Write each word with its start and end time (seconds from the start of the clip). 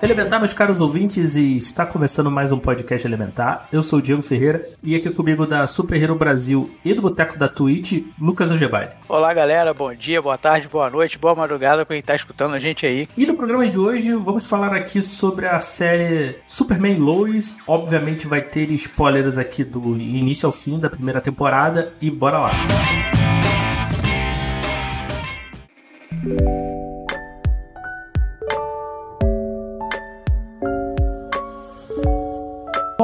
Elementar, 0.00 0.38
meus 0.38 0.52
caros 0.52 0.80
ouvintes, 0.80 1.34
e 1.34 1.56
está 1.56 1.84
começando 1.84 2.30
mais 2.30 2.52
um 2.52 2.58
podcast 2.58 3.04
Elementar. 3.04 3.66
Eu 3.72 3.82
sou 3.82 3.98
o 3.98 4.02
Diego 4.02 4.22
Ferreira 4.22 4.62
e 4.80 4.94
aqui 4.94 5.10
comigo 5.10 5.44
da 5.44 5.66
Super 5.66 6.00
Hero 6.00 6.14
Brasil 6.14 6.70
e 6.84 6.94
do 6.94 7.02
Boteco 7.02 7.36
da 7.36 7.48
Twitch, 7.48 8.04
Lucas 8.20 8.52
Angebai. 8.52 8.90
Olá, 9.08 9.34
galera, 9.34 9.74
bom 9.74 9.92
dia, 9.92 10.22
boa 10.22 10.38
tarde, 10.38 10.68
boa 10.68 10.88
noite, 10.88 11.18
boa 11.18 11.34
madrugada 11.34 11.84
para 11.84 11.94
quem 11.94 11.98
está 11.98 12.14
escutando 12.14 12.54
a 12.54 12.60
gente 12.60 12.86
aí. 12.86 13.08
E 13.16 13.26
no 13.26 13.34
programa 13.34 13.68
de 13.68 13.76
hoje 13.76 14.12
vamos 14.14 14.46
falar 14.46 14.72
aqui 14.72 15.02
sobre 15.02 15.46
a 15.46 15.58
série 15.58 16.36
Superman 16.46 16.98
Lois. 16.98 17.56
Obviamente 17.66 18.28
vai 18.28 18.40
ter 18.40 18.70
spoilers 18.70 19.36
aqui 19.36 19.64
do 19.64 19.96
início 19.96 20.46
ao 20.46 20.52
fim 20.52 20.78
da 20.78 20.88
primeira 20.88 21.20
temporada 21.20 21.90
e 22.00 22.08
bora 22.08 22.38
lá. 22.38 22.50
Música 26.22 26.77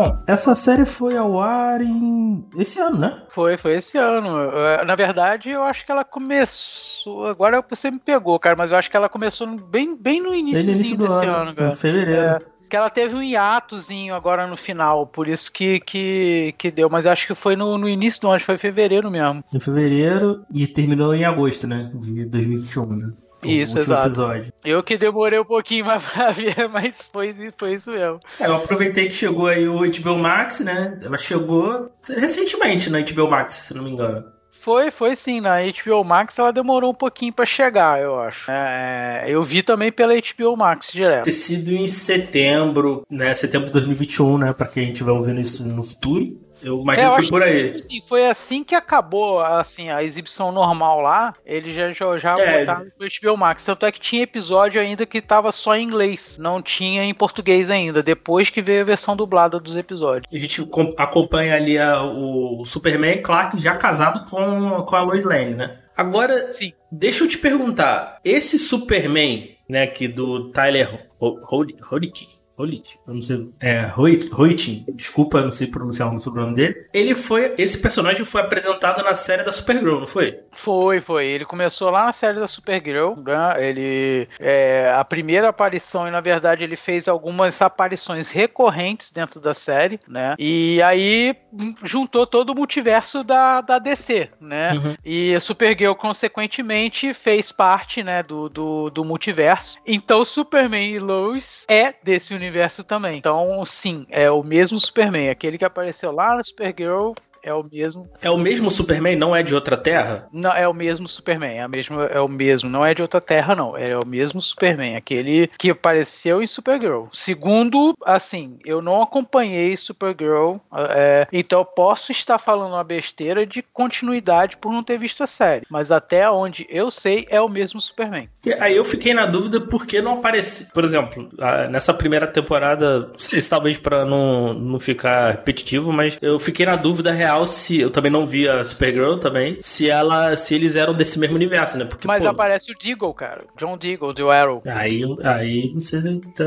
Bom, 0.04 0.22
essa 0.26 0.54
série 0.54 0.84
foi 0.84 1.16
ao 1.16 1.40
ar 1.40 1.80
em 1.80 2.44
esse 2.58 2.78
ano, 2.78 2.98
né? 2.98 3.22
Foi, 3.28 3.56
foi 3.56 3.76
esse 3.76 3.96
ano. 3.96 4.38
É, 4.38 4.84
na 4.84 4.94
verdade, 4.94 5.48
eu 5.48 5.62
acho 5.62 5.86
que 5.86 5.90
ela 5.90 6.04
começou. 6.04 7.26
Agora 7.26 7.64
você 7.66 7.90
me 7.90 7.98
pegou, 7.98 8.38
cara, 8.38 8.54
mas 8.54 8.70
eu 8.70 8.76
acho 8.76 8.90
que 8.90 8.96
ela 8.96 9.08
começou 9.08 9.46
bem, 9.46 9.96
bem 9.96 10.20
no 10.20 10.34
início, 10.34 10.62
bem 10.62 10.74
início 10.74 10.98
desse 10.98 11.24
ano, 11.24 11.34
ano 11.34 11.54
cara. 11.54 11.70
Em 11.70 11.74
fevereiro. 11.74 12.20
É, 12.20 12.40
que 12.68 12.76
ela 12.76 12.90
teve 12.90 13.14
um 13.14 13.22
hiatozinho 13.22 14.14
agora 14.14 14.46
no 14.46 14.56
final, 14.56 15.06
por 15.06 15.28
isso 15.28 15.50
que, 15.50 15.80
que, 15.80 16.54
que 16.58 16.70
deu. 16.70 16.90
Mas 16.90 17.06
acho 17.06 17.26
que 17.26 17.34
foi 17.34 17.56
no, 17.56 17.78
no 17.78 17.88
início 17.88 18.20
do 18.20 18.28
ano, 18.28 18.40
foi 18.40 18.56
em 18.56 18.58
fevereiro 18.58 19.10
mesmo. 19.10 19.42
Em 19.54 19.60
fevereiro 19.60 20.44
e 20.52 20.66
terminou 20.66 21.14
em 21.14 21.24
agosto, 21.24 21.66
né? 21.66 21.90
De 21.94 22.26
2021, 22.26 22.86
né? 22.96 23.12
Isso, 23.48 23.78
exato. 23.78 24.06
Episódio. 24.06 24.52
Eu 24.64 24.82
que 24.82 24.96
demorei 24.96 25.38
um 25.38 25.44
pouquinho 25.44 25.84
mais 25.84 26.02
pra 26.02 26.30
ver, 26.32 26.68
mas 26.70 27.08
foi, 27.12 27.34
foi 27.56 27.74
isso 27.74 27.90
mesmo. 27.90 28.20
É, 28.40 28.46
eu 28.46 28.56
aproveitei 28.56 29.04
que 29.04 29.12
chegou 29.12 29.46
aí 29.46 29.68
o 29.68 29.80
HBO 29.80 30.18
Max, 30.18 30.60
né? 30.60 30.98
Ela 31.02 31.18
chegou 31.18 31.90
recentemente 32.08 32.90
na 32.90 33.00
HBO 33.00 33.28
Max, 33.28 33.52
se 33.52 33.74
não 33.74 33.84
me 33.84 33.90
engano. 33.90 34.34
Foi, 34.64 34.90
foi 34.90 35.14
sim. 35.14 35.40
Na 35.40 35.56
HBO 35.60 36.02
Max 36.02 36.38
ela 36.38 36.50
demorou 36.52 36.92
um 36.92 36.94
pouquinho 36.94 37.32
para 37.32 37.44
chegar, 37.44 38.00
eu 38.00 38.18
acho. 38.18 38.50
É, 38.50 39.24
eu 39.28 39.42
vi 39.42 39.62
também 39.62 39.92
pela 39.92 40.14
HBO 40.14 40.56
Max 40.56 40.90
direto. 40.90 41.24
Ter 41.24 41.32
sido 41.32 41.72
em 41.72 41.86
setembro, 41.86 43.02
né? 43.10 43.34
Setembro 43.34 43.66
de 43.66 43.72
2021, 43.72 44.38
né? 44.38 44.52
Pra 44.54 44.66
quem 44.66 44.90
estiver 44.90 45.10
ouvindo 45.10 45.40
isso 45.40 45.66
no 45.66 45.82
futuro. 45.82 46.40
Eu 46.62 46.80
imagino 46.80 47.08
é, 47.08 47.10
que 47.10 47.16
foi 47.16 47.28
por 47.28 47.42
aí. 47.42 47.70
Que, 47.70 47.78
assim, 47.78 48.00
foi 48.00 48.26
assim 48.26 48.64
que 48.64 48.74
acabou 48.74 49.40
assim, 49.40 49.90
a 49.90 50.02
exibição 50.02 50.52
normal 50.52 51.00
lá. 51.00 51.34
Eles 51.44 51.74
já, 51.74 51.90
já, 51.92 52.18
já 52.18 52.38
é. 52.38 52.60
botaram 52.60 52.86
pro 52.96 53.08
HBO 53.08 53.36
Max. 53.36 53.64
Tanto 53.64 53.86
é 53.86 53.92
que 53.92 54.00
tinha 54.00 54.22
episódio 54.22 54.80
ainda 54.80 55.06
que 55.06 55.20
tava 55.20 55.50
só 55.52 55.76
em 55.76 55.84
inglês. 55.84 56.38
Não 56.38 56.62
tinha 56.62 57.04
em 57.04 57.14
português 57.14 57.70
ainda. 57.70 58.02
Depois 58.02 58.50
que 58.50 58.62
veio 58.62 58.82
a 58.82 58.84
versão 58.84 59.16
dublada 59.16 59.58
dos 59.58 59.76
episódios. 59.76 60.28
A 60.32 60.38
gente 60.38 60.66
acompanha 60.96 61.56
ali 61.56 61.78
a, 61.78 62.02
o 62.02 62.64
Superman 62.64 63.22
Clark 63.22 63.56
já 63.60 63.76
casado 63.76 64.28
com, 64.28 64.82
com 64.82 64.96
a 64.96 65.02
Lois 65.02 65.24
Lane, 65.24 65.54
né? 65.54 65.78
Agora, 65.96 66.52
Sim. 66.52 66.72
deixa 66.90 67.24
eu 67.24 67.28
te 67.28 67.38
perguntar. 67.38 68.18
Esse 68.24 68.58
Superman, 68.58 69.56
né, 69.68 69.82
aqui 69.82 70.08
do 70.08 70.50
Tyler 70.50 71.08
Holik, 71.20 72.28
Holit, 72.56 72.98
eu 73.06 73.14
não 73.14 73.22
sei. 73.22 73.50
É, 73.60 73.90
Hoitin, 73.96 74.84
desculpa, 74.94 75.42
não 75.42 75.50
sei 75.50 75.66
pronunciar 75.66 76.14
o 76.14 76.20
sobrenome 76.20 76.54
dele. 76.54 76.86
Ele 76.92 77.14
foi. 77.14 77.52
Esse 77.58 77.78
personagem 77.78 78.24
foi 78.24 78.42
apresentado 78.42 79.02
na 79.02 79.14
série 79.14 79.42
da 79.42 79.50
Supergirl, 79.50 79.98
não 79.98 80.06
foi? 80.06 80.40
Foi, 80.52 81.00
foi. 81.00 81.26
Ele 81.26 81.44
começou 81.44 81.90
lá 81.90 82.06
na 82.06 82.12
série 82.12 82.38
da 82.38 82.46
Supergirl. 82.46 83.14
Né? 83.16 83.68
Ele. 83.68 84.28
É, 84.38 84.92
a 84.94 85.04
primeira 85.04 85.48
aparição, 85.48 86.06
e 86.06 86.12
na 86.12 86.20
verdade 86.20 86.62
ele 86.62 86.76
fez 86.76 87.08
algumas 87.08 87.60
aparições 87.60 88.30
recorrentes 88.30 89.10
dentro 89.10 89.40
da 89.40 89.52
série, 89.52 89.98
né? 90.06 90.36
E 90.38 90.80
aí 90.82 91.34
juntou 91.82 92.26
todo 92.26 92.50
o 92.50 92.54
multiverso 92.54 93.24
da, 93.24 93.60
da 93.60 93.78
DC, 93.80 94.30
né? 94.40 94.74
Uhum. 94.74 94.94
E 95.04 95.34
a 95.34 95.40
Supergirl, 95.40 95.94
consequentemente, 95.94 97.12
fez 97.12 97.50
parte, 97.50 98.02
né, 98.02 98.22
do, 98.22 98.48
do, 98.48 98.90
do 98.90 99.04
multiverso. 99.04 99.76
Então, 99.86 100.24
Superman 100.24 100.92
e 100.92 100.98
Lois 100.98 101.66
é 101.68 101.94
desse 102.02 102.32
universo 102.32 102.43
universo 102.44 102.84
também. 102.84 103.18
Então, 103.18 103.64
sim, 103.66 104.06
é 104.10 104.30
o 104.30 104.42
mesmo 104.42 104.78
Superman. 104.78 105.28
Aquele 105.28 105.58
que 105.58 105.64
apareceu 105.64 106.12
lá 106.12 106.36
na 106.36 106.42
Supergirl 106.42 107.12
é 107.44 107.52
o 107.52 107.62
mesmo. 107.62 108.08
É 108.22 108.30
o 108.30 108.38
mesmo 108.38 108.70
Superman, 108.70 109.16
não 109.16 109.36
é 109.36 109.42
de 109.42 109.54
outra 109.54 109.76
terra? 109.76 110.26
Não, 110.32 110.50
é 110.50 110.66
o 110.66 110.72
mesmo 110.72 111.06
Superman, 111.06 111.60
é, 111.60 111.68
mesmo, 111.68 112.00
é 112.00 112.20
o 112.20 112.28
mesmo, 112.28 112.70
não 112.70 112.84
é 112.84 112.94
de 112.94 113.02
outra 113.02 113.20
terra, 113.20 113.54
não. 113.54 113.76
É 113.76 113.96
o 113.96 114.06
mesmo 114.06 114.40
Superman, 114.40 114.96
aquele 114.96 115.48
que 115.58 115.70
apareceu 115.70 116.42
em 116.42 116.46
Supergirl. 116.46 117.04
Segundo, 117.12 117.94
assim, 118.04 118.58
eu 118.64 118.80
não 118.80 119.02
acompanhei 119.02 119.76
Supergirl, 119.76 120.56
é, 120.90 121.26
então 121.32 121.60
eu 121.60 121.64
posso 121.64 122.10
estar 122.10 122.38
falando 122.38 122.72
uma 122.72 122.84
besteira 122.84 123.44
de 123.44 123.62
continuidade 123.62 124.56
por 124.56 124.72
não 124.72 124.82
ter 124.82 124.98
visto 124.98 125.22
a 125.22 125.26
série. 125.26 125.66
Mas 125.68 125.92
até 125.92 126.30
onde 126.30 126.66
eu 126.70 126.90
sei, 126.90 127.26
é 127.28 127.40
o 127.40 127.48
mesmo 127.48 127.80
Superman. 127.80 128.28
Aí 128.58 128.76
eu 128.76 128.84
fiquei 128.84 129.12
na 129.12 129.26
dúvida 129.26 129.60
por 129.60 129.86
que 129.86 130.00
não 130.00 130.14
aparece. 130.14 130.72
Por 130.72 130.84
exemplo, 130.84 131.28
nessa 131.70 131.92
primeira 131.92 132.26
temporada, 132.26 133.00
não 133.00 133.18
sei 133.18 133.40
se 133.40 133.50
talvez 133.50 133.76
para 133.76 134.04
não, 134.04 134.54
não 134.54 134.80
ficar 134.80 135.32
repetitivo, 135.32 135.92
mas 135.92 136.16
eu 136.22 136.38
fiquei 136.38 136.64
na 136.64 136.76
dúvida 136.76 137.12
real 137.12 137.33
real 137.34 137.46
se. 137.46 137.80
Eu 137.80 137.90
também 137.90 138.10
não 138.10 138.24
vi 138.24 138.48
a 138.48 138.62
Supergirl 138.64 139.16
também. 139.18 139.58
Se 139.60 139.90
ela. 139.90 140.36
Se 140.36 140.54
eles 140.54 140.76
eram 140.76 140.94
desse 140.94 141.18
mesmo 141.18 141.34
universo, 141.34 141.76
né? 141.76 141.84
Porque, 141.84 142.06
Mas 142.06 142.22
pô, 142.22 142.30
aparece 142.30 142.72
o 142.72 142.78
Deagle, 142.78 143.14
cara. 143.14 143.44
John 143.56 143.76
Deagle, 143.76 144.14
do 144.14 144.30
Arrow. 144.30 144.62
Aí, 144.66 145.02
aí 145.24 145.72
você 145.74 146.00
tá. 146.34 146.44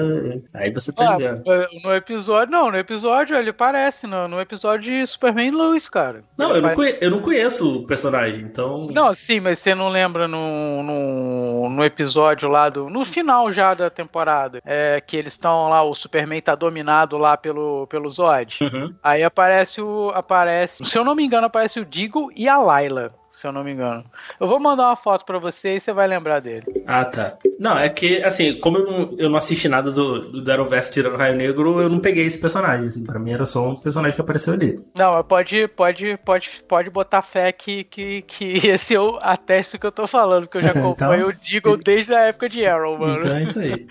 Aí 0.53 0.71
você 0.71 0.91
tá 0.91 1.03
ah, 1.03 1.11
dizendo. 1.11 1.43
No 1.83 1.93
episódio. 1.93 2.51
Não, 2.51 2.71
no 2.71 2.77
episódio 2.77 3.35
ele 3.35 3.49
aparece. 3.49 4.07
No, 4.07 4.27
no 4.27 4.39
episódio 4.39 4.91
de 4.91 5.05
Superman 5.05 5.51
Lewis, 5.51 5.89
cara. 5.89 6.23
Não, 6.37 6.55
eu 6.55 6.61
não, 6.61 6.73
conheço, 6.73 6.97
eu 7.01 7.11
não 7.11 7.19
conheço 7.19 7.77
o 7.79 7.87
personagem, 7.87 8.43
então. 8.43 8.87
Não, 8.87 9.13
sim, 9.13 9.39
mas 9.39 9.59
você 9.59 9.75
não 9.75 9.89
lembra 9.89 10.27
no, 10.27 10.83
no, 10.83 11.69
no 11.69 11.83
episódio 11.83 12.49
lá 12.49 12.69
do. 12.69 12.89
No 12.89 13.03
final 13.03 13.51
já 13.51 13.73
da 13.73 13.89
temporada. 13.89 14.61
É 14.65 15.01
que 15.05 15.17
eles 15.17 15.33
estão 15.33 15.69
lá, 15.69 15.83
o 15.83 15.93
Superman 15.93 16.41
tá 16.41 16.55
dominado 16.55 17.17
lá 17.17 17.37
pelo, 17.37 17.87
pelo 17.87 18.09
Zod. 18.09 18.57
Uhum. 18.61 18.93
Aí 19.03 19.23
aparece 19.23 19.81
o. 19.81 20.11
Aparece 20.13 20.76
se 20.83 20.97
eu 20.97 21.03
não 21.03 21.15
me 21.15 21.23
engano, 21.23 21.47
aparece 21.47 21.79
o 21.79 21.85
Digo 21.85 22.31
e 22.35 22.47
a 22.47 22.57
Layla 22.57 23.13
se 23.37 23.45
eu 23.45 23.51
não 23.51 23.63
me 23.63 23.71
engano. 23.71 24.03
Eu 24.39 24.47
vou 24.47 24.59
mandar 24.59 24.87
uma 24.87 24.95
foto 24.95 25.23
para 25.23 25.37
você 25.37 25.75
e 25.75 25.79
você 25.79 25.93
vai 25.93 26.07
lembrar 26.07 26.39
dele. 26.41 26.83
Ah, 26.87 27.05
tá. 27.05 27.37
Não, 27.59 27.77
é 27.77 27.87
que, 27.87 28.23
assim, 28.23 28.55
como 28.59 28.79
eu 28.79 28.85
não, 28.85 29.15
eu 29.15 29.29
não 29.29 29.37
assisti 29.37 29.69
nada 29.69 29.91
do, 29.91 30.31
do 30.31 30.43
Daroverse 30.43 30.91
tirando 30.91 31.17
Raio 31.17 31.35
Negro, 31.35 31.79
eu 31.79 31.87
não 31.87 31.99
peguei 31.99 32.25
esse 32.25 32.39
personagem, 32.39 32.87
assim. 32.87 33.05
Pra 33.05 33.19
mim 33.19 33.31
era 33.31 33.45
só 33.45 33.69
um 33.69 33.75
personagem 33.75 34.15
que 34.15 34.21
apareceu 34.21 34.53
ali. 34.53 34.83
Não, 34.97 35.23
pode, 35.23 35.67
pode, 35.67 36.17
pode, 36.25 36.49
pode 36.67 36.89
botar 36.89 37.21
fé 37.21 37.51
que, 37.51 37.83
que, 37.83 38.23
que 38.23 38.57
esse 38.67 38.95
eu 38.95 39.19
atesto 39.21 39.77
que 39.77 39.85
eu 39.85 39.91
tô 39.91 40.07
falando, 40.07 40.47
que 40.47 40.57
eu 40.57 40.61
já 40.63 40.71
acompanho 40.77 41.29
então... 41.29 41.29
o 41.29 41.33
Deagle 41.33 41.77
desde 41.77 42.15
a 42.15 42.21
época 42.21 42.49
de 42.49 42.65
Arrow, 42.65 42.97
mano. 42.97 43.19
Então 43.19 43.37
é 43.37 43.43
isso 43.43 43.59
aí. 43.59 43.85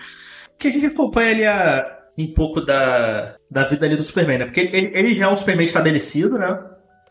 que 0.59 0.67
a 0.67 0.71
gente 0.71 0.87
acompanha 0.87 1.31
ali 1.31 1.45
a, 1.45 1.99
um 2.17 2.33
pouco 2.33 2.59
da, 2.59 3.37
da 3.49 3.63
vida 3.63 3.85
ali 3.85 3.95
do 3.95 4.03
Superman, 4.03 4.39
né? 4.39 4.45
Porque 4.45 4.59
ele, 4.59 4.91
ele 4.93 5.13
já 5.13 5.25
é 5.25 5.29
um 5.29 5.35
Superman 5.37 5.63
estabelecido, 5.63 6.37
né? 6.37 6.59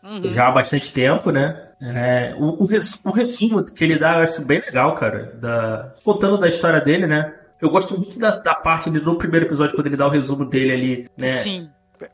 Uhum. 0.07 0.29
Já 0.29 0.47
há 0.47 0.51
bastante 0.51 0.89
tempo, 0.91 1.31
né? 1.31 1.63
É, 1.81 2.33
o, 2.37 2.63
o, 2.63 2.65
res, 2.65 2.99
o, 3.03 3.11
resumo 3.11 3.63
que 3.63 3.83
ele 3.83 3.97
dá 3.97 4.15
eu 4.15 4.23
acho 4.23 4.41
bem 4.45 4.59
legal, 4.59 4.93
cara. 4.93 5.33
Da, 5.35 5.93
contando 6.03 6.37
da 6.37 6.47
história 6.47 6.79
dele, 6.79 7.05
né? 7.05 7.33
Eu 7.61 7.69
gosto 7.69 7.97
muito 7.97 8.17
da, 8.17 8.31
da 8.31 8.55
parte 8.55 8.89
no 8.89 9.17
primeiro 9.17 9.45
episódio, 9.45 9.75
quando 9.75 9.87
ele 9.87 9.97
dá 9.97 10.07
o 10.07 10.11
resumo 10.11 10.45
dele 10.45 10.71
ali, 10.71 11.09
né? 11.17 11.37
Sim, 11.39 11.69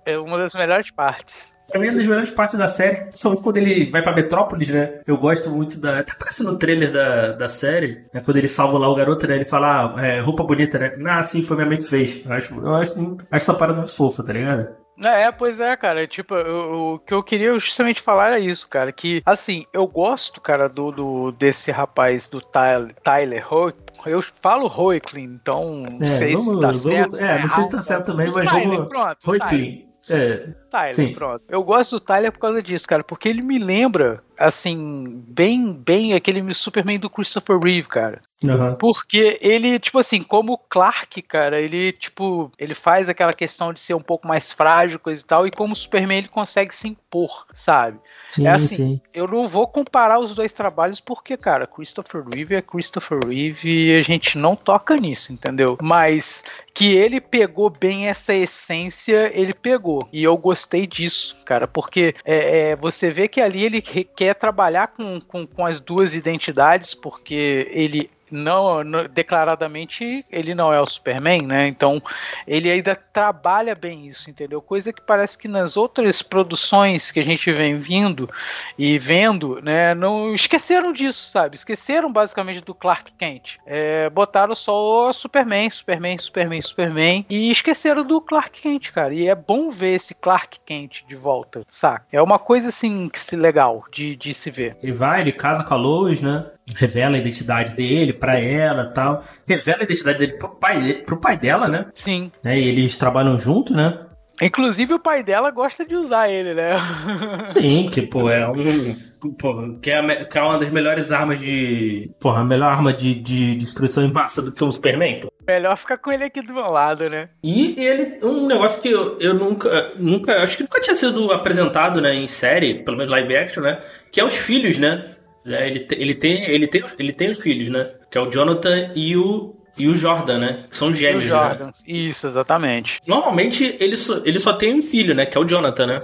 é 0.06 0.18
uma 0.18 0.38
das 0.38 0.54
melhores 0.54 0.90
partes. 0.90 1.54
Pra 1.70 1.80
mim 1.80 1.88
é 1.88 1.90
uma 1.92 1.98
das 1.98 2.08
melhores 2.08 2.32
partes 2.32 2.58
da 2.58 2.68
série, 2.68 3.06
principalmente 3.06 3.42
quando 3.42 3.58
ele 3.58 3.90
vai 3.90 4.02
pra 4.02 4.14
Metrópolis, 4.14 4.70
né? 4.70 5.02
Eu 5.08 5.18
gosto 5.18 5.50
muito 5.50 5.80
da. 5.80 6.00
Até 6.00 6.14
parece 6.18 6.44
no 6.44 6.58
trailer 6.58 6.92
da, 6.92 7.32
da 7.32 7.50
série, 7.50 8.06
né? 8.14 8.22
Quando 8.24 8.38
ele 8.38 8.48
salva 8.48 8.78
lá 8.78 8.90
o 8.90 8.96
garoto, 8.96 9.28
né? 9.28 9.36
Ele 9.36 9.46
fala, 9.46 9.94
ah, 9.96 10.06
é, 10.06 10.20
roupa 10.20 10.44
bonita, 10.44 10.78
né? 10.78 10.92
Ah, 11.08 11.24
sim, 11.24 11.42
foi 11.42 11.56
minha 11.58 11.68
mãe 11.68 11.78
que 11.78 11.88
fez. 11.88 12.26
Eu 12.26 12.34
acho, 12.34 12.54
eu 12.54 12.76
acho, 12.76 12.94
acho 12.94 13.18
essa 13.32 13.54
parada 13.54 13.78
muito 13.78 13.96
fofa, 13.96 14.24
tá 14.24 14.34
ligado? 14.34 14.83
É, 15.02 15.32
pois 15.32 15.60
é, 15.60 15.76
cara. 15.76 16.06
Tipo, 16.08 16.36
o, 16.36 16.94
o 16.96 17.00
que 17.00 17.14
eu 17.14 17.24
queria 17.24 17.58
justamente 17.58 18.02
falar 18.02 18.28
era 18.28 18.40
isso, 18.40 18.68
cara. 18.68 18.92
Que, 18.92 19.22
assim, 19.26 19.66
eu 19.74 19.88
gosto, 19.88 20.40
cara, 20.40 20.70
do, 20.70 20.92
do 20.92 21.32
desse 21.32 21.72
rapaz 21.72 22.28
do 22.28 22.42
Tyler, 22.42 22.96
Tyler 23.04 23.54
Hoek. 23.54 23.78
Eu 24.06 24.22
falo 24.22 24.68
Hoechlin, 24.68 25.24
então 25.24 25.84
não 26.00 26.06
é, 26.06 26.18
sei 26.18 26.36
vamos, 26.36 26.48
se 26.48 26.54
tá 26.56 26.60
vamos, 26.60 26.82
certo. 26.82 27.16
É, 27.22 27.40
não 27.40 27.48
sei 27.48 27.64
se 27.64 27.72
tá 27.72 27.82
certo 27.82 28.06
também, 28.08 28.32
mas 28.32 28.50
Tyler, 28.50 28.86
vamos. 28.86 29.18
Hoechlin. 29.26 29.88
É, 30.10 30.50
Tyler, 30.74 30.94
sim. 30.94 31.14
pronto. 31.14 31.44
Eu 31.48 31.64
gosto 31.64 31.92
do 31.92 32.00
Tyler 32.00 32.32
por 32.32 32.40
causa 32.40 32.64
disso, 32.64 32.88
cara, 32.88 33.04
porque 33.04 33.30
ele 33.30 33.44
me 33.44 33.60
lembra 33.60 34.24
assim, 34.38 35.24
bem, 35.28 35.74
bem 35.74 36.14
aquele 36.14 36.54
Superman 36.54 37.00
do 37.00 37.10
Christopher 37.10 37.60
Reeve, 37.60 37.88
cara. 37.88 38.22
Uhum. 38.44 38.76
Porque 38.76 39.38
ele, 39.42 39.80
tipo 39.80 40.00
assim, 40.00 40.22
como 40.22 40.58
Clark, 40.58 41.22
cara, 41.22 41.62
ele, 41.62 41.94
tipo, 41.94 42.52
ele 42.58 42.74
faz 42.74 43.08
aquela 43.08 43.34
questão 43.34 43.72
de 43.72 43.80
ser 43.80 43.94
um 43.94 44.02
pouco 44.02 44.28
mais 44.28 44.52
frágil, 44.52 45.00
coisa 45.00 45.22
e 45.22 45.26
tal, 45.26 45.48
e 45.48 45.52
como 45.52 45.76
Superman 45.76 46.18
ele 46.18 46.28
consegue 46.28 46.76
se 46.76 46.90
impor, 46.90 47.46
sabe? 47.54 48.00
Sim, 48.28 48.48
é 48.48 48.52
assim, 48.52 48.76
sim. 48.76 49.02
eu 49.14 49.28
não 49.28 49.48
vou 49.48 49.68
comparar 49.68 50.20
os 50.20 50.36
dois 50.36 50.52
trabalhos 50.52 51.00
porque, 51.00 51.38
cara, 51.38 51.68
Christopher 51.68 52.24
Reeve 52.28 52.56
é 52.56 52.62
Christopher 52.62 53.20
Reeve 53.26 53.70
e 53.70 53.98
a 53.98 54.02
gente 54.02 54.38
não 54.38 54.56
toca 54.56 54.98
nisso, 54.98 55.32
entendeu? 55.32 55.78
Mas 55.82 56.44
que 56.74 56.96
ele 56.96 57.22
pegou 57.22 57.70
bem 57.70 58.08
essa 58.08 58.34
essência, 58.34 59.32
ele 59.34 59.54
pegou. 59.54 60.10
E 60.12 60.24
eu 60.24 60.36
gostei 60.36 60.63
disso, 60.88 61.36
cara, 61.46 61.68
porque 61.68 62.16
é, 62.26 62.72
é, 62.72 62.76
você 62.76 63.10
vê 63.10 63.28
que 63.28 63.42
ali 63.42 63.64
ele 63.64 63.82
quer 63.82 64.36
trabalhar 64.36 64.88
com, 64.88 65.20
com, 65.22 65.46
com 65.46 65.66
as 65.66 65.80
duas 65.80 66.14
identidades, 66.14 66.94
porque 66.94 67.68
ele 67.72 68.10
não, 68.34 68.84
não, 68.84 69.06
declaradamente 69.08 70.26
ele 70.32 70.56
não 70.56 70.74
é 70.74 70.82
o 70.82 70.86
Superman, 70.86 71.44
né? 71.44 71.68
Então 71.68 72.02
ele 72.48 72.70
ainda 72.70 72.96
trabalha 72.96 73.76
bem 73.76 74.08
isso, 74.08 74.30
entendeu? 74.30 74.62
Coisa 74.62 74.92
que 74.92 75.02
parece 75.02 75.38
que 75.38 75.48
nas 75.48 75.78
outras 75.78 76.22
produções 76.22 77.12
que 77.12 77.20
a 77.20 77.24
gente 77.24 77.52
vem 77.52 77.78
vindo 77.78 78.30
e 78.78 78.98
vendo, 78.98 79.62
né, 79.62 79.94
não 79.94 80.34
esqueceram 80.34 80.92
disso, 80.92 81.30
sabe? 81.30 81.56
Esqueceram 81.56 82.12
basicamente 82.12 82.62
do 82.62 82.74
Clark 82.74 83.12
Kent. 83.18 83.58
É, 83.66 84.10
botaram 84.10 84.56
só 84.56 85.10
o 85.10 85.14
Superman, 85.14 85.70
Superman, 85.70 86.18
Superman, 86.18 86.62
Superman 86.62 87.26
e 87.30 87.52
esqueceram 87.52 88.04
do 88.04 88.20
Clark 88.20 88.62
Kent, 88.62 88.92
cara. 88.92 89.14
E 89.14 89.28
é 89.28 89.36
bom 89.36 89.70
ver 89.70 89.96
esse 89.96 90.16
Clark 90.16 90.60
Kent 90.66 91.04
de 91.08 91.16
volta, 91.16 91.62
saca? 91.70 92.06
É 92.12 92.22
uma 92.22 92.40
coisa 92.40 92.70
assim 92.70 93.08
que 93.10 93.20
se 93.20 93.36
legal 93.36 93.84
de, 93.92 94.16
de 94.16 94.34
se 94.34 94.50
ver. 94.50 94.76
Ele 94.82 94.92
vai, 94.92 95.22
ele 95.22 95.32
casa 95.32 95.64
com 95.64 95.74
a 95.74 95.78
Lois, 95.78 96.22
né? 96.22 96.46
revela 96.68 97.16
a 97.16 97.20
identidade 97.20 97.74
dele 97.74 98.14
para 98.24 98.40
ela 98.40 98.86
tal. 98.86 99.22
Revela 99.46 99.80
a 99.82 99.84
identidade 99.84 100.18
dele 100.18 100.34
pro 100.38 100.48
pai, 100.48 100.94
pro 101.06 101.20
pai 101.20 101.36
dela, 101.36 101.68
né? 101.68 101.88
Sim. 101.94 102.32
Né? 102.42 102.58
E 102.58 102.70
eles 102.70 102.96
trabalham 102.96 103.38
junto, 103.38 103.74
né? 103.74 104.00
Inclusive 104.42 104.94
o 104.94 105.00
pai 105.00 105.22
dela 105.22 105.52
gosta 105.52 105.86
de 105.86 105.94
usar 105.94 106.30
ele, 106.30 106.54
né? 106.54 106.72
Sim, 107.46 107.90
que, 107.92 108.02
pô, 108.02 108.30
é 108.30 108.50
um. 108.50 108.96
Pô, 109.38 109.78
que, 109.82 109.92
é, 109.92 110.26
que 110.26 110.38
é 110.38 110.42
uma 110.42 110.58
das 110.58 110.72
melhores 110.72 111.12
armas 111.12 111.40
de. 111.40 112.10
Porra, 112.18 112.40
a 112.40 112.46
melhor 112.46 112.72
arma 112.72 112.94
de, 112.94 113.14
de 113.14 113.56
destruição 113.56 114.04
em 114.04 114.12
massa 114.12 114.42
do 114.42 114.54
que 114.54 114.64
o 114.64 114.72
Superman, 114.72 115.20
pô. 115.20 115.32
Melhor 115.46 115.76
ficar 115.76 115.98
com 115.98 116.12
ele 116.12 116.24
aqui 116.24 116.42
do 116.42 116.54
meu 116.54 116.70
lado, 116.72 117.10
né? 117.10 117.30
E 117.44 117.76
ele, 117.78 118.26
um 118.26 118.48
negócio 118.48 118.82
que 118.82 118.90
eu, 118.90 119.20
eu 119.20 119.34
nunca, 119.34 119.92
nunca, 119.98 120.42
acho 120.42 120.56
que 120.56 120.64
nunca 120.64 120.80
tinha 120.80 120.96
sido 120.96 121.30
apresentado, 121.32 122.00
né, 122.00 122.16
em 122.16 122.28
série, 122.28 122.76
pelo 122.76 122.96
menos 122.96 123.12
live 123.12 123.36
action, 123.36 123.62
né? 123.62 123.80
Que 124.10 124.22
é 124.22 124.26
os 124.26 124.38
filhos, 124.38 124.78
né? 124.78 125.14
É, 125.46 125.68
ele, 125.68 125.86
ele, 125.92 126.16
tem, 126.16 126.44
ele, 126.50 126.68
tem, 126.68 126.84
ele 126.98 127.14
tem 127.14 127.30
os 127.30 127.42
filhos, 127.42 127.68
né? 127.68 127.92
Que 128.14 128.20
é 128.20 128.22
o 128.22 128.30
Jonathan 128.30 128.92
e 128.94 129.18
o, 129.18 129.56
e 129.76 129.88
o 129.88 129.96
Jordan, 129.96 130.38
né? 130.38 130.66
Que 130.70 130.78
são 130.78 130.94
gêmeos, 130.94 131.26
e 131.26 131.28
o 131.30 131.32
Jordan. 131.32 131.66
Né? 131.66 131.74
Isso, 131.88 132.28
exatamente. 132.28 133.02
Normalmente 133.08 133.76
ele 133.80 133.98
só, 133.98 134.22
ele 134.24 134.38
só 134.38 134.54
tem 134.54 134.72
um 134.72 134.84
filho, 134.84 135.16
né? 135.16 135.26
Que 135.26 135.36
é 135.36 135.42
o 135.42 135.44
Jonathan, 135.44 135.88
né? 135.88 136.04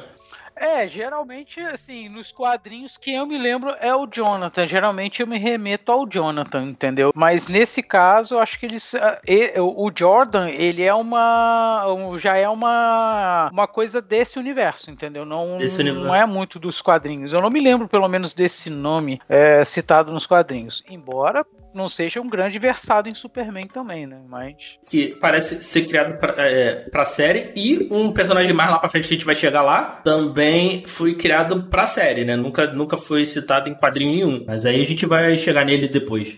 É, 0.55 0.87
geralmente, 0.87 1.61
assim, 1.61 2.09
nos 2.09 2.31
quadrinhos, 2.31 2.97
quem 2.97 3.15
eu 3.15 3.27
me 3.27 3.37
lembro 3.37 3.75
é 3.79 3.95
o 3.95 4.07
Jonathan. 4.07 4.65
Geralmente 4.65 5.21
eu 5.21 5.27
me 5.27 5.37
remeto 5.37 5.91
ao 5.91 6.09
Jonathan, 6.09 6.63
entendeu? 6.63 7.11
Mas 7.15 7.47
nesse 7.47 7.83
caso, 7.83 8.35
eu 8.35 8.39
acho 8.39 8.59
que 8.59 8.65
eles. 8.65 8.95
Ah, 8.95 9.21
o 9.59 9.91
Jordan, 9.95 10.49
ele 10.49 10.81
é 10.81 10.93
uma. 10.93 11.85
Já 12.17 12.37
é 12.37 12.49
uma. 12.49 13.51
Uma 13.53 13.67
coisa 13.67 14.01
desse 14.01 14.39
universo, 14.39 14.89
entendeu? 14.89 15.25
Não, 15.25 15.45
não 15.45 15.57
universo. 15.57 16.13
é 16.13 16.25
muito 16.25 16.57
dos 16.59 16.81
quadrinhos. 16.81 17.33
Eu 17.33 17.41
não 17.41 17.51
me 17.51 17.61
lembro, 17.61 17.87
pelo 17.87 18.07
menos, 18.07 18.33
desse 18.33 18.71
nome 18.71 19.21
é, 19.29 19.63
citado 19.63 20.11
nos 20.11 20.25
quadrinhos. 20.25 20.83
Embora 20.89 21.45
não 21.73 21.87
seja 21.87 22.21
um 22.21 22.29
grande 22.29 22.59
versado 22.59 23.09
em 23.09 23.13
Superman 23.13 23.67
também, 23.67 24.07
né? 24.07 24.21
Mas. 24.27 24.77
Que 24.85 25.15
parece 25.19 25.61
ser 25.63 25.85
criado 25.85 26.17
pra, 26.17 26.35
é, 26.37 26.89
pra 26.89 27.05
série. 27.05 27.51
E 27.55 27.87
um 27.91 28.11
personagem 28.11 28.53
mais 28.53 28.69
lá 28.69 28.79
pra 28.79 28.89
frente 28.89 29.07
que 29.07 29.13
a 29.13 29.17
gente 29.17 29.25
vai 29.25 29.35
chegar 29.35 29.61
lá 29.61 30.01
também 30.03 30.85
foi 30.85 31.15
criado 31.15 31.69
pra 31.69 31.85
série, 31.85 32.25
né? 32.25 32.35
Nunca, 32.35 32.67
nunca 32.67 32.97
foi 32.97 33.25
citado 33.25 33.69
em 33.69 33.75
quadrinho 33.75 34.11
nenhum. 34.11 34.45
Mas 34.45 34.65
aí 34.65 34.79
a 34.79 34.85
gente 34.85 35.05
vai 35.05 35.35
chegar 35.37 35.65
nele 35.65 35.87
depois. 35.87 36.37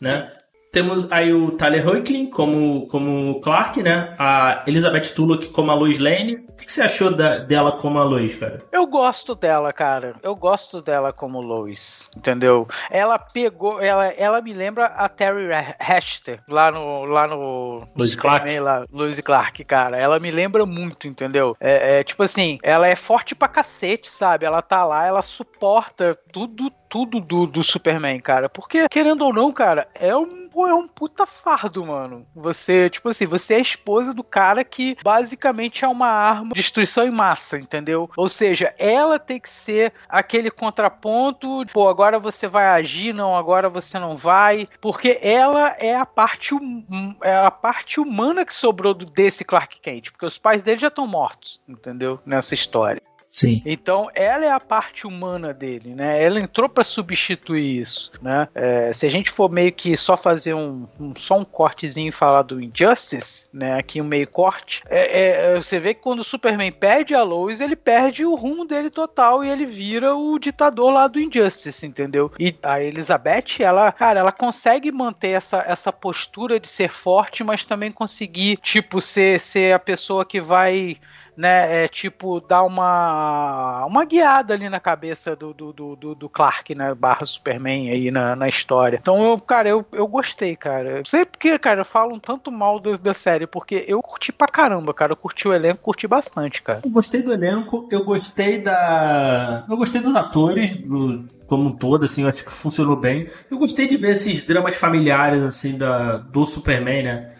Né? 0.00 0.30
Sim. 0.30 0.43
Temos 0.74 1.06
aí 1.12 1.32
o 1.32 1.52
Tyler 1.52 1.88
Hoechlin 1.88 2.26
como, 2.26 2.88
como 2.88 3.40
Clark, 3.40 3.80
né? 3.80 4.12
A 4.18 4.64
Elizabeth 4.66 5.14
Tulloch 5.14 5.46
como 5.50 5.70
a 5.70 5.74
Lois 5.74 6.00
Lane. 6.00 6.34
O 6.48 6.52
que 6.56 6.72
você 6.72 6.82
achou 6.82 7.14
da, 7.14 7.38
dela 7.38 7.70
como 7.70 8.00
a 8.00 8.02
Lois, 8.02 8.34
cara? 8.34 8.60
Eu 8.72 8.84
gosto 8.84 9.36
dela, 9.36 9.72
cara. 9.72 10.16
Eu 10.20 10.34
gosto 10.34 10.82
dela 10.82 11.12
como 11.12 11.40
Lois, 11.40 12.10
entendeu? 12.16 12.66
Ela 12.90 13.20
pegou, 13.20 13.80
ela, 13.80 14.06
ela 14.06 14.42
me 14.42 14.52
lembra 14.52 14.86
a 14.86 15.08
Terry 15.08 15.46
Hatcher 15.78 16.40
lá 16.48 16.72
no 16.72 17.04
lá 17.04 17.28
no 17.28 17.86
Lois 17.94 18.16
Clark, 18.16 18.58
lá, 18.58 18.84
Lois 18.92 19.20
Clark, 19.20 19.62
cara. 19.64 19.96
Ela 19.96 20.18
me 20.18 20.32
lembra 20.32 20.66
muito, 20.66 21.06
entendeu? 21.06 21.56
É, 21.60 22.00
é, 22.00 22.02
tipo 22.04 22.24
assim, 22.24 22.58
ela 22.64 22.88
é 22.88 22.96
forte 22.96 23.32
pra 23.32 23.46
cacete, 23.46 24.10
sabe? 24.10 24.44
Ela 24.44 24.60
tá 24.60 24.84
lá, 24.84 25.06
ela 25.06 25.22
suporta 25.22 26.18
tudo 26.32 26.68
tudo 26.94 27.20
do, 27.20 27.44
do 27.44 27.64
Superman, 27.64 28.20
cara. 28.20 28.48
Porque 28.48 28.88
querendo 28.88 29.22
ou 29.22 29.32
não, 29.32 29.50
cara, 29.50 29.88
é 29.96 30.16
um 30.16 30.43
pô, 30.54 30.68
é 30.68 30.74
um 30.74 30.86
puta 30.86 31.26
fardo, 31.26 31.84
mano. 31.84 32.24
Você, 32.32 32.88
tipo 32.88 33.08
assim, 33.08 33.26
você 33.26 33.54
é 33.54 33.56
a 33.56 33.60
esposa 33.60 34.14
do 34.14 34.22
cara 34.22 34.62
que 34.62 34.96
basicamente 35.02 35.84
é 35.84 35.88
uma 35.88 36.06
arma 36.06 36.50
de 36.54 36.60
destruição 36.60 37.04
em 37.04 37.10
massa, 37.10 37.58
entendeu? 37.58 38.08
Ou 38.16 38.28
seja, 38.28 38.72
ela 38.78 39.18
tem 39.18 39.40
que 39.40 39.50
ser 39.50 39.92
aquele 40.08 40.52
contraponto, 40.52 41.66
pô, 41.72 41.88
agora 41.88 42.20
você 42.20 42.46
vai 42.46 42.66
agir, 42.66 43.12
não, 43.12 43.36
agora 43.36 43.68
você 43.68 43.98
não 43.98 44.16
vai, 44.16 44.68
porque 44.80 45.18
ela 45.20 45.74
é 45.78 45.96
a 45.96 46.06
parte 46.06 46.54
hum, 46.54 47.16
é 47.22 47.34
a 47.34 47.50
parte 47.50 47.98
humana 47.98 48.44
que 48.44 48.54
sobrou 48.54 48.94
desse 48.94 49.44
Clark 49.44 49.80
Kent, 49.80 50.12
porque 50.12 50.26
os 50.26 50.38
pais 50.38 50.62
dele 50.62 50.80
já 50.80 50.88
estão 50.88 51.06
mortos, 51.06 51.60
entendeu? 51.68 52.20
Nessa 52.24 52.54
história. 52.54 53.02
Sim. 53.34 53.60
Então, 53.66 54.08
ela 54.14 54.44
é 54.44 54.52
a 54.52 54.60
parte 54.60 55.08
humana 55.08 55.52
dele, 55.52 55.92
né? 55.92 56.22
Ela 56.22 56.38
entrou 56.38 56.68
para 56.68 56.84
substituir 56.84 57.80
isso, 57.80 58.12
né? 58.22 58.46
É, 58.54 58.92
se 58.92 59.04
a 59.06 59.10
gente 59.10 59.28
for 59.28 59.50
meio 59.50 59.72
que 59.72 59.96
só 59.96 60.16
fazer 60.16 60.54
um, 60.54 60.86
um, 61.00 61.16
só 61.16 61.38
um 61.38 61.44
cortezinho 61.44 62.10
e 62.10 62.12
falar 62.12 62.42
do 62.42 62.62
Injustice, 62.62 63.48
né? 63.52 63.76
Aqui 63.76 64.00
um 64.00 64.04
meio 64.04 64.28
corte, 64.28 64.84
é, 64.88 65.50
é, 65.50 65.60
você 65.60 65.80
vê 65.80 65.94
que 65.94 66.00
quando 66.00 66.20
o 66.20 66.24
Superman 66.24 66.70
perde 66.70 67.12
a 67.12 67.24
Lois, 67.24 67.60
ele 67.60 67.74
perde 67.74 68.24
o 68.24 68.36
rumo 68.36 68.64
dele 68.64 68.88
total 68.88 69.42
e 69.42 69.50
ele 69.50 69.66
vira 69.66 70.14
o 70.14 70.38
ditador 70.38 70.92
lá 70.92 71.08
do 71.08 71.18
Injustice, 71.18 71.84
entendeu? 71.84 72.30
E 72.38 72.54
a 72.62 72.80
Elizabeth, 72.80 73.56
ela, 73.58 73.90
cara, 73.90 74.20
ela 74.20 74.30
consegue 74.30 74.92
manter 74.92 75.30
essa, 75.30 75.64
essa 75.66 75.92
postura 75.92 76.60
de 76.60 76.68
ser 76.68 76.88
forte, 76.88 77.42
mas 77.42 77.64
também 77.64 77.90
conseguir, 77.90 78.58
tipo, 78.58 79.00
ser, 79.00 79.40
ser 79.40 79.74
a 79.74 79.78
pessoa 79.80 80.24
que 80.24 80.40
vai 80.40 80.98
né, 81.36 81.84
é 81.84 81.88
tipo 81.88 82.40
dar 82.40 82.62
uma 82.62 83.84
uma 83.86 84.04
guiada 84.04 84.54
ali 84.54 84.68
na 84.68 84.80
cabeça 84.80 85.34
do, 85.34 85.52
do, 85.52 85.72
do, 85.72 86.14
do 86.14 86.28
Clark, 86.28 86.74
né, 86.74 86.94
barra 86.94 87.24
Superman 87.24 87.90
aí 87.90 88.10
na, 88.10 88.36
na 88.36 88.48
história. 88.48 88.98
Então, 89.00 89.22
eu, 89.22 89.40
cara, 89.40 89.68
eu, 89.68 89.84
eu 89.92 90.06
gostei, 90.06 90.56
cara. 90.56 90.98
Não 90.98 91.04
sei 91.04 91.24
porque, 91.24 91.58
cara, 91.58 91.80
eu 91.80 91.84
falo 91.84 92.14
um 92.14 92.18
tanto 92.18 92.50
mal 92.50 92.78
do, 92.78 92.96
da 92.96 93.14
série, 93.14 93.46
porque 93.46 93.84
eu 93.88 94.00
curti 94.02 94.32
pra 94.32 94.48
caramba, 94.48 94.94
cara. 94.94 95.12
Eu 95.12 95.16
curti 95.16 95.48
o 95.48 95.52
elenco, 95.52 95.82
curti 95.82 96.06
bastante, 96.06 96.62
cara. 96.62 96.80
Eu 96.84 96.90
gostei 96.90 97.22
do 97.22 97.32
elenco, 97.32 97.88
eu 97.90 98.04
gostei 98.04 98.58
da... 98.58 99.64
Eu 99.68 99.76
gostei 99.76 100.00
dos 100.00 100.14
atores, 100.14 100.76
do, 100.76 101.24
como 101.46 101.68
um 101.68 101.72
todo, 101.72 102.04
assim, 102.04 102.22
eu 102.22 102.28
acho 102.28 102.44
que 102.44 102.52
funcionou 102.52 102.96
bem. 102.96 103.26
Eu 103.50 103.58
gostei 103.58 103.86
de 103.86 103.96
ver 103.96 104.12
esses 104.12 104.42
dramas 104.42 104.76
familiares, 104.76 105.42
assim, 105.42 105.76
da, 105.76 106.18
do 106.18 106.46
Superman, 106.46 107.02
né? 107.02 107.33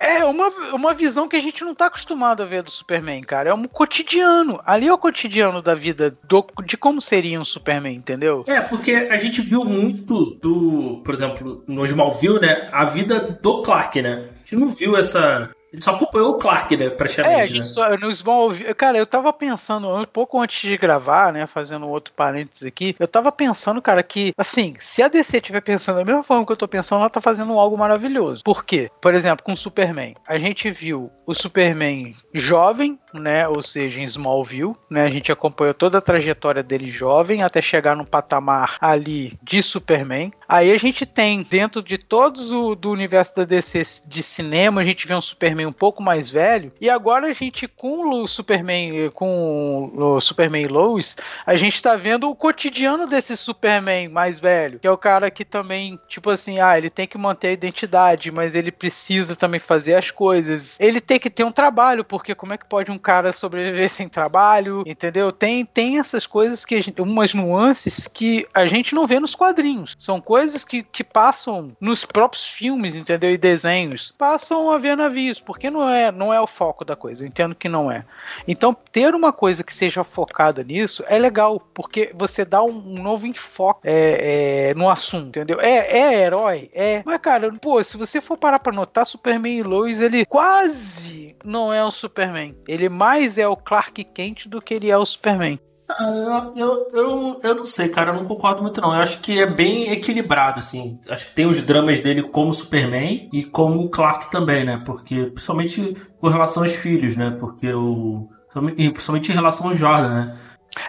É 0.00 0.24
uma, 0.24 0.48
uma 0.72 0.94
visão 0.94 1.28
que 1.28 1.36
a 1.36 1.40
gente 1.40 1.62
não 1.62 1.74
tá 1.74 1.86
acostumado 1.86 2.42
a 2.42 2.46
ver 2.46 2.62
do 2.62 2.70
Superman, 2.70 3.20
cara. 3.20 3.50
É 3.50 3.54
um 3.54 3.64
cotidiano. 3.64 4.58
Ali 4.64 4.88
é 4.88 4.92
o 4.92 4.96
cotidiano 4.96 5.60
da 5.60 5.74
vida 5.74 6.16
do, 6.26 6.42
de 6.64 6.78
como 6.78 7.02
seria 7.02 7.38
um 7.38 7.44
Superman, 7.44 7.96
entendeu? 7.96 8.42
É, 8.48 8.62
porque 8.62 8.92
a 8.92 9.18
gente 9.18 9.42
viu 9.42 9.62
muito 9.62 10.36
do, 10.36 11.02
por 11.04 11.12
exemplo, 11.12 11.62
no 11.66 11.84
Smallville, 11.84 12.40
né? 12.40 12.70
A 12.72 12.86
vida 12.86 13.38
do 13.42 13.60
Clark, 13.60 14.00
né? 14.00 14.30
A 14.36 14.38
gente 14.38 14.56
não 14.56 14.68
viu 14.68 14.96
essa 14.96 15.50
ele 15.72 15.82
só 15.82 15.94
acompanhou 15.94 16.34
o 16.34 16.38
Clark, 16.38 16.76
né, 16.76 16.90
praticamente. 16.90 17.40
É, 17.40 17.42
a 17.42 17.46
gente 17.46 17.58
né? 17.58 17.62
só, 17.62 17.96
no 17.96 18.10
Smallville, 18.10 18.74
cara, 18.74 18.98
eu 18.98 19.06
tava 19.06 19.32
pensando 19.32 19.88
um 19.88 20.04
pouco 20.04 20.40
antes 20.40 20.68
de 20.68 20.76
gravar, 20.76 21.32
né, 21.32 21.46
fazendo 21.46 21.88
outro 21.88 22.12
parênteses 22.14 22.66
aqui, 22.66 22.96
eu 22.98 23.06
tava 23.06 23.30
pensando, 23.30 23.80
cara, 23.80 24.02
que, 24.02 24.32
assim, 24.36 24.74
se 24.80 25.02
a 25.02 25.08
DC 25.08 25.36
estiver 25.36 25.60
pensando 25.60 25.96
da 25.96 26.04
mesma 26.04 26.22
forma 26.22 26.44
que 26.44 26.52
eu 26.52 26.56
tô 26.56 26.66
pensando, 26.66 27.00
ela 27.00 27.10
tá 27.10 27.20
fazendo 27.20 27.52
algo 27.58 27.78
maravilhoso. 27.78 28.42
Por 28.44 28.64
quê? 28.64 28.90
Por 29.00 29.14
exemplo, 29.14 29.44
com 29.44 29.52
o 29.52 29.56
Superman. 29.56 30.14
A 30.26 30.38
gente 30.38 30.70
viu 30.70 31.10
o 31.24 31.34
Superman 31.34 32.12
jovem, 32.34 32.98
né? 33.12 33.46
Ou 33.48 33.62
seja, 33.62 34.00
em 34.00 34.04
Smallville, 34.04 34.74
né? 34.88 35.04
A 35.04 35.10
gente 35.10 35.32
acompanhou 35.32 35.74
toda 35.74 35.98
a 35.98 36.02
trajetória 36.02 36.62
dele 36.62 36.90
jovem 36.90 37.42
até 37.42 37.60
chegar 37.62 37.96
no 37.96 38.06
patamar 38.06 38.76
ali 38.80 39.38
de 39.42 39.62
Superman. 39.62 40.32
Aí 40.48 40.72
a 40.72 40.78
gente 40.78 41.06
tem 41.06 41.42
dentro 41.42 41.82
de 41.82 41.96
todos 41.96 42.50
o 42.52 42.74
do 42.74 42.90
universo 42.90 43.36
da 43.36 43.44
DC 43.44 43.82
de 44.06 44.22
cinema, 44.22 44.80
a 44.80 44.84
gente 44.84 45.06
vê 45.06 45.14
um 45.14 45.20
Superman 45.20 45.66
um 45.66 45.72
pouco 45.72 46.02
mais 46.02 46.28
velho. 46.28 46.72
E 46.80 46.90
agora 46.90 47.28
a 47.28 47.32
gente 47.32 47.68
com 47.68 48.10
o 48.10 48.26
Superman, 48.26 49.10
com 49.10 49.92
o 49.94 50.20
Superman 50.20 50.66
Lois, 50.66 51.16
a 51.46 51.56
gente 51.56 51.80
tá 51.80 51.96
vendo 51.96 52.28
o 52.28 52.34
cotidiano 52.34 53.06
desse 53.06 53.36
Superman 53.36 54.08
mais 54.08 54.38
velho, 54.38 54.78
que 54.78 54.86
é 54.86 54.90
o 54.90 54.98
cara 54.98 55.30
que 55.30 55.44
também, 55.44 55.98
tipo 56.08 56.30
assim, 56.30 56.60
ah, 56.60 56.76
ele 56.76 56.90
tem 56.90 57.06
que 57.06 57.18
manter 57.18 57.48
a 57.48 57.52
identidade, 57.52 58.30
mas 58.30 58.54
ele 58.54 58.70
precisa 58.70 59.36
também 59.36 59.60
fazer 59.60 59.94
as 59.94 60.10
coisas. 60.10 60.78
Ele 60.80 61.00
tem 61.00 61.18
que 61.18 61.30
ter 61.30 61.44
um 61.44 61.52
trabalho, 61.52 62.04
porque 62.04 62.34
como 62.34 62.52
é 62.52 62.58
que 62.58 62.66
pode 62.66 62.90
um 62.90 62.98
cara 63.00 63.32
sobreviver 63.32 63.88
sem 63.88 64.08
trabalho, 64.08 64.84
entendeu? 64.86 65.32
Tem, 65.32 65.64
tem 65.64 65.98
essas 65.98 66.26
coisas 66.26 66.64
que 66.64 66.80
gente, 66.80 67.00
umas 67.00 67.34
nuances 67.34 68.06
que 68.06 68.46
a 68.54 68.66
gente 68.66 68.94
não 68.94 69.06
vê 69.06 69.18
nos 69.18 69.34
quadrinhos. 69.34 69.94
São 69.98 70.20
coisas 70.20 70.64
que, 70.64 70.82
que 70.82 71.02
passam 71.02 71.68
nos 71.80 72.04
próprios 72.04 72.46
filmes, 72.46 72.94
entendeu? 72.94 73.30
E 73.30 73.38
desenhos. 73.38 74.14
Passam 74.16 74.70
a 74.70 74.78
ver 74.78 74.96
navios, 74.96 75.40
porque 75.40 75.70
não 75.70 75.88
é, 75.88 76.12
não 76.12 76.32
é 76.32 76.40
o 76.40 76.46
foco 76.46 76.84
da 76.84 76.94
coisa. 76.94 77.24
Eu 77.24 77.28
entendo 77.28 77.54
que 77.54 77.68
não 77.68 77.90
é. 77.90 78.04
Então, 78.46 78.76
ter 78.92 79.14
uma 79.14 79.32
coisa 79.32 79.64
que 79.64 79.74
seja 79.74 80.04
focada 80.04 80.62
nisso 80.62 81.04
é 81.06 81.18
legal, 81.18 81.60
porque 81.74 82.12
você 82.14 82.44
dá 82.44 82.62
um, 82.62 82.76
um 82.76 83.02
novo 83.02 83.26
enfoque 83.26 83.80
é, 83.84 84.70
é, 84.70 84.74
no 84.74 84.88
assunto, 84.88 85.38
entendeu? 85.38 85.60
É, 85.60 85.98
é 85.98 86.22
herói, 86.22 86.70
é. 86.72 87.02
Mas, 87.04 87.20
cara, 87.20 87.50
pô, 87.60 87.82
se 87.82 87.96
você 87.96 88.20
for 88.20 88.36
parar 88.36 88.58
pra 88.58 88.72
notar, 88.72 89.06
Superman 89.06 89.58
e 89.58 89.62
Lois, 89.62 90.00
ele 90.00 90.24
quase 90.26 91.36
não 91.44 91.72
é 91.72 91.84
o 91.84 91.90
Superman. 91.90 92.56
Ele 92.66 92.88
mais 92.90 93.38
é 93.38 93.46
o 93.46 93.56
Clark 93.56 94.02
Kent 94.04 94.46
do 94.46 94.60
que 94.60 94.74
ele 94.74 94.90
é 94.90 94.96
o 94.96 95.06
Superman. 95.06 95.58
Ah, 95.98 96.52
eu, 96.54 96.88
eu, 96.92 97.40
eu 97.42 97.54
não 97.54 97.64
sei, 97.64 97.88
cara, 97.88 98.10
eu 98.10 98.14
não 98.14 98.24
concordo 98.24 98.62
muito 98.62 98.80
não. 98.80 98.94
Eu 98.94 99.02
acho 99.02 99.20
que 99.20 99.40
é 99.40 99.46
bem 99.46 99.90
equilibrado, 99.90 100.60
assim. 100.60 100.98
Acho 101.08 101.28
que 101.28 101.34
tem 101.34 101.46
os 101.46 101.60
dramas 101.62 101.98
dele 101.98 102.22
como 102.22 102.52
Superman 102.52 103.28
e 103.32 103.42
como 103.42 103.88
Clark 103.88 104.30
também, 104.30 104.64
né? 104.64 104.80
Porque, 104.84 105.24
principalmente 105.24 105.94
com 106.20 106.28
relação 106.28 106.62
aos 106.62 106.76
filhos, 106.76 107.16
né? 107.16 107.36
Porque 107.38 107.72
o. 107.72 108.28
Principalmente 108.52 109.30
em 109.30 109.34
relação 109.34 109.68
ao 109.68 109.74
Jordan, 109.74 110.08
né? 110.08 110.38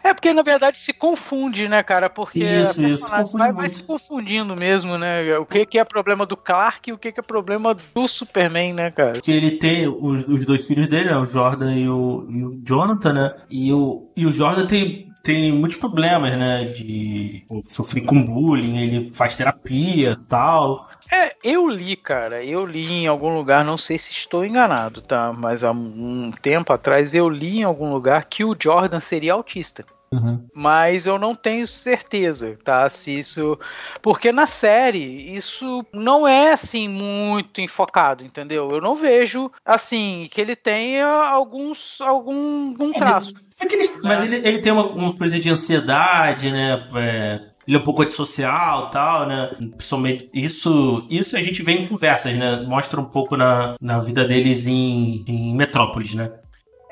É 0.04 0.14
porque 0.14 0.34
na 0.34 0.42
verdade 0.42 0.78
se 0.78 0.94
confunde, 0.94 1.68
né, 1.68 1.82
cara? 1.82 2.10
Porque 2.10 2.44
isso, 2.44 2.84
isso, 2.86 3.10
vai, 3.34 3.52
vai, 3.52 3.70
se 3.70 3.82
confundindo 3.82 4.56
mesmo, 4.56 4.98
né? 4.98 5.38
O 5.38 5.46
que, 5.46 5.66
que 5.66 5.80
é 5.80 5.84
problema 5.84 6.26
do 6.26 6.38
Clark 6.38 6.90
e 6.90 6.94
o 6.94 6.98
que, 6.98 7.12
que 7.12 7.20
é 7.20 7.24
problema 7.24 7.74
do 7.74 8.08
Superman, 8.08 8.74
né, 8.74 8.92
cara? 8.92 9.20
Que 9.20 9.32
ele 9.32 9.52
tem 9.52 9.88
os, 9.88 10.28
os 10.28 10.46
dois 10.46 10.66
filhos 10.68 10.88
dele, 10.88 11.10
né? 11.10 11.18
o 11.18 11.26
Jordan 11.26 11.74
e 11.74 11.90
o, 11.90 12.28
e 12.30 12.44
o 12.44 12.62
Jonathan, 12.64 13.14
né? 13.14 13.36
E 13.50 13.74
o, 13.74 14.12
e 14.16 14.26
o 14.26 14.32
Jordan 14.32 14.66
tem 14.68 15.11
tem 15.24 15.52
muitos 15.52 15.78
problemas, 15.78 16.38
né? 16.38 16.66
De 16.66 17.44
sofrer 17.68 18.02
com 18.02 18.24
bullying, 18.24 18.78
ele 18.78 19.12
faz 19.14 19.36
terapia 19.36 20.20
tal. 20.28 20.90
É, 21.12 21.36
eu 21.44 21.68
li, 21.68 21.96
cara, 21.96 22.44
eu 22.44 22.66
li 22.66 22.92
em 22.92 23.08
algum 23.08 23.36
lugar, 23.36 23.64
não 23.64 23.78
sei 23.78 23.98
se 23.98 24.12
estou 24.12 24.46
enganado, 24.46 25.02
tá? 25.02 25.34
Mas 25.34 25.64
há 25.64 25.72
um 25.72 26.32
tempo 26.42 26.74
atrás 26.74 27.14
eu 27.14 27.30
li 27.30 27.60
em 27.60 27.64
algum 27.64 27.92
lugar 27.92 28.26
que 28.26 28.44
o 28.44 28.56
Jordan 28.60 29.00
seria 29.00 29.34
autista. 29.34 29.86
Uhum. 30.14 30.46
Mas 30.54 31.06
eu 31.06 31.18
não 31.18 31.34
tenho 31.34 31.66
certeza, 31.66 32.58
tá? 32.66 32.90
Se 32.90 33.18
isso. 33.18 33.58
Porque 34.02 34.30
na 34.34 34.46
série, 34.46 35.34
isso 35.34 35.86
não 35.94 36.28
é 36.28 36.52
assim 36.52 36.90
muito 36.90 37.62
enfocado, 37.62 38.26
entendeu? 38.26 38.68
Eu 38.70 38.82
não 38.82 38.94
vejo 38.94 39.50
assim 39.66 40.28
que 40.30 40.42
ele 40.42 40.56
tenha 40.56 41.08
alguns. 41.08 42.02
algum 42.02 42.76
um 42.78 42.92
traço. 42.92 43.34
É, 43.38 43.51
ele, 43.62 43.90
mas 44.04 44.24
ele, 44.24 44.36
ele 44.48 44.60
tem 44.60 44.72
uma, 44.72 44.86
uma 44.88 45.18
coisa 45.18 45.40
de 45.40 45.50
ansiedade, 45.50 46.52
né? 46.52 46.80
É, 46.96 47.40
ele 47.68 47.78
é 47.78 47.80
um 47.80 47.84
pouco 47.84 48.02
antissocial 48.02 48.90
tal, 48.90 49.28
né? 49.28 49.52
Principalmente 49.78 50.30
isso, 50.34 51.06
isso 51.10 51.38
a 51.38 51.42
gente 51.42 51.62
vê 51.64 51.74
em 51.74 51.88
conversas, 51.88 52.36
né? 52.36 52.62
Mostra 52.62 53.00
um 53.00 53.06
pouco 53.06 53.38
na, 53.38 53.76
na 53.80 54.00
vida 54.00 54.26
deles 54.26 54.68
em, 54.68 55.24
em 55.28 55.56
Metrópolis, 55.56 56.14
né? 56.14 56.32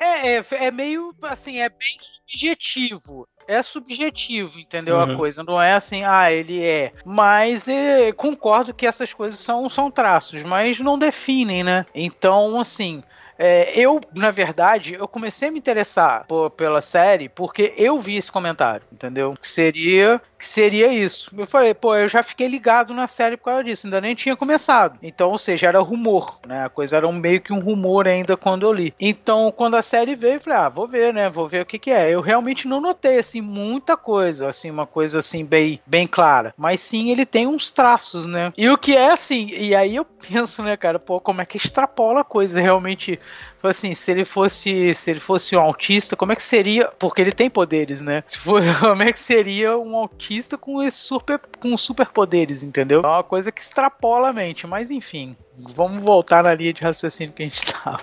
É, 0.00 0.36
é, 0.36 0.44
é 0.50 0.70
meio 0.70 1.14
assim, 1.22 1.58
é 1.58 1.68
bem 1.68 1.96
subjetivo 1.98 3.28
é 3.50 3.64
subjetivo, 3.64 4.60
entendeu? 4.60 4.94
Uhum. 4.94 5.02
A 5.02 5.16
coisa 5.16 5.42
não 5.42 5.60
é 5.60 5.72
assim, 5.72 6.04
ah, 6.04 6.30
ele 6.30 6.64
é. 6.64 6.92
Mas 7.04 7.66
é, 7.66 8.12
concordo 8.12 8.72
que 8.72 8.86
essas 8.86 9.12
coisas 9.12 9.40
são, 9.40 9.68
são 9.68 9.90
traços, 9.90 10.44
mas 10.44 10.78
não 10.78 10.96
definem, 10.96 11.64
né? 11.64 11.84
Então, 11.92 12.60
assim, 12.60 13.02
é, 13.42 13.72
eu, 13.74 13.98
na 14.14 14.30
verdade, 14.30 14.92
eu 14.92 15.08
comecei 15.08 15.48
a 15.48 15.50
me 15.50 15.58
interessar 15.58 16.26
por, 16.26 16.50
pela 16.50 16.82
série 16.82 17.26
porque 17.26 17.72
eu 17.74 17.98
vi 17.98 18.18
esse 18.18 18.30
comentário, 18.30 18.86
entendeu? 18.92 19.34
Que 19.40 19.50
seria 19.50 20.20
que 20.40 20.48
seria 20.48 20.90
isso. 20.90 21.30
Eu 21.36 21.46
falei, 21.46 21.74
pô, 21.74 21.94
eu 21.94 22.08
já 22.08 22.22
fiquei 22.22 22.48
ligado 22.48 22.94
na 22.94 23.06
série 23.06 23.36
por 23.36 23.44
causa 23.44 23.62
disso, 23.62 23.86
ainda 23.86 24.00
nem 24.00 24.14
tinha 24.14 24.34
começado. 24.34 24.98
Então, 25.02 25.28
ou 25.28 25.36
seja, 25.36 25.68
era 25.68 25.78
rumor, 25.80 26.40
né? 26.46 26.64
A 26.64 26.70
coisa 26.70 26.96
era 26.96 27.06
um, 27.06 27.12
meio 27.12 27.42
que 27.42 27.52
um 27.52 27.60
rumor 27.60 28.08
ainda 28.08 28.38
quando 28.38 28.64
eu 28.64 28.72
li. 28.72 28.94
Então, 28.98 29.52
quando 29.54 29.76
a 29.76 29.82
série 29.82 30.14
veio, 30.14 30.36
eu 30.36 30.40
falei, 30.40 30.58
ah, 30.58 30.68
vou 30.70 30.88
ver, 30.88 31.12
né? 31.12 31.28
Vou 31.28 31.46
ver 31.46 31.60
o 31.60 31.66
que 31.66 31.78
que 31.78 31.90
é. 31.90 32.08
Eu 32.08 32.22
realmente 32.22 32.66
não 32.66 32.80
notei, 32.80 33.18
assim, 33.18 33.42
muita 33.42 33.98
coisa, 33.98 34.48
assim, 34.48 34.70
uma 34.70 34.86
coisa, 34.86 35.18
assim, 35.18 35.44
bem, 35.44 35.78
bem 35.86 36.06
clara. 36.06 36.54
Mas 36.56 36.80
sim, 36.80 37.10
ele 37.10 37.26
tem 37.26 37.46
uns 37.46 37.70
traços, 37.70 38.26
né? 38.26 38.50
E 38.56 38.70
o 38.70 38.78
que 38.78 38.96
é, 38.96 39.12
assim, 39.12 39.48
e 39.50 39.74
aí 39.74 39.96
eu 39.96 40.06
penso, 40.26 40.62
né, 40.62 40.74
cara, 40.74 40.98
pô, 40.98 41.20
como 41.20 41.42
é 41.42 41.44
que 41.44 41.58
extrapola 41.58 42.20
a 42.22 42.24
coisa 42.24 42.58
realmente 42.58 43.20
assim, 43.68 43.94
se 43.94 44.10
ele 44.10 44.24
fosse, 44.24 44.94
se 44.94 45.10
ele 45.10 45.20
fosse 45.20 45.56
um 45.56 45.60
autista, 45.60 46.16
como 46.16 46.32
é 46.32 46.36
que 46.36 46.42
seria? 46.42 46.88
Porque 46.98 47.20
ele 47.20 47.32
tem 47.32 47.50
poderes, 47.50 48.00
né? 48.00 48.24
For, 48.38 48.62
como 48.80 49.02
é 49.02 49.12
que 49.12 49.20
seria 49.20 49.76
um 49.76 49.96
autista 49.96 50.56
com 50.56 50.82
esse 50.82 50.98
super, 50.98 51.40
com 51.60 51.76
superpoderes, 51.76 52.62
entendeu? 52.62 53.02
É 53.02 53.06
uma 53.06 53.22
coisa 53.22 53.52
que 53.52 53.60
extrapola 53.60 54.28
a 54.28 54.32
mente, 54.32 54.66
mas 54.66 54.90
enfim, 54.90 55.36
vamos 55.58 56.02
voltar 56.02 56.42
na 56.42 56.54
linha 56.54 56.72
de 56.72 56.82
raciocínio 56.82 57.32
que 57.32 57.42
a 57.42 57.46
gente 57.46 57.64
tava. 57.72 58.00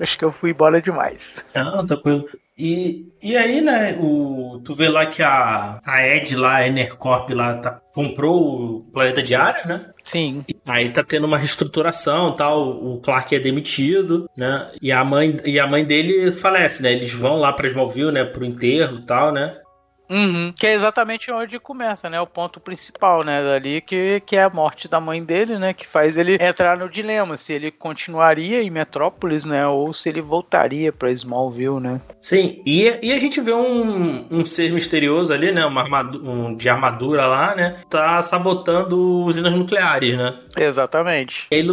Acho 0.00 0.18
que 0.18 0.24
eu 0.24 0.32
fui 0.32 0.50
embora 0.50 0.80
demais. 0.80 1.44
Não, 1.54 1.84
tranquilo. 1.86 2.26
E, 2.56 3.06
e 3.22 3.36
aí, 3.36 3.60
né, 3.60 3.96
o, 4.00 4.60
tu 4.64 4.74
vê 4.74 4.88
lá 4.88 5.06
que 5.06 5.22
a, 5.22 5.80
a 5.84 6.06
Ed 6.06 6.36
lá, 6.36 6.56
a 6.56 6.66
Enercorp 6.66 7.30
lá, 7.30 7.54
tá, 7.56 7.80
comprou 7.92 8.76
o 8.76 8.80
planeta 8.92 9.22
diário, 9.22 9.66
né? 9.66 9.90
Sim. 10.02 10.44
Aí 10.64 10.90
tá 10.90 11.02
tendo 11.02 11.26
uma 11.26 11.36
reestruturação, 11.36 12.34
tal, 12.34 12.70
o 12.70 13.00
Clark 13.00 13.34
é 13.34 13.40
demitido, 13.40 14.30
né? 14.36 14.70
E 14.80 14.92
a 14.92 15.04
mãe, 15.04 15.36
e 15.44 15.58
a 15.58 15.66
mãe 15.66 15.84
dele 15.84 16.32
falece, 16.32 16.82
né? 16.82 16.92
Eles 16.92 17.12
vão 17.12 17.36
lá 17.36 17.52
pra 17.52 17.66
Smallville, 17.66 18.12
né, 18.12 18.24
pro 18.24 18.44
enterro, 18.44 19.00
tal, 19.02 19.32
né? 19.32 19.56
Uhum, 20.12 20.52
que 20.52 20.66
é 20.66 20.74
exatamente 20.74 21.32
onde 21.32 21.58
começa, 21.58 22.10
né? 22.10 22.20
O 22.20 22.26
ponto 22.26 22.60
principal, 22.60 23.24
né? 23.24 23.42
Dali 23.42 23.80
que, 23.80 24.20
que 24.26 24.36
é 24.36 24.44
a 24.44 24.50
morte 24.50 24.86
da 24.86 25.00
mãe 25.00 25.24
dele, 25.24 25.58
né? 25.58 25.72
Que 25.72 25.88
faz 25.88 26.18
ele 26.18 26.36
entrar 26.38 26.76
no 26.76 26.88
dilema 26.88 27.38
se 27.38 27.54
ele 27.54 27.70
continuaria 27.70 28.62
em 28.62 28.68
Metrópolis, 28.68 29.46
né? 29.46 29.66
Ou 29.66 29.92
se 29.94 30.10
ele 30.10 30.20
voltaria 30.20 30.92
para 30.92 31.10
Smallville, 31.10 31.80
né? 31.80 31.98
Sim, 32.20 32.60
e, 32.66 32.92
e 33.02 33.12
a 33.12 33.18
gente 33.18 33.40
vê 33.40 33.54
um, 33.54 34.26
um 34.30 34.44
ser 34.44 34.70
misterioso 34.70 35.32
ali, 35.32 35.50
né? 35.50 35.64
Uma 35.64 35.80
armadura, 35.80 36.30
um, 36.30 36.54
de 36.54 36.68
armadura 36.68 37.26
lá, 37.26 37.54
né? 37.54 37.76
Tá 37.88 38.20
sabotando 38.20 39.24
usinas 39.24 39.52
nucleares, 39.52 40.18
né? 40.18 40.34
Exatamente. 40.54 41.46
Ele, 41.50 41.72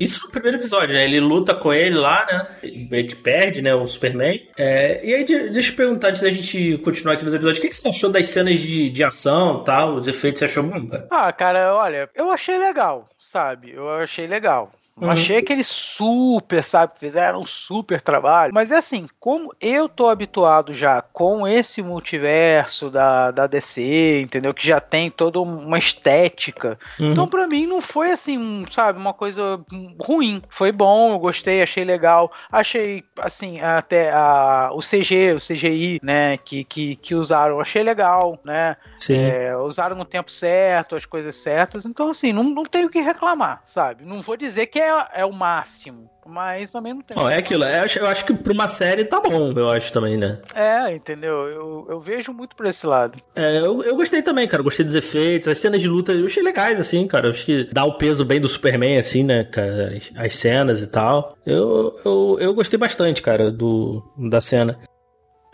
isso 0.00 0.24
no 0.24 0.30
primeiro 0.30 0.56
episódio, 0.56 0.94
né? 0.94 1.04
Ele 1.04 1.20
luta 1.20 1.54
com 1.54 1.72
ele 1.72 1.96
lá, 1.96 2.24
né? 2.24 2.46
Ele 2.62 3.04
que 3.04 3.14
perde, 3.14 3.60
né? 3.60 3.74
O 3.74 3.86
Superman. 3.86 4.40
É, 4.56 5.00
e 5.04 5.12
aí, 5.12 5.24
deixa 5.24 5.72
eu 5.72 5.76
perguntar 5.76 6.08
antes 6.08 6.22
da 6.22 6.30
gente 6.30 6.78
continuar 6.78 7.14
aqui 7.14 7.24
nos 7.24 7.34
episódios, 7.34 7.58
o 7.58 7.60
que 7.60 7.73
que 7.76 7.82
você 7.82 7.88
achou 7.88 8.10
das 8.10 8.26
cenas 8.26 8.60
de, 8.60 8.90
de 8.90 9.04
ação 9.04 9.62
tal? 9.62 9.94
Os 9.94 10.06
efeitos 10.06 10.38
você 10.38 10.44
achou 10.44 10.62
bom, 10.62 10.86
cara? 10.86 11.06
Ah, 11.10 11.32
cara, 11.32 11.74
olha, 11.74 12.08
eu 12.14 12.30
achei 12.30 12.56
legal, 12.58 13.08
sabe? 13.18 13.72
Eu 13.72 13.90
achei 13.90 14.26
legal. 14.26 14.72
Não 14.96 15.08
uhum. 15.08 15.14
achei 15.14 15.38
aquele 15.38 15.64
super, 15.64 16.62
sabe? 16.62 16.92
Fizeram 17.00 17.40
um 17.40 17.46
super 17.46 18.00
trabalho. 18.00 18.54
Mas 18.54 18.70
é 18.70 18.76
assim, 18.76 19.08
como 19.18 19.52
eu 19.60 19.88
tô 19.88 20.08
habituado 20.08 20.72
já 20.72 21.02
com 21.02 21.48
esse 21.48 21.82
multiverso 21.82 22.90
da, 22.90 23.32
da 23.32 23.46
DC, 23.48 24.20
entendeu? 24.20 24.54
Que 24.54 24.64
já 24.64 24.78
tem 24.78 25.10
toda 25.10 25.40
uma 25.40 25.78
estética. 25.78 26.78
Uhum. 27.00 27.10
Então, 27.10 27.26
pra 27.26 27.48
mim, 27.48 27.66
não 27.66 27.80
foi 27.80 28.12
assim, 28.12 28.64
sabe? 28.70 29.00
Uma 29.00 29.12
coisa 29.12 29.60
ruim. 30.00 30.40
Foi 30.48 30.70
bom, 30.70 31.14
eu 31.14 31.18
gostei, 31.18 31.60
achei 31.60 31.84
legal. 31.84 32.30
Achei, 32.50 33.02
assim, 33.18 33.60
até 33.60 34.12
a, 34.12 34.70
o 34.72 34.78
CG, 34.78 35.32
o 35.32 35.38
CGI, 35.38 35.98
né? 36.04 36.36
Que, 36.36 36.62
que, 36.62 36.94
que 36.96 37.16
usaram, 37.16 37.60
achei 37.64 37.82
legal, 37.82 38.38
né? 38.44 38.76
Sim. 38.96 39.18
É, 39.18 39.56
usaram 39.56 39.96
no 39.96 40.04
tempo 40.04 40.30
certo, 40.30 40.94
as 40.94 41.04
coisas 41.04 41.34
certas. 41.36 41.84
Então, 41.84 42.10
assim, 42.10 42.32
não, 42.32 42.44
não 42.44 42.64
tenho 42.64 42.86
o 42.86 42.90
que 42.90 43.00
reclamar, 43.00 43.60
sabe? 43.64 44.04
Não 44.04 44.20
vou 44.20 44.36
dizer 44.36 44.66
que 44.66 44.78
é, 44.78 45.06
é 45.14 45.24
o 45.24 45.32
máximo, 45.32 46.08
mas 46.24 46.70
também 46.70 46.94
não 46.94 47.02
tem. 47.02 47.16
Não, 47.16 47.28
é 47.28 47.38
aquilo, 47.38 47.64
eu 47.64 47.82
acho, 47.82 47.98
eu 47.98 48.06
acho 48.06 48.24
que 48.24 48.32
pra 48.32 48.52
uma 48.52 48.68
série 48.68 49.04
tá 49.04 49.20
bom, 49.20 49.52
eu 49.52 49.68
acho 49.70 49.92
também, 49.92 50.16
né? 50.16 50.38
É, 50.54 50.94
entendeu? 50.94 51.48
Eu, 51.48 51.86
eu 51.90 52.00
vejo 52.00 52.32
muito 52.32 52.54
por 52.54 52.66
esse 52.66 52.86
lado. 52.86 53.18
É, 53.34 53.58
eu, 53.58 53.82
eu 53.82 53.96
gostei 53.96 54.22
também, 54.22 54.46
cara. 54.46 54.62
Gostei 54.62 54.84
dos 54.84 54.94
efeitos, 54.94 55.48
as 55.48 55.58
cenas 55.58 55.82
de 55.82 55.88
luta, 55.88 56.12
eu 56.12 56.26
achei 56.26 56.42
legais, 56.42 56.78
assim, 56.78 57.06
cara. 57.06 57.26
Eu 57.26 57.30
acho 57.30 57.44
que 57.44 57.68
dá 57.72 57.84
o 57.84 57.98
peso 57.98 58.24
bem 58.24 58.40
do 58.40 58.48
Superman, 58.48 58.98
assim, 58.98 59.22
né, 59.22 59.44
cara? 59.44 59.96
As, 59.96 60.10
as 60.16 60.36
cenas 60.36 60.82
e 60.82 60.86
tal. 60.86 61.36
Eu, 61.44 61.98
eu, 62.04 62.36
eu 62.40 62.54
gostei 62.54 62.78
bastante, 62.78 63.22
cara, 63.22 63.50
do, 63.50 64.02
da 64.16 64.40
cena. 64.40 64.78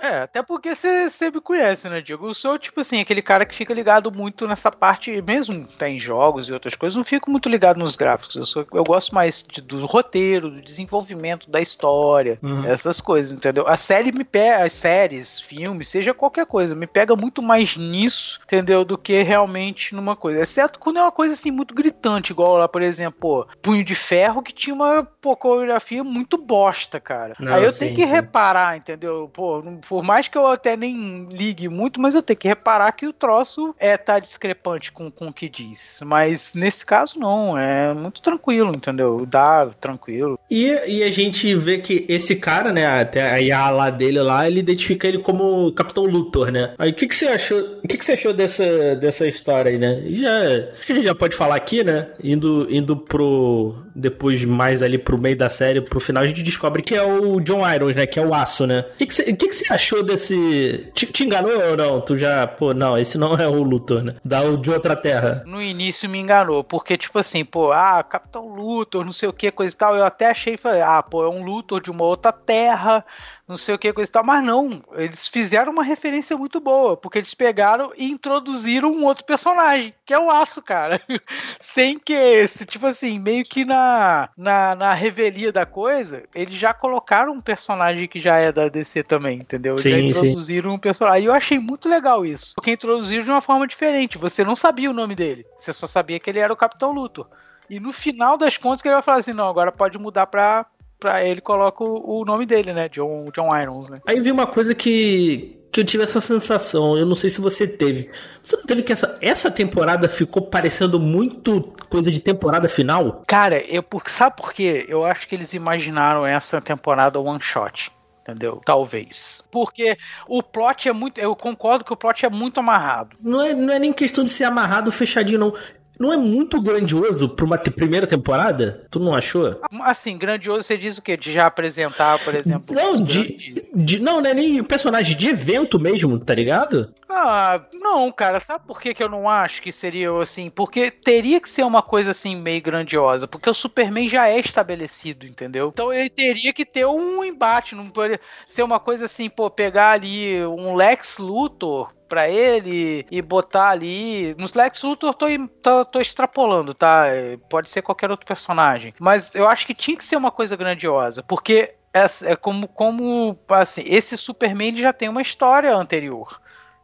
É, 0.01 0.23
até 0.23 0.43
porque 0.43 0.75
você 0.75 1.31
me 1.33 1.41
conhece, 1.41 1.89
né, 1.89 2.01
Diego? 2.01 2.29
Eu 2.29 2.35
sou, 2.35 2.59
tipo 2.59 2.81
assim, 2.81 3.01
aquele 3.01 3.21
cara 3.21 3.45
que 3.45 3.55
fica 3.55 3.75
ligado 3.75 4.11
muito 4.11 4.47
nessa 4.49 4.73
parte, 4.73 5.21
mesmo 5.23 5.67
tá 5.79 5.89
em 5.89 5.99
jogos 5.99 6.49
e 6.49 6.53
outras 6.53 6.75
coisas, 6.75 6.97
não 6.97 7.05
fico 7.05 7.31
muito 7.31 7.49
ligado 7.49 7.79
nos 7.79 7.97
gráficos. 7.97 8.37
Eu, 8.37 8.47
sou, 8.47 8.67
eu 8.73 8.85
gosto 8.85 9.15
mais 9.15 9.47
de, 9.47 9.61
do 9.61 9.85
roteiro, 9.85 10.51
do 10.51 10.61
desenvolvimento 10.61 11.51
da 11.51 11.61
história, 11.61 12.39
uhum. 12.43 12.65
essas 12.65 13.01
coisas, 13.01 13.33
entendeu? 13.33 13.69
A 13.69 13.77
série 13.77 14.11
me 14.11 14.25
pega, 14.25 14.65
as 14.65 14.73
séries, 14.73 15.39
filmes, 15.39 15.89
seja 15.89 16.15
qualquer 16.15 16.47
coisa, 16.47 16.75
me 16.75 16.87
pega 16.87 17.15
muito 17.15 17.43
mais 17.43 17.77
nisso, 17.77 18.41
entendeu? 18.45 18.85
Do 18.85 18.97
que 18.97 19.23
realmente 19.23 19.95
numa 19.95 20.17
coisa. 20.17 20.41
Exceto 20.41 20.79
quando 20.79 20.99
é 20.99 21.03
uma 21.03 21.13
coisa 21.13 21.35
assim 21.35 21.51
muito 21.51 21.75
gritante, 21.75 22.33
igual 22.33 22.57
lá, 22.57 22.69
por 22.69 22.83
exemplo, 22.83 23.21
pô, 23.21 23.47
Punho 23.61 23.85
de 23.85 23.95
Ferro, 23.95 24.43
que 24.43 24.53
tinha 24.53 24.75
uma 24.75 25.07
pô, 25.21 25.37
coreografia 25.37 26.03
muito 26.03 26.39
bosta, 26.39 26.99
cara. 26.99 27.35
Não, 27.39 27.55
Aí 27.55 27.65
eu 27.65 27.71
sim, 27.71 27.81
tenho 27.87 27.97
que 27.97 28.07
sim. 28.07 28.13
reparar, 28.13 28.77
entendeu? 28.77 29.31
Pô, 29.33 29.61
não 29.63 29.79
por 29.91 30.05
mais 30.05 30.29
que 30.29 30.39
eu 30.39 30.47
até 30.47 30.77
nem 30.77 31.27
ligue 31.33 31.69
muito, 31.69 32.01
mas 32.01 32.15
eu 32.15 32.23
tenho 32.23 32.39
que 32.39 32.47
reparar 32.47 32.93
que 32.93 33.09
o 33.09 33.13
troço 33.13 33.75
é 33.77 33.97
tá 33.97 34.21
discrepante 34.21 34.93
com, 34.93 35.11
com 35.11 35.27
o 35.27 35.33
que 35.33 35.49
diz. 35.49 35.99
Mas 36.05 36.55
nesse 36.55 36.87
caso 36.87 37.19
não, 37.19 37.59
é 37.59 37.93
muito 37.93 38.23
tranquilo, 38.23 38.73
entendeu? 38.73 39.27
Dá 39.27 39.69
tranquilo. 39.81 40.39
E, 40.49 40.69
e 40.87 41.03
a 41.03 41.11
gente 41.11 41.53
vê 41.57 41.79
que 41.79 42.07
esse 42.09 42.37
cara, 42.37 42.71
né, 42.71 42.87
até 42.87 43.33
a 43.33 43.41
IA 43.41 43.69
lá 43.71 43.91
dele 43.91 44.21
lá, 44.21 44.47
ele 44.47 44.61
identifica 44.61 45.09
ele 45.09 45.19
como 45.19 45.73
Capitão 45.73 46.05
Luthor, 46.05 46.53
né? 46.53 46.73
Aí 46.79 46.93
o 46.93 46.95
que, 46.95 47.09
que 47.09 47.15
você 47.17 47.27
achou? 47.27 47.59
O 47.83 47.89
que, 47.89 47.99
que 47.99 48.05
você 48.05 48.13
achou 48.13 48.33
dessa, 48.33 48.95
dessa 48.95 49.27
história 49.27 49.73
aí, 49.73 49.79
né? 49.79 50.05
já, 50.11 50.31
acho 50.73 50.87
que 50.87 50.93
a 50.93 50.95
gente 50.95 51.07
já 51.07 51.17
pode 51.17 51.35
falar 51.35 51.57
aqui, 51.57 51.83
né? 51.83 52.11
Indo, 52.23 52.69
indo 52.71 52.97
pro. 52.97 53.75
Depois 53.93 54.45
mais 54.45 54.85
ali 54.85 54.99
pro 54.99 55.19
meio 55.19 55.37
da 55.37 55.49
série, 55.49 55.81
pro 55.81 55.99
final, 55.99 56.23
a 56.23 56.27
gente 56.27 56.45
descobre 56.45 56.81
que 56.81 56.95
é 56.95 57.03
o 57.03 57.41
John 57.41 57.69
Irons, 57.69 57.97
né? 57.97 58.07
Que 58.07 58.21
é 58.21 58.25
o 58.25 58.33
aço, 58.33 58.69
né? 58.69 58.85
O 58.95 58.97
que, 58.97 59.07
que, 59.07 59.15
você, 59.15 59.25
que, 59.33 59.49
que 59.49 59.53
você 59.53 59.80
achou 59.81 60.03
desse. 60.03 60.91
Te, 60.95 61.07
te, 61.07 61.25
enganou 61.25 61.53
ou 61.53 61.77
não? 61.77 62.01
Tu 62.01 62.17
já. 62.19 62.47
Pô, 62.47 62.75
não, 62.75 62.99
esse 62.99 63.17
não 63.17 63.35
é 63.35 63.49
o 63.49 63.63
Luthor, 63.63 64.03
né? 64.03 64.17
Da 64.25 64.41
de 64.57 64.71
outra 64.71 64.95
terra. 64.95 65.43
No 65.47 65.61
início 65.61 66.09
me 66.09 66.19
enganou, 66.19 66.63
porque, 66.63 66.97
tipo 66.97 67.19
assim, 67.19 67.45
pô, 67.45 67.73
ah, 67.73 68.03
Capitão 68.03 68.47
Luthor, 68.49 69.05
não 69.05 69.13
sei 69.13 69.29
o 69.29 69.33
que, 69.33 69.51
coisa 69.51 69.75
e 69.75 69.79
tal. 69.79 69.97
Eu 69.97 70.05
até 70.05 70.31
achei, 70.31 70.57
falei, 70.57 70.83
ah, 70.83 71.03
pô, 71.03 71.25
é 71.25 71.29
um 71.29 71.43
Luthor 71.43 71.81
de 71.81 71.91
uma 71.91 72.05
outra 72.05 72.33
terra 72.33 73.05
não 73.51 73.57
sei 73.57 73.75
o 73.75 73.79
que, 73.79 73.93
coisa 73.93 74.09
e 74.09 74.13
tal, 74.13 74.25
mas 74.25 74.45
não, 74.45 74.81
eles 74.93 75.27
fizeram 75.27 75.73
uma 75.73 75.83
referência 75.83 76.37
muito 76.37 76.61
boa, 76.61 76.97
porque 76.97 77.19
eles 77.19 77.35
pegaram 77.35 77.93
e 77.97 78.09
introduziram 78.09 78.93
um 78.93 79.05
outro 79.05 79.25
personagem, 79.25 79.93
que 80.07 80.15
é 80.15 80.19
o 80.19 80.31
Aço, 80.31 80.63
cara. 80.63 81.03
Sem 81.59 81.99
que 81.99 82.13
esse, 82.13 82.65
tipo 82.65 82.87
assim, 82.87 83.19
meio 83.19 83.45
que 83.45 83.65
na, 83.65 84.29
na, 84.37 84.77
na 84.77 84.95
revelia 84.95 85.51
da 85.51 85.67
coisa, 85.67 86.23
eles 86.33 86.55
já 86.55 86.73
colocaram 86.73 87.33
um 87.33 87.41
personagem 87.41 88.07
que 88.07 88.21
já 88.21 88.37
é 88.37 88.53
da 88.53 88.69
DC 88.69 89.03
também, 89.03 89.39
entendeu? 89.39 89.77
Sim, 89.79 89.91
já 89.91 89.99
introduziram 89.99 90.71
sim. 90.71 90.77
um 90.77 90.79
personagem. 90.79 91.19
Aí 91.19 91.25
eu 91.25 91.33
achei 91.33 91.59
muito 91.59 91.89
legal 91.89 92.25
isso, 92.25 92.55
porque 92.55 92.71
introduziram 92.71 93.25
de 93.25 93.31
uma 93.31 93.41
forma 93.41 93.67
diferente. 93.67 94.17
Você 94.17 94.45
não 94.45 94.55
sabia 94.55 94.89
o 94.89 94.95
nome 94.95 95.17
dele, 95.17 95.45
você 95.59 95.73
só 95.73 95.89
sabia 95.89 96.21
que 96.21 96.31
ele 96.31 96.39
era 96.39 96.53
o 96.53 96.57
Capitão 96.57 96.93
Luthor. 96.93 97.27
E 97.69 97.81
no 97.81 97.93
final 97.93 98.39
das 98.39 98.57
contas 98.57 98.81
que 98.81 98.87
ele 98.87 98.95
vai 98.95 99.03
falar 99.03 99.19
assim, 99.19 99.33
não, 99.33 99.49
agora 99.49 99.73
pode 99.73 99.99
mudar 99.99 100.29
pra 100.29 100.67
pra 101.01 101.25
ele 101.25 101.41
coloca 101.41 101.83
o, 101.83 102.21
o 102.21 102.25
nome 102.25 102.45
dele, 102.45 102.73
né? 102.73 102.89
John, 102.91 103.31
John 103.35 103.57
Irons, 103.57 103.89
né? 103.89 103.99
Aí 104.07 104.21
vi 104.21 104.31
uma 104.31 104.47
coisa 104.47 104.75
que, 104.75 105.59
que 105.73 105.81
eu 105.81 105.85
tive 105.85 106.05
essa 106.05 106.21
sensação, 106.21 106.97
eu 106.99 107.07
não 107.07 107.15
sei 107.15 107.31
se 107.31 107.41
você 107.41 107.67
teve. 107.67 108.11
Você 108.45 108.57
não 108.57 108.65
teve 108.65 108.83
que 108.83 108.93
essa, 108.93 109.19
essa 109.21 109.51
temporada 109.51 110.09
ficou 110.09 110.43
parecendo 110.43 111.01
muito 111.01 111.63
coisa 111.89 112.11
de 112.11 112.23
temporada 112.23 112.69
final? 112.69 113.23
Cara, 113.27 113.59
eu, 113.67 113.83
sabe 114.07 114.37
por 114.37 114.53
quê? 114.53 114.85
Eu 114.89 115.05
acho 115.05 115.27
que 115.27 115.35
eles 115.35 115.55
imaginaram 115.55 116.27
essa 116.27 116.61
temporada 116.61 117.19
one 117.19 117.41
shot. 117.41 117.91
Entendeu? 118.23 118.61
Talvez. 118.65 119.43
Porque 119.51 119.97
o 120.29 120.43
plot 120.43 120.89
é 120.89 120.93
muito. 120.93 121.19
Eu 121.19 121.35
concordo 121.35 121.85
que 121.85 121.93
o 121.93 121.97
plot 121.97 122.25
é 122.25 122.29
muito 122.29 122.61
amarrado. 122.61 123.17
Não 123.21 123.41
é, 123.41 123.55
não 123.55 123.73
é 123.73 123.79
nem 123.79 123.93
questão 123.93 124.23
de 124.23 124.31
ser 124.31 124.45
amarrado 124.45 124.93
fechadinho, 124.93 125.39
não 125.39 125.55
não 126.01 126.11
é 126.11 126.17
muito 126.17 126.59
grandioso 126.63 127.29
pra 127.29 127.45
uma 127.45 127.59
primeira 127.59 128.07
temporada? 128.07 128.87
Tu 128.91 128.99
não 128.99 129.15
achou? 129.15 129.61
Assim, 129.83 130.17
grandioso 130.17 130.63
você 130.63 130.79
diz 130.79 130.97
o 130.97 131.03
quê? 131.03 131.15
De 131.15 131.31
já 131.31 131.47
apresentar, 131.47 132.19
por 132.21 132.35
exemplo. 132.35 132.75
Não, 132.75 133.03
de, 133.03 133.63
de, 133.75 134.03
Não, 134.03 134.23
não 134.23 134.31
é 134.31 134.33
nem 134.33 134.65
personagem 134.65 135.15
de 135.15 135.29
evento 135.29 135.79
mesmo, 135.79 136.19
tá 136.19 136.35
ligado? 136.35 136.95
Ah, 137.13 137.61
não, 137.75 138.11
cara. 138.13 138.39
Sabe 138.41 138.67
por 138.67 138.81
que, 138.81 138.95
que 138.95 139.03
eu 139.03 139.09
não 139.09 139.29
acho 139.29 139.61
que 139.63 139.73
seria 139.73 140.11
assim? 140.21 140.49
Porque 140.49 140.91
teria 140.91 141.41
que 141.41 141.49
ser 141.49 141.65
uma 141.65 141.83
coisa 141.83 142.13
assim 142.13 142.37
meio 142.37 142.63
grandiosa. 142.63 143.27
Porque 143.27 143.51
o 143.51 143.55
Superman 143.55 144.09
já 144.09 144.29
é 144.29 144.39
estabelecido, 144.39 145.27
entendeu? 145.27 145.71
Então 145.73 145.93
ele 145.93 146.09
teria 146.09 146.53
que 146.53 146.65
ter 146.65 146.87
um 146.87 147.25
embate. 147.25 147.75
Não 147.75 147.91
poderia 147.91 148.21
ser 148.47 148.63
uma 148.63 148.79
coisa 148.79 149.07
assim, 149.07 149.29
pô, 149.29 149.51
pegar 149.51 149.91
ali 149.91 150.45
um 150.47 150.75
Lex 150.75 151.19
Luthor 151.19 151.93
para 152.09 152.29
ele 152.29 153.07
e 153.11 153.23
botar 153.23 153.71
ali. 153.71 154.35
Nos 154.39 154.55
Lex 154.55 154.83
Luthor 154.83 155.15
tô, 155.15 155.27
tô, 155.63 155.85
tô, 155.85 156.01
extrapolando, 156.01 156.75
tá? 156.75 157.07
Pode 157.49 157.71
ser 157.71 157.83
qualquer 157.83 158.11
outro 158.11 158.27
personagem. 158.27 158.95
Mas 158.99 159.35
eu 159.35 159.49
acho 159.49 159.67
que 159.67 159.75
tinha 159.75 159.97
que 159.97 160.05
ser 160.05 160.17
uma 160.17 160.31
coisa 160.31 160.57
grandiosa, 160.57 161.23
porque 161.23 161.75
é, 161.95 162.07
é 162.25 162.37
como, 162.37 162.67
como 162.69 163.39
assim, 163.49 163.83
esse 163.87 164.17
Superman 164.17 164.77
já 164.77 164.93
tem 164.93 165.09
uma 165.09 165.23
história 165.23 165.75
anterior 165.75 166.41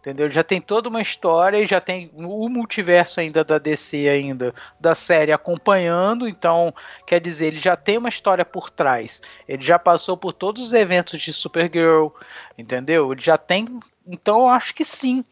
entendeu? 0.06 0.30
Já 0.30 0.44
tem 0.44 0.60
toda 0.60 0.88
uma 0.88 1.02
história 1.02 1.58
e 1.58 1.66
já 1.66 1.80
tem 1.80 2.12
o 2.14 2.48
multiverso 2.48 3.18
ainda 3.18 3.42
da 3.42 3.58
DC 3.58 4.08
ainda 4.08 4.54
da 4.78 4.94
série 4.94 5.32
acompanhando, 5.32 6.28
então 6.28 6.72
quer 7.04 7.20
dizer 7.20 7.46
ele 7.46 7.58
já 7.58 7.74
tem 7.74 7.98
uma 7.98 8.08
história 8.08 8.44
por 8.44 8.70
trás. 8.70 9.20
Ele 9.48 9.62
já 9.62 9.80
passou 9.80 10.16
por 10.16 10.32
todos 10.32 10.62
os 10.62 10.72
eventos 10.72 11.20
de 11.20 11.32
Supergirl, 11.32 12.08
entendeu? 12.56 13.10
Ele 13.10 13.20
já 13.20 13.36
tem, 13.36 13.66
então 14.06 14.42
eu 14.42 14.48
acho 14.48 14.74
que 14.74 14.84
sim. 14.84 15.24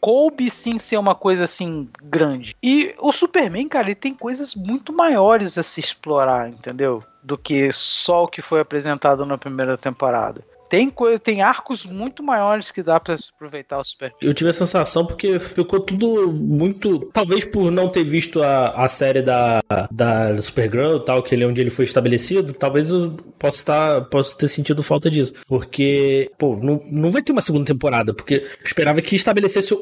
Coube 0.00 0.48
sim 0.48 0.78
ser 0.78 0.96
uma 0.96 1.14
coisa 1.14 1.42
assim 1.42 1.88
grande. 2.00 2.54
E 2.62 2.94
o 3.00 3.12
Superman, 3.12 3.68
cara, 3.68 3.88
ele 3.88 3.96
tem 3.96 4.14
coisas 4.14 4.54
muito 4.54 4.92
maiores 4.92 5.58
a 5.58 5.62
se 5.64 5.80
explorar, 5.80 6.48
entendeu? 6.48 7.02
Do 7.20 7.36
que 7.36 7.72
só 7.72 8.22
o 8.22 8.28
que 8.28 8.40
foi 8.40 8.60
apresentado 8.60 9.26
na 9.26 9.36
primeira 9.36 9.76
temporada 9.76 10.44
tem 10.68 10.92
tem 11.22 11.42
arcos 11.42 11.84
muito 11.84 12.22
maiores 12.22 12.70
que 12.70 12.82
dá 12.82 12.98
para 13.00 13.16
aproveitar 13.34 13.78
o 13.78 13.84
Super. 13.84 14.12
Eu 14.20 14.34
tive 14.34 14.50
a 14.50 14.52
sensação 14.52 15.06
porque 15.06 15.38
ficou 15.38 15.80
tudo 15.80 16.32
muito, 16.32 17.08
talvez 17.12 17.44
por 17.44 17.70
não 17.70 17.88
ter 17.88 18.04
visto 18.04 18.42
a, 18.42 18.68
a 18.70 18.88
série 18.88 19.22
da 19.22 19.60
da 19.90 20.40
Supergirl, 20.40 20.98
tal, 20.98 21.22
que 21.22 21.34
ele 21.34 21.44
onde 21.44 21.60
ele 21.60 21.70
foi 21.70 21.84
estabelecido, 21.84 22.52
talvez 22.52 22.90
eu 22.90 23.16
possa 23.38 23.58
estar 23.58 24.00
possa 24.06 24.36
ter 24.36 24.48
sentido 24.48 24.82
falta 24.82 25.10
disso, 25.10 25.32
porque 25.46 26.30
pô, 26.38 26.56
não, 26.56 26.82
não 26.90 27.10
vai 27.10 27.22
ter 27.22 27.32
uma 27.32 27.40
segunda 27.40 27.66
temporada, 27.66 28.12
porque 28.12 28.34
eu 28.34 28.64
esperava 28.64 29.00
que 29.00 29.16
estabelecesse 29.16 29.76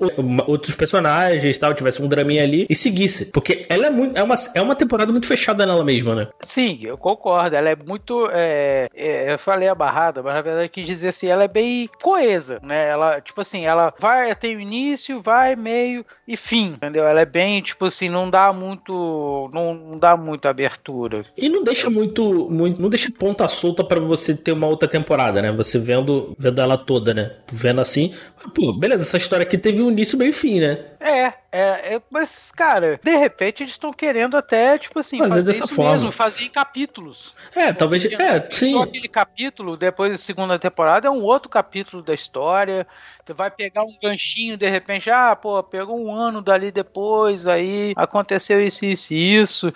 outros 0.47 0.75
personagens, 0.75 1.59
tal, 1.59 1.75
tivesse 1.75 2.03
um 2.03 2.09
draminha 2.09 2.43
ali 2.43 2.67
e 2.69 2.75
seguisse, 2.75 3.27
porque 3.27 3.67
ela 3.69 3.87
é 3.87 3.91
muito 3.91 4.17
é 4.17 4.23
uma 4.23 4.35
é 4.55 4.63
uma 4.63 4.77
temporada 4.77 5.11
muito 5.11 5.27
fechada 5.27 5.67
nela 5.67 5.85
mesma, 5.85 6.15
né? 6.15 6.29
Sim, 6.43 6.79
eu 6.83 6.97
concordo, 6.97 7.57
ela 7.57 7.71
é 7.71 7.77
muito 7.77 8.29
é, 8.33 8.89
é, 8.95 9.33
eu 9.33 9.39
falei 9.39 9.69
a 9.69 9.75
barrada, 9.75 10.23
mas 10.23 10.35
na 10.35 10.43
verdade 10.43 10.69
quis 10.77 10.87
dizer 10.87 11.09
assim, 11.09 11.29
ela 11.29 11.45
é 11.45 11.49
bem 11.49 11.89
coesa, 12.03 12.61
né? 12.63 12.89
Ela, 12.89 13.19
tipo 13.19 13.41
assim, 13.41 13.65
ela 13.65 13.95
vai, 13.99 14.35
tem 14.37 14.57
o 14.57 14.61
início, 14.61 15.23
vai, 15.23 15.57
meio 15.57 16.05
e 16.27 16.37
fim, 16.37 16.73
entendeu? 16.75 17.05
Ela 17.05 17.21
é 17.21 17.25
bem, 17.25 17.63
tipo 17.63 17.85
assim, 17.85 18.09
não 18.09 18.29
dá 18.29 18.53
muito, 18.53 19.49
não, 19.53 19.75
não 19.75 19.99
dá 19.99 20.17
muita 20.17 20.51
abertura. 20.51 21.25
E 21.37 21.49
não 21.49 21.63
deixa 21.63 21.89
muito, 21.89 22.51
muito 22.51 22.83
não 22.83 22.89
deixa 22.89 23.13
ponta 23.17 23.47
solta 23.47 23.85
para 23.85 24.01
você 24.01 24.35
ter 24.35 24.51
uma 24.51 24.67
outra 24.67 24.89
temporada, 24.89 25.41
né? 25.41 25.53
Você 25.53 25.79
vendo, 25.79 26.35
vendo 26.37 26.61
ela 26.61 26.77
toda, 26.77 27.15
né? 27.15 27.33
Vendo 27.53 27.81
assim, 27.81 28.13
pô, 28.53 28.73
beleza, 28.73 29.05
essa 29.05 29.17
história 29.17 29.45
aqui 29.45 29.57
teve 29.57 29.83
um 29.83 29.91
início, 29.91 30.19
meio 30.19 30.31
e 30.31 30.33
fim, 30.33 30.59
né? 30.59 30.85
É, 30.99 31.33
é, 31.53 31.95
é, 31.95 32.03
mas, 32.11 32.51
cara, 32.51 32.99
de 33.03 33.17
repente 33.17 33.63
eles 33.63 33.73
estão 33.73 33.93
querendo 33.93 34.37
até, 34.37 34.77
tipo 34.77 34.99
assim, 34.99 35.19
fazer, 35.19 35.31
fazer 35.31 35.53
dessa 35.53 35.73
forma. 35.73 35.93
mesmo, 35.93 36.11
fazer 36.11 36.43
em 36.43 36.49
capítulos. 36.49 37.35
É, 37.55 37.73
talvez. 37.73 38.05
É, 38.05 38.47
sim. 38.51 38.73
Só 38.73 38.83
aquele 38.83 39.09
capítulo, 39.09 39.77
depois 39.77 40.11
da 40.11 40.19
segunda 40.19 40.59
temporada, 40.59 41.07
é 41.07 41.11
um 41.11 41.23
outro 41.23 41.49
capítulo 41.49 42.03
da 42.03 42.13
história. 42.13 42.87
Tu 43.27 43.35
vai 43.35 43.51
pegar 43.51 43.83
um 43.83 43.97
ganchinho, 44.01 44.57
de 44.57 44.71
repente, 44.71 45.11
ah, 45.11 45.35
pô, 45.35 45.63
pegou 45.63 46.01
um 46.01 46.15
ano 46.15 46.41
dali 46.41 46.71
depois, 46.71 47.47
aí 47.47 47.93
aconteceu 47.97 48.65
isso, 48.65 48.87
isso, 48.87 49.13
isso 49.13 49.73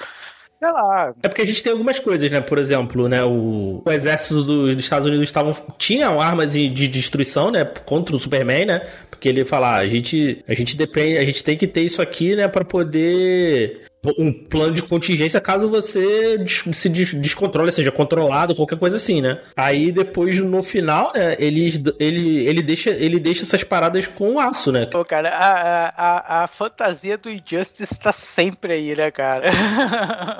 sei 0.60 0.70
lá. 0.70 1.14
É 1.22 1.28
porque 1.28 1.40
a 1.40 1.46
gente 1.46 1.62
tem 1.62 1.72
algumas 1.72 1.98
coisas, 1.98 2.30
né? 2.30 2.40
Por 2.42 2.58
exemplo, 2.58 3.08
né? 3.08 3.24
O, 3.24 3.82
o 3.84 3.90
exército 3.90 4.42
do, 4.44 4.74
dos 4.74 4.84
Estados 4.84 5.08
Unidos 5.08 5.26
estavam 5.26 5.52
tinham 5.78 6.20
armas 6.20 6.52
de 6.52 6.86
destruição, 6.86 7.50
né? 7.50 7.64
Contra 7.64 8.14
o 8.14 8.18
Superman, 8.18 8.66
né? 8.66 8.86
Porque 9.10 9.28
ele 9.28 9.44
fala, 9.46 9.76
ah, 9.76 9.78
a 9.78 9.86
gente, 9.86 10.44
a 10.46 10.52
gente 10.52 10.76
depende, 10.76 11.16
a 11.16 11.24
gente 11.24 11.42
tem 11.42 11.56
que 11.56 11.66
ter 11.66 11.80
isso 11.80 12.02
aqui, 12.02 12.36
né? 12.36 12.46
Para 12.46 12.64
poder 12.64 13.89
um 14.18 14.32
plano 14.32 14.72
de 14.72 14.82
contingência 14.82 15.40
caso 15.40 15.68
você 15.68 16.44
se 16.46 16.88
descontrole, 16.88 17.70
seja 17.70 17.92
controlado, 17.92 18.54
qualquer 18.54 18.78
coisa 18.78 18.96
assim, 18.96 19.20
né? 19.20 19.40
Aí 19.56 19.92
depois 19.92 20.40
no 20.40 20.62
final, 20.62 21.12
né, 21.14 21.36
ele, 21.38 21.70
ele, 21.98 22.46
ele, 22.46 22.62
deixa, 22.62 22.90
ele 22.90 23.20
deixa 23.20 23.42
essas 23.42 23.62
paradas 23.62 24.06
com 24.06 24.40
aço, 24.40 24.72
né? 24.72 24.86
Pô, 24.86 25.04
cara, 25.04 25.28
a, 25.30 25.88
a, 25.88 26.44
a 26.44 26.46
fantasia 26.46 27.18
do 27.18 27.30
Injustice 27.30 28.00
tá 28.00 28.12
sempre 28.12 28.72
aí, 28.72 28.96
né, 28.96 29.10
cara? 29.10 29.50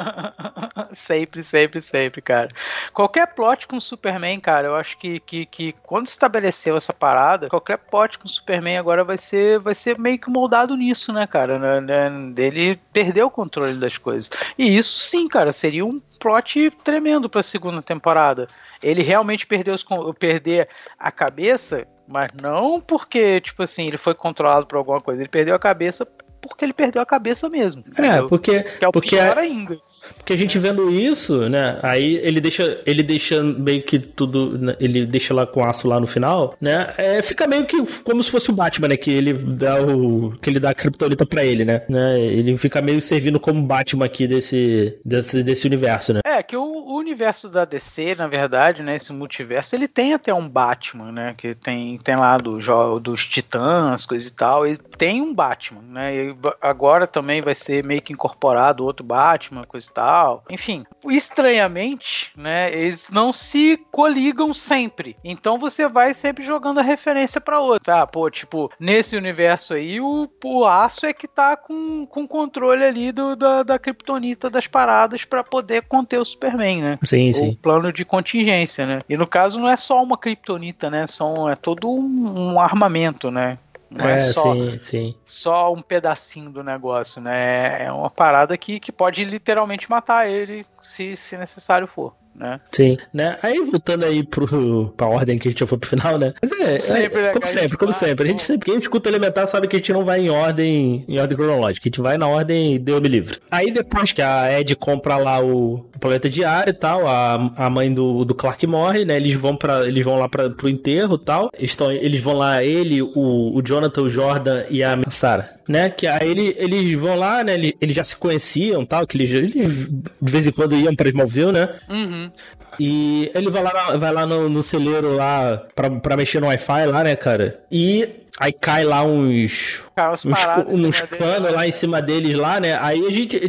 sempre, 0.93 1.43
sempre, 1.43 1.83
sempre, 1.83 2.23
cara. 2.23 2.49
Qualquer 2.95 3.27
plot 3.35 3.67
com 3.67 3.79
Superman, 3.79 4.41
cara, 4.41 4.69
eu 4.69 4.75
acho 4.75 4.99
que, 4.99 5.19
que, 5.21 5.45
que 5.45 5.75
quando 5.83 6.07
estabeleceu 6.07 6.77
essa 6.77 6.95
parada, 6.95 7.49
qualquer 7.49 7.77
plot 7.77 8.19
com 8.19 8.27
Superman 8.27 8.79
agora 8.79 9.05
vai 9.05 9.19
ser, 9.19 9.59
vai 9.59 9.75
ser 9.75 9.99
meio 9.99 10.19
que 10.19 10.31
moldado 10.31 10.75
nisso, 10.77 11.13
né, 11.13 11.27
cara? 11.27 11.59
Né, 11.59 11.81
né, 11.81 12.35
ele 12.39 12.81
perdeu 12.93 13.27
o 13.27 13.31
controle 13.51 13.75
das 13.75 13.99
coisas. 13.99 14.31
E 14.57 14.77
isso 14.77 14.99
sim, 15.01 15.27
cara, 15.27 15.53
seria 15.53 15.85
um 15.85 16.01
plot 16.21 16.71
tremendo 16.85 17.29
para 17.29 17.41
a 17.41 17.43
segunda 17.43 17.83
temporada. 17.83 18.47
Ele 18.81 19.03
realmente 19.03 19.47
perdeu 19.47 19.75
os, 19.75 19.85
perder 20.19 20.69
a 20.99 21.11
cabeça, 21.11 21.87
mas 22.09 22.31
não 22.41 22.81
porque, 22.81 23.41
tipo 23.41 23.63
assim, 23.63 23.89
ele 23.89 23.99
foi 23.99 24.15
controlado 24.15 24.67
por 24.67 24.77
alguma 24.77 25.01
coisa. 25.01 25.21
Ele 25.21 25.29
perdeu 25.29 25.55
a 25.55 25.59
cabeça 25.59 26.07
porque 26.41 26.65
ele 26.65 26.73
perdeu 26.73 27.03
a 27.03 27.07
cabeça 27.07 27.49
mesmo. 27.49 27.85
É, 27.87 27.91
entendeu? 27.91 28.29
porque. 28.29 28.63
Que 28.63 28.85
é 28.85 28.89
o 28.89 28.93
porque 28.93 29.17
pior 29.17 29.37
ainda. 29.37 29.79
Porque 30.17 30.33
a 30.33 30.37
gente 30.37 30.59
vendo 30.59 30.91
isso, 30.91 31.49
né? 31.49 31.79
Aí 31.83 32.17
ele 32.17 32.41
deixa, 32.41 32.81
ele 32.87 33.03
deixa 33.03 33.43
meio 33.43 33.83
que 33.83 33.99
tudo, 33.99 34.59
né, 34.59 34.77
ele 34.81 35.07
deixa 35.07 35.35
lá 35.35 35.47
com 35.47 35.65
aço 35.65 35.89
lá 35.89 36.01
no 36.01 36.07
final, 36.07 36.57
né? 36.61 36.95
É, 36.97 37.23
fica 37.23 37.47
meio 37.47 37.67
que 37.67 37.77
como 38.03 38.23
se 38.23 38.31
fosse 38.31 38.51
o 38.51 38.55
Batman, 38.55 38.89
né? 38.89 38.97
Que 38.97 39.11
ele 39.11 39.33
dá 39.33 39.81
o, 39.81 40.33
que 40.41 40.51
ele 40.51 40.61
dá 40.61 40.71
a 40.71 40.75
criptonita 40.75 41.27
para 41.27 41.45
ele, 41.45 41.65
né? 41.65 41.83
né? 41.89 42.19
Ele 42.21 42.57
fica 42.59 42.81
meio 42.81 43.01
servindo 43.01 43.39
como 43.41 43.63
Batman 43.63 44.05
aqui 44.05 44.27
desse, 44.27 44.99
desse, 45.05 45.43
desse 45.43 45.67
universo, 45.67 46.13
né? 46.13 46.21
É 46.25 46.43
que 46.43 46.57
o, 46.57 46.63
o, 46.63 46.97
universo 46.97 47.49
da 47.49 47.65
DC, 47.65 48.15
na 48.15 48.27
verdade, 48.27 48.83
né? 48.83 48.97
Esse 48.97 49.13
multiverso, 49.13 49.75
ele 49.75 49.89
tem 49.89 50.15
até 50.15 50.33
um 50.33 50.49
Batman, 50.49 51.13
né? 51.13 51.35
Que 51.37 51.55
tem, 51.55 51.99
tem 51.99 52.17
lá 52.17 52.37
do, 52.37 52.59
dos 53.01 53.27
Titãs, 53.27 54.07
coisa 54.07 54.29
e 54.29 54.33
tal. 54.33 54.67
Ele 54.67 54.77
tem 54.77 55.23
um 55.23 55.35
Batman, 55.35 55.83
né? 55.83 56.15
E 56.15 56.37
agora 56.61 57.07
também 57.07 57.43
vai 57.43 57.55
ser 57.55 57.85
meio 57.85 58.03
que 58.03 58.13
incorporado 58.13 58.85
outro 58.85 59.05
Batman, 59.05 59.65
coisa 59.65 59.89
e 59.90 59.90
tal. 59.93 60.45
Enfim, 60.51 60.85
estranhamente, 61.07 62.33
né, 62.37 62.73
eles 62.73 63.09
não 63.11 63.33
se 63.33 63.77
coligam 63.91 64.53
sempre. 64.55 65.17
Então 65.25 65.59
você 65.59 65.89
vai 65.89 66.15
sempre 66.15 66.45
jogando 66.45 66.81
a 66.81 66.83
referência 66.83 67.41
para 67.41 67.61
outro. 67.61 67.85
Tá, 67.85 68.07
pô, 68.07 68.31
tipo, 68.31 68.71
nesse 68.79 69.17
universo 69.17 69.75
aí, 69.75 70.01
o, 70.01 70.29
o 70.45 70.65
aço 70.65 71.07
é 71.07 71.13
que 71.13 71.29
tá 71.29 71.57
com, 71.57 72.07
com 72.07 72.27
controle 72.27 72.85
ali 72.85 73.13
do, 73.13 73.35
da, 73.37 73.63
da 73.63 73.79
kryptonita 73.79 74.49
das 74.49 74.67
paradas 74.67 75.25
para 75.25 75.45
poder 75.45 75.83
conter 75.83 76.19
o 76.19 76.25
Superman, 76.25 76.83
né? 76.83 76.99
Sim, 77.05 77.33
sim. 77.33 77.51
O 77.51 77.57
plano 77.57 77.93
de 77.93 78.05
contingência, 78.05 78.87
né? 78.87 79.01
E 79.09 79.17
no 79.17 79.27
caso 79.27 79.59
não 79.59 79.69
é 79.69 79.77
só 79.77 80.03
uma 80.03 80.17
kryptonita, 80.17 80.91
né? 80.91 81.07
São, 81.07 81.49
é 81.49 81.57
todo 81.57 81.91
um, 81.91 82.53
um 82.53 82.61
armamento, 82.61 83.31
né? 83.31 83.59
Não 83.91 84.09
é, 84.09 84.13
é 84.13 84.17
só, 84.17 84.55
sim, 84.55 84.79
sim. 84.83 85.15
só 85.25 85.73
um 85.73 85.83
pedacinho 85.83 86.51
do 86.51 86.63
negócio, 86.63 87.21
né? 87.21 87.85
É 87.85 87.93
uma 87.93 88.09
parada 88.09 88.57
que, 88.57 88.79
que 88.79 88.93
pode 88.93 89.25
literalmente 89.25 89.91
matar 89.91 90.31
ele 90.31 90.65
se, 90.81 91.17
se 91.17 91.37
necessário 91.37 91.89
for 91.89 92.15
né? 92.35 92.61
Sim, 92.73 92.97
né? 93.13 93.39
Aí 93.43 93.61
voltando 93.61 94.05
aí 94.05 94.23
pro, 94.23 94.93
pra 94.97 95.07
ordem 95.07 95.39
que 95.39 95.49
a 95.49 95.51
gente 95.51 95.61
já 95.61 95.67
foi 95.67 95.79
pro 95.79 95.89
final, 95.89 96.19
né? 96.19 96.33
Mas 96.41 96.53
é, 96.53 96.77
é 96.77 96.81
sempre, 96.81 97.21
é, 97.21 97.33
como 97.33 97.47
sempre, 97.47 97.79
como 97.79 97.93
sempre. 97.93 98.27
A 98.27 98.31
gente 98.31 98.43
sempre, 98.43 98.71
quem 98.71 98.79
escuta 98.79 99.09
elementar 99.09 99.47
sabe 99.47 99.69
que 99.69 99.77
a 99.77 99.79
gente 99.79 99.93
não 99.93 100.05
vai 100.05 100.21
em 100.21 100.31
ordem, 100.31 101.05
em 101.09 101.19
ordem 101.19 101.37
cronológica, 101.37 101.87
a 101.87 101.89
gente 101.89 102.01
vai 102.01 102.17
na 102.17 102.27
ordem 102.27 102.81
Deus 102.81 103.01
me 103.01 103.09
livre. 103.09 103.39
Aí 103.51 103.71
depois 103.71 104.13
que 104.13 104.23
a 104.23 104.59
Ed 104.59 104.75
compra 104.77 105.17
lá 105.17 105.41
o, 105.41 105.87
o 105.95 105.99
planeta 105.99 106.29
diário 106.29 106.71
e 106.71 106.75
tal, 106.75 107.07
a, 107.07 107.53
a 107.57 107.71
mãe 107.71 107.93
do, 107.93 108.25
do 108.25 108.35
Clark 108.35 108.67
morre, 108.67 109.05
né? 109.05 109.17
Eles 109.17 109.35
vão 109.35 109.57
para 109.57 109.87
eles 109.87 110.05
vão 110.05 110.19
lá 110.19 110.29
pra, 110.29 110.49
pro 110.51 110.69
enterro 110.69 111.17
e 111.17 111.25
tal. 111.25 111.51
Eles, 111.57 111.75
tão, 111.75 111.93
eles 111.93 112.21
vão 112.21 112.35
lá, 112.35 112.65
ele, 112.65 113.03
o, 113.03 113.53
o 113.55 113.63
Jonathan, 113.63 114.03
o 114.03 114.09
Jordan 114.09 114.65
e 114.71 114.83
a 114.83 114.99
Sarah 115.11 115.60
né? 115.71 115.89
Que 115.89 116.09
aí 116.09 116.29
ele, 116.29 116.57
eles 116.59 116.95
vão 116.95 117.15
lá, 117.17 117.45
né? 117.45 117.55
Eles, 117.55 117.73
eles 117.81 117.95
já 117.95 118.03
se 118.03 118.17
conheciam 118.17 118.85
tal, 118.85 119.07
que 119.07 119.17
eles, 119.17 119.31
eles 119.31 119.53
de 119.55 120.33
vez 120.33 120.47
em 120.47 120.51
quando 120.51 120.75
iam 120.75 120.97
pra 120.97 121.09
Smallville, 121.09 121.53
né? 121.53 121.77
Uhum. 121.89 122.31
E 122.79 123.31
ele 123.35 123.51
vai 123.51 123.63
lá, 123.63 123.97
vai 123.97 124.13
lá 124.13 124.27
no, 124.27 124.49
no 124.49 124.63
celeiro 124.63 125.15
lá 125.15 125.63
pra, 125.75 125.89
pra 125.91 126.17
mexer 126.17 126.41
no 126.41 126.49
Wi-Fi 126.49 126.87
lá, 126.87 127.05
né, 127.05 127.15
cara? 127.15 127.61
E 127.71 128.09
aí 128.39 128.53
cai 128.53 128.85
lá 128.85 129.05
uns. 129.05 129.85
uns, 130.25 130.25
uns 130.67 131.01
panos 131.03 131.53
lá 131.53 131.67
em 131.69 131.73
cima 131.73 132.03
deles 132.03 132.37
lá, 132.37 132.59
né? 132.59 132.77
Aí 132.81 133.07
a 133.07 133.11
gente. 133.11 133.41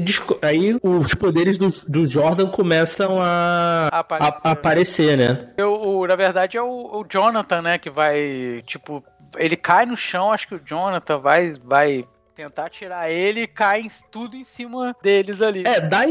Aí 0.43 0.77
os 0.83 1.15
poderes 1.15 1.57
do, 1.57 1.67
do 1.87 2.05
Jordan 2.05 2.47
começam 2.49 3.19
a, 3.19 3.87
aparecer, 3.87 4.41
a, 4.43 4.49
a 4.49 4.51
aparecer 4.51 5.17
né? 5.17 5.49
Eu, 5.57 5.73
o, 5.73 6.05
na 6.05 6.15
verdade 6.15 6.55
é 6.55 6.61
o, 6.61 6.99
o 6.99 7.05
Jonathan, 7.09 7.61
né? 7.63 7.77
Que 7.79 7.89
vai, 7.89 8.61
tipo, 8.65 9.03
ele 9.37 9.55
cai 9.55 9.85
no 9.85 9.95
chão, 9.95 10.31
acho 10.31 10.47
que 10.47 10.55
o 10.55 10.61
Jonathan 10.63 11.19
vai, 11.19 11.53
vai 11.63 12.05
tentar 12.35 12.69
tirar 12.69 13.11
ele 13.11 13.41
e 13.41 13.47
cai 13.47 13.87
tudo 14.09 14.35
em 14.35 14.43
cima 14.43 14.95
deles 15.01 15.41
ali. 15.41 15.63
É, 15.65 15.79
dá, 15.81 16.01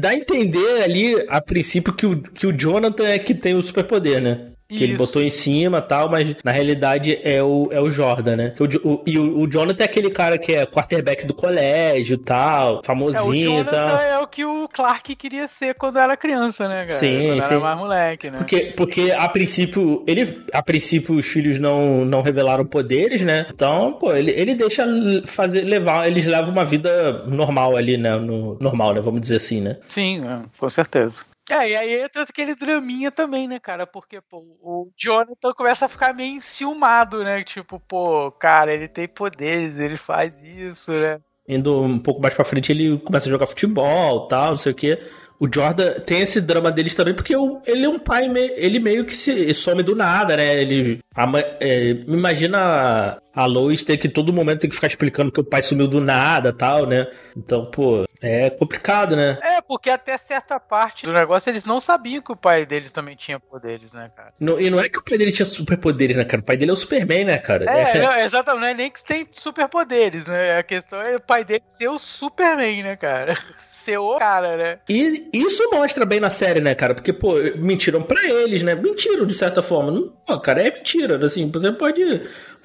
dá 0.00 0.08
a 0.10 0.14
entender 0.14 0.82
ali, 0.82 1.26
a 1.28 1.40
princípio, 1.40 1.92
que 1.92 2.06
o, 2.06 2.22
que 2.22 2.46
o 2.46 2.52
Jonathan 2.52 3.06
é 3.06 3.18
que 3.18 3.34
tem 3.34 3.54
o 3.54 3.62
superpoder, 3.62 4.20
né? 4.20 4.52
Que 4.68 4.74
Isso. 4.74 4.84
ele 4.84 4.96
botou 4.96 5.22
em 5.22 5.30
cima 5.30 5.80
tal, 5.80 6.10
mas 6.10 6.34
na 6.42 6.50
realidade 6.50 7.18
é 7.22 7.40
o, 7.40 7.68
é 7.70 7.80
o 7.80 7.88
Jordan, 7.88 8.36
né? 8.36 8.54
O, 8.58 8.88
o, 8.88 9.02
e 9.06 9.16
o, 9.16 9.40
o 9.40 9.46
Jonathan 9.46 9.84
é 9.84 9.86
aquele 9.86 10.10
cara 10.10 10.36
que 10.38 10.52
é 10.52 10.66
quarterback 10.66 11.24
do 11.24 11.32
colégio 11.32 12.18
tal, 12.18 12.80
famosinho 12.84 13.58
e 13.58 13.60
é, 13.60 13.64
tal. 13.64 14.00
É 14.00 14.18
o 14.18 14.26
que 14.26 14.44
o 14.44 14.68
Clark 14.68 15.14
queria 15.14 15.46
ser 15.46 15.74
quando 15.74 16.00
era 16.00 16.16
criança, 16.16 16.68
né, 16.68 16.84
cara? 16.84 16.98
Sim, 16.98 17.28
quando 17.28 17.42
sim. 17.42 17.54
Era 17.54 17.60
mais 17.60 17.78
moleque, 17.78 18.30
né? 18.30 18.38
Porque, 18.38 18.72
porque 18.76 19.12
a 19.16 19.28
princípio, 19.28 20.02
ele, 20.04 20.44
a 20.52 20.62
princípio 20.62 21.16
os 21.16 21.26
filhos 21.26 21.60
não, 21.60 22.04
não 22.04 22.20
revelaram 22.20 22.64
poderes, 22.64 23.22
né? 23.22 23.46
Então, 23.48 23.92
pô, 23.92 24.12
ele, 24.12 24.32
ele 24.32 24.56
deixa 24.56 24.84
fazer, 25.26 25.62
levar, 25.62 26.08
eles 26.08 26.26
levam 26.26 26.50
uma 26.50 26.64
vida 26.64 27.24
normal 27.26 27.76
ali, 27.76 27.96
né? 27.96 28.16
No, 28.16 28.58
normal, 28.60 28.94
né? 28.94 29.00
Vamos 29.00 29.20
dizer 29.20 29.36
assim, 29.36 29.60
né? 29.60 29.76
Sim, 29.88 30.26
é, 30.26 30.40
com 30.58 30.68
certeza. 30.68 31.22
É, 31.48 31.70
e 31.70 31.76
aí 31.76 32.02
entra 32.02 32.22
aquele 32.22 32.54
draminha 32.54 33.10
também, 33.10 33.46
né, 33.46 33.60
cara? 33.60 33.86
Porque, 33.86 34.20
pô, 34.20 34.38
o 34.60 34.90
Jonathan 34.96 35.52
começa 35.52 35.86
a 35.86 35.88
ficar 35.88 36.12
meio 36.12 36.36
enciumado, 36.36 37.22
né? 37.22 37.44
Tipo, 37.44 37.78
pô, 37.78 38.32
cara, 38.32 38.74
ele 38.74 38.88
tem 38.88 39.06
poderes, 39.06 39.78
ele 39.78 39.96
faz 39.96 40.40
isso, 40.40 40.92
né? 40.92 41.20
Indo 41.48 41.80
um 41.80 41.98
pouco 42.00 42.20
mais 42.20 42.34
pra 42.34 42.44
frente, 42.44 42.72
ele 42.72 42.98
começa 42.98 43.28
a 43.28 43.30
jogar 43.30 43.46
futebol 43.46 44.26
tal, 44.26 44.48
não 44.48 44.56
sei 44.56 44.72
o 44.72 44.74
quê. 44.74 44.98
O 45.38 45.46
Jordan 45.52 46.00
tem 46.00 46.22
esse 46.22 46.40
drama 46.40 46.72
deles 46.72 46.94
também, 46.94 47.14
porque 47.14 47.34
ele 47.66 47.84
é 47.84 47.88
um 47.88 47.98
pai, 47.98 48.26
ele 48.56 48.80
meio 48.80 49.04
que 49.04 49.12
se 49.12 49.52
some 49.52 49.82
do 49.82 49.94
nada, 49.94 50.36
né? 50.36 50.62
Ele. 50.62 50.98
A, 51.14 51.30
é, 51.60 51.90
imagina 51.90 53.20
a 53.34 53.44
Lois 53.44 53.82
ter 53.82 53.98
que 53.98 54.08
todo 54.08 54.32
momento 54.32 54.60
ter 54.60 54.68
que 54.68 54.74
ficar 54.74 54.86
explicando 54.86 55.30
que 55.30 55.40
o 55.40 55.44
pai 55.44 55.60
sumiu 55.60 55.86
do 55.86 56.00
nada 56.00 56.54
tal, 56.54 56.86
né? 56.86 57.06
Então, 57.36 57.66
pô, 57.66 58.05
é 58.20 58.50
complicado, 58.50 59.16
né? 59.16 59.38
É, 59.42 59.60
porque 59.60 59.90
até 59.90 60.16
certa 60.18 60.58
parte 60.58 61.06
do 61.06 61.12
negócio 61.12 61.50
eles 61.50 61.64
não 61.64 61.80
sabiam 61.80 62.22
que 62.22 62.32
o 62.32 62.36
pai 62.36 62.66
deles 62.66 62.92
também 62.92 63.16
tinha 63.16 63.38
poderes, 63.38 63.92
né, 63.92 64.10
cara? 64.14 64.32
Não, 64.38 64.60
e 64.60 64.70
não 64.70 64.80
é 64.80 64.88
que 64.88 64.98
o 64.98 65.04
pai 65.04 65.18
dele 65.18 65.32
tinha 65.32 65.46
superpoderes, 65.46 66.16
né, 66.16 66.24
cara? 66.24 66.40
O 66.40 66.44
pai 66.44 66.56
dele 66.56 66.70
é 66.70 66.74
o 66.74 66.76
Superman, 66.76 67.24
né, 67.24 67.38
cara? 67.38 67.64
É, 67.68 67.96
é... 67.96 68.02
Não, 68.02 68.16
exatamente, 68.16 68.60
não 68.60 68.68
é 68.68 68.74
nem 68.74 68.90
que 68.90 69.04
tem 69.04 69.26
superpoderes, 69.32 70.26
né? 70.26 70.58
A 70.58 70.62
questão 70.62 71.00
é 71.00 71.16
o 71.16 71.20
pai 71.20 71.44
dele 71.44 71.62
ser 71.64 71.88
o 71.88 71.98
Superman, 71.98 72.82
né, 72.82 72.96
cara? 72.96 73.36
Ser 73.86 73.98
o 73.98 74.18
cara, 74.18 74.56
né? 74.56 74.78
E 74.88 75.30
isso 75.32 75.62
mostra 75.70 76.04
bem 76.04 76.18
na 76.18 76.28
série, 76.28 76.60
né, 76.60 76.74
cara? 76.74 76.92
Porque, 76.92 77.12
pô, 77.12 77.34
mentiram 77.56 78.02
pra 78.02 78.20
eles, 78.24 78.60
né? 78.60 78.74
Mentiram 78.74 79.24
de 79.24 79.32
certa 79.32 79.62
forma. 79.62 79.92
Não, 79.92 80.08
pô, 80.26 80.40
cara, 80.40 80.60
é 80.66 80.72
mentira. 80.72 81.24
Assim, 81.24 81.48
você 81.48 81.70
pode 81.70 82.02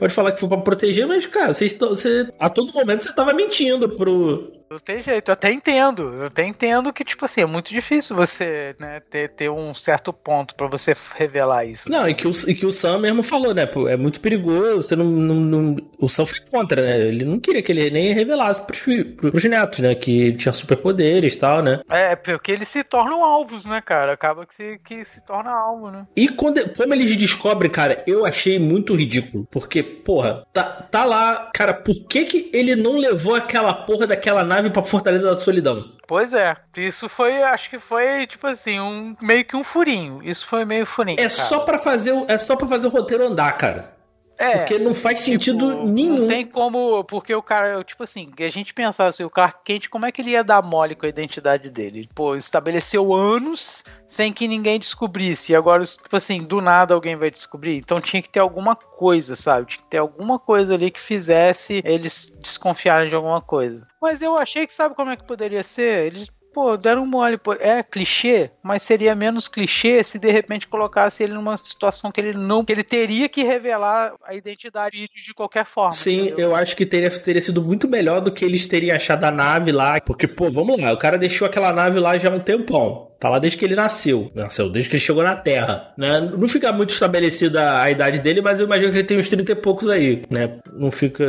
pode 0.01 0.15
falar 0.15 0.31
que 0.31 0.39
foi 0.39 0.49
pra 0.49 0.57
proteger, 0.57 1.05
mas, 1.05 1.27
cara, 1.27 1.53
você, 1.53 1.67
você 1.67 2.27
a 2.39 2.49
todo 2.49 2.73
momento 2.73 3.03
você 3.03 3.13
tava 3.13 3.33
mentindo 3.33 3.87
pro, 3.87 4.51
não 4.71 4.79
tem 4.79 5.01
jeito, 5.01 5.29
eu 5.29 5.33
até 5.33 5.51
entendo. 5.51 6.13
Eu 6.13 6.25
até 6.27 6.45
entendo 6.45 6.93
que, 6.93 7.03
tipo 7.03 7.25
assim, 7.25 7.41
é 7.41 7.45
muito 7.45 7.73
difícil 7.73 8.15
você, 8.15 8.73
né, 8.79 9.01
ter, 9.01 9.29
ter 9.31 9.49
um 9.49 9.73
certo 9.73 10.13
ponto 10.13 10.55
para 10.55 10.65
você 10.67 10.95
revelar 11.13 11.65
isso. 11.65 11.91
Não, 11.91 12.07
e 12.07 12.13
que, 12.13 12.25
o, 12.25 12.31
e 12.47 12.55
que 12.55 12.65
o 12.65 12.71
Sam 12.71 12.99
mesmo 12.99 13.21
falou, 13.21 13.53
né? 13.53 13.69
É 13.89 13.97
muito 13.97 14.21
perigoso, 14.21 14.81
você 14.81 14.95
não, 14.95 15.03
não, 15.03 15.35
não, 15.35 15.75
O 15.99 16.07
Sam 16.07 16.25
foi 16.25 16.39
contra, 16.49 16.81
né? 16.81 17.01
Ele 17.01 17.25
não 17.25 17.37
queria 17.37 17.61
que 17.61 17.69
ele 17.69 17.91
nem 17.91 18.13
revelasse 18.13 18.65
pros, 18.65 18.81
pros 19.17 19.43
netos, 19.43 19.79
né? 19.79 19.93
Que 19.93 20.31
tinha 20.37 20.53
superpoderes 20.53 21.33
e 21.33 21.37
tal, 21.37 21.61
né? 21.61 21.81
É, 21.89 22.15
porque 22.15 22.53
eles 22.53 22.69
se 22.69 22.81
tornam 22.81 23.25
alvos, 23.25 23.65
né, 23.65 23.81
cara? 23.81 24.13
Acaba 24.13 24.45
que 24.45 24.55
se, 24.55 24.79
que 24.85 25.03
se 25.03 25.25
torna 25.25 25.51
alvo, 25.51 25.91
né? 25.91 26.07
E 26.15 26.29
quando, 26.29 26.61
como 26.77 26.93
eles 26.93 27.13
descobrem, 27.17 27.69
cara, 27.69 28.01
eu 28.07 28.25
achei 28.25 28.57
muito 28.57 28.95
ridículo. 28.95 29.45
Porque, 29.51 29.83
porra, 29.91 30.45
tá, 30.53 30.63
tá 30.63 31.05
lá, 31.05 31.49
cara, 31.53 31.73
por 31.73 31.95
que 32.07 32.25
que 32.25 32.49
ele 32.53 32.75
não 32.75 32.97
levou 32.97 33.35
aquela 33.35 33.73
porra 33.73 34.07
daquela 34.07 34.43
nave 34.43 34.69
pra 34.69 34.83
Fortaleza 34.83 35.33
da 35.33 35.39
Solidão. 35.39 35.91
Pois 36.07 36.33
é. 36.33 36.55
Isso 36.77 37.07
foi, 37.07 37.41
acho 37.41 37.69
que 37.69 37.77
foi, 37.77 38.27
tipo 38.27 38.47
assim, 38.47 38.79
um 38.79 39.15
meio 39.21 39.45
que 39.45 39.55
um 39.55 39.63
furinho. 39.63 40.21
Isso 40.23 40.45
foi 40.45 40.65
meio 40.65 40.85
furinho. 40.85 41.15
É 41.15 41.23
cara. 41.23 41.29
só 41.29 41.59
para 41.59 41.79
fazer 41.79 42.11
é 42.27 42.37
só 42.37 42.55
para 42.55 42.67
fazer 42.67 42.87
o 42.87 42.89
roteiro 42.89 43.25
andar, 43.25 43.51
cara. 43.53 44.00
É, 44.41 44.57
porque 44.57 44.79
não 44.79 44.95
faz 44.95 45.19
tipo, 45.23 45.31
sentido 45.31 45.85
nenhum. 45.85 46.21
Não 46.21 46.27
tem 46.27 46.47
como, 46.47 47.03
porque 47.03 47.33
o 47.35 47.43
cara, 47.43 47.83
tipo 47.83 48.01
assim, 48.01 48.31
a 48.39 48.49
gente 48.49 48.73
pensava 48.73 49.09
assim, 49.09 49.23
o 49.23 49.29
Clark 49.29 49.59
Kent, 49.63 49.87
como 49.87 50.07
é 50.07 50.11
que 50.11 50.19
ele 50.19 50.31
ia 50.31 50.43
dar 50.43 50.63
mole 50.63 50.95
com 50.95 51.05
a 51.05 51.09
identidade 51.09 51.69
dele? 51.69 52.09
Pô, 52.15 52.35
estabeleceu 52.35 53.13
anos 53.13 53.83
sem 54.07 54.33
que 54.33 54.47
ninguém 54.47 54.79
descobrisse, 54.79 55.51
e 55.51 55.55
agora, 55.55 55.85
tipo 55.85 56.15
assim, 56.15 56.43
do 56.43 56.59
nada 56.59 56.95
alguém 56.95 57.15
vai 57.15 57.29
descobrir. 57.29 57.77
Então 57.77 58.01
tinha 58.01 58.21
que 58.21 58.29
ter 58.29 58.39
alguma 58.39 58.75
coisa, 58.75 59.35
sabe? 59.35 59.67
Tinha 59.67 59.83
que 59.83 59.89
ter 59.89 59.97
alguma 59.99 60.39
coisa 60.39 60.73
ali 60.73 60.89
que 60.89 60.99
fizesse 60.99 61.81
eles 61.85 62.35
desconfiarem 62.41 63.09
de 63.09 63.15
alguma 63.15 63.41
coisa. 63.41 63.87
Mas 64.01 64.23
eu 64.23 64.35
achei 64.37 64.65
que, 64.65 64.73
sabe 64.73 64.95
como 64.95 65.11
é 65.11 65.15
que 65.15 65.23
poderia 65.23 65.63
ser? 65.63 66.07
Eles 66.07 66.27
pô, 66.53 66.77
deram 66.77 67.05
mole. 67.05 67.37
Pô. 67.37 67.53
É 67.53 67.83
clichê, 67.83 68.49
mas 68.61 68.83
seria 68.83 69.15
menos 69.15 69.47
clichê 69.47 70.03
se 70.03 70.19
de 70.19 70.31
repente 70.31 70.67
colocasse 70.67 71.23
ele 71.23 71.33
numa 71.33 71.55
situação 71.57 72.11
que 72.11 72.21
ele 72.21 72.33
não. 72.33 72.63
que 72.63 72.71
ele 72.71 72.83
teria 72.83 73.27
que 73.29 73.43
revelar 73.43 74.13
a 74.23 74.35
identidade 74.35 75.05
de 75.05 75.33
qualquer 75.33 75.65
forma. 75.65 75.93
Sim, 75.93 76.27
entendeu? 76.27 76.49
eu 76.49 76.55
acho 76.55 76.75
que 76.75 76.85
teria, 76.85 77.09
teria 77.09 77.41
sido 77.41 77.61
muito 77.61 77.87
melhor 77.87 78.21
do 78.21 78.31
que 78.31 78.45
eles 78.45 78.65
teriam 78.65 78.95
achado 78.95 79.23
a 79.23 79.31
nave 79.31 79.71
lá. 79.71 79.99
Porque, 80.01 80.27
pô, 80.27 80.51
vamos 80.51 80.79
lá, 80.79 80.91
o 80.91 80.97
cara 80.97 81.17
deixou 81.17 81.45
aquela 81.45 81.71
nave 81.71 81.99
lá 81.99 82.17
já 82.17 82.29
há 82.29 82.33
um 82.33 82.39
tempão. 82.39 83.10
Tá 83.21 83.29
lá 83.29 83.37
desde 83.37 83.55
que 83.55 83.63
ele 83.63 83.75
nasceu. 83.75 84.31
Nasceu, 84.33 84.67
desde 84.67 84.89
que 84.89 84.95
ele 84.95 85.03
chegou 85.03 85.21
na 85.21 85.35
Terra. 85.35 85.93
Né? 85.95 86.19
Não 86.35 86.47
fica 86.47 86.73
muito 86.73 86.89
estabelecida 86.89 87.79
a 87.79 87.91
idade 87.91 88.17
dele, 88.17 88.41
mas 88.41 88.59
eu 88.59 88.65
imagino 88.65 88.91
que 88.91 88.97
ele 88.97 89.07
tem 89.07 89.19
uns 89.19 89.29
30 89.29 89.51
e 89.51 89.55
poucos 89.55 89.87
aí, 89.87 90.23
né? 90.27 90.57
Não 90.73 90.89
fica. 90.89 91.23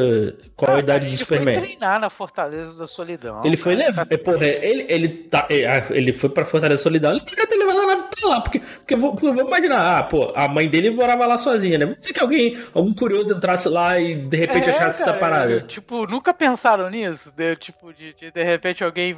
Qual 0.57 0.72
ah, 0.72 0.76
a 0.76 0.78
idade 0.78 1.11
de 1.11 1.18
Superman? 1.18 1.55
Ele 1.55 1.66
foi 1.66 1.76
treinar 1.76 2.00
na 2.00 2.09
Fortaleza 2.09 2.78
da 2.78 2.87
Solidão. 2.87 3.42
Ele 3.44 3.59
foi 3.59 3.74
levar. 3.74 4.07
Tá 4.07 4.16
porra, 4.24 4.46
ele, 4.46 4.87
ele, 4.88 5.09
tá, 5.09 5.46
é, 5.50 5.85
ele 5.90 6.14
foi 6.14 6.31
pra 6.31 6.46
Fortaleza 6.46 6.78
da 6.78 6.83
Solidão, 6.83 7.11
ele 7.11 7.20
tinha 7.20 7.46
ter 7.46 7.57
levado 7.57 7.81
a 7.81 7.87
nave 7.87 8.05
pra 8.05 8.26
lá. 8.26 8.40
Porque, 8.40 8.59
porque, 8.61 8.96
porque 8.96 9.26
vamos 9.26 9.42
imaginar, 9.42 9.98
ah, 9.98 10.02
pô, 10.02 10.33
a 10.35 10.48
mãe 10.48 10.70
dele 10.70 10.88
morava 10.88 11.26
lá 11.26 11.37
sozinha, 11.37 11.76
né? 11.76 11.85
Vamos 11.85 12.00
dizer 12.00 12.14
que 12.14 12.20
alguém, 12.20 12.57
algum 12.72 12.94
curioso 12.94 13.35
entrasse 13.35 13.68
lá 13.68 14.00
e 14.00 14.14
de 14.14 14.37
repente 14.38 14.70
é, 14.70 14.72
achasse 14.72 15.00
cara, 15.00 15.11
essa 15.11 15.20
parada. 15.20 15.61
tipo, 15.61 16.07
nunca 16.07 16.33
pensaram 16.33 16.88
nisso? 16.88 17.31
De, 17.37 17.55
tipo, 17.57 17.92
de, 17.92 18.14
de, 18.14 18.31
de 18.31 18.42
repente 18.42 18.83
alguém 18.83 19.14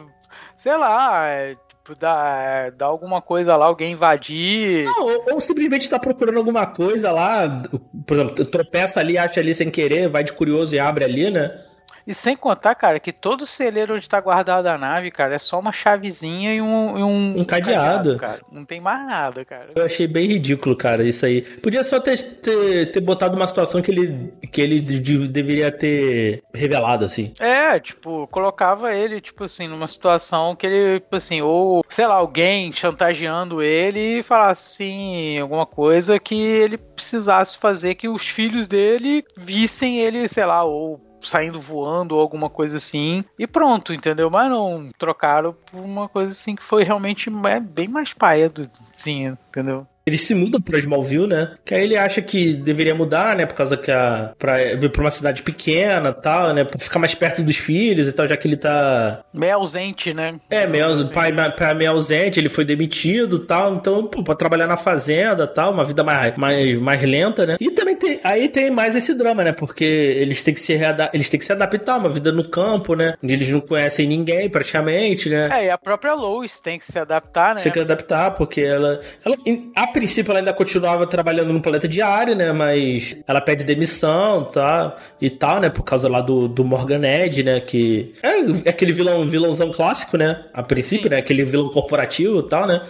sei 0.56 0.76
lá, 0.76 1.28
é, 1.28 1.56
dar, 1.98 2.70
dar 2.70 2.86
alguma 2.86 3.20
coisa 3.20 3.56
lá, 3.56 3.66
alguém 3.66 3.92
invadir. 3.92 4.84
Não, 4.84 5.06
ou, 5.06 5.34
ou, 5.34 5.40
simplesmente 5.40 5.90
tá 5.90 5.98
procurando 5.98 6.38
alguma 6.38 6.66
coisa 6.66 7.12
lá, 7.12 7.62
por 8.06 8.14
exemplo, 8.14 8.44
tropeça 8.46 9.00
ali, 9.00 9.18
acha 9.18 9.40
ali 9.40 9.54
sem 9.54 9.70
querer, 9.70 10.08
vai 10.08 10.24
de 10.24 10.32
curioso 10.32 10.74
e 10.74 10.78
abre 10.78 11.04
ali, 11.04 11.30
né? 11.30 11.60
E 12.06 12.14
sem 12.14 12.36
contar, 12.36 12.74
cara, 12.74 13.00
que 13.00 13.12
todo 13.12 13.46
celeiro 13.46 13.94
onde 13.94 14.08
tá 14.08 14.20
guardada 14.20 14.72
a 14.72 14.78
nave, 14.78 15.10
cara, 15.10 15.34
é 15.34 15.38
só 15.38 15.58
uma 15.58 15.72
chavezinha 15.72 16.54
e 16.54 16.60
um. 16.60 16.98
E 16.98 17.02
um, 17.02 17.40
um 17.40 17.44
cadeado. 17.44 18.16
cara. 18.18 18.40
Não 18.52 18.64
tem 18.64 18.80
mais 18.80 19.06
nada, 19.06 19.44
cara. 19.44 19.70
Eu 19.74 19.84
achei 19.84 20.06
bem 20.06 20.26
ridículo, 20.26 20.76
cara, 20.76 21.02
isso 21.02 21.24
aí. 21.24 21.42
Podia 21.42 21.82
só 21.82 21.98
ter, 21.98 22.20
ter, 22.20 22.92
ter 22.92 23.00
botado 23.00 23.36
uma 23.36 23.46
situação 23.46 23.80
que 23.80 23.90
ele, 23.90 24.32
que 24.52 24.60
ele 24.60 24.80
de, 24.80 25.28
deveria 25.28 25.70
ter 25.70 26.42
revelado, 26.52 27.04
assim. 27.04 27.32
É, 27.38 27.78
tipo, 27.80 28.26
colocava 28.28 28.94
ele, 28.94 29.20
tipo 29.20 29.44
assim, 29.44 29.66
numa 29.66 29.88
situação 29.88 30.54
que 30.54 30.66
ele, 30.66 31.00
tipo 31.00 31.16
assim, 31.16 31.40
ou, 31.40 31.84
sei 31.88 32.06
lá, 32.06 32.14
alguém 32.14 32.72
chantageando 32.72 33.62
ele 33.62 34.18
e 34.18 34.22
falasse 34.22 34.84
assim, 34.84 35.38
alguma 35.38 35.66
coisa 35.66 36.18
que 36.18 36.34
ele 36.34 36.76
precisasse 36.76 37.56
fazer 37.56 37.94
que 37.94 38.08
os 38.08 38.28
filhos 38.28 38.68
dele 38.68 39.24
vissem 39.36 40.00
ele, 40.00 40.28
sei 40.28 40.44
lá, 40.44 40.64
ou 40.64 41.00
saindo 41.24 41.60
voando 41.60 42.14
ou 42.14 42.20
alguma 42.20 42.48
coisa 42.48 42.76
assim. 42.76 43.24
E 43.38 43.46
pronto, 43.46 43.92
entendeu? 43.92 44.30
Mas 44.30 44.50
não, 44.50 44.90
trocaram 44.98 45.52
por 45.52 45.80
uma 45.80 46.08
coisa 46.08 46.32
assim 46.32 46.54
que 46.54 46.62
foi 46.62 46.84
realmente 46.84 47.30
é, 47.46 47.60
bem 47.60 47.88
mais 47.88 48.12
paia 48.12 48.48
do, 48.48 48.70
sim, 48.92 49.26
entendeu? 49.48 49.87
Eles 50.06 50.20
se 50.20 50.34
mudam 50.34 50.60
pra 50.60 50.78
Smallville, 50.78 51.26
né? 51.26 51.52
Que 51.64 51.74
aí 51.74 51.82
ele 51.82 51.96
acha 51.96 52.20
que 52.20 52.52
deveria 52.52 52.94
mudar, 52.94 53.34
né? 53.34 53.46
Por 53.46 53.54
causa 53.54 53.74
que 53.74 53.90
a. 53.90 54.34
pra, 54.38 54.56
pra 54.92 55.00
uma 55.00 55.10
cidade 55.10 55.42
pequena 55.42 56.12
tal, 56.12 56.52
né? 56.52 56.62
Pra 56.62 56.78
ficar 56.78 56.98
mais 56.98 57.14
perto 57.14 57.42
dos 57.42 57.56
filhos 57.56 58.06
e 58.06 58.12
tal, 58.12 58.28
já 58.28 58.36
que 58.36 58.46
ele 58.46 58.58
tá. 58.58 59.24
Meio 59.32 59.54
ausente, 59.54 60.12
né? 60.12 60.38
É, 60.50 60.66
meio, 60.66 61.08
pai, 61.08 61.32
pai 61.32 61.74
meio 61.74 61.92
ausente, 61.92 62.38
ele 62.38 62.50
foi 62.50 62.66
demitido 62.66 63.38
tal. 63.38 63.74
Então, 63.74 64.06
pô, 64.06 64.22
pra 64.22 64.34
trabalhar 64.34 64.66
na 64.66 64.76
fazenda 64.76 65.46
tal, 65.46 65.72
uma 65.72 65.84
vida 65.84 66.04
mais, 66.04 66.36
mais, 66.36 66.78
mais 66.78 67.02
lenta, 67.02 67.46
né? 67.46 67.56
E 67.58 67.70
também 67.70 67.96
tem. 67.96 68.20
Aí 68.22 68.50
tem 68.50 68.70
mais 68.70 68.94
esse 68.94 69.14
drama, 69.14 69.42
né? 69.42 69.52
Porque 69.52 69.84
eles 69.84 70.42
têm 70.42 70.52
que 70.52 70.60
se 70.60 70.78
eles 71.14 71.30
têm 71.30 71.40
que 71.40 71.46
se 71.46 71.52
adaptar, 71.52 71.96
uma 71.96 72.10
vida 72.10 72.30
no 72.30 72.46
campo, 72.46 72.94
né? 72.94 73.14
Eles 73.22 73.48
não 73.48 73.60
conhecem 73.60 74.06
ninguém 74.06 74.50
praticamente, 74.50 75.30
né? 75.30 75.48
É, 75.50 75.64
e 75.64 75.70
a 75.70 75.78
própria 75.78 76.12
Lois 76.12 76.60
tem 76.60 76.78
que 76.78 76.84
se 76.84 76.98
adaptar, 76.98 77.54
né? 77.54 77.60
Tem 77.62 77.72
que 77.72 77.80
adaptar, 77.80 78.32
porque 78.32 78.60
ela. 78.60 79.00
ela 79.24 79.36
a 79.74 79.93
princípio 79.94 80.33
ela 80.33 80.40
ainda 80.40 80.52
continuava 80.52 81.07
trabalhando 81.07 81.52
no 81.52 81.62
planeta 81.62 81.87
diário, 81.87 82.35
né? 82.35 82.52
Mas 82.52 83.16
ela 83.26 83.40
pede 83.40 83.64
demissão 83.64 84.44
tá, 84.44 84.96
e 85.20 85.30
tal, 85.30 85.61
né? 85.61 85.70
Por 85.70 85.85
causa 85.85 86.09
lá 86.09 86.20
do, 86.20 86.48
do 86.48 86.64
Morgan 86.64 87.07
Edge, 87.07 87.44
né? 87.44 87.61
Que 87.61 88.12
é, 88.22 88.40
é 88.66 88.70
aquele 88.70 88.92
vilão, 88.92 89.24
vilãozão 89.24 89.70
clássico, 89.70 90.16
né? 90.16 90.44
A 90.52 90.62
princípio, 90.62 91.04
Sim. 91.04 91.11
né? 91.11 91.18
Aquele 91.18 91.44
vilão 91.44 91.70
corporativo 91.70 92.40
e 92.40 92.48
tal, 92.48 92.66
né? 92.66 92.85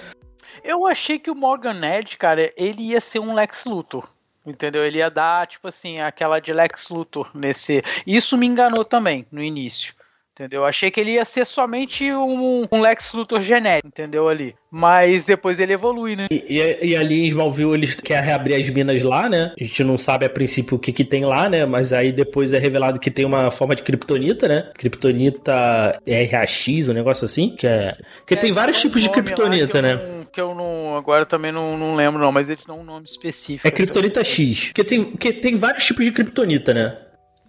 Eu 0.64 0.86
achei 0.86 1.18
que 1.18 1.30
o 1.30 1.34
Morgan 1.34 1.78
Edge, 1.84 2.16
cara, 2.16 2.50
ele 2.56 2.82
ia 2.82 3.00
ser 3.00 3.18
um 3.18 3.34
Lex 3.34 3.66
Luthor. 3.66 4.10
Entendeu? 4.46 4.84
Ele 4.84 4.98
ia 4.98 5.10
dar, 5.10 5.46
tipo 5.46 5.68
assim, 5.68 6.00
aquela 6.00 6.38
de 6.38 6.52
Lex 6.52 6.88
Luthor 6.90 7.30
nesse. 7.34 7.82
Isso 8.06 8.36
me 8.36 8.46
enganou 8.46 8.84
também 8.84 9.26
no 9.30 9.42
início. 9.42 9.94
Entendeu? 10.34 10.64
Achei 10.64 10.90
que 10.90 11.00
ele 11.00 11.12
ia 11.12 11.24
ser 11.24 11.46
somente 11.46 12.12
um, 12.12 12.66
um 12.70 12.80
Lex 12.80 13.12
Luthor 13.12 13.40
genérico, 13.40 13.86
entendeu? 13.86 14.28
Ali. 14.28 14.56
Mas 14.68 15.26
depois 15.26 15.60
ele 15.60 15.72
evolui, 15.72 16.16
né? 16.16 16.26
E, 16.28 16.44
e, 16.48 16.88
e, 16.88 16.96
ali 16.96 17.22
em 17.22 17.26
Smallville 17.26 17.74
eles 17.74 17.94
querem 17.94 18.24
reabrir 18.24 18.56
as 18.56 18.68
minas 18.68 19.00
lá, 19.04 19.28
né? 19.28 19.52
A 19.58 19.62
gente 19.62 19.84
não 19.84 19.96
sabe 19.96 20.26
a 20.26 20.28
princípio 20.28 20.76
o 20.76 20.80
que 20.80 20.92
que 20.92 21.04
tem 21.04 21.24
lá, 21.24 21.48
né? 21.48 21.64
Mas 21.64 21.92
aí 21.92 22.10
depois 22.10 22.52
é 22.52 22.58
revelado 22.58 22.98
que 22.98 23.12
tem 23.12 23.24
uma 23.24 23.48
forma 23.52 23.76
de 23.76 23.84
kryptonita, 23.84 24.48
né? 24.48 24.72
Kryptonita 24.76 26.00
RAX, 26.04 26.88
um 26.88 26.94
negócio 26.94 27.24
assim, 27.24 27.54
que 27.54 27.68
é... 27.68 27.96
Que 28.26 28.34
é, 28.34 28.36
tem 28.36 28.50
vários 28.50 28.80
tipos 28.80 29.00
de 29.02 29.10
kryptonita, 29.10 29.80
né? 29.80 29.94
Não, 29.94 30.24
que 30.24 30.40
eu 30.40 30.52
não... 30.52 30.96
Agora 30.96 31.24
também 31.24 31.52
não, 31.52 31.78
não 31.78 31.94
lembro 31.94 32.20
não, 32.20 32.32
mas 32.32 32.50
eles 32.50 32.64
dão 32.66 32.80
um 32.80 32.84
nome 32.84 33.06
específico. 33.06 33.68
É 33.68 33.70
kryptonita 33.70 34.24
X. 34.24 34.72
Que 34.74 34.82
tem, 34.82 35.04
que 35.12 35.32
tem 35.32 35.54
vários 35.54 35.84
tipos 35.84 36.04
de 36.04 36.10
kryptonita, 36.10 36.74
né? 36.74 36.96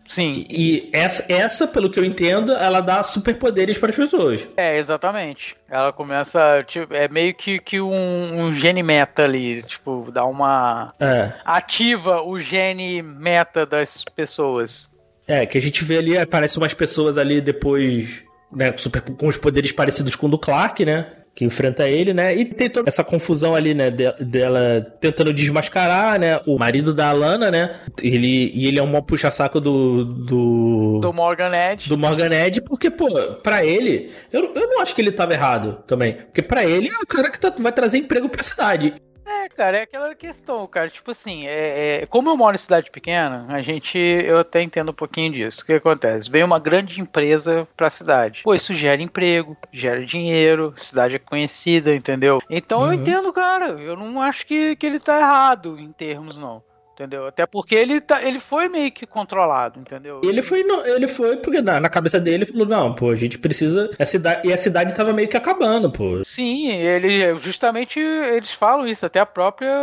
Sim. 0.07 0.45
E 0.49 0.89
essa, 0.93 1.25
essa, 1.27 1.67
pelo 1.67 1.89
que 1.89 1.99
eu 1.99 2.05
entendo, 2.05 2.51
ela 2.53 2.79
dá 2.79 3.01
superpoderes 3.01 3.77
para 3.77 3.89
as 3.89 3.95
pessoas. 3.95 4.47
É, 4.55 4.77
exatamente. 4.77 5.55
Ela 5.69 5.91
começa, 5.91 6.63
tipo, 6.67 6.93
é 6.93 7.07
meio 7.07 7.33
que, 7.33 7.59
que 7.59 7.81
um, 7.81 8.39
um 8.39 8.53
gene 8.53 8.83
meta 8.83 9.23
ali, 9.23 9.63
tipo, 9.63 10.09
dá 10.11 10.23
uma... 10.25 10.93
É. 10.99 11.33
Ativa 11.43 12.21
o 12.21 12.39
gene 12.39 13.01
meta 13.01 13.65
das 13.65 14.03
pessoas. 14.03 14.91
É, 15.27 15.45
que 15.45 15.57
a 15.57 15.61
gente 15.61 15.83
vê 15.83 15.97
ali, 15.97 16.17
aparecem 16.17 16.61
umas 16.61 16.73
pessoas 16.73 17.17
ali 17.17 17.41
depois, 17.41 18.23
né, 18.51 18.73
super, 18.77 19.01
com 19.01 19.27
os 19.27 19.37
poderes 19.37 19.71
parecidos 19.71 20.15
com 20.15 20.27
o 20.27 20.29
do 20.29 20.37
Clark, 20.37 20.85
né? 20.85 21.07
Que 21.35 21.43
enfrenta 21.43 21.87
ele, 21.87 22.13
né? 22.13 22.33
E 22.33 22.45
tem 22.45 22.69
toda 22.69 22.87
essa 22.87 23.03
confusão 23.03 23.53
ali, 23.53 23.73
né? 23.73 23.91
dela 23.91 24.81
tentando 25.01 25.33
desmascarar, 25.33 26.17
né? 26.17 26.39
O 26.45 26.57
marido 26.57 26.93
da 26.93 27.09
Alana, 27.09 27.51
né? 27.51 27.75
Ele, 28.01 28.51
e 28.53 28.65
ele 28.65 28.79
é 28.79 28.83
um 28.83 29.01
puxa-saco 29.01 29.59
do, 29.59 30.05
do. 30.05 30.99
Do 31.01 31.11
Morgan 31.11 31.51
Edge. 31.53 31.89
Do 31.89 31.97
Morgan 31.97 32.33
Edge, 32.33 32.61
porque, 32.61 32.89
pô, 32.89 33.09
pra 33.43 33.65
ele. 33.65 34.11
Eu, 34.31 34.53
eu 34.55 34.67
não 34.69 34.81
acho 34.81 34.95
que 34.95 35.01
ele 35.01 35.11
tava 35.11 35.33
errado 35.33 35.83
também. 35.85 36.13
Porque 36.13 36.41
pra 36.41 36.65
ele 36.65 36.87
é 36.87 37.03
o 37.03 37.05
cara 37.05 37.29
que 37.29 37.39
tá, 37.39 37.53
vai 37.59 37.73
trazer 37.73 37.97
emprego 37.97 38.29
pra 38.29 38.41
cidade. 38.41 38.93
É, 39.25 39.49
cara, 39.49 39.79
é 39.79 39.81
aquela 39.81 40.13
questão, 40.13 40.65
cara. 40.67 40.89
Tipo 40.89 41.11
assim, 41.11 41.47
é, 41.47 42.03
é, 42.03 42.07
como 42.07 42.29
eu 42.29 42.37
moro 42.37 42.55
em 42.55 42.59
cidade 42.59 42.91
pequena, 42.91 43.45
a 43.49 43.61
gente. 43.61 43.97
Eu 43.97 44.39
até 44.39 44.61
entendo 44.61 44.91
um 44.91 44.93
pouquinho 44.93 45.33
disso. 45.33 45.61
O 45.63 45.65
que 45.65 45.73
acontece? 45.73 46.29
Vem 46.29 46.43
uma 46.43 46.59
grande 46.59 47.01
empresa 47.01 47.67
pra 47.75 47.89
cidade. 47.89 48.41
Pô, 48.43 48.53
isso 48.53 48.73
gera 48.73 49.01
emprego, 49.01 49.57
gera 49.71 50.05
dinheiro, 50.05 50.73
cidade 50.77 51.15
é 51.15 51.19
conhecida, 51.19 51.95
entendeu? 51.95 52.41
Então 52.49 52.81
uhum. 52.81 52.87
eu 52.87 52.93
entendo, 52.93 53.33
cara. 53.33 53.69
Eu 53.81 53.95
não 53.95 54.21
acho 54.21 54.45
que, 54.45 54.75
que 54.75 54.85
ele 54.85 54.99
tá 54.99 55.19
errado 55.19 55.79
em 55.79 55.91
termos, 55.91 56.37
não. 56.37 56.61
Entendeu? 56.95 57.27
Até 57.27 57.45
porque 57.45 57.75
ele, 57.75 57.99
tá, 57.99 58.23
ele 58.23 58.39
foi 58.39 58.69
meio 58.69 58.89
que 58.89 59.05
controlado, 59.05 59.77
entendeu? 59.81 60.21
Ele 60.23 60.41
foi, 60.41 60.63
ele 60.85 61.09
foi 61.09 61.35
porque 61.35 61.61
na, 61.61 61.77
na 61.77 61.89
cabeça 61.89 62.21
dele 62.21 62.37
ele 62.37 62.45
falou: 62.45 62.65
não, 62.65 62.95
pô, 62.95 63.09
a 63.09 63.15
gente 63.15 63.37
precisa. 63.37 63.89
A 63.99 64.05
cidade, 64.05 64.47
e 64.47 64.53
a 64.53 64.57
cidade 64.57 64.95
tava 64.95 65.11
meio 65.11 65.27
que 65.27 65.35
acabando, 65.35 65.91
pô. 65.91 66.23
Sim, 66.23 66.71
ele 66.71 67.35
justamente 67.35 67.99
eles 67.99 68.53
falam 68.53 68.87
isso, 68.87 69.05
até 69.05 69.19
a 69.19 69.25
própria. 69.25 69.75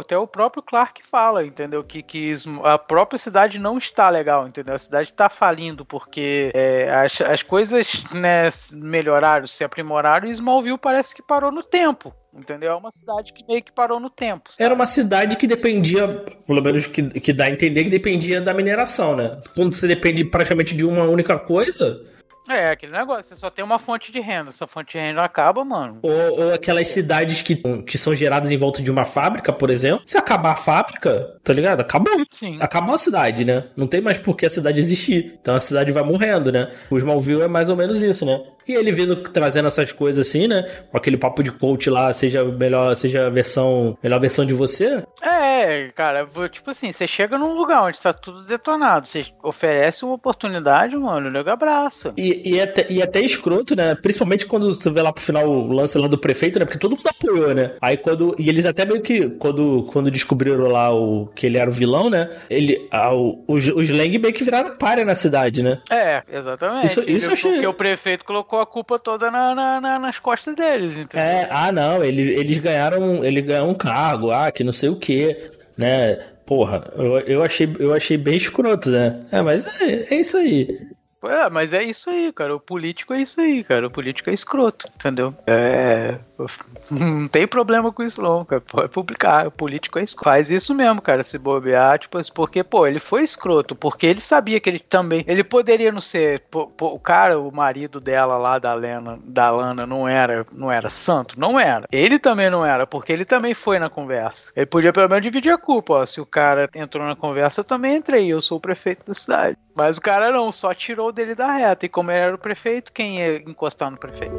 Até 0.00 0.18
o 0.18 0.26
próprio 0.26 0.60
Clark 0.60 1.00
fala, 1.08 1.46
entendeu? 1.46 1.84
Que, 1.84 2.02
que 2.02 2.32
a 2.64 2.76
própria 2.76 3.18
cidade 3.18 3.56
não 3.60 3.78
está 3.78 4.10
legal, 4.10 4.48
entendeu? 4.48 4.74
A 4.74 4.78
cidade 4.78 5.10
está 5.10 5.28
falindo 5.28 5.84
porque 5.84 6.50
é, 6.52 6.92
as, 6.92 7.20
as 7.20 7.40
coisas 7.40 8.02
né, 8.12 8.48
melhoraram, 8.72 9.46
se 9.46 9.62
aprimoraram 9.62 10.26
e 10.26 10.32
Smallville 10.32 10.76
parece 10.76 11.14
que 11.14 11.22
parou 11.22 11.52
no 11.52 11.62
tempo. 11.62 12.12
Entendeu? 12.34 12.72
É 12.72 12.74
uma 12.74 12.90
cidade 12.90 13.32
que 13.32 13.44
meio 13.46 13.62
que 13.62 13.72
parou 13.72 13.98
no 13.98 14.10
tempo. 14.10 14.52
Sabe? 14.52 14.64
Era 14.64 14.74
uma 14.74 14.86
cidade 14.86 15.36
que 15.36 15.46
dependia, 15.46 16.06
pelo 16.46 16.62
menos 16.62 16.86
que, 16.86 17.02
que 17.20 17.32
dá 17.32 17.44
a 17.44 17.50
entender 17.50 17.84
que 17.84 17.90
dependia 17.90 18.40
da 18.40 18.52
mineração, 18.54 19.16
né? 19.16 19.40
Quando 19.54 19.74
você 19.74 19.88
depende 19.88 20.24
praticamente 20.24 20.76
de 20.76 20.84
uma 20.84 21.04
única 21.04 21.38
coisa, 21.38 22.00
É, 22.48 22.70
aquele 22.70 22.92
negócio, 22.92 23.24
você 23.24 23.36
só 23.36 23.50
tem 23.50 23.62
uma 23.62 23.78
fonte 23.78 24.10
de 24.10 24.20
renda, 24.20 24.48
essa 24.48 24.66
fonte 24.66 24.92
de 24.92 24.98
renda 24.98 25.22
acaba, 25.22 25.62
mano. 25.64 25.98
Ou, 26.02 26.40
ou 26.40 26.54
aquelas 26.54 26.88
cidades 26.88 27.42
que, 27.42 27.56
que 27.82 27.98
são 27.98 28.14
geradas 28.14 28.50
em 28.50 28.56
volta 28.56 28.82
de 28.82 28.90
uma 28.90 29.04
fábrica, 29.04 29.52
por 29.52 29.68
exemplo. 29.68 30.02
Se 30.06 30.16
acabar 30.16 30.52
a 30.52 30.56
fábrica, 30.56 31.38
tá 31.44 31.52
ligado? 31.52 31.80
Acabou. 31.80 32.14
Sim. 32.30 32.56
Acabou 32.60 32.94
a 32.94 32.98
cidade, 32.98 33.44
né? 33.44 33.64
Não 33.76 33.86
tem 33.86 34.00
mais 34.00 34.16
por 34.16 34.34
que 34.34 34.46
a 34.46 34.50
cidade 34.50 34.80
existir. 34.80 35.38
Então 35.40 35.54
a 35.54 35.60
cidade 35.60 35.92
vai 35.92 36.02
morrendo, 36.02 36.50
né? 36.50 36.72
O 36.90 36.96
Smallville 36.96 37.42
é 37.42 37.48
mais 37.48 37.68
ou 37.68 37.76
menos 37.76 38.00
isso, 38.00 38.24
né? 38.24 38.42
E 38.68 38.74
ele 38.74 38.92
vindo 38.92 39.16
trazendo 39.16 39.66
essas 39.66 39.92
coisas 39.92 40.26
assim, 40.26 40.46
né? 40.46 40.62
Com 40.90 40.96
aquele 40.96 41.16
papo 41.16 41.42
de 41.42 41.50
coach 41.50 41.88
lá, 41.88 42.12
seja 42.12 42.44
melhor, 42.44 42.94
seja 42.94 43.26
a 43.26 43.30
versão, 43.30 43.96
melhor 44.02 44.20
versão 44.20 44.44
de 44.44 44.54
você. 44.54 45.02
É, 45.22 45.88
cara, 45.94 46.28
tipo 46.50 46.70
assim, 46.70 46.92
você 46.92 47.06
chega 47.06 47.38
num 47.38 47.54
lugar 47.54 47.82
onde 47.82 48.00
tá 48.00 48.12
tudo 48.12 48.44
detonado, 48.44 49.06
você 49.06 49.26
oferece 49.42 50.04
uma 50.04 50.14
oportunidade, 50.14 50.96
mano, 50.96 51.28
o 51.28 51.30
nego 51.30 51.48
abraça. 51.50 52.12
E, 52.16 52.56
e, 52.56 52.60
até, 52.60 52.86
e 52.90 53.02
até 53.02 53.20
escroto, 53.20 53.74
né? 53.74 53.94
Principalmente 53.94 54.46
quando 54.46 54.74
você 54.74 54.90
vê 54.90 55.00
lá 55.00 55.12
pro 55.12 55.22
final 55.22 55.48
o 55.48 55.72
lance 55.72 55.96
lá 55.96 56.06
do 56.06 56.18
prefeito, 56.18 56.58
né? 56.58 56.64
Porque 56.64 56.78
todo 56.78 56.96
mundo 56.96 57.08
apoiou, 57.08 57.54
né? 57.54 57.72
Aí 57.80 57.96
quando. 57.96 58.34
E 58.38 58.48
eles 58.48 58.66
até 58.66 58.84
meio 58.84 59.00
que. 59.00 59.30
Quando, 59.30 59.84
quando 59.92 60.10
descobriram 60.10 60.68
lá 60.68 60.92
o 60.92 61.26
que 61.34 61.46
ele 61.46 61.58
era 61.58 61.70
o 61.70 61.72
vilão, 61.72 62.10
né? 62.10 62.28
Ele. 62.50 62.86
Ah, 62.90 63.14
o, 63.14 63.42
os, 63.46 63.66
os 63.68 63.88
Lang 63.88 64.18
meio 64.18 64.34
que 64.34 64.44
viraram 64.44 64.76
párea 64.76 65.04
na 65.04 65.14
cidade, 65.14 65.62
né? 65.62 65.80
É, 65.90 66.22
exatamente. 66.30 66.86
Isso, 66.86 67.02
isso 67.08 67.32
achei... 67.32 67.52
Porque 67.52 67.66
o 67.66 67.74
prefeito 67.74 68.24
colocou 68.24 68.57
colocou 68.58 68.60
a 68.60 68.66
culpa 68.66 68.98
toda 68.98 69.30
na, 69.30 69.54
na, 69.54 69.80
na, 69.80 69.98
nas 69.98 70.18
costas 70.18 70.54
deles, 70.54 70.96
entendeu? 70.96 71.26
É, 71.26 71.48
ah, 71.50 71.70
não, 71.70 72.02
ele, 72.02 72.22
eles 72.32 72.58
ganharam, 72.58 73.24
ele 73.24 73.40
ganhou 73.42 73.68
um 73.68 73.74
cargo, 73.74 74.30
ah, 74.30 74.50
que 74.50 74.64
não 74.64 74.72
sei 74.72 74.88
o 74.88 74.96
que, 74.96 75.36
né? 75.76 76.16
Porra, 76.46 76.90
eu, 76.96 77.18
eu, 77.20 77.44
achei, 77.44 77.70
eu 77.78 77.94
achei 77.94 78.16
bem 78.16 78.36
escroto, 78.36 78.90
né? 78.90 79.20
É, 79.30 79.42
mas 79.42 79.66
é, 79.80 80.14
é 80.14 80.20
isso 80.20 80.36
aí. 80.36 80.88
É, 81.22 81.50
mas 81.50 81.72
é 81.72 81.82
isso 81.82 82.10
aí, 82.10 82.32
cara. 82.32 82.54
O 82.54 82.60
político 82.60 83.12
é 83.12 83.20
isso 83.20 83.40
aí, 83.40 83.64
cara. 83.64 83.86
O 83.86 83.90
político 83.90 84.30
é 84.30 84.32
escroto, 84.32 84.88
entendeu? 84.94 85.34
É. 85.46 86.18
Não 86.90 87.28
tem 87.28 87.46
problema 87.46 87.92
com 87.92 88.02
isso, 88.02 88.22
não, 88.22 88.44
cara. 88.44 88.60
Pode 88.60 88.88
publicar. 88.90 89.46
O 89.48 89.50
político 89.50 89.98
é 89.98 90.02
escroto. 90.02 90.24
Faz 90.24 90.50
isso 90.50 90.74
mesmo, 90.74 91.02
cara. 91.02 91.22
Se 91.22 91.38
bobear, 91.38 91.98
tipo 91.98 92.16
assim, 92.18 92.32
porque, 92.32 92.62
pô, 92.62 92.86
ele 92.86 92.98
foi 93.00 93.22
escroto, 93.22 93.74
porque 93.74 94.06
ele 94.06 94.20
sabia 94.20 94.60
que 94.60 94.70
ele 94.70 94.78
também. 94.78 95.24
Ele 95.26 95.42
poderia 95.42 95.90
não 95.90 96.00
ser. 96.00 96.44
Pô, 96.50 96.66
pô, 96.66 96.88
o 96.94 97.00
cara, 97.00 97.38
o 97.38 97.50
marido 97.50 98.00
dela 98.00 98.38
lá, 98.38 98.58
da 98.58 98.72
Lena, 98.74 99.18
da 99.24 99.50
Lana, 99.50 99.86
não 99.86 100.08
era, 100.08 100.46
não 100.52 100.70
era 100.70 100.90
santo? 100.90 101.38
Não 101.38 101.58
era. 101.58 101.86
Ele 101.90 102.18
também 102.18 102.50
não 102.50 102.64
era, 102.64 102.86
porque 102.86 103.12
ele 103.12 103.24
também 103.24 103.54
foi 103.54 103.78
na 103.78 103.90
conversa. 103.90 104.52
Ele 104.54 104.66
podia 104.66 104.92
pelo 104.92 105.08
menos 105.08 105.22
dividir 105.22 105.52
a 105.52 105.58
culpa, 105.58 105.94
ó. 105.94 106.06
Se 106.06 106.20
o 106.20 106.26
cara 106.26 106.68
entrou 106.74 107.04
na 107.04 107.16
conversa, 107.16 107.60
eu 107.60 107.64
também 107.64 107.96
entrei. 107.96 108.28
Eu 108.28 108.40
sou 108.40 108.58
o 108.58 108.60
prefeito 108.60 109.04
da 109.06 109.14
cidade. 109.14 109.56
Mas 109.78 109.96
o 109.96 110.00
cara 110.00 110.32
não, 110.32 110.50
só 110.50 110.74
tirou 110.74 111.12
dele 111.12 111.36
da 111.36 111.52
reta. 111.52 111.86
E 111.86 111.88
como 111.88 112.10
ele 112.10 112.18
era 112.18 112.34
o 112.34 112.38
prefeito, 112.38 112.92
quem 112.92 113.20
ia 113.20 113.36
encostar 113.36 113.88
no 113.88 113.96
prefeito? 113.96 114.34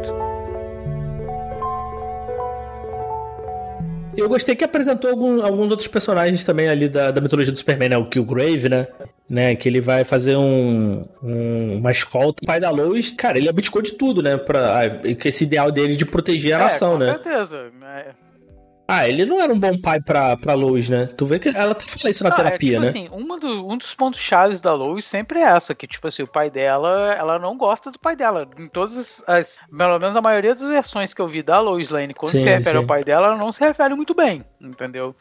Eu 4.17 4.27
gostei 4.27 4.53
que 4.53 4.65
apresentou 4.65 5.09
algum, 5.09 5.41
alguns 5.41 5.71
outros 5.71 5.87
personagens 5.87 6.43
também 6.43 6.67
ali 6.67 6.89
da, 6.89 7.09
da 7.11 7.21
mitologia 7.21 7.53
do 7.53 7.57
Superman, 7.57 7.87
né? 7.87 7.97
O 7.97 8.09
Killgrave, 8.09 8.67
né? 8.67 8.87
né? 9.29 9.55
Que 9.55 9.69
ele 9.69 9.79
vai 9.79 10.03
fazer 10.03 10.35
um, 10.35 11.07
um, 11.23 11.77
uma 11.77 11.91
escolta. 11.91 12.43
O 12.43 12.45
pai 12.45 12.59
da 12.59 12.69
Lois, 12.69 13.09
cara, 13.11 13.37
ele 13.37 13.47
abdicou 13.47 13.81
de 13.81 13.93
tudo, 13.93 14.21
né? 14.21 14.35
Pra, 14.35 14.77
ah, 14.77 14.85
esse 15.23 15.45
ideal 15.45 15.71
dele 15.71 15.95
de 15.95 16.05
proteger 16.05 16.51
a 16.55 16.59
é, 16.59 16.63
nação, 16.63 16.91
com 16.91 16.97
né? 16.97 17.13
Com 17.13 17.23
certeza. 17.23 17.71
É 17.81 18.28
ah, 18.91 19.07
ele 19.07 19.23
não 19.23 19.39
era 19.39 19.53
um 19.53 19.59
bom 19.59 19.79
pai 19.79 20.01
pra, 20.01 20.35
pra 20.35 20.55
Lois, 20.55 20.89
né? 20.89 21.05
Tu 21.05 21.23
vê 21.23 21.37
que 21.37 21.49
ela 21.49 21.73
até 21.73 21.85
fala 21.85 22.09
isso 22.09 22.23
na 22.23 22.31
ah, 22.31 22.35
terapia, 22.35 22.77
é, 22.77 22.81
tipo 22.81 22.81
né? 22.81 22.87
assim, 22.87 23.07
uma 23.11 23.37
do, 23.37 23.67
um 23.67 23.77
dos 23.77 23.93
pontos 23.93 24.19
chaves 24.19 24.59
da 24.59 24.73
Lois 24.73 25.05
sempre 25.05 25.37
é 25.39 25.43
essa, 25.43 25.75
que, 25.75 25.85
tipo 25.85 26.07
assim, 26.07 26.23
o 26.23 26.27
pai 26.27 26.49
dela, 26.49 27.13
ela 27.13 27.37
não 27.37 27.55
gosta 27.55 27.91
do 27.91 27.99
pai 27.99 28.15
dela. 28.15 28.49
Em 28.57 28.67
todas 28.67 29.23
as, 29.27 29.59
pelo 29.69 29.99
menos 29.99 30.15
a 30.15 30.21
maioria 30.21 30.55
das 30.55 30.63
versões 30.63 31.13
que 31.13 31.21
eu 31.21 31.27
vi 31.27 31.43
da 31.43 31.59
Lois 31.59 31.89
Lane, 31.89 32.15
quando 32.15 32.31
sim, 32.31 32.39
se 32.39 32.45
refere 32.45 32.71
sim. 32.71 32.77
ao 32.77 32.87
pai 32.87 33.03
dela, 33.03 33.27
ela 33.27 33.37
não 33.37 33.51
se 33.51 33.59
refere 33.63 33.93
muito 33.93 34.15
bem, 34.15 34.43
entendeu? 34.59 35.15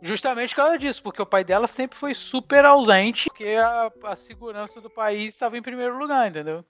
Justamente 0.00 0.54
por 0.54 0.62
causa 0.62 0.78
disso, 0.78 1.02
porque 1.02 1.20
o 1.20 1.26
pai 1.26 1.42
dela 1.42 1.66
sempre 1.66 1.98
foi 1.98 2.14
super 2.14 2.64
ausente, 2.64 3.28
porque 3.28 3.56
a, 3.60 3.90
a 4.04 4.14
segurança 4.14 4.80
do 4.80 4.88
país 4.88 5.34
estava 5.34 5.58
em 5.58 5.62
primeiro 5.62 5.98
lugar, 5.98 6.28
entendeu? 6.28 6.64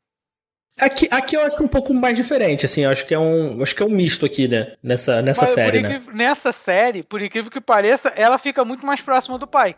Aqui, 0.79 1.09
aqui 1.11 1.37
eu 1.37 1.43
acho 1.43 1.63
um 1.63 1.69
pouco 1.69 1.93
mais 1.93 2.17
diferente, 2.17 2.65
assim, 2.65 2.83
eu 2.83 2.91
acho 2.91 3.07
que 3.07 3.15
é 3.15 3.19
um, 3.19 3.61
acho 3.63 3.75
que 3.75 3.83
é 3.83 3.87
um 3.87 3.91
misto 3.91 4.25
aqui, 4.25 4.47
né, 4.47 4.75
nessa, 4.83 5.21
nessa 5.21 5.43
Mas, 5.43 5.51
série, 5.51 5.83
né? 5.83 6.01
Nessa 6.15 6.53
série, 6.53 7.03
por 7.03 7.21
incrível 7.21 7.51
que 7.51 7.61
pareça, 7.61 8.13
ela 8.15 8.39
fica 8.39 8.65
muito 8.65 8.87
mais 8.87 9.01
próxima 9.01 9.39
do 9.39 9.47
pai. 9.47 9.77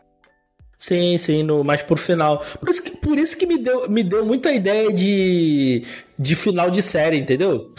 Sim, 0.79 1.19
sim, 1.19 1.43
no, 1.43 1.63
mais 1.63 1.83
por 1.83 1.99
final. 1.99 2.43
Por 2.59 2.71
isso 2.71 2.83
que, 2.83 2.91
por 2.93 3.19
isso 3.19 3.37
que 3.37 3.47
me, 3.47 3.59
deu, 3.59 3.89
me 3.89 4.03
deu 4.03 4.25
muita 4.25 4.51
ideia 4.51 4.91
de, 4.91 5.85
de 6.19 6.35
final 6.35 6.71
de 6.71 6.83
série, 6.83 7.19
entendeu? 7.19 7.75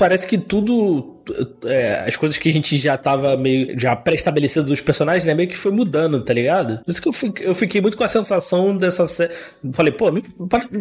Parece 0.00 0.26
que 0.26 0.38
tudo 0.38 1.20
é, 1.66 2.04
as 2.06 2.16
coisas 2.16 2.38
que 2.38 2.48
a 2.48 2.52
gente 2.52 2.74
já 2.78 2.96
tava 2.96 3.36
meio 3.36 3.78
já 3.78 3.94
pré-estabelecido 3.94 4.64
dos 4.66 4.80
personagens, 4.80 5.26
né? 5.26 5.34
Meio 5.34 5.46
que 5.46 5.56
foi 5.56 5.70
mudando, 5.70 6.24
tá 6.24 6.32
ligado? 6.32 6.82
Por 6.82 6.90
isso 6.90 7.02
que 7.02 7.08
eu 7.08 7.12
fiquei, 7.12 7.46
eu 7.46 7.54
fiquei 7.54 7.82
muito 7.82 7.98
com 7.98 8.04
a 8.04 8.08
sensação 8.08 8.74
dessa 8.78 9.06
série. 9.06 9.34
Falei, 9.74 9.92
pô, 9.92 10.06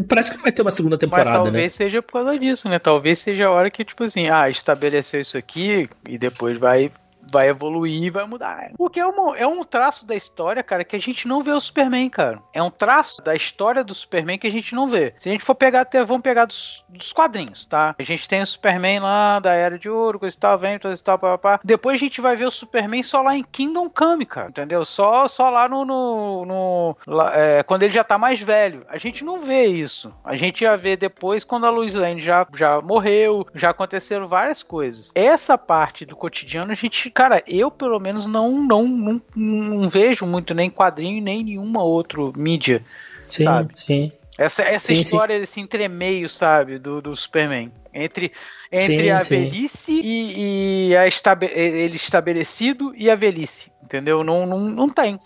parece 0.08 0.32
que 0.32 0.42
vai 0.42 0.54
ter 0.54 0.62
uma 0.62 0.72
segunda 0.72 0.98
temporada, 0.98 1.32
Mas 1.32 1.44
talvez 1.44 1.64
né? 1.64 1.70
seja 1.70 2.02
por 2.02 2.14
causa 2.14 2.40
disso, 2.40 2.70
né? 2.70 2.80
Talvez 2.80 3.20
seja 3.20 3.48
a 3.48 3.52
hora 3.52 3.70
que, 3.70 3.84
tipo 3.84 4.06
assim, 4.06 4.30
ah, 4.30 4.50
estabeleceu 4.50 5.20
isso 5.20 5.38
aqui 5.38 5.90
e 6.08 6.18
depois 6.18 6.58
vai 6.58 6.90
vai 7.32 7.50
evoluir 7.50 8.04
e 8.04 8.10
vai 8.10 8.26
mudar. 8.26 8.72
Porque 8.78 9.00
é, 9.00 9.06
uma, 9.06 9.38
é 9.38 9.48
um 9.48 9.64
traço 9.64 10.06
da 10.06 10.16
história, 10.16 10.64
cara, 10.64 10.84
que 10.84 10.96
a 10.96 11.02
gente 11.02 11.28
não 11.28 11.42
vê 11.42 11.52
o 11.52 11.60
Superman, 11.60 12.10
cara. 12.10 12.42
É 12.54 12.62
um 12.62 12.72
traço 12.72 13.22
da 13.22 13.36
história 13.36 13.84
do 13.84 13.94
Superman 13.94 14.38
que 14.38 14.48
a 14.48 14.52
gente 14.52 14.74
não 14.76 14.88
vê. 14.88 15.14
Se 15.18 15.30
a 15.30 15.32
gente 15.32 15.44
for 15.44 15.56
pegar 15.56 15.82
até, 15.82 16.04
vamos 16.04 16.24
pegar 16.24 16.46
dos, 16.46 16.84
dos 16.90 17.12
quadrinhos, 17.14 17.66
tá? 17.66 17.96
A 17.98 18.04
gente 18.04 18.28
tem 18.28 18.42
o 18.42 18.48
Superman 18.48 19.00
lá 19.00 19.40
da 19.40 19.54
Era 19.54 19.78
de 19.78 19.90
Ouro, 19.90 20.20
coisa 20.20 20.36
e 20.36 20.40
tal, 20.40 20.58
vem, 20.58 20.80
coisa 20.80 21.00
e 21.00 21.04
tal, 21.04 21.18
papá. 21.18 21.60
Depois 21.64 21.96
a 21.96 22.00
gente 22.00 22.22
vai 22.22 22.36
ver 22.36 22.46
o 22.46 22.52
Superman 22.52 23.04
só 23.04 23.22
lá 23.22 23.36
em 23.36 23.44
Kingdom 23.44 23.90
Come, 23.90 24.26
cara, 24.26 24.50
entendeu? 24.50 24.84
Só, 24.86 25.28
só 25.28 25.50
lá 25.50 25.68
no. 25.68 25.86
no, 25.86 26.46
no 26.46 26.98
lá, 27.08 27.32
é, 27.36 27.64
quando 27.64 27.84
ele 27.84 27.94
já 27.94 28.04
tá 28.04 28.18
mais 28.18 28.40
velho. 28.40 28.86
A 28.90 28.98
gente 28.98 29.24
não 29.24 29.38
vê 29.38 29.66
isso. 29.66 30.14
A 30.24 30.36
gente 30.36 30.64
ia 30.64 30.76
ver 30.78 30.98
depois 30.98 31.44
quando 31.44 31.66
a 31.66 31.70
Lois 31.70 31.94
Lane 31.94 32.22
já, 32.22 32.46
já 32.56 32.82
morreu, 32.82 33.48
já 33.54 33.70
aconteceram 33.70 34.26
várias 34.26 34.64
coisas. 34.64 35.12
Essa 35.16 35.58
parte 35.58 36.06
do 36.06 36.16
cotidiano 36.16 36.72
a 36.72 36.76
gente 36.76 37.10
cara, 37.20 37.44
eu 37.46 37.70
pelo 37.70 38.00
menos 38.00 38.26
não, 38.26 38.64
não, 38.64 38.88
não, 38.88 39.22
não 39.36 39.90
vejo 39.90 40.26
muito 40.26 40.54
nem 40.54 40.70
quadrinho 40.70 41.22
nem 41.22 41.44
nenhuma 41.44 41.84
outra 41.84 42.22
mídia, 42.38 42.82
sim, 43.28 43.44
sabe? 43.44 43.78
Sim. 43.78 44.12
Essa, 44.38 44.64
essa 44.64 44.94
sim, 44.94 45.02
história 45.02 45.36
sim. 45.36 45.42
desse 45.42 45.60
entremeio, 45.60 46.30
sabe, 46.30 46.80
do, 46.80 47.02
do 47.02 47.14
Superman. 47.14 47.74
Entre, 47.94 48.32
entre 48.72 49.04
sim, 49.04 49.10
a 49.10 49.20
velhice 49.20 50.00
e, 50.02 50.92
e 50.92 50.96
a 50.96 51.10
estabe 51.10 51.48
ele 51.54 51.98
estabelecido 51.98 52.94
e 52.96 53.12
a 53.12 53.16
velhice. 53.16 53.70
Entendeu? 53.84 54.24
Não, 54.24 54.46
não, 54.46 54.58
não 54.58 54.88
tem. 54.88 55.20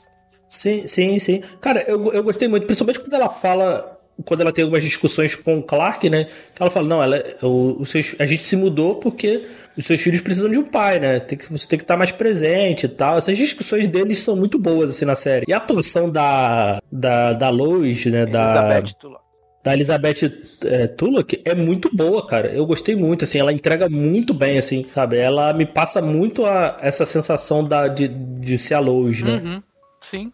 Sim, 0.49 0.87
sim, 0.87 1.19
sim. 1.19 1.41
Cara, 1.61 1.83
eu, 1.83 2.11
eu 2.11 2.23
gostei 2.23 2.47
muito, 2.47 2.65
principalmente 2.65 3.01
quando 3.01 3.13
ela 3.13 3.29
fala 3.29 3.92
quando 4.25 4.41
ela 4.41 4.51
tem 4.51 4.63
algumas 4.63 4.83
discussões 4.83 5.35
com 5.35 5.59
o 5.59 5.63
Clark, 5.63 6.09
né? 6.09 6.27
Ela 6.59 6.69
fala, 6.69 6.87
não, 6.87 7.01
ela, 7.01 7.23
o, 7.41 7.81
o 7.81 7.85
seus, 7.85 8.15
a 8.19 8.25
gente 8.25 8.43
se 8.43 8.55
mudou 8.55 8.95
porque 8.95 9.43
os 9.77 9.85
seus 9.85 10.01
filhos 10.01 10.21
precisam 10.21 10.49
de 10.49 10.57
um 10.57 10.63
pai, 10.63 10.99
né? 10.99 11.19
Tem 11.19 11.37
que, 11.37 11.51
você 11.51 11.67
tem 11.67 11.79
que 11.79 11.83
estar 11.83 11.97
mais 11.97 12.11
presente 12.11 12.85
e 12.85 12.89
tal. 12.89 13.17
Essas 13.17 13.37
discussões 13.37 13.87
deles 13.87 14.19
são 14.19 14.35
muito 14.35 14.59
boas, 14.59 14.89
assim, 14.89 15.05
na 15.05 15.15
série. 15.15 15.45
E 15.47 15.53
a 15.53 15.57
atuação 15.57 16.09
da, 16.09 16.79
da, 16.91 17.33
da 17.33 17.49
Lois, 17.49 18.05
né? 18.05 18.23
Elizabeth 18.23 18.95
da, 19.01 19.19
da 19.63 19.73
Elizabeth 19.73 20.31
é, 20.65 20.87
Tulloch 20.87 21.41
é 21.45 21.55
muito 21.55 21.89
boa, 21.95 22.25
cara. 22.25 22.49
Eu 22.49 22.65
gostei 22.65 22.95
muito, 22.95 23.23
assim, 23.23 23.39
ela 23.39 23.53
entrega 23.53 23.89
muito 23.89 24.33
bem, 24.33 24.57
assim, 24.57 24.85
sabe? 24.93 25.17
Ela 25.17 25.53
me 25.53 25.65
passa 25.65 26.01
muito 26.01 26.45
a, 26.45 26.77
essa 26.81 27.05
sensação 27.05 27.63
da, 27.63 27.87
de, 27.87 28.07
de 28.07 28.57
ser 28.57 28.75
a 28.75 28.79
Lois, 28.79 29.23
né? 29.23 29.41
Uhum. 29.43 29.63
Sim. 30.01 30.33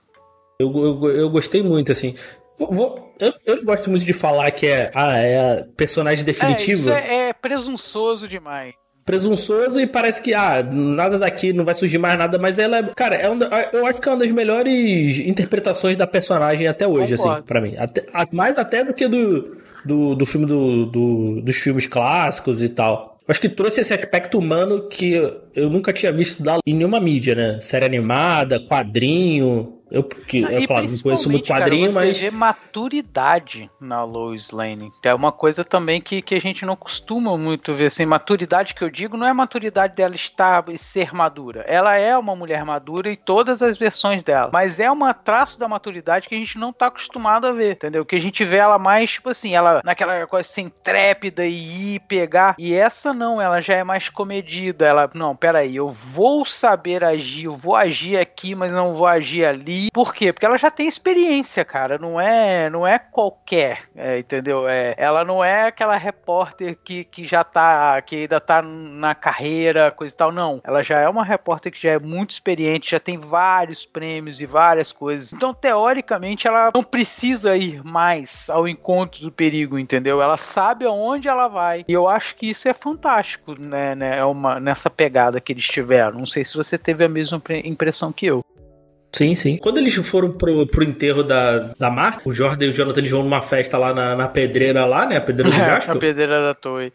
Eu, 0.59 0.73
eu, 0.75 1.11
eu 1.11 1.29
gostei 1.29 1.63
muito, 1.63 1.91
assim. 1.91 2.15
Vou, 2.59 3.15
eu, 3.19 3.33
eu 3.45 3.55
não 3.55 3.63
gosto 3.63 3.89
muito 3.89 4.05
de 4.05 4.13
falar 4.13 4.51
que 4.51 4.67
é, 4.67 4.91
ah, 4.93 5.17
é 5.17 5.59
a 5.59 5.65
personagem 5.77 6.25
definitiva. 6.25 6.91
É, 6.91 6.99
isso 6.99 7.11
é, 7.11 7.29
é 7.29 7.33
presunçoso 7.33 8.27
demais 8.27 8.75
presunçoso 9.09 9.79
e 9.79 9.87
parece 9.87 10.21
que, 10.21 10.35
ah, 10.35 10.61
nada 10.61 11.17
daqui, 11.17 11.51
não 11.51 11.65
vai 11.65 11.73
surgir 11.73 11.97
mais 11.97 12.15
nada, 12.15 12.37
mas 12.37 12.59
ela 12.59 12.77
é, 12.77 12.83
cara, 12.95 13.15
é 13.15 13.27
uma, 13.27 13.43
eu 13.73 13.83
acho 13.87 13.99
que 13.99 14.07
é 14.07 14.11
uma 14.11 14.19
das 14.19 14.29
melhores 14.29 15.17
interpretações 15.17 15.97
da 15.97 16.05
personagem 16.05 16.67
até 16.67 16.87
hoje, 16.87 17.15
assim, 17.15 17.23
Concordo. 17.23 17.39
assim, 17.39 17.47
para 17.47 17.59
mim. 17.59 17.73
Até, 17.75 18.05
mais 18.31 18.55
até 18.55 18.83
do 18.83 18.93
que 18.93 19.07
do, 19.07 19.57
do, 19.83 20.13
do 20.13 20.25
filme 20.27 20.45
do, 20.45 20.85
do, 20.85 21.41
dos 21.41 21.55
filmes 21.55 21.87
clássicos 21.87 22.61
e 22.61 22.69
tal. 22.69 23.17
Acho 23.27 23.41
que 23.41 23.49
trouxe 23.49 23.81
esse 23.81 23.93
aspecto 23.93 24.37
humano 24.37 24.87
que 24.87 25.13
eu 25.55 25.69
nunca 25.71 25.91
tinha 25.91 26.11
visto 26.11 26.43
em 26.63 26.73
nenhuma 26.75 26.99
mídia, 26.99 27.33
né? 27.33 27.59
Série 27.61 27.85
animada, 27.85 28.59
quadrinho, 28.59 29.78
Eu, 29.91 30.03
que, 30.03 30.43
é 30.45 30.67
claro, 30.67 30.87
não 30.87 30.99
conheço 30.99 31.29
muito 31.29 31.47
quadrinho, 31.47 31.91
cara, 31.91 32.05
mas. 32.05 32.17
Você 32.17 32.29
vê 32.29 32.35
maturidade 32.35 33.71
na 33.79 34.03
Lois 34.03 34.51
Lane. 34.51 34.91
É 35.03 35.13
uma 35.13 35.31
coisa 35.31 35.63
também 35.63 35.99
que, 35.99 36.21
que 36.21 36.35
a 36.35 36.39
gente 36.39 36.65
não 36.65 36.75
costuma 36.75 37.37
muito 37.37 37.73
ver. 37.73 37.85
Assim, 37.85 38.05
maturidade 38.05 38.75
que 38.75 38.83
eu 38.83 38.89
digo 38.89 39.17
não 39.17 39.25
é 39.25 39.33
maturidade 39.33 39.95
dela 39.95 40.15
estar 40.15 40.63
e 40.69 40.77
ser 40.77 41.13
madura. 41.13 41.63
Ela 41.67 41.95
é 41.95 42.15
uma 42.17 42.35
mulher 42.35 42.63
madura 42.63 43.11
em 43.11 43.15
todas 43.15 43.61
as 43.61 43.77
versões 43.77 44.23
dela. 44.23 44.49
Mas 44.53 44.79
é 44.79 44.91
uma 44.91 45.13
traço 45.13 45.59
da 45.59 45.67
maturidade 45.67 46.27
que 46.27 46.35
a 46.35 46.37
gente 46.37 46.57
não 46.57 46.71
tá 46.71 46.87
acostumado 46.87 47.47
a 47.47 47.51
ver, 47.51 47.73
entendeu? 47.73 48.05
Que 48.05 48.15
a 48.15 48.21
gente 48.21 48.43
vê 48.43 48.57
ela 48.57 48.77
mais, 48.77 49.11
tipo 49.11 49.29
assim, 49.29 49.55
ela 49.55 49.81
naquela 49.83 50.27
coisa 50.27 50.47
assim, 50.47 50.69
trépida 50.83 51.45
e 51.45 51.95
ir 51.95 51.99
pegar. 52.01 52.55
E 52.59 52.73
essa 52.73 53.13
não, 53.13 53.41
ela 53.41 53.59
já 53.59 53.75
é 53.75 53.83
mais 53.83 54.09
comedida. 54.09 54.85
Ela, 54.85 55.09
não, 55.13 55.35
peraí, 55.35 55.75
eu 55.75 55.89
vou 55.89 56.45
saber 56.45 57.03
agir, 57.03 57.45
eu 57.45 57.55
vou 57.55 57.75
agir 57.75 58.17
aqui, 58.17 58.53
mas 58.53 58.71
não 58.71 58.93
vou 58.93 59.07
agir 59.07 59.45
ali. 59.45 59.78
Por 59.93 60.13
quê? 60.13 60.33
Porque 60.33 60.45
ela 60.45 60.57
já 60.57 60.69
tem 60.69 60.87
experiência, 60.87 61.63
cara. 61.63 61.97
Não 61.97 62.19
é, 62.19 62.69
não 62.69 62.85
é 62.85 62.99
qualquer, 62.99 63.83
é, 63.95 64.19
entendeu? 64.19 64.67
É, 64.67 64.93
ela 64.97 65.23
não 65.23 65.43
é 65.43 65.67
aquela 65.67 65.95
repórter 65.95 66.77
que, 66.83 67.03
que 67.03 67.25
já 67.25 67.43
tá, 67.43 68.01
que 68.01 68.15
ainda 68.15 68.39
tá 68.39 68.61
na 68.61 69.15
carreira, 69.15 69.91
coisa 69.91 70.13
e 70.13 70.17
tal. 70.17 70.31
Não. 70.31 70.61
Ela 70.63 70.83
já 70.83 70.99
é 70.99 71.07
uma 71.07 71.23
repórter 71.23 71.71
que 71.71 71.81
já 71.81 71.91
é 71.91 71.99
muito 71.99 72.31
experiente, 72.31 72.91
já 72.91 72.99
tem 72.99 73.17
vários 73.17 73.85
prêmios 73.85 74.41
e 74.41 74.45
várias 74.45 74.91
coisas. 74.91 75.31
Então, 75.33 75.53
teoricamente, 75.53 76.47
ela 76.47 76.71
não 76.73 76.83
precisa 76.83 77.55
ir 77.55 77.83
mais 77.83 78.49
ao 78.49 78.67
encontro 78.67 79.21
do 79.21 79.31
perigo, 79.31 79.77
entendeu? 79.77 80.21
Ela 80.21 80.37
sabe 80.37 80.85
aonde 80.85 81.27
ela 81.27 81.47
vai. 81.47 81.85
E 81.87 81.93
eu 81.93 82.07
acho 82.07 82.35
que 82.35 82.49
isso 82.49 82.67
é 82.67 82.73
fantástico, 82.73 83.55
né? 83.59 83.95
né 83.95 84.17
é 84.17 84.25
uma, 84.25 84.59
nessa 84.59 84.89
pegada 84.89 85.39
que 85.39 85.53
eles 85.53 85.65
tiveram. 85.65 86.19
Não 86.19 86.25
sei 86.25 86.43
se 86.43 86.57
você 86.57 86.77
teve 86.77 87.03
a 87.05 87.09
mesma 87.09 87.41
impressão 87.63 88.11
que 88.11 88.25
eu. 88.25 88.43
Sim, 89.11 89.33
sim. 89.33 89.57
Quando 89.57 89.77
eles 89.79 89.95
foram 89.95 90.31
pro, 90.31 90.67
pro 90.67 90.83
enterro 90.83 91.23
da, 91.23 91.73
da 91.79 91.89
Marta, 91.89 92.21
o 92.25 92.33
Jordan 92.33 92.65
e 92.65 92.69
o 92.69 92.73
Jonathan 92.73 92.99
eles 92.99 93.11
vão 93.11 93.23
numa 93.23 93.41
festa 93.41 93.77
lá 93.77 93.93
na, 93.93 94.15
na 94.15 94.27
pedreira 94.27 94.85
lá, 94.85 95.05
né? 95.05 95.17
A 95.17 95.21
pedreira 95.21 95.57
do 95.57 95.57
Jasper. 95.65 95.95
a 95.95 95.99
pedreira 95.99 96.41
da 96.41 96.53
torre. 96.53 96.91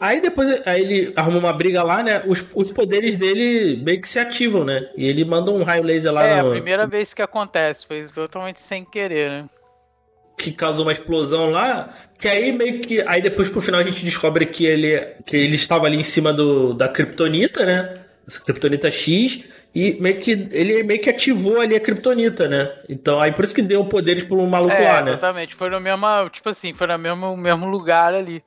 Aí 0.00 0.20
depois 0.20 0.60
aí 0.64 0.82
ele 0.82 1.12
arruma 1.16 1.38
uma 1.38 1.52
briga 1.52 1.82
lá, 1.82 2.02
né? 2.02 2.22
Os, 2.26 2.44
os 2.54 2.70
poderes 2.70 3.16
dele 3.16 3.80
meio 3.82 4.00
que 4.00 4.08
se 4.08 4.18
ativam, 4.18 4.64
né? 4.64 4.88
E 4.96 5.06
ele 5.06 5.24
manda 5.24 5.50
um 5.50 5.64
raio 5.64 5.82
laser 5.82 6.12
lá 6.12 6.24
É, 6.24 6.42
no... 6.42 6.48
a 6.48 6.52
primeira 6.52 6.86
vez 6.86 7.12
que 7.12 7.22
acontece, 7.22 7.86
foi 7.86 8.04
totalmente 8.06 8.60
sem 8.60 8.84
querer, 8.84 9.30
né? 9.30 9.44
Que 10.38 10.52
causou 10.52 10.84
uma 10.84 10.92
explosão 10.92 11.50
lá, 11.50 11.92
que 12.16 12.28
aí 12.28 12.52
meio 12.52 12.80
que. 12.80 13.00
Aí 13.08 13.20
depois 13.20 13.48
pro 13.48 13.60
final 13.60 13.80
a 13.80 13.84
gente 13.84 14.04
descobre 14.04 14.46
que 14.46 14.64
ele, 14.64 15.00
que 15.26 15.36
ele 15.36 15.56
estava 15.56 15.86
ali 15.86 15.96
em 15.96 16.04
cima 16.04 16.32
do, 16.32 16.74
da 16.74 16.88
Kryptonita, 16.88 17.66
né? 17.66 17.94
Essa 18.28 18.44
Kryptonita 18.44 18.90
X. 18.90 19.48
E 19.74 19.96
meio 20.00 20.20
que 20.20 20.30
ele 20.52 20.82
meio 20.82 21.00
que 21.00 21.10
ativou 21.10 21.60
ali 21.60 21.74
a 21.74 21.80
Kryptonita, 21.80 22.48
né? 22.48 22.72
Então, 22.88 23.20
aí 23.20 23.32
por 23.32 23.44
isso 23.44 23.54
que 23.54 23.62
deu 23.62 23.84
poderes 23.84 24.22
pro 24.22 24.46
maluco 24.46 24.74
é, 24.74 24.84
lá, 24.84 25.02
né? 25.02 25.10
Exatamente, 25.12 25.54
foi 25.54 25.70
no 25.70 25.80
mesmo, 25.80 26.28
tipo 26.30 26.48
assim, 26.48 26.72
foi 26.72 26.86
no 26.86 26.98
mesmo, 26.98 27.36
mesmo 27.36 27.66
lugar 27.66 28.14
ali. 28.14 28.42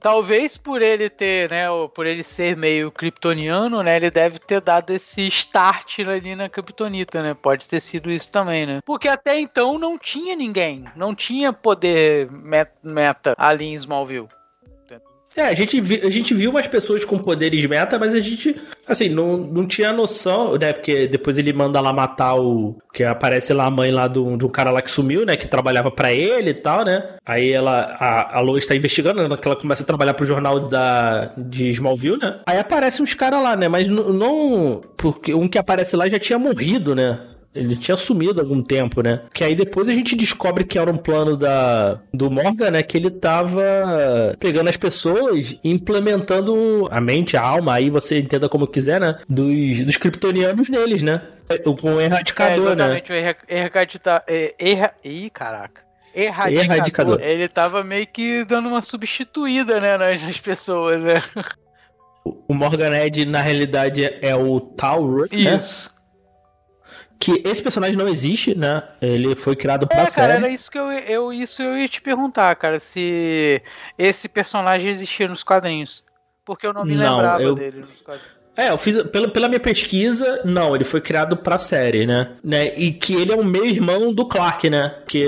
Talvez 0.00 0.56
por 0.56 0.82
ele 0.82 1.08
ter, 1.08 1.50
né, 1.50 1.66
por 1.94 2.06
ele 2.06 2.22
ser 2.22 2.56
meio 2.56 2.92
kryptoniano, 2.92 3.82
né, 3.82 3.96
ele 3.96 4.10
deve 4.10 4.38
ter 4.38 4.60
dado 4.60 4.92
esse 4.92 5.26
start 5.26 6.00
ali 6.00 6.36
na 6.36 6.48
kryptonita, 6.48 7.22
né? 7.22 7.34
Pode 7.34 7.66
ter 7.66 7.80
sido 7.80 8.10
isso 8.10 8.30
também, 8.30 8.66
né? 8.66 8.80
Porque 8.84 9.08
até 9.08 9.38
então 9.38 9.78
não 9.78 9.98
tinha 9.98 10.36
ninguém, 10.36 10.84
não 10.94 11.14
tinha 11.14 11.52
poder 11.52 12.28
meta 12.82 13.34
ali 13.38 13.66
em 13.66 13.74
Smallville. 13.74 14.28
É, 15.36 15.42
a 15.42 15.54
gente, 15.54 15.78
vi, 15.82 16.00
a 16.02 16.08
gente 16.08 16.32
viu 16.32 16.50
umas 16.50 16.66
pessoas 16.66 17.04
com 17.04 17.18
poderes 17.18 17.64
meta, 17.66 17.98
mas 17.98 18.14
a 18.14 18.20
gente, 18.20 18.56
assim, 18.88 19.10
não, 19.10 19.36
não 19.36 19.66
tinha 19.66 19.92
noção, 19.92 20.56
né? 20.56 20.72
Porque 20.72 21.06
depois 21.06 21.36
ele 21.36 21.52
manda 21.52 21.78
lá 21.78 21.92
matar 21.92 22.36
o. 22.36 22.78
Que 22.90 23.04
aparece 23.04 23.52
lá 23.52 23.66
a 23.66 23.70
mãe 23.70 23.90
lá 23.90 24.08
do, 24.08 24.26
um 24.26 24.38
cara 24.38 24.70
lá 24.70 24.80
que 24.80 24.90
sumiu, 24.90 25.26
né? 25.26 25.36
Que 25.36 25.46
trabalhava 25.46 25.90
para 25.90 26.10
ele 26.10 26.50
e 26.50 26.54
tal, 26.54 26.84
né? 26.86 27.16
Aí 27.24 27.52
ela. 27.52 27.96
A, 28.00 28.38
a 28.38 28.40
Lois 28.40 28.64
tá 28.64 28.74
investigando, 28.74 29.28
né? 29.28 29.36
Que 29.36 29.46
ela 29.46 29.56
começa 29.56 29.82
a 29.82 29.86
trabalhar 29.86 30.14
pro 30.14 30.26
jornal 30.26 30.68
da, 30.68 31.32
de 31.36 31.68
Smallville, 31.68 32.18
né? 32.18 32.38
Aí 32.46 32.58
aparece 32.58 33.02
uns 33.02 33.12
caras 33.12 33.42
lá, 33.42 33.54
né? 33.54 33.68
Mas 33.68 33.86
não. 33.86 34.80
Porque 34.96 35.34
um 35.34 35.46
que 35.46 35.58
aparece 35.58 35.94
lá 35.96 36.08
já 36.08 36.18
tinha 36.18 36.38
morrido, 36.38 36.94
né? 36.94 37.18
Ele 37.56 37.76
tinha 37.76 37.96
sumido 37.96 38.40
algum 38.40 38.62
tempo, 38.62 39.02
né? 39.02 39.22
Que 39.32 39.44
aí 39.44 39.54
depois 39.54 39.88
a 39.88 39.92
gente 39.92 40.14
descobre 40.14 40.64
que 40.64 40.78
era 40.78 40.90
um 40.90 40.96
plano 40.96 41.36
da, 41.36 42.00
do 42.12 42.30
Morgan, 42.30 42.70
né? 42.70 42.82
Que 42.82 42.96
ele 42.96 43.10
tava 43.10 44.36
pegando 44.38 44.68
as 44.68 44.76
pessoas 44.76 45.56
e 45.62 45.70
implementando 45.70 46.88
a 46.90 47.00
mente, 47.00 47.36
a 47.36 47.42
alma, 47.42 47.74
aí 47.74 47.90
você 47.90 48.18
entenda 48.18 48.48
como 48.48 48.66
quiser, 48.66 49.00
né? 49.00 49.16
Dos, 49.28 49.84
dos 49.84 49.96
kryptonianos 49.96 50.68
neles, 50.68 51.02
né? 51.02 51.22
Com 51.80 51.94
o 51.94 52.00
erradicador, 52.00 52.68
é, 52.70 52.72
exatamente, 52.72 53.12
né? 53.12 53.36
o 53.48 53.52
erradicador. 53.52 54.22
É, 54.26 54.54
erra... 54.58 54.94
Ih, 55.04 55.30
caraca. 55.30 55.86
Erradicador, 56.14 56.64
erradicador. 56.64 57.20
Ele 57.20 57.46
tava 57.46 57.84
meio 57.84 58.06
que 58.06 58.44
dando 58.44 58.68
uma 58.68 58.80
substituída, 58.80 59.78
né? 59.78 59.98
Nas 59.98 60.40
pessoas, 60.40 61.02
né? 61.04 61.22
O 62.48 62.54
Morgan 62.54 62.90
Ed, 63.04 63.24
na 63.26 63.40
realidade, 63.40 64.04
é 64.04 64.34
o 64.34 64.58
Tauro, 64.60 65.26
né? 65.30 65.58
Que 67.18 67.42
esse 67.44 67.62
personagem 67.62 67.96
não 67.96 68.06
existe, 68.06 68.56
né? 68.56 68.82
Ele 69.00 69.34
foi 69.34 69.56
criado 69.56 69.86
pra 69.86 70.02
é, 70.02 70.06
série. 70.06 70.32
Cara, 70.34 70.46
era 70.46 70.54
isso 70.54 70.70
que 70.70 70.78
eu, 70.78 70.92
eu, 70.92 71.32
isso 71.32 71.62
eu 71.62 71.78
ia 71.78 71.88
te 71.88 72.00
perguntar, 72.00 72.54
cara, 72.56 72.78
se 72.78 73.62
esse 73.96 74.28
personagem 74.28 74.90
existia 74.90 75.26
nos 75.26 75.42
quadrinhos. 75.42 76.04
Porque 76.44 76.66
eu 76.66 76.72
não 76.72 76.84
me 76.84 76.94
não, 76.94 77.16
lembrava 77.16 77.42
eu... 77.42 77.54
dele 77.54 77.80
nos 77.80 78.00
quadrinhos. 78.02 78.35
É, 78.56 78.70
eu 78.70 78.78
fiz 78.78 79.02
pela, 79.04 79.28
pela 79.28 79.48
minha 79.48 79.60
pesquisa, 79.60 80.40
não, 80.44 80.74
ele 80.74 80.84
foi 80.84 81.00
criado 81.00 81.36
pra 81.36 81.58
série, 81.58 82.06
né? 82.06 82.32
né? 82.42 82.74
E 82.76 82.90
que 82.90 83.14
ele 83.14 83.32
é 83.32 83.36
o 83.36 83.44
meio 83.44 83.66
irmão 83.66 84.12
do 84.12 84.26
Clark, 84.26 84.70
né? 84.70 84.94
Que 85.06 85.26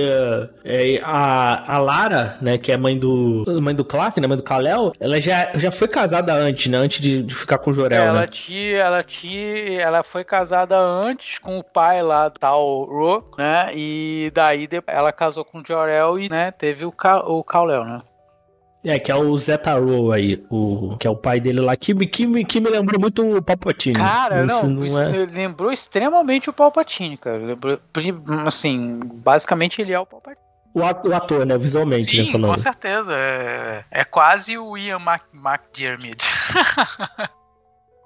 é, 0.64 1.00
a, 1.02 1.74
a 1.74 1.78
Lara, 1.78 2.36
né, 2.40 2.58
que 2.58 2.72
é 2.72 2.76
mãe 2.76 2.98
do 2.98 3.44
mãe 3.60 3.74
do 3.74 3.84
Clark, 3.84 4.20
né, 4.20 4.26
mãe 4.26 4.36
do 4.36 4.42
Kal-El, 4.42 4.92
ela 5.00 5.20
já, 5.20 5.50
já 5.54 5.70
foi 5.70 5.88
casada 5.88 6.32
antes, 6.32 6.70
né, 6.70 6.76
antes 6.78 7.00
de, 7.00 7.22
de 7.22 7.34
ficar 7.34 7.58
com 7.58 7.70
o 7.70 7.72
Jorel, 7.72 8.04
ela 8.04 8.20
né? 8.20 8.26
Tinha, 8.26 8.76
ela 8.78 9.02
tinha, 9.02 9.80
ela 9.80 10.02
foi 10.02 10.24
casada 10.24 10.78
antes 10.78 11.38
com 11.38 11.58
o 11.58 11.64
pai 11.64 12.02
lá, 12.02 12.30
tal 12.30 12.84
Ro, 12.84 13.24
né? 13.38 13.70
E 13.74 14.30
daí 14.34 14.68
ela 14.86 15.12
casou 15.12 15.44
com 15.44 15.60
o 15.60 15.64
Jorel 15.66 16.18
e, 16.18 16.28
né, 16.28 16.50
teve 16.50 16.84
o, 16.84 16.92
Ka, 16.92 17.20
o 17.20 17.42
Kal-El, 17.42 17.84
né? 17.84 18.02
É, 18.88 18.98
que 18.98 19.12
é 19.12 19.14
o 19.14 19.36
Zetaro 19.36 20.12
aí, 20.12 20.42
o, 20.48 20.96
que 20.98 21.06
é 21.06 21.10
o 21.10 21.14
pai 21.14 21.38
dele 21.38 21.60
lá, 21.60 21.76
que, 21.76 21.94
que, 22.06 22.44
que 22.44 22.58
me 22.58 22.70
lembrou 22.70 22.98
muito 22.98 23.36
o 23.36 23.42
Palpatine. 23.42 23.94
Cara, 23.94 24.46
não, 24.46 24.62
não 24.62 24.98
é... 24.98 25.26
lembrou 25.26 25.70
extremamente 25.70 26.48
o 26.48 26.54
Palpatine, 26.54 27.18
cara. 27.18 27.36
Lembrou, 27.36 27.78
assim, 28.46 28.98
basicamente 29.16 29.82
ele 29.82 29.92
é 29.92 30.00
o 30.00 30.06
Palpatine. 30.06 30.48
O 30.72 31.12
ator, 31.12 31.44
né? 31.44 31.58
Visualmente, 31.58 32.10
Sim, 32.10 32.26
né? 32.26 32.32
Falando. 32.32 32.50
com 32.52 32.58
certeza. 32.58 33.12
É, 33.12 33.84
é 33.90 34.04
quase 34.04 34.56
o 34.56 34.74
Ian 34.76 35.00
Mac, 35.00 35.22
McDiarmid. 35.34 36.22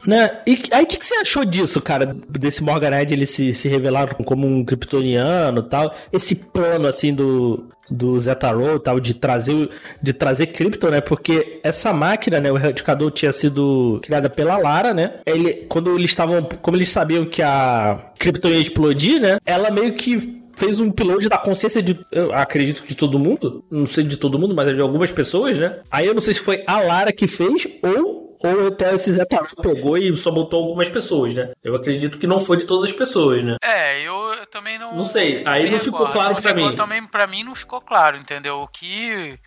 Né? 0.04 0.40
E 0.44 0.60
aí, 0.72 0.82
o 0.82 0.86
que, 0.86 0.98
que, 0.98 1.04
você 1.04 1.14
achou 1.14 1.44
disso, 1.44 1.80
cara? 1.80 2.06
Desse 2.28 2.60
Morganhead 2.60 3.14
ele 3.14 3.24
se, 3.24 3.54
se 3.54 3.68
revelar 3.68 4.16
como 4.24 4.48
um 4.48 4.64
kryptoniano 4.64 5.62
tal? 5.62 5.94
Esse 6.12 6.34
plano, 6.34 6.88
assim, 6.88 7.14
do, 7.14 7.68
do 7.92 8.18
Zetaro 8.18 8.78
tal, 8.78 8.98
de 8.98 9.14
trazer, 9.14 9.68
de 10.02 10.12
trazer 10.12 10.46
Krypton, 10.46 10.90
né? 10.90 11.00
Porque 11.00 11.60
essa 11.62 11.92
máquina, 11.92 12.40
né? 12.40 12.50
O 12.50 12.56
erradicador 12.56 13.10
tinha 13.10 13.32
sido 13.32 14.00
criada 14.02 14.28
pela 14.30 14.56
Lara, 14.56 14.94
né? 14.94 15.14
Ele, 15.26 15.66
quando 15.68 15.94
eles 15.94 16.10
estavam. 16.10 16.42
Como 16.60 16.76
eles 16.76 16.90
sabiam 16.90 17.24
que 17.26 17.42
a 17.42 18.12
Krypton 18.18 18.48
ia 18.48 18.58
explodir, 18.58 19.20
né? 19.20 19.38
Ela 19.44 19.70
meio 19.70 19.94
que 19.94 20.42
fez 20.54 20.78
um 20.80 20.88
upload 20.88 21.28
da 21.28 21.38
consciência 21.38 21.82
de, 21.82 21.98
eu 22.10 22.32
acredito 22.32 22.86
de 22.86 22.94
todo 22.94 23.18
mundo, 23.18 23.64
não 23.70 23.86
sei 23.86 24.04
de 24.04 24.16
todo 24.16 24.38
mundo, 24.38 24.54
mas 24.54 24.74
de 24.74 24.80
algumas 24.80 25.10
pessoas, 25.10 25.58
né? 25.58 25.80
Aí 25.90 26.06
eu 26.06 26.14
não 26.14 26.20
sei 26.20 26.34
se 26.34 26.40
foi 26.40 26.62
a 26.66 26.78
Lara 26.78 27.12
que 27.12 27.26
fez 27.26 27.66
ou 27.82 28.21
ou 28.42 28.68
até 28.68 28.94
esse 28.94 29.12
Zé 29.12 29.24
Tarô 29.24 29.46
pegou 29.60 29.96
e 29.96 30.14
só 30.16 30.30
botou 30.30 30.62
algumas 30.62 30.88
pessoas, 30.88 31.34
né? 31.34 31.52
Eu 31.62 31.74
acredito 31.74 32.18
que 32.18 32.26
não 32.26 32.40
foi 32.40 32.56
de 32.56 32.66
todas 32.66 32.90
as 32.90 32.96
pessoas, 32.96 33.42
né? 33.42 33.56
É, 33.62 34.00
eu, 34.00 34.14
eu 34.34 34.46
também 34.46 34.78
não. 34.78 34.94
Não 34.94 35.04
sei, 35.04 35.42
aí 35.46 35.70
não 35.70 35.78
ficou 35.78 36.08
claro 36.08 36.40
para 36.40 36.54
mim. 36.54 36.74
Também 36.74 37.04
para 37.06 37.26
mim 37.26 37.44
não 37.44 37.54
ficou 37.54 37.80
claro, 37.80 38.16
entendeu? 38.16 38.56
O 38.56 38.68
que 38.68 39.38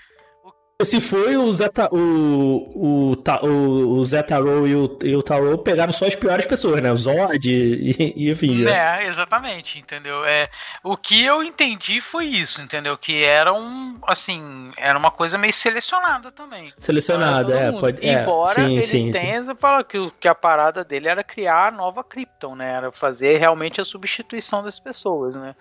se 0.84 1.00
foi 1.00 1.38
o 1.38 1.50
Zeta, 1.54 1.88
o, 1.90 1.98
o, 2.76 3.16
o, 3.44 3.98
o 3.98 4.06
Zetaro 4.06 4.68
e 4.68 4.76
o, 4.76 5.00
e 5.04 5.16
o 5.16 5.24
Taro 5.24 5.58
pegaram 5.58 5.94
só 5.94 6.06
as 6.06 6.16
piores 6.16 6.46
pessoas, 6.46 6.82
né? 6.82 6.92
O 6.92 6.96
Zod 6.98 7.48
e, 7.48 8.14
e 8.14 8.30
enfim. 8.30 8.64
Né? 8.64 9.04
É, 9.04 9.08
exatamente, 9.08 9.80
entendeu? 9.80 10.26
É, 10.26 10.50
o 10.84 10.98
que 10.98 11.24
eu 11.24 11.42
entendi 11.42 12.02
foi 12.02 12.26
isso, 12.26 12.62
entendeu? 12.62 12.98
Que 12.98 13.24
era 13.24 13.54
um, 13.54 13.98
assim, 14.06 14.74
era 14.76 15.00
uma 15.00 15.12
coisa 15.12 15.38
meio 15.38 15.54
selecionada 15.54 16.30
também. 16.30 16.74
Selecionada, 16.78 17.58
é, 17.58 17.72
pode 17.72 18.06
é, 18.06 18.22
Embora 18.22 18.56
sim, 18.56 18.74
ele 18.74 18.84
sim, 18.84 19.12
tenha 19.12 19.46
sim. 19.46 19.54
que, 19.88 20.12
que 20.20 20.28
a 20.28 20.36
parada 20.36 20.84
dele 20.84 21.08
era 21.08 21.24
criar 21.24 21.70
a 21.70 21.72
nova 21.72 22.04
Krypton, 22.04 22.54
né? 22.54 22.74
Era 22.74 22.92
fazer 22.92 23.38
realmente 23.38 23.80
a 23.80 23.86
substituição 23.86 24.62
das 24.62 24.78
pessoas, 24.78 25.38
né? 25.38 25.56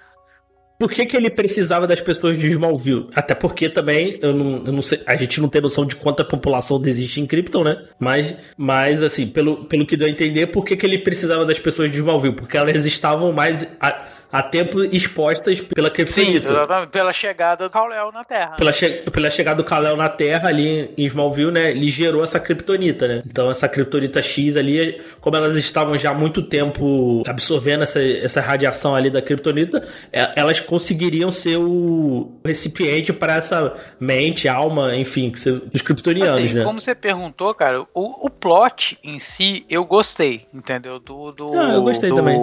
Por 0.78 0.90
que, 0.90 1.06
que 1.06 1.16
ele 1.16 1.30
precisava 1.30 1.86
das 1.86 2.00
pessoas 2.00 2.38
de 2.38 2.48
Smallville? 2.48 3.08
Até 3.14 3.34
porque 3.34 3.68
também, 3.68 4.18
eu 4.20 4.32
não, 4.34 4.66
eu 4.66 4.72
não 4.72 4.82
sei, 4.82 5.00
a 5.06 5.14
gente 5.14 5.40
não 5.40 5.48
tem 5.48 5.62
noção 5.62 5.86
de 5.86 5.94
quanta 5.94 6.24
população 6.24 6.82
existe 6.84 7.20
em 7.20 7.26
Krypton, 7.26 7.62
né? 7.62 7.84
Mas, 7.98 8.34
mas 8.56 9.02
assim, 9.02 9.26
pelo, 9.26 9.64
pelo 9.66 9.86
que 9.86 9.96
deu 9.96 10.08
a 10.08 10.10
entender, 10.10 10.48
por 10.48 10.64
que, 10.64 10.76
que 10.76 10.84
ele 10.84 10.98
precisava 10.98 11.44
das 11.44 11.60
pessoas 11.60 11.90
de 11.92 11.98
Smallville? 11.98 12.34
Porque 12.34 12.56
elas 12.56 12.84
estavam 12.84 13.32
mais. 13.32 13.66
A, 13.80 14.04
há 14.30 14.42
tempo 14.42 14.82
expostas 14.82 15.60
pela 15.60 15.90
Kryptonita. 15.90 16.52
Pela 16.90 17.12
chegada 17.12 17.64
do 17.64 17.70
Kal-El 17.70 18.12
na 18.12 18.24
Terra. 18.24 18.56
Pela, 18.56 18.72
che 18.72 19.04
pela 19.12 19.30
chegada 19.30 19.62
do 19.62 19.64
Kal-El 19.64 19.96
na 19.96 20.08
Terra 20.08 20.48
ali 20.48 20.92
em 20.96 21.04
Smallville, 21.04 21.52
né? 21.52 21.70
Ele 21.70 21.88
gerou 21.88 22.22
essa 22.22 22.40
Kryptonita, 22.40 23.06
né? 23.06 23.22
Então 23.26 23.50
essa 23.50 23.68
Kryptonita 23.68 24.20
X 24.20 24.56
ali, 24.56 25.00
como 25.20 25.36
elas 25.36 25.56
estavam 25.56 25.96
já 25.96 26.10
há 26.10 26.14
muito 26.14 26.42
tempo 26.42 27.22
absorvendo 27.26 27.82
essa, 27.82 28.02
essa 28.02 28.40
radiação 28.40 28.94
ali 28.94 29.10
da 29.10 29.22
Kryptonita, 29.22 29.86
é, 30.12 30.32
elas 30.36 30.60
conseguiriam 30.60 31.30
ser 31.30 31.56
o 31.58 32.40
recipiente 32.44 33.12
para 33.12 33.36
essa 33.36 33.74
mente, 34.00 34.48
alma, 34.48 34.96
enfim, 34.96 35.30
dos 35.72 35.82
kryptonianos, 35.82 36.44
assim, 36.44 36.54
né? 36.54 36.64
Como 36.64 36.80
você 36.80 36.94
perguntou, 36.94 37.54
cara, 37.54 37.82
o, 37.94 38.26
o 38.26 38.30
plot 38.30 38.98
em 39.02 39.18
si 39.18 39.64
eu 39.68 39.84
gostei, 39.84 40.46
entendeu? 40.52 40.98
Do, 40.98 41.32
do, 41.32 41.58
ah, 41.58 41.74
eu 41.74 41.82
gostei 41.82 42.10
do, 42.10 42.16
também. 42.16 42.38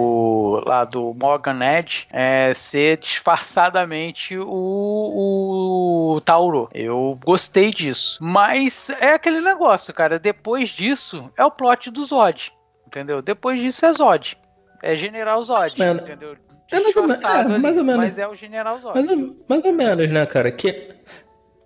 Lá 0.66 0.84
do 0.84 1.14
Morgan 1.14 1.60
Edge 1.62 1.81
é, 2.10 2.52
ser 2.54 2.98
disfarçadamente 2.98 4.36
o, 4.38 6.16
o 6.16 6.20
Tauro. 6.20 6.68
Eu 6.72 7.18
gostei 7.24 7.70
disso. 7.70 8.18
Mas 8.20 8.90
é 9.00 9.14
aquele 9.14 9.40
negócio, 9.40 9.92
cara. 9.92 10.18
Depois 10.18 10.70
disso, 10.70 11.30
é 11.36 11.44
o 11.44 11.50
plot 11.50 11.90
do 11.90 12.04
Zod. 12.04 12.52
Entendeu? 12.86 13.22
Depois 13.22 13.60
disso 13.60 13.86
é 13.86 13.92
Zod. 13.92 14.36
É 14.82 14.96
General 14.96 15.42
Zod, 15.42 15.78
Mano. 15.78 16.00
entendeu? 16.00 16.36
É 16.70 16.80
mais 16.80 16.96
ou, 16.96 17.06
menos, 17.06 17.22
é, 17.22 17.58
mais 17.58 17.76
ou 17.76 17.84
menos. 17.84 18.04
Mas 18.04 18.18
é 18.18 18.26
o 18.26 18.34
General 18.34 18.80
Zod. 18.80 18.94
Mais 18.94 19.08
ou, 19.08 19.36
mais 19.48 19.64
ou 19.64 19.72
menos, 19.72 20.10
né, 20.10 20.24
cara? 20.24 20.50
Que, 20.50 20.94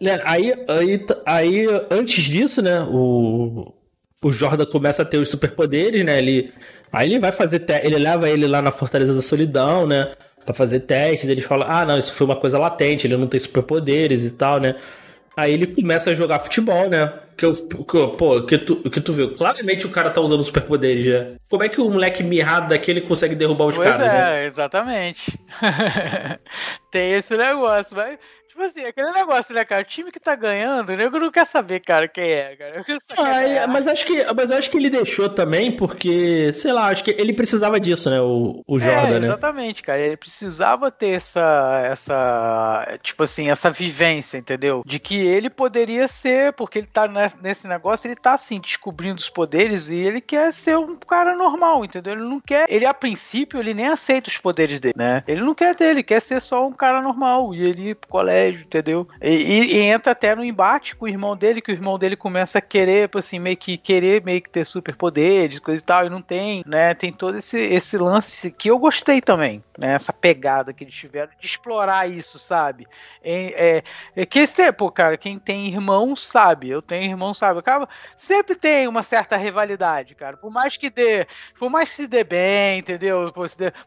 né, 0.00 0.20
aí, 0.24 0.52
aí, 0.68 1.06
aí, 1.24 1.66
antes 1.90 2.24
disso, 2.24 2.60
né, 2.60 2.82
o, 2.82 3.72
o 4.22 4.30
Jordan 4.30 4.66
começa 4.66 5.02
a 5.02 5.04
ter 5.04 5.18
os 5.18 5.28
superpoderes, 5.28 6.04
né? 6.04 6.18
Ele, 6.18 6.52
aí 6.92 7.08
ele 7.08 7.18
vai 7.18 7.32
fazer. 7.32 7.64
Ele 7.82 7.98
leva 7.98 8.28
ele 8.28 8.46
lá 8.46 8.62
na 8.62 8.70
Fortaleza 8.70 9.14
da 9.14 9.22
Solidão, 9.22 9.86
né? 9.86 10.12
Pra 10.44 10.54
fazer 10.54 10.80
testes. 10.80 11.28
Eles 11.28 11.44
falam: 11.44 11.68
ah, 11.70 11.84
não, 11.84 11.98
isso 11.98 12.12
foi 12.12 12.26
uma 12.26 12.36
coisa 12.36 12.58
latente, 12.58 13.06
ele 13.06 13.16
não 13.16 13.26
tem 13.26 13.40
superpoderes 13.40 14.24
e 14.24 14.30
tal, 14.30 14.60
né? 14.60 14.76
Aí 15.36 15.52
ele 15.52 15.66
começa 15.66 16.10
a 16.10 16.14
jogar 16.14 16.38
futebol, 16.38 16.88
né? 16.88 17.12
Que 17.36 17.44
eu, 17.44 17.52
que, 17.54 18.16
pô, 18.16 18.42
que 18.46 18.56
tu, 18.56 18.76
que 18.88 19.00
tu 19.02 19.12
viu. 19.12 19.34
Claramente 19.34 19.84
o 19.84 19.90
cara 19.90 20.08
tá 20.08 20.18
usando 20.18 20.42
superpoderes. 20.42 21.04
Né? 21.04 21.36
Como 21.46 21.62
é 21.62 21.68
que 21.68 21.78
um 21.78 21.90
moleque 21.90 22.22
mirrado 22.22 22.70
daquele 22.70 23.02
consegue 23.02 23.34
derrubar 23.34 23.66
os 23.66 23.76
pois 23.76 23.98
caras? 23.98 24.10
É, 24.10 24.14
né? 24.14 24.46
exatamente. 24.46 25.38
Tem 26.90 27.12
esse 27.12 27.36
negócio, 27.36 27.94
mas 27.94 28.18
Tipo 28.56 28.68
assim, 28.68 28.84
aquele 28.84 29.12
negócio, 29.12 29.54
né, 29.54 29.66
cara? 29.66 29.82
O 29.82 29.84
time 29.84 30.10
que 30.10 30.18
tá 30.18 30.34
ganhando, 30.34 30.88
o 30.88 30.96
nego 30.96 31.18
não 31.18 31.30
quer 31.30 31.44
saber, 31.44 31.78
cara, 31.80 32.08
quem 32.08 32.24
é, 32.24 32.56
cara. 32.56 32.82
Ah, 33.18 33.66
mas 33.66 33.86
acho 33.86 34.06
que, 34.06 34.24
mas 34.32 34.50
eu 34.50 34.56
acho 34.56 34.70
que 34.70 34.78
ele 34.78 34.88
deixou 34.88 35.28
também 35.28 35.76
porque, 35.76 36.50
sei 36.54 36.72
lá, 36.72 36.86
acho 36.86 37.04
que 37.04 37.10
ele 37.10 37.34
precisava 37.34 37.78
disso, 37.78 38.08
né, 38.08 38.18
o, 38.18 38.64
o 38.66 38.78
é, 38.78 38.80
Jordan, 38.80 39.16
é, 39.16 39.18
né? 39.18 39.26
Exatamente, 39.26 39.82
cara. 39.82 40.00
Ele 40.00 40.16
precisava 40.16 40.90
ter 40.90 41.10
essa, 41.10 41.82
essa, 41.84 42.98
tipo 43.02 43.24
assim, 43.24 43.50
essa 43.50 43.70
vivência, 43.70 44.38
entendeu? 44.38 44.82
De 44.86 44.98
que 44.98 45.16
ele 45.16 45.50
poderia 45.50 46.08
ser, 46.08 46.54
porque 46.54 46.78
ele 46.78 46.86
tá 46.86 47.06
nesse 47.42 47.68
negócio, 47.68 48.08
ele 48.08 48.16
tá 48.16 48.32
assim, 48.32 48.58
descobrindo 48.58 49.20
os 49.20 49.28
poderes 49.28 49.90
e 49.90 49.96
ele 49.96 50.22
quer 50.22 50.50
ser 50.50 50.78
um 50.78 50.96
cara 50.96 51.36
normal, 51.36 51.84
entendeu? 51.84 52.14
Ele 52.14 52.22
não 52.22 52.40
quer, 52.40 52.64
ele 52.70 52.86
a 52.86 52.94
princípio, 52.94 53.60
ele 53.60 53.74
nem 53.74 53.88
aceita 53.88 54.30
os 54.30 54.38
poderes 54.38 54.80
dele, 54.80 54.94
né? 54.96 55.22
Ele 55.28 55.42
não 55.42 55.54
quer 55.54 55.76
ter, 55.76 55.90
ele 55.90 56.02
quer 56.02 56.22
ser 56.22 56.40
só 56.40 56.66
um 56.66 56.72
cara 56.72 57.02
normal 57.02 57.54
e 57.54 57.60
ele 57.60 57.90
ir 57.90 57.96
pro 57.96 58.08
entendeu? 58.54 59.08
E, 59.20 59.30
e, 59.30 59.76
e, 59.76 59.78
entra 59.80 60.12
até 60.12 60.34
no 60.34 60.44
embate 60.44 60.94
com 60.96 61.04
o 61.04 61.08
irmão 61.08 61.36
dele, 61.36 61.60
que 61.60 61.70
o 61.70 61.74
irmão 61.74 61.98
dele 61.98 62.16
começa 62.16 62.58
a 62.58 62.62
querer, 62.62 63.08
tipo 63.08 63.18
assim, 63.18 63.38
meio 63.38 63.56
que 63.56 63.76
querer 63.76 64.22
meio 64.24 64.42
que 64.42 64.50
ter 64.50 64.64
superpoderes, 64.64 65.58
coisa 65.58 65.82
e 65.82 65.84
tal, 65.84 66.06
e 66.06 66.10
não 66.10 66.22
tem, 66.22 66.62
né? 66.66 66.94
Tem 66.94 67.12
todo 67.12 67.36
esse, 67.36 67.58
esse 67.58 67.96
lance 67.96 68.50
que 68.50 68.70
eu 68.70 68.78
gostei 68.78 69.20
também, 69.20 69.62
né? 69.78 69.94
Essa 69.94 70.12
pegada 70.12 70.72
que 70.72 70.84
eles 70.84 70.94
tiveram 70.94 71.30
de 71.38 71.46
explorar 71.46 72.10
isso, 72.10 72.38
sabe? 72.38 72.86
É, 73.22 73.82
é, 74.16 74.22
é 74.22 74.26
que 74.26 74.38
esse 74.38 74.56
tempo, 74.56 74.90
cara, 74.90 75.16
quem 75.16 75.38
tem 75.38 75.68
irmão 75.68 76.14
sabe, 76.16 76.68
eu 76.70 76.80
tenho 76.82 77.04
irmão 77.04 77.34
sabe, 77.34 77.58
acaba 77.58 77.88
sempre 78.16 78.54
tem 78.54 78.88
uma 78.88 79.02
certa 79.02 79.36
rivalidade, 79.36 80.14
cara. 80.14 80.36
Por 80.36 80.50
mais 80.50 80.76
que 80.76 80.90
dê, 80.90 81.26
por 81.58 81.70
mais 81.70 81.90
que 81.90 81.96
se 81.96 82.06
dê 82.06 82.24
bem, 82.24 82.78
entendeu? 82.78 83.32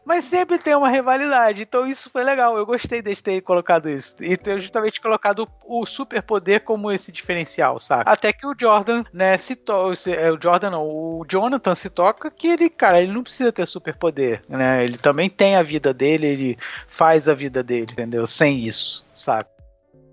Mas 0.04 0.24
sempre 0.24 0.58
tem 0.58 0.74
uma 0.74 0.88
rivalidade. 0.88 1.62
Então 1.62 1.86
isso 1.86 2.10
foi 2.10 2.24
legal. 2.24 2.56
Eu 2.56 2.66
gostei 2.66 3.02
de 3.02 3.22
ter 3.22 3.40
colocado 3.42 3.88
isso. 3.88 4.16
E 4.20 4.36
ter 4.50 4.60
justamente 4.60 5.00
colocado 5.00 5.48
o 5.64 5.86
superpoder 5.86 6.62
como 6.62 6.90
esse 6.90 7.12
diferencial, 7.12 7.78
sabe? 7.78 8.04
Até 8.06 8.32
que 8.32 8.46
o 8.46 8.54
Jordan, 8.58 9.04
né, 9.12 9.36
se 9.36 9.54
toca. 9.54 10.10
É, 10.10 10.30
o 10.30 10.38
Jordan 10.40 10.70
não, 10.70 10.84
o 10.84 11.24
Jonathan 11.28 11.74
se 11.74 11.90
toca 11.90 12.30
que 12.30 12.48
ele, 12.48 12.68
cara, 12.68 13.00
ele 13.00 13.12
não 13.12 13.22
precisa 13.22 13.52
ter 13.52 13.66
superpoder, 13.66 14.42
né? 14.48 14.84
Ele 14.84 14.98
também 14.98 15.30
tem 15.30 15.56
a 15.56 15.62
vida 15.62 15.94
dele, 15.94 16.26
ele 16.26 16.58
faz 16.86 17.28
a 17.28 17.34
vida 17.34 17.62
dele, 17.62 17.88
entendeu? 17.92 18.26
Sem 18.26 18.66
isso, 18.66 19.04
sabe? 19.12 19.46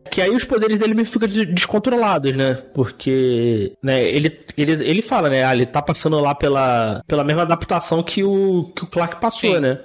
Que 0.10 0.22
aí 0.22 0.30
os 0.30 0.46
poderes 0.46 0.80
dele 0.80 0.94
me 0.94 1.04
ficam 1.04 1.28
descontrolados, 1.28 2.34
né? 2.34 2.56
Porque, 2.74 3.74
né, 3.84 4.02
ele, 4.04 4.40
ele, 4.56 4.72
ele 4.72 5.02
fala, 5.02 5.30
né? 5.30 5.44
Ah, 5.44 5.54
ele 5.54 5.66
tá 5.66 5.82
passando 5.82 6.20
lá 6.20 6.34
pela, 6.34 7.02
pela 7.06 7.24
mesma 7.24 7.42
adaptação 7.42 8.02
que 8.02 8.24
o, 8.24 8.72
que 8.76 8.84
o 8.86 8.88
Clark 8.88 9.20
passou, 9.20 9.56
Sim. 9.56 9.60
né? 9.60 9.80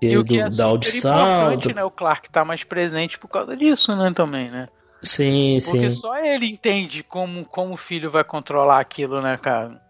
E 0.00 0.16
o 0.16 0.24
que 0.24 0.38
é 0.38 0.48
da 0.48 0.64
audição. 0.64 1.56
Do... 1.56 1.74
Né? 1.74 1.84
O 1.84 1.90
Clark 1.90 2.28
tá 2.30 2.44
mais 2.44 2.64
presente 2.64 3.18
por 3.18 3.28
causa 3.28 3.56
disso, 3.56 3.96
né? 3.96 4.12
Também, 4.14 4.50
né? 4.50 4.68
Sim, 5.02 5.58
Porque 5.58 5.60
sim. 5.60 5.70
Porque 5.70 5.90
só 5.90 6.18
ele 6.18 6.46
entende 6.46 7.02
como, 7.02 7.44
como 7.44 7.74
o 7.74 7.76
filho 7.76 8.10
vai 8.10 8.24
controlar 8.24 8.80
aquilo, 8.80 9.20
né, 9.20 9.36
cara? 9.36 9.80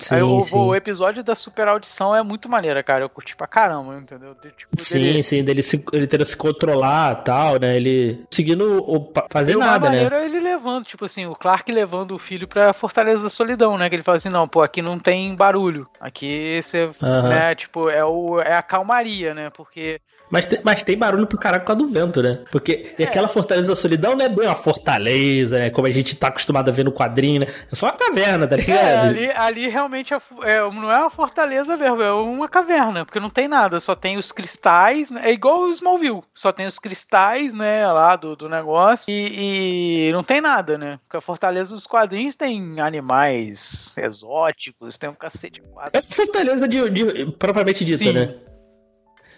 Sim, 0.00 0.14
Aí, 0.14 0.22
o, 0.22 0.44
o, 0.52 0.74
episódio 0.74 1.22
da 1.22 1.34
super 1.34 1.68
audição 1.68 2.14
é 2.14 2.22
muito 2.22 2.48
maneiro, 2.48 2.82
cara. 2.84 3.04
Eu 3.04 3.08
curti 3.08 3.34
pra 3.36 3.46
caramba, 3.46 3.96
entendeu? 3.96 4.34
De, 4.34 4.50
tipo, 4.50 4.82
sim, 4.82 4.98
dele... 4.98 5.22
sim, 5.22 5.44
dele 5.44 5.62
se, 5.62 5.84
ele 5.92 6.06
ter 6.06 6.24
se 6.24 6.36
controlar 6.36 7.12
e 7.12 7.24
tal, 7.24 7.58
né? 7.58 7.76
Ele 7.76 8.24
seguindo 8.30 8.82
o, 8.82 9.12
fazer 9.30 9.52
e 9.52 9.56
nada, 9.56 9.90
né? 9.90 10.04
é 10.04 10.24
ele 10.24 10.40
levando, 10.40 10.84
tipo 10.84 11.04
assim, 11.04 11.26
o 11.26 11.34
Clark 11.34 11.70
levando 11.70 12.14
o 12.14 12.18
filho 12.18 12.46
pra 12.46 12.72
Fortaleza 12.72 13.24
da 13.24 13.30
Solidão, 13.30 13.76
né? 13.76 13.88
Que 13.88 13.96
ele 13.96 14.02
fala 14.02 14.16
assim, 14.16 14.28
não, 14.28 14.46
pô, 14.46 14.62
aqui 14.62 14.80
não 14.80 14.98
tem 14.98 15.34
barulho. 15.34 15.88
Aqui 16.00 16.60
você, 16.62 16.90
né, 17.28 17.54
tipo, 17.54 17.88
é, 17.88 18.04
o, 18.04 18.40
é 18.40 18.54
a 18.54 18.62
calmaria, 18.62 19.34
né? 19.34 19.50
Porque 19.50 20.00
mas 20.30 20.46
tem, 20.46 20.60
mas 20.62 20.82
tem 20.82 20.96
barulho 20.96 21.26
pro 21.26 21.38
caralho 21.38 21.62
por 21.62 21.68
causa 21.68 21.82
do 21.82 21.88
vento, 21.88 22.22
né? 22.22 22.40
Porque 22.50 22.94
é. 22.98 23.04
aquela 23.04 23.28
Fortaleza 23.28 23.68
da 23.68 23.76
Solidão 23.76 24.16
não 24.16 24.24
é 24.24 24.28
bem 24.28 24.46
uma 24.46 24.54
fortaleza, 24.54 25.58
né? 25.58 25.70
Como 25.70 25.86
a 25.86 25.90
gente 25.90 26.16
tá 26.16 26.28
acostumado 26.28 26.68
a 26.68 26.72
ver 26.72 26.84
no 26.84 26.92
quadrinho, 26.92 27.40
né? 27.40 27.46
É 27.70 27.74
só 27.74 27.86
uma 27.86 27.92
caverna, 27.92 28.46
tá 28.46 28.56
ligado? 28.56 28.78
É, 28.78 28.98
ali, 28.98 29.30
ali 29.34 29.68
realmente 29.68 30.12
é, 30.14 30.18
é, 30.42 30.58
não 30.70 30.90
é 30.90 30.98
uma 30.98 31.10
fortaleza 31.10 31.76
mesmo, 31.76 32.02
é 32.02 32.12
uma 32.12 32.48
caverna, 32.48 33.04
porque 33.04 33.20
não 33.20 33.30
tem 33.30 33.48
nada, 33.48 33.80
só 33.80 33.94
tem 33.94 34.16
os 34.16 34.32
cristais, 34.32 35.10
né? 35.10 35.28
é 35.28 35.32
igual 35.32 35.60
o 35.60 35.70
Smallville, 35.70 36.22
só 36.32 36.52
tem 36.52 36.66
os 36.66 36.78
cristais, 36.78 37.52
né, 37.52 37.86
lá 37.86 38.16
do, 38.16 38.34
do 38.34 38.48
negócio, 38.48 39.10
e, 39.10 40.08
e 40.08 40.12
não 40.12 40.24
tem 40.24 40.40
nada, 40.40 40.78
né? 40.78 40.98
Porque 41.04 41.16
a 41.16 41.20
Fortaleza 41.20 41.74
dos 41.74 41.86
quadrinhos 41.86 42.34
tem 42.34 42.80
animais 42.80 43.92
exóticos, 43.96 44.96
tem 44.96 45.08
um 45.10 45.14
cacete. 45.14 45.62
É 45.92 46.02
fortaleza 46.02 46.66
de, 46.66 46.90
de 46.90 47.26
propriamente 47.32 47.84
dita, 47.84 48.04
Sim. 48.04 48.12
né? 48.12 48.34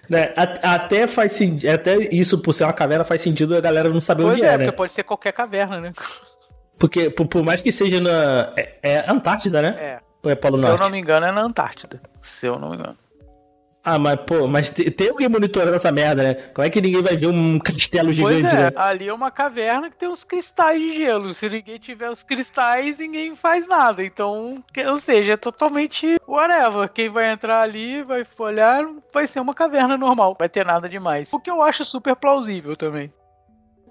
Né? 0.09 0.33
Até 0.63 1.07
faz 1.07 1.39
até 1.73 1.97
isso 2.13 2.39
por 2.39 2.53
ser 2.53 2.65
uma 2.65 2.73
caverna 2.73 3.05
faz 3.05 3.23
sentido 3.23 3.57
a 3.57 3.61
galera 3.61 3.89
não 3.89 4.01
saber 4.01 4.23
pois 4.23 4.39
onde 4.39 4.47
é, 4.47 4.49
é 4.49 4.59
né? 4.59 4.65
Porque 4.65 4.77
pode 4.77 4.93
ser 4.93 5.05
qualquer 5.05 5.33
caverna, 5.33 5.81
né? 5.81 5.93
Porque 6.79 7.11
por, 7.11 7.27
por 7.27 7.45
mais 7.45 7.63
que 7.63 7.71
seja 7.71 8.01
na 8.01 8.53
é, 8.57 8.79
é 8.83 9.11
Antártida, 9.11 9.63
né? 9.63 9.77
É. 9.79 10.01
É 10.31 10.35
Polo 10.35 10.57
Se 10.57 10.63
Norte? 10.63 10.79
eu 10.79 10.85
não 10.85 10.91
me 10.91 10.99
engano 10.99 11.27
é 11.27 11.33
na 11.33 11.43
Antártida. 11.43 12.01
Se 12.21 12.47
eu 12.47 12.59
não 12.59 12.71
me 12.71 12.77
engano. 12.77 12.97
Ah, 13.83 13.99
mas, 13.99 14.21
pô, 14.27 14.47
mas 14.47 14.69
tem 14.69 15.09
alguém 15.09 15.29
monitorando 15.29 15.75
essa 15.75 15.91
merda, 15.91 16.23
né? 16.23 16.35
Como 16.35 16.67
é 16.67 16.71
que 16.71 16.81
ninguém 16.81 17.03
vai 17.03 17.17
ver 17.17 17.29
um 17.29 17.59
castelo 17.59 18.13
gigante, 18.13 18.43
pois 18.43 18.55
é, 18.55 18.71
né? 18.71 18.73
ali 18.77 19.09
é 19.09 19.13
uma 19.13 19.31
caverna 19.31 19.89
que 19.89 19.97
tem 19.97 20.09
uns 20.09 20.23
cristais 20.23 20.79
de 20.81 20.93
gelo. 20.93 21.33
Se 21.33 21.49
ninguém 21.49 21.79
tiver 21.79 22.11
os 22.11 22.23
cristais, 22.23 22.99
ninguém 22.99 23.35
faz 23.35 23.67
nada. 23.67 24.05
Então, 24.05 24.63
ou 24.87 24.99
seja, 24.99 25.33
é 25.33 25.37
totalmente 25.37 26.19
whatever. 26.29 26.91
Quem 26.91 27.09
vai 27.09 27.31
entrar 27.31 27.63
ali, 27.63 28.03
vai 28.03 28.27
olhar, 28.39 28.87
vai 29.13 29.27
ser 29.27 29.41
uma 29.41 29.55
caverna 29.55 29.97
normal. 29.97 30.37
Vai 30.39 30.49
ter 30.49 30.65
nada 30.65 30.89
demais. 30.89 31.33
O 31.33 31.41
que 31.41 31.51
eu 31.51 31.63
acho 31.63 31.85
super 31.85 32.15
plausível 32.15 32.77
também. 32.77 33.11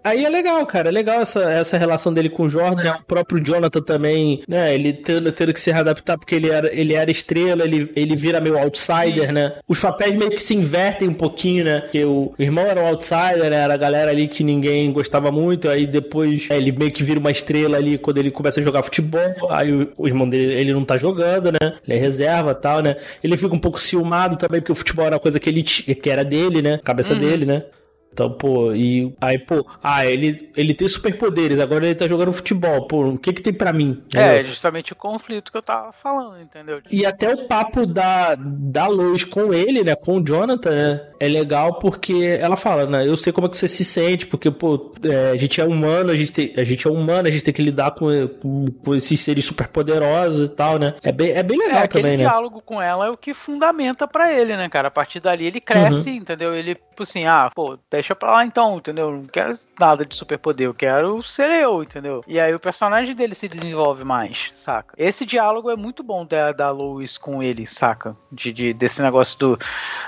Aí 0.04 0.26
é 0.26 0.30
legal, 0.30 0.66
cara. 0.66 0.89
É 0.89 0.91
legal 0.91 1.22
essa, 1.22 1.41
essa 1.52 1.78
relação 1.78 2.14
dele 2.14 2.30
com 2.30 2.43
o 2.43 2.50
Jordan. 2.50 2.84
Né? 2.84 2.91
O 3.00 3.04
próprio 3.04 3.43
Jonathan 3.43 3.82
também, 3.82 4.41
né? 4.47 4.74
Ele 4.74 4.93
tendo, 4.93 5.32
tendo 5.32 5.54
que 5.54 5.60
se 5.60 5.72
readaptar 5.72 6.18
porque 6.18 6.36
ele 6.36 6.50
era, 6.50 6.74
ele 6.74 6.93
era 6.93 7.12
estrela, 7.12 7.64
ele, 7.64 7.91
ele 7.95 8.16
vira 8.16 8.39
meio 8.39 8.58
outsider, 8.58 9.28
Sim. 9.28 9.34
né? 9.34 9.54
Os 9.68 9.80
papéis 9.80 10.16
meio 10.16 10.32
que 10.32 10.41
se 10.41 10.56
invertem 10.56 11.08
um 11.08 11.14
pouquinho, 11.14 11.66
né? 11.66 11.82
Porque 11.82 12.04
o, 12.06 12.34
o 12.38 12.41
irmão 12.41 12.66
era 12.66 12.82
um 12.82 12.88
outsider, 12.88 13.50
né? 13.50 13.58
Era 13.58 13.74
a 13.74 13.78
galera 13.78 14.12
ali 14.12 14.28
que 14.28 14.43
ninguém 14.43 14.91
gostava 14.91 15.32
muito. 15.32 15.70
Aí 15.70 15.86
depois 15.86 16.47
é, 16.50 16.58
ele 16.58 16.72
meio 16.72 16.91
que 16.91 17.04
vira 17.04 17.20
uma 17.20 17.32
estrela 17.32 17.78
ali 17.78 17.97
quando 17.97 18.18
ele 18.18 18.32
começa 18.32 18.60
a 18.60 18.64
jogar 18.64 18.84
futebol. 18.84 19.22
Aí 19.50 19.72
o, 19.72 19.91
o 19.97 20.08
irmão 20.08 20.28
dele, 20.28 20.54
ele 20.54 20.74
não 20.74 20.86
tá 20.86 20.97
jogando, 20.97 21.52
né? 21.52 21.74
Ele 21.86 21.97
é 21.97 22.00
reserva 22.00 22.52
e 22.52 22.56
tal, 22.56 22.82
né? 22.82 22.95
Ele 23.24 23.36
fica 23.36 23.54
um 23.54 23.60
pouco 23.60 23.82
ciumado 23.82 24.38
também 24.38 24.62
porque 24.62 24.72
o 24.72 24.76
futebol 24.76 25.06
era 25.06 25.16
uma 25.16 25.20
coisa 25.22 25.39
que 25.39 25.50
ele 25.50 25.64
que 25.64 26.10
era 26.10 26.24
dele, 26.24 26.62
né? 26.62 26.80
Cabeça 26.84 27.14
uhum. 27.14 27.20
dele, 27.20 27.45
né? 27.45 27.64
Então, 28.12 28.32
pô, 28.32 28.74
e 28.74 29.16
aí, 29.22 29.38
pô, 29.38 29.66
ah, 29.84 30.05
ele, 30.05 30.51
ele 30.57 30.74
tem 30.74 30.88
superpoderes, 30.88 31.60
agora 31.60 31.86
ele 31.86 31.95
tá 31.95 32.07
jogando 32.07 32.34
futebol, 32.34 32.88
pô, 32.88 33.10
o 33.10 33.18
que 33.18 33.32
que 33.32 33.41
tem 33.41 33.53
para 33.53 33.72
mim? 33.72 34.03
É, 34.14 34.43
justamente 34.43 34.93
o 34.93 34.95
conflito 34.95 35.51
que 35.51 35.57
eu 35.57 35.62
tava 35.62 35.93
falando, 35.93 36.41
entendeu? 36.41 36.82
E 36.91 37.05
até 37.05 37.34
o 37.34 37.47
papo 37.47 37.86
da, 37.86 38.36
da 38.36 38.88
Lois 38.88 39.24
com 39.24 39.53
ele, 39.53 39.84
né, 39.84 39.95
com 39.95 40.18
o 40.18 40.26
Jonathan, 40.26 40.72
né, 40.72 41.07
é 41.20 41.28
legal 41.28 41.80
porque 41.80 42.38
ela 42.41 42.55
fala, 42.55 42.86
né, 42.86 43.07
eu 43.07 43.16
sei 43.16 43.32
como 43.32 43.47
é 43.47 43.49
que 43.49 43.57
você 43.57 43.70
se 43.70 43.86
sente, 43.86 44.28
porque, 44.28 44.49
pô, 44.51 44.91
é, 45.03 45.32
a 45.32 45.38
gente 45.38 45.62
é 45.62 45.64
humano, 45.64 46.12
a 46.12 46.16
gente, 46.16 46.32
tem, 46.32 46.53
a 46.57 46.64
gente 46.64 46.88
é 46.88 46.91
humano, 46.91 47.28
a 47.28 47.32
gente 47.32 47.43
tem 47.43 47.53
que 47.53 47.62
lidar 47.62 47.91
com, 47.91 48.10
com, 48.41 48.66
com 48.84 48.95
esses 48.95 49.20
seres 49.20 49.45
superpoderosos 49.45 50.49
e 50.49 50.51
tal, 50.51 50.78
né, 50.78 50.95
é 51.03 51.12
bem, 51.12 51.32
é 51.32 51.43
bem 51.43 51.57
legal 51.57 51.84
é, 51.84 51.88
também, 51.88 52.18
né. 52.18 52.26
diálogo 52.26 52.62
com 52.62 52.82
ela 52.82 53.05
é 53.05 53.10
o 53.10 53.18
que 53.18 53.34
fundamenta 53.34 54.07
para 54.07 54.34
ele, 54.34 54.57
né, 54.57 54.68
cara, 54.68 54.88
a 54.88 54.91
partir 54.91 55.20
dali 55.20 55.45
ele 55.45 55.62
cresce, 55.62 56.10
uhum. 56.10 56.16
entendeu? 56.18 56.55
Ele, 56.55 56.76
tipo 56.76 57.03
assim, 57.03 57.26
ah, 57.26 57.49
pô, 57.53 57.78
deixa 58.00 58.16
pra 58.16 58.32
lá 58.32 58.45
então, 58.45 58.78
entendeu? 58.78 59.12
Não 59.12 59.28
quero 59.28 59.54
nada 59.78 60.06
de 60.06 60.16
superpoder, 60.16 60.68
eu 60.68 60.74
quero 60.74 61.22
ser 61.22 61.52
eu, 61.52 61.84
entendeu? 61.84 62.24
E 62.26 62.39
aí 62.39 62.54
o 62.54 62.60
personagem 62.60 63.14
dele 63.14 63.36
se 63.36 63.47
desenvolve 63.47 64.06
mais, 64.06 64.54
saca? 64.56 64.93
Esse 64.97 65.26
diálogo 65.26 65.70
é 65.70 65.76
muito 65.76 66.02
bom 66.02 66.26
da, 66.26 66.54
da 66.54 66.72
Lois 66.72 67.18
com 67.18 67.43
ele, 67.43 67.68
saca? 67.68 68.16
De, 68.32 68.54
de, 68.54 68.74
desse 68.74 69.02
negócio 69.02 69.38
do, 69.38 69.60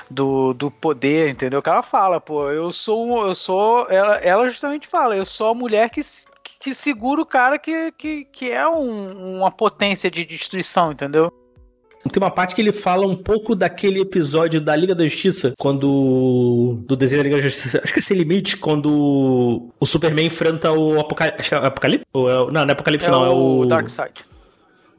do, 0.10 0.54
do 0.54 0.72
poder, 0.72 1.30
entendeu? 1.30 1.62
Que 1.62 1.70
ela 1.70 1.84
fala, 1.84 2.22
pô, 2.22 2.50
eu 2.50 2.72
sou, 2.72 3.28
eu 3.28 3.36
sou, 3.36 3.88
ela, 3.90 4.16
ela 4.18 4.50
justamente 4.50 4.88
fala, 4.88 5.16
eu 5.16 5.26
sou 5.26 5.50
a 5.50 5.56
mulher 5.56 5.90
que 5.90 6.02
que 6.60 6.76
segura 6.76 7.20
o 7.20 7.26
cara 7.26 7.58
que, 7.58 7.92
que, 7.94 8.26
que 8.26 8.52
é 8.52 8.68
um, 8.68 9.40
uma 9.40 9.50
potência 9.50 10.12
de 10.12 10.24
destruição, 10.24 10.92
entendeu? 10.92 11.34
Tem 12.10 12.22
uma 12.22 12.32
parte 12.32 12.56
que 12.56 12.62
ele 12.62 12.72
fala 12.72 13.06
um 13.06 13.16
pouco 13.16 13.56
daquele 13.56 14.02
episódio 14.02 14.60
da 14.60 14.76
Liga 14.76 14.96
da 14.96 15.04
Justiça, 15.04 15.54
quando. 15.58 16.80
Do 16.86 16.96
desenho 16.96 17.22
da 17.22 17.30
Liga 17.30 17.38
da 17.38 17.44
Justiça. 17.44 17.80
Acho 17.84 17.94
que 17.94 18.00
é 18.00 18.02
Sem 18.02 18.18
Limite, 18.18 18.58
quando 18.58 19.72
o 19.80 19.86
Superman 19.86 20.26
enfrenta 20.26 20.72
o 20.72 21.00
Apocalipse. 21.00 21.40
Acho 21.40 21.50
que 21.50 21.56
é 21.56 21.58
Apocalipse? 21.60 22.06
É, 22.14 22.20
não, 22.20 22.52
não 22.52 22.62
é 22.62 22.72
Apocalipse, 22.72 23.08
é 23.08 23.12
não, 23.12 23.26
é 23.26 23.30
o. 23.30 23.66
Darkseid. 23.66 24.14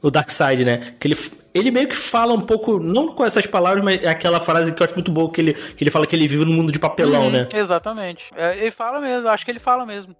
O 0.01 0.09
Darkseid, 0.09 0.63
né? 0.63 0.95
Que 0.99 1.09
ele, 1.09 1.17
ele 1.53 1.71
meio 1.71 1.87
que 1.87 1.95
fala 1.95 2.33
um 2.33 2.41
pouco, 2.41 2.79
não 2.79 3.13
com 3.13 3.25
essas 3.25 3.45
palavras, 3.45 3.83
mas 3.83 4.03
é 4.03 4.09
aquela 4.09 4.39
frase 4.39 4.73
que 4.73 4.81
eu 4.81 4.85
acho 4.85 4.95
muito 4.95 5.11
boa, 5.11 5.31
que 5.31 5.41
ele, 5.41 5.53
que 5.53 5.83
ele 5.83 5.91
fala 5.91 6.07
que 6.07 6.15
ele 6.15 6.27
vive 6.27 6.45
num 6.45 6.53
mundo 6.53 6.71
de 6.71 6.79
papelão, 6.79 7.25
uhum, 7.25 7.31
né? 7.31 7.47
Exatamente. 7.53 8.25
É, 8.35 8.57
ele 8.57 8.71
fala 8.71 8.99
mesmo, 8.99 9.27
acho 9.27 9.43
que 9.43 9.51
ele 9.51 9.59
fala 9.59 9.85
mesmo. 9.85 10.15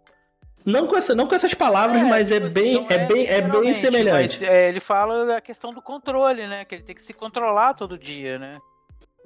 Não 0.65 0.87
com, 0.87 0.95
essa, 0.95 1.13
não 1.13 1.27
com 1.27 1.35
essas 1.35 1.53
palavras, 1.53 2.01
é, 2.01 2.05
mas 2.05 2.31
é 2.31 2.35
tipo 2.35 2.45
assim, 2.47 2.53
bem, 2.53 2.87
é, 2.89 2.93
é, 2.93 3.05
bem, 3.05 3.27
é 3.27 3.41
bem 3.41 3.73
semelhante. 3.73 4.39
Mas, 4.39 4.49
é, 4.49 4.69
ele 4.69 4.79
fala 4.79 5.25
da 5.25 5.41
questão 5.41 5.73
do 5.73 5.81
controle, 5.81 6.47
né? 6.47 6.63
Que 6.65 6.75
ele 6.75 6.83
tem 6.83 6.95
que 6.95 7.03
se 7.03 7.13
controlar 7.13 7.73
todo 7.73 7.97
dia, 7.97 8.39
né? 8.39 8.57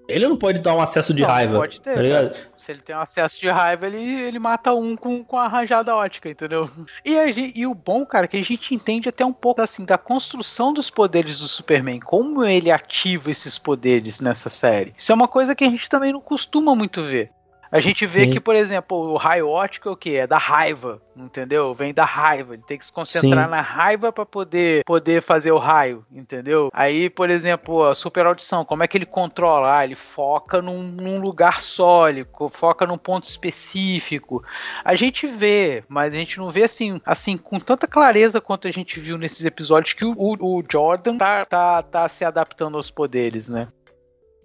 Ele 0.08 0.26
não 0.26 0.38
pode 0.38 0.62
dar 0.62 0.74
um 0.74 0.80
acesso 0.80 1.14
de 1.14 1.22
não, 1.22 1.30
raiva. 1.30 1.58
Pode 1.58 1.82
ter. 1.82 1.96
Tá 1.96 2.40
Se 2.58 2.72
ele 2.72 2.80
tem 2.80 2.96
um 2.96 3.02
acesso 3.02 3.40
de 3.40 3.50
raiva, 3.50 3.88
ele, 3.88 4.22
ele 4.22 4.40
mata 4.40 4.74
um 4.74 4.96
com, 4.96 5.24
com 5.24 5.38
a 5.38 5.48
rajada 5.48 5.94
ótica, 5.94 6.30
entendeu? 6.30 6.70
E, 7.04 7.20
a 7.20 7.30
gente, 7.30 7.60
e 7.60 7.68
o 7.68 7.76
bom, 7.76 8.06
cara, 8.06 8.24
é 8.26 8.28
que 8.28 8.38
a 8.38 8.44
gente 8.44 8.74
entende 8.74 9.10
até 9.10 9.26
um 9.26 9.34
pouco 9.34 9.62
assim 9.62 9.84
da 9.84 9.98
construção 9.98 10.72
dos 10.72 10.90
poderes 10.90 11.40
do 11.40 11.48
Superman, 11.48 12.00
como 12.00 12.46
ele 12.46 12.72
ativa 12.72 13.30
esses 13.30 13.58
poderes 13.58 14.22
nessa 14.22 14.50
série. 14.50 14.94
Isso 14.98 15.12
é 15.12 15.16
uma 15.16 15.28
coisa 15.28 15.54
que 15.54 15.66
a 15.66 15.70
gente 15.70 15.90
também 15.90 16.14
não 16.14 16.22
costuma 16.22 16.74
muito 16.74 17.04
ver. 17.04 17.32
A 17.72 17.80
gente 17.80 18.06
vê 18.06 18.26
Sim. 18.26 18.32
que, 18.32 18.40
por 18.40 18.56
exemplo, 18.56 18.98
o 18.98 19.18
raio 19.18 19.48
óptico 19.50 19.90
é 19.90 19.92
o 19.92 19.96
que? 19.96 20.16
É 20.16 20.28
da 20.28 20.38
raiva, 20.38 21.02
entendeu? 21.16 21.74
Vem 21.74 21.94
da 21.94 22.06
raiva. 22.06 22.54
Ele 22.54 22.64
tem 22.66 22.78
que 22.78 22.86
se 22.86 22.92
concentrar 22.92 23.46
Sim. 23.46 23.52
na 23.52 23.62
raiva 23.62 24.12
para 24.12 24.26
poder, 24.26 24.84
poder 24.86 25.22
fazer 25.22 25.52
o 25.52 25.58
raio, 25.58 26.06
entendeu? 26.12 26.70
Aí, 26.74 27.10
por 27.10 27.30
exemplo, 27.30 27.84
a 27.84 27.94
super 27.94 28.26
audição, 28.26 28.64
como 28.64 28.84
é 28.84 28.88
que 28.88 28.98
ele 28.98 29.06
controla? 29.06 29.78
Ah, 29.78 29.84
ele 29.84 29.96
foca 29.96 30.62
num, 30.62 30.84
num 30.84 31.20
lugar 31.20 31.62
só, 31.62 32.10
ele 32.10 32.26
foca 32.52 32.86
num 32.86 32.98
ponto 32.98 33.26
específico. 33.26 34.44
A 34.84 34.96
gente 34.96 35.28
vê, 35.28 35.84
mas 35.88 36.14
a 36.14 36.18
gente 36.18 36.38
não 36.38 36.50
vê 36.50 36.64
assim, 36.64 37.02
assim 37.06 37.38
com 37.38 37.60
tanta 37.60 37.88
clareza 37.88 38.40
quanto 38.40 38.68
a 38.68 38.72
gente 38.72 39.00
viu 39.00 39.18
nesses 39.18 39.44
episódios 39.44 39.94
que 39.94 40.06
o, 40.06 40.14
o, 40.18 40.60
o 40.60 40.64
Jordan 40.70 41.18
tá, 41.18 41.46
tá, 41.46 41.82
tá 41.82 42.10
se 42.10 42.24
adaptando 42.24 42.78
aos 42.78 42.90
poderes, 42.90 43.50
né? 43.50 43.68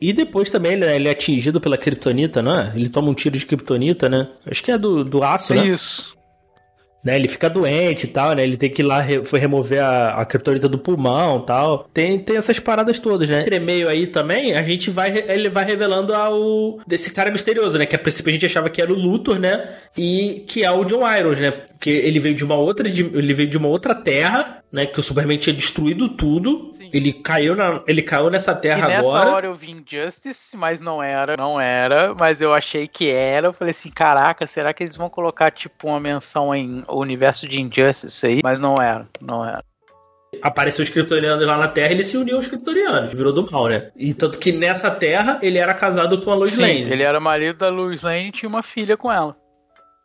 E 0.02 0.12
depois 0.12 0.50
também 0.50 0.72
ele, 0.72 0.84
ele 0.84 1.08
é 1.08 1.12
atingido 1.12 1.60
pela 1.60 1.78
Kryptonita, 1.78 2.42
não 2.42 2.58
é? 2.58 2.72
Ele 2.74 2.88
toma 2.88 3.08
um 3.08 3.14
tiro 3.14 3.38
de 3.38 3.46
Kryptonita, 3.46 4.08
né? 4.08 4.28
Acho 4.44 4.60
que 4.60 4.72
é 4.72 4.76
do, 4.76 5.04
do 5.04 5.22
aço, 5.22 5.54
né? 5.54 5.64
Isso. 5.64 6.12
Né, 7.04 7.16
ele 7.16 7.26
fica 7.26 7.50
doente 7.50 8.04
e 8.04 8.06
tal, 8.06 8.32
né? 8.32 8.44
Ele 8.44 8.56
tem 8.56 8.70
que 8.70 8.80
ir 8.80 8.84
lá 8.84 9.00
re, 9.00 9.24
foi 9.24 9.40
remover 9.40 9.82
a, 9.82 10.20
a 10.20 10.24
criptonita 10.24 10.68
do 10.68 10.78
pulmão 10.78 11.40
tal. 11.40 11.88
Tem, 11.92 12.16
tem 12.16 12.36
essas 12.36 12.60
paradas 12.60 13.00
todas, 13.00 13.28
né? 13.28 13.40
Entre 13.40 13.58
meio 13.58 13.88
aí 13.88 14.06
também, 14.06 14.54
a 14.54 14.62
gente 14.62 14.88
vai 14.88 15.24
ele 15.28 15.48
vai 15.48 15.64
revelando 15.64 16.14
ao 16.14 16.78
desse 16.86 17.12
cara 17.12 17.30
misterioso, 17.32 17.76
né? 17.76 17.86
Que 17.86 17.96
a 17.96 17.98
princípio 17.98 18.30
a 18.30 18.32
gente 18.32 18.46
achava 18.46 18.70
que 18.70 18.80
era 18.80 18.92
o 18.92 18.96
Luthor, 18.96 19.40
né? 19.40 19.68
E 19.98 20.44
que 20.46 20.62
é 20.62 20.70
o 20.70 20.84
John 20.84 21.02
Irons, 21.12 21.40
né? 21.40 21.50
Porque 21.50 21.90
ele 21.90 22.20
veio 22.20 22.36
de 22.36 22.44
uma 22.44 22.54
outra 22.54 22.88
ele 22.88 23.34
veio 23.34 23.48
de 23.48 23.58
uma 23.58 23.66
outra 23.66 23.96
terra, 23.96 24.62
né? 24.70 24.86
Que 24.86 25.00
o 25.00 25.02
Superman 25.02 25.38
tinha 25.38 25.54
destruído 25.54 26.08
tudo. 26.08 26.70
Ele 26.92 27.12
caiu 27.12 27.56
na 27.56 27.82
ele 27.86 28.02
caiu 28.02 28.28
nessa 28.30 28.54
terra 28.54 28.90
e 28.90 28.94
agora. 28.94 29.24
Nessa 29.24 29.36
hora 29.36 29.46
eu 29.46 29.54
vi 29.54 29.70
Injustice, 29.70 30.56
mas 30.56 30.80
não 30.80 31.02
era, 31.02 31.36
não 31.36 31.60
era, 31.60 32.14
mas 32.14 32.40
eu 32.40 32.52
achei 32.52 32.86
que 32.86 33.10
era. 33.10 33.48
Eu 33.48 33.52
falei 33.52 33.70
assim, 33.70 33.90
caraca, 33.90 34.46
será 34.46 34.74
que 34.74 34.82
eles 34.82 34.96
vão 34.96 35.08
colocar 35.08 35.50
tipo 35.50 35.88
uma 35.88 35.98
menção 35.98 36.54
em 36.54 36.84
o 36.86 37.00
universo 37.00 37.48
de 37.48 37.60
Injustice 37.60 38.26
aí, 38.26 38.40
mas 38.42 38.60
não 38.60 38.76
era, 38.76 39.08
não 39.20 39.44
era. 39.44 39.64
Apareceu 40.40 40.82
os 40.82 40.88
Kryptonianos 40.88 41.46
lá 41.46 41.58
na 41.58 41.68
Terra 41.68 41.90
e 41.90 41.92
ele 41.92 42.04
se 42.04 42.16
uniu 42.16 42.36
aos 42.36 42.46
Kryptonianos, 42.46 43.12
virou 43.12 43.32
do 43.34 43.50
mal, 43.50 43.68
né? 43.68 43.90
E 43.94 44.14
tanto 44.14 44.38
que 44.38 44.50
nessa 44.50 44.90
Terra 44.90 45.38
ele 45.42 45.58
era 45.58 45.74
casado 45.74 46.20
com 46.22 46.30
a 46.30 46.34
Lois 46.34 46.52
Sim, 46.52 46.62
Lane. 46.62 46.90
ele 46.90 47.02
era 47.02 47.20
marido 47.20 47.58
da 47.58 47.68
Lois 47.68 48.02
Lane 48.02 48.28
e 48.28 48.32
tinha 48.32 48.48
uma 48.48 48.62
filha 48.62 48.96
com 48.96 49.12
ela. 49.12 49.36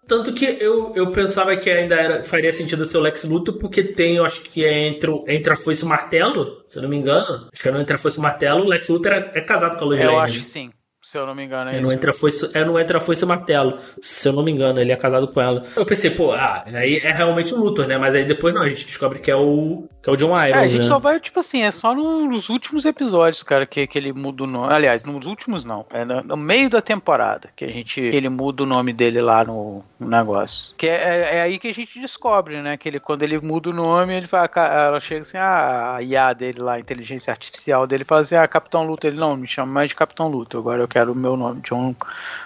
Tanto 0.07 0.33
que 0.33 0.45
eu, 0.45 0.93
eu 0.95 1.11
pensava 1.11 1.55
que 1.57 1.69
ainda 1.69 1.95
era, 1.95 2.23
faria 2.23 2.51
sentido 2.53 2.85
ser 2.85 2.97
o 2.97 3.01
Lex 3.01 3.25
Luthor, 3.25 3.57
porque 3.57 3.83
tem, 3.83 4.15
eu 4.15 4.25
acho 4.25 4.41
que 4.41 4.63
é 4.63 4.87
entre, 4.87 5.11
entre 5.27 5.51
a 5.51 5.55
foice 5.55 5.83
e 5.83 5.85
o 5.85 5.89
martelo, 5.89 6.63
se 6.69 6.77
eu 6.77 6.83
não 6.83 6.89
me 6.89 6.95
engano. 6.95 7.49
Acho 7.51 7.61
que 7.61 7.69
é 7.69 7.79
entre 7.79 7.95
a 7.95 7.97
foice 7.97 8.17
e 8.17 8.19
o 8.19 8.23
martelo, 8.23 8.63
o 8.63 8.67
Lex 8.67 8.87
Luthor 8.87 9.11
é, 9.11 9.31
é 9.35 9.41
casado 9.41 9.77
com 9.77 9.83
a 9.83 9.87
Lois 9.87 9.99
Lane. 9.99 10.13
Eu 10.13 10.19
acho 10.19 10.39
que 10.39 10.45
sim. 10.45 10.71
Se 11.09 11.17
eu 11.17 11.25
não 11.25 11.33
me 11.33 11.45
engano, 11.45 11.69
é, 11.69 11.75
é 11.75 11.79
isso. 11.79 11.87
No 11.87 11.93
entra 11.93 12.11
foice, 12.11 12.51
é 12.53 12.65
no 12.65 12.77
Entra 12.77 12.99
Foice 12.99 13.25
Martelo. 13.25 13.79
Se 14.01 14.27
eu 14.27 14.33
não 14.33 14.43
me 14.43 14.51
engano, 14.51 14.77
ele 14.77 14.91
é 14.91 14.95
casado 14.97 15.25
com 15.29 15.39
ela. 15.39 15.63
Eu 15.73 15.85
pensei, 15.85 16.09
pô, 16.09 16.33
ah, 16.33 16.65
aí 16.65 16.97
é 16.97 17.13
realmente 17.13 17.53
o 17.53 17.57
Luthor, 17.57 17.87
né? 17.87 17.97
Mas 17.97 18.13
aí 18.13 18.25
depois 18.25 18.53
não, 18.53 18.61
a 18.61 18.67
gente 18.67 18.85
descobre 18.85 19.19
que 19.19 19.31
é 19.31 19.35
o, 19.35 19.87
que 20.03 20.09
é 20.09 20.11
o 20.11 20.17
John 20.17 20.31
Irons, 20.31 20.57
É, 20.57 20.65
a 20.65 20.67
gente 20.67 20.81
né? 20.81 20.87
só 20.87 20.99
vai, 20.99 21.17
tipo 21.17 21.39
assim, 21.39 21.61
é 21.61 21.71
só 21.71 21.95
nos 21.95 22.49
últimos 22.49 22.85
episódios, 22.85 23.41
cara, 23.41 23.65
que, 23.65 23.87
que 23.87 23.97
ele 23.97 24.11
muda 24.11 24.43
o 24.43 24.47
nome. 24.47 24.73
Aliás, 24.73 25.01
nos 25.03 25.25
últimos 25.25 25.63
não. 25.63 25.85
É 25.91 26.03
no, 26.03 26.21
no 26.23 26.35
meio 26.35 26.69
da 26.69 26.81
temporada 26.81 27.47
que 27.55 27.63
a 27.63 27.69
gente, 27.69 28.01
ele 28.01 28.27
muda 28.27 28.63
o 28.63 28.65
nome 28.65 28.91
dele 28.91 29.21
lá 29.21 29.45
no, 29.45 29.85
no 29.97 30.09
negócio. 30.09 30.75
Que 30.75 30.89
é, 30.89 30.95
é, 30.95 31.35
é, 31.37 31.41
aí 31.43 31.57
que 31.57 31.69
a 31.69 31.73
gente 31.73 32.01
descobre, 32.01 32.61
né? 32.61 32.75
Que 32.75 32.89
ele, 32.89 32.99
quando 32.99 33.23
ele 33.23 33.39
muda 33.39 33.69
o 33.69 33.73
nome, 33.73 34.13
ele 34.13 34.27
fala, 34.27 34.49
ela 34.53 34.99
chega 34.99 35.21
assim, 35.21 35.37
ah, 35.37 35.95
a 35.95 36.03
IA 36.03 36.33
dele 36.33 36.59
lá, 36.59 36.73
a 36.73 36.79
inteligência 36.79 37.31
artificial 37.31 37.87
dele, 37.87 38.03
fala 38.03 38.21
assim, 38.21 38.35
ah, 38.35 38.45
Capitão 38.45 38.85
Luthor. 38.85 39.09
Ele, 39.09 39.19
não, 39.21 39.37
me 39.37 39.47
chama 39.47 39.71
mais 39.71 39.87
de 39.87 39.95
Capitão 39.95 40.27
Luthor, 40.27 40.59
agora 40.59 40.81
eu 40.81 40.87
quero 40.87 40.96
o 41.03 41.15
meu 41.15 41.37
nome, 41.37 41.61
John 41.61 41.95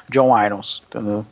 John, 0.10 0.38
Irons, 0.38 0.84
entendeu? 0.88 1.26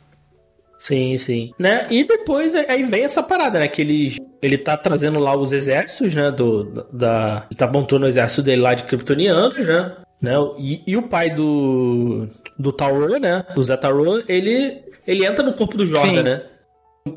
Sim, 0.78 1.16
sim. 1.18 1.52
Né? 1.58 1.86
E 1.90 2.04
depois 2.04 2.54
aí 2.54 2.82
vem 2.82 3.04
essa 3.04 3.22
parada, 3.22 3.58
né? 3.58 3.68
Que 3.68 3.82
ele, 3.82 4.16
ele 4.40 4.56
tá 4.56 4.78
trazendo 4.78 5.18
lá 5.18 5.36
os 5.36 5.52
exércitos, 5.52 6.14
né? 6.14 6.30
Do, 6.30 6.86
da, 6.90 7.44
ele 7.50 7.58
tá 7.58 7.66
montando 7.66 8.06
o 8.06 8.08
exército 8.08 8.42
dele 8.42 8.62
lá 8.62 8.72
de 8.72 8.84
kryptonianos, 8.84 9.62
né? 9.62 9.92
né? 10.22 10.32
E, 10.58 10.82
e 10.86 10.96
o 10.96 11.02
pai 11.02 11.28
do, 11.28 12.26
do 12.58 12.72
Tauron, 12.72 13.18
né? 13.18 13.44
Do 13.54 13.62
Zé 13.62 13.76
Tauron, 13.76 14.22
ele, 14.26 14.82
ele 15.06 15.26
entra 15.26 15.44
no 15.44 15.52
corpo 15.52 15.76
do 15.76 15.84
Jordan, 15.84 16.14
sim. 16.14 16.22
né? 16.22 16.42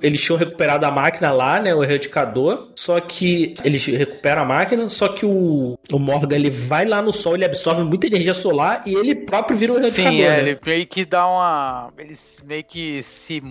Eles 0.02 0.22
tinham 0.22 0.38
recuperado 0.38 0.86
a 0.86 0.92
máquina 0.92 1.32
lá, 1.32 1.60
né? 1.60 1.76
O 1.76 1.84
erradicador. 1.84 2.72
Só 2.76 3.00
que 3.00 3.54
eles 3.64 3.86
recuperam 3.86 4.44
a 4.44 4.46
máquina, 4.46 4.88
só 4.90 5.10
que 5.10 5.26
o, 5.26 5.78
o 5.92 6.00
Morgan 6.00 6.36
ele 6.36 6.50
vai 6.50 6.86
lá 6.86 7.02
no 7.02 7.12
sol, 7.12 7.36
ele 7.36 7.46
absorve 7.46 7.84
muita 7.84 8.08
energia 8.08 8.34
solar 8.34 8.84
e 8.86 8.94
ele 8.96 9.14
próprio 9.14 9.58
vira 9.58 9.74
o 9.74 9.78
erradicador. 9.78 10.12
Sim, 10.12 10.22
é, 10.22 10.30
né? 10.30 10.40
ele 10.40 10.60
meio 10.66 10.88
que 10.88 11.06
dá 11.06 11.28
uma. 11.28 11.90
Ele 11.98 12.14
meio 12.46 12.64
que 12.64 13.04
se 13.04 13.42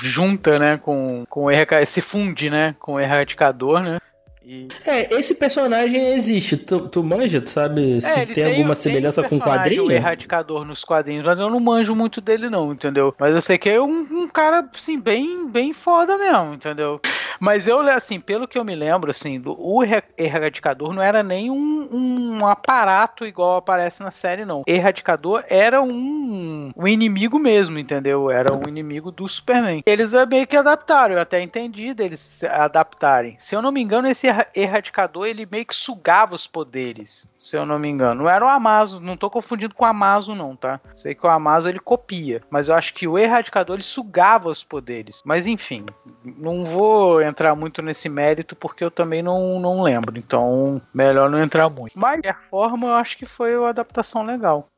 junta, 0.00 0.58
né? 0.58 0.78
Com, 0.78 1.24
com 1.28 1.44
o 1.44 1.50
erradicador. 1.50 1.86
Se 1.86 2.00
funde, 2.00 2.50
né? 2.50 2.74
Com 2.78 2.94
o 2.94 3.00
erradicador, 3.00 3.80
né? 3.80 3.98
E... 4.44 4.68
É, 4.84 5.14
esse 5.14 5.34
personagem 5.34 6.14
existe. 6.14 6.56
Tu, 6.56 6.88
tu 6.88 7.02
manja, 7.02 7.40
tu 7.40 7.50
sabe 7.50 8.00
se 8.00 8.06
é, 8.06 8.26
tem, 8.26 8.34
tem, 8.34 8.44
alguma 8.44 8.74
semelhança 8.74 9.22
com 9.22 9.36
o 9.36 9.40
quadrinho? 9.40 9.86
O 9.86 9.90
Erradicador 9.90 10.64
nos 10.64 10.84
quadrinhos, 10.84 11.24
mas 11.24 11.38
eu 11.38 11.48
não 11.48 11.60
manjo 11.60 11.94
muito 11.94 12.20
dele, 12.20 12.50
não, 12.50 12.72
entendeu? 12.72 13.14
Mas 13.18 13.34
eu 13.34 13.40
sei 13.40 13.58
que 13.58 13.68
é 13.68 13.80
um, 13.80 14.06
um 14.10 14.28
cara, 14.28 14.68
assim, 14.74 14.98
bem, 14.98 15.48
bem 15.48 15.72
foda 15.72 16.18
mesmo, 16.18 16.54
entendeu? 16.54 17.00
Mas 17.40 17.66
eu, 17.66 17.80
assim, 17.80 18.20
pelo 18.20 18.48
que 18.48 18.58
eu 18.58 18.64
me 18.64 18.74
lembro, 18.74 19.10
assim, 19.10 19.40
do, 19.40 19.56
o 19.58 19.82
Erradicador 20.16 20.92
não 20.92 21.02
era 21.02 21.22
nem 21.22 21.50
um, 21.50 21.88
um 21.92 22.46
aparato 22.46 23.24
igual 23.24 23.56
aparece 23.56 24.02
na 24.02 24.10
série, 24.10 24.44
não. 24.44 24.62
Erradicador 24.66 25.44
era 25.48 25.82
um, 25.82 26.72
um 26.76 26.88
inimigo 26.88 27.38
mesmo, 27.38 27.78
entendeu? 27.78 28.30
Era 28.30 28.52
um 28.52 28.68
inimigo 28.68 29.10
do 29.10 29.28
Superman. 29.28 29.82
Eles 29.86 30.12
meio 30.28 30.46
que 30.46 30.56
adaptaram, 30.56 31.14
eu 31.14 31.20
até 31.20 31.40
entendi 31.40 31.94
deles 31.94 32.20
se 32.20 32.46
adaptarem. 32.46 33.36
Se 33.38 33.54
eu 33.54 33.62
não 33.62 33.72
me 33.72 33.82
engano, 33.82 34.08
esse 34.08 34.26
Erradicador, 34.54 35.26
ele 35.26 35.46
meio 35.50 35.66
que 35.66 35.74
sugava 35.74 36.34
os 36.34 36.46
poderes 36.46 37.30
se 37.42 37.56
eu 37.56 37.66
não 37.66 37.78
me 37.78 37.88
engano. 37.88 38.22
Não 38.22 38.30
era 38.30 38.44
o 38.44 38.48
Amazo, 38.48 39.00
não 39.00 39.16
tô 39.16 39.28
confundindo 39.28 39.74
com 39.74 39.84
o 39.84 39.86
Amazo 39.86 40.34
não, 40.34 40.54
tá? 40.54 40.80
Sei 40.94 41.12
que 41.14 41.26
o 41.26 41.30
Amazo 41.30 41.68
ele 41.68 41.80
copia, 41.80 42.40
mas 42.48 42.68
eu 42.68 42.74
acho 42.74 42.94
que 42.94 43.08
o 43.08 43.18
Erradicador 43.18 43.76
ele 43.76 43.82
sugava 43.82 44.48
os 44.48 44.62
poderes. 44.62 45.20
Mas 45.24 45.44
enfim, 45.44 45.84
não 46.24 46.64
vou 46.64 47.20
entrar 47.20 47.56
muito 47.56 47.82
nesse 47.82 48.08
mérito 48.08 48.54
porque 48.54 48.84
eu 48.84 48.90
também 48.90 49.22
não, 49.22 49.58
não 49.58 49.82
lembro, 49.82 50.16
então 50.16 50.80
melhor 50.94 51.28
não 51.28 51.42
entrar 51.42 51.68
muito. 51.68 51.98
Mas 51.98 52.16
de 52.16 52.22
qualquer 52.22 52.42
forma, 52.44 52.86
eu 52.86 52.94
acho 52.94 53.18
que 53.18 53.26
foi 53.26 53.56
uma 53.56 53.70
adaptação 53.70 54.24
legal. 54.24 54.68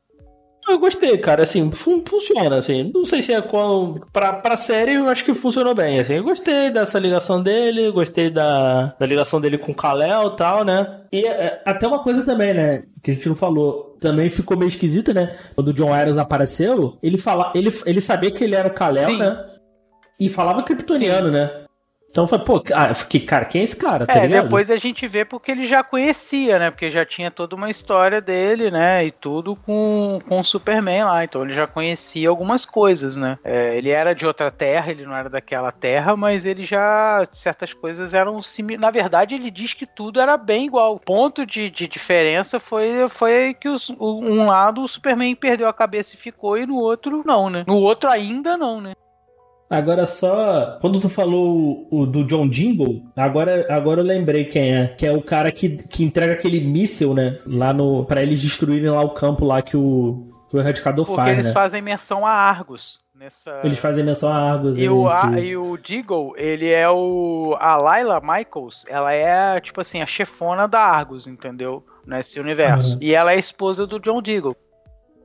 Eu 0.67 0.79
gostei, 0.79 1.15
cara, 1.19 1.43
assim, 1.43 1.69
fun 1.71 2.01
funciona, 2.07 2.57
assim, 2.57 2.91
não 2.93 3.05
sei 3.05 3.21
se 3.21 3.31
é 3.31 3.39
qual, 3.39 3.99
pra, 4.11 4.33
pra 4.33 4.57
série 4.57 4.93
eu 4.93 5.07
acho 5.07 5.23
que 5.23 5.33
funcionou 5.33 5.75
bem, 5.75 5.99
assim, 5.99 6.15
eu 6.15 6.23
gostei 6.23 6.71
dessa 6.71 6.97
ligação 6.97 7.41
dele, 7.41 7.91
gostei 7.91 8.31
da, 8.31 8.95
da 8.99 9.05
ligação 9.05 9.39
dele 9.39 9.59
com 9.59 9.71
o 9.71 9.75
Kalel 9.75 10.27
e 10.27 10.35
tal, 10.35 10.65
né, 10.65 11.01
e 11.11 11.23
é, 11.23 11.61
até 11.65 11.87
uma 11.87 12.01
coisa 12.01 12.25
também, 12.25 12.51
né, 12.53 12.83
que 13.03 13.11
a 13.11 13.13
gente 13.13 13.29
não 13.29 13.35
falou, 13.35 13.95
também 13.99 14.27
ficou 14.29 14.57
meio 14.57 14.67
esquisito, 14.67 15.13
né, 15.13 15.37
quando 15.53 15.67
o 15.67 15.73
John 15.73 15.93
Ares 15.93 16.17
apareceu, 16.17 16.97
ele, 17.01 17.19
fala, 17.19 17.51
ele, 17.53 17.71
ele 17.85 18.01
sabia 18.01 18.31
que 18.31 18.43
ele 18.43 18.55
era 18.55 18.67
o 18.67 18.73
Kalel, 18.73 19.17
né, 19.19 19.45
e 20.19 20.29
falava 20.29 20.63
kryptoniano, 20.63 21.29
né, 21.29 21.64
então 22.15 22.25
foi, 22.25 22.39
pô, 22.39 22.63
ah, 22.73 22.93
que, 23.09 23.19
cara, 23.19 23.43
quem 23.43 23.59
é 23.59 23.63
esse 23.65 23.75
cara? 23.75 24.07
Tá 24.07 24.13
é, 24.13 24.25
ligado? 24.25 24.43
depois 24.43 24.69
a 24.69 24.77
gente 24.77 25.05
vê 25.05 25.25
porque 25.25 25.51
ele 25.51 25.67
já 25.67 25.83
conhecia, 25.83 26.57
né? 26.57 26.71
Porque 26.71 26.89
já 26.89 27.05
tinha 27.05 27.29
toda 27.29 27.57
uma 27.57 27.69
história 27.69 28.21
dele, 28.21 28.71
né? 28.71 29.05
E 29.05 29.11
tudo 29.11 29.53
com, 29.57 30.21
com 30.25 30.39
o 30.39 30.43
Superman 30.43 31.03
lá. 31.03 31.25
Então 31.25 31.43
ele 31.43 31.53
já 31.53 31.67
conhecia 31.67 32.29
algumas 32.29 32.65
coisas, 32.65 33.17
né? 33.17 33.37
É, 33.43 33.75
ele 33.75 33.89
era 33.89 34.15
de 34.15 34.25
outra 34.25 34.49
terra, 34.49 34.91
ele 34.91 35.05
não 35.05 35.13
era 35.13 35.29
daquela 35.29 35.73
terra, 35.73 36.15
mas 36.15 36.45
ele 36.45 36.63
já. 36.63 37.27
Certas 37.33 37.73
coisas 37.73 38.13
eram 38.13 38.41
similares. 38.41 38.81
Na 38.81 38.91
verdade, 38.91 39.35
ele 39.35 39.51
diz 39.51 39.73
que 39.73 39.85
tudo 39.85 40.21
era 40.21 40.37
bem 40.37 40.67
igual. 40.67 40.95
O 40.95 40.99
ponto 41.01 41.45
de, 41.45 41.69
de 41.69 41.85
diferença 41.85 42.61
foi, 42.61 43.09
foi 43.09 43.53
que 43.53 43.67
os, 43.67 43.89
um 43.89 44.45
lado 44.45 44.81
o 44.83 44.87
Superman 44.87 45.35
perdeu 45.35 45.67
a 45.67 45.73
cabeça 45.73 46.15
e 46.15 46.17
ficou, 46.17 46.57
e 46.57 46.65
no 46.65 46.77
outro 46.77 47.23
não, 47.25 47.49
né? 47.49 47.65
No 47.67 47.75
outro 47.75 48.09
ainda 48.09 48.55
não, 48.55 48.79
né? 48.79 48.93
Agora 49.69 50.05
só, 50.05 50.77
quando 50.79 50.99
tu 50.99 51.09
falou 51.09 51.87
o, 51.89 52.01
o, 52.01 52.05
do 52.05 52.25
John 52.25 52.47
Jingle, 52.47 53.03
agora, 53.15 53.65
agora 53.69 54.01
eu 54.01 54.05
lembrei 54.05 54.45
quem 54.45 54.75
é, 54.75 54.87
que 54.87 55.05
é 55.05 55.11
o 55.11 55.21
cara 55.21 55.51
que, 55.51 55.69
que 55.69 56.03
entrega 56.03 56.33
aquele 56.33 56.61
míssil, 56.61 57.13
né, 57.13 57.39
lá 57.47 57.73
no 57.73 58.05
para 58.05 58.21
eles 58.21 58.41
destruírem 58.41 58.89
lá 58.89 59.01
o 59.01 59.09
campo 59.09 59.43
lá 59.43 59.61
que 59.63 59.75
o, 59.75 60.27
que 60.49 60.55
o 60.55 60.59
Erradicador 60.59 61.05
Porque 61.05 61.19
faz, 61.19 61.33
eles 61.33 61.47
né? 61.47 61.53
fazem 61.53 61.81
menção 61.81 62.25
a 62.25 62.31
Argos. 62.31 62.99
Nessa... 63.15 63.61
Eles 63.63 63.79
fazem 63.79 64.03
menção 64.03 64.29
a 64.29 64.35
Argos. 64.35 64.77
E, 64.77 64.89
o, 64.89 65.07
a, 65.07 65.39
e 65.39 65.55
o 65.55 65.77
Deagle, 65.77 66.33
ele 66.35 66.69
é 66.69 66.89
o... 66.89 67.55
A 67.59 67.77
Layla 67.77 68.19
Michaels, 68.19 68.85
ela 68.89 69.13
é, 69.13 69.59
tipo 69.61 69.79
assim, 69.79 70.01
a 70.01 70.05
chefona 70.05 70.67
da 70.67 70.81
Argos, 70.81 71.25
entendeu? 71.25 71.81
Nesse 72.05 72.39
universo. 72.39 72.93
Uhum. 72.93 72.99
E 73.01 73.15
ela 73.15 73.31
é 73.31 73.39
esposa 73.39 73.87
do 73.87 73.99
John 73.99 74.21
Deagle. 74.21 74.55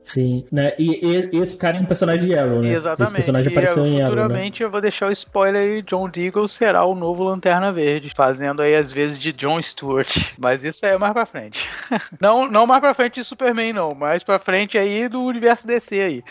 Sim, 0.03 0.45
né? 0.51 0.73
E, 0.79 1.29
e, 1.31 1.37
esse 1.37 1.55
cara 1.57 1.77
é 1.77 1.79
um 1.79 1.85
personagem 1.85 2.27
de 2.27 2.35
Arrow, 2.35 2.61
né? 2.61 2.73
Exatamente. 2.73 3.03
Esse 3.03 3.13
personagem 3.13 3.51
apareceu 3.51 3.85
em 3.85 4.01
Arrow, 4.01 4.15
né? 4.15 4.21
Futuramente 4.23 4.61
né? 4.61 4.65
eu 4.65 4.71
vou 4.71 4.81
deixar 4.81 5.07
o 5.07 5.11
spoiler 5.11 5.61
aí, 5.61 5.81
John 5.83 6.09
Deagle 6.09 6.47
será 6.49 6.83
o 6.85 6.95
novo 6.95 7.23
Lanterna 7.23 7.71
Verde, 7.71 8.11
fazendo 8.15 8.61
aí 8.61 8.75
às 8.75 8.91
vezes 8.91 9.19
de 9.19 9.31
John 9.31 9.61
Stewart. 9.61 10.33
Mas 10.37 10.63
isso 10.63 10.85
é 10.85 10.97
mais 10.97 11.13
pra 11.13 11.25
frente. 11.25 11.69
não, 12.19 12.49
não 12.49 12.65
mais 12.65 12.81
pra 12.81 12.93
frente 12.93 13.15
de 13.15 13.23
Superman, 13.23 13.73
não. 13.73 13.93
Mais 13.93 14.23
pra 14.23 14.39
frente 14.39 14.77
aí 14.77 15.07
do 15.07 15.21
universo 15.23 15.67
DC 15.67 16.01
aí. 16.01 16.23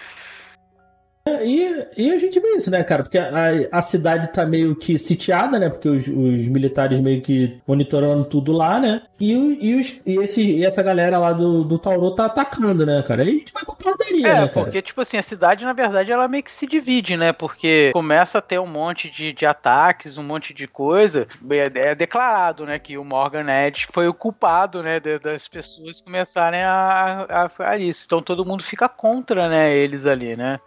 E, 1.44 1.86
e 1.96 2.12
a 2.12 2.18
gente 2.18 2.38
vê 2.40 2.56
isso, 2.56 2.70
né, 2.70 2.82
cara? 2.82 3.02
Porque 3.02 3.18
a, 3.18 3.28
a 3.70 3.82
cidade 3.82 4.32
tá 4.32 4.44
meio 4.44 4.74
que 4.76 4.98
sitiada, 4.98 5.58
né? 5.58 5.68
Porque 5.68 5.88
os, 5.88 6.06
os 6.06 6.48
militares 6.48 7.00
meio 7.00 7.20
que 7.22 7.60
monitorando 7.66 8.24
tudo 8.24 8.52
lá, 8.52 8.78
né? 8.78 9.02
E, 9.18 9.32
e, 9.60 9.74
os, 9.74 10.00
e, 10.06 10.16
esse, 10.16 10.42
e 10.42 10.64
essa 10.64 10.82
galera 10.82 11.18
lá 11.18 11.32
do, 11.32 11.62
do 11.64 11.78
Tauro 11.78 12.14
tá 12.14 12.26
atacando, 12.26 12.86
né, 12.86 13.02
cara? 13.06 13.22
Aí 13.22 13.28
a 13.28 13.32
gente 13.32 13.52
vai 13.52 13.64
pra 13.64 13.74
portaria, 13.74 14.26
é, 14.26 14.32
né, 14.32 14.48
cara? 14.48 14.48
porque, 14.48 14.80
tipo 14.82 15.00
assim, 15.00 15.18
a 15.18 15.22
cidade, 15.22 15.64
na 15.64 15.72
verdade, 15.72 16.10
ela 16.10 16.26
meio 16.26 16.42
que 16.42 16.52
se 16.52 16.66
divide, 16.66 17.16
né? 17.16 17.32
Porque 17.32 17.90
começa 17.92 18.38
a 18.38 18.42
ter 18.42 18.58
um 18.58 18.66
monte 18.66 19.10
de, 19.10 19.32
de 19.32 19.44
ataques, 19.44 20.16
um 20.16 20.22
monte 20.22 20.54
de 20.54 20.66
coisa. 20.66 21.26
É, 21.50 21.90
é 21.90 21.94
declarado, 21.94 22.64
né, 22.64 22.78
que 22.78 22.96
o 22.96 23.04
Morgan 23.04 23.46
Edge 23.50 23.86
foi 23.92 24.08
o 24.08 24.14
culpado, 24.14 24.82
né, 24.82 25.00
das 25.00 25.48
pessoas 25.48 26.00
começarem 26.00 26.62
a, 26.62 27.26
a, 27.28 27.70
a 27.70 27.78
isso. 27.78 28.04
Então 28.06 28.22
todo 28.22 28.44
mundo 28.44 28.62
fica 28.62 28.88
contra, 28.88 29.48
né, 29.48 29.74
eles 29.74 30.06
ali, 30.06 30.36
né? 30.36 30.60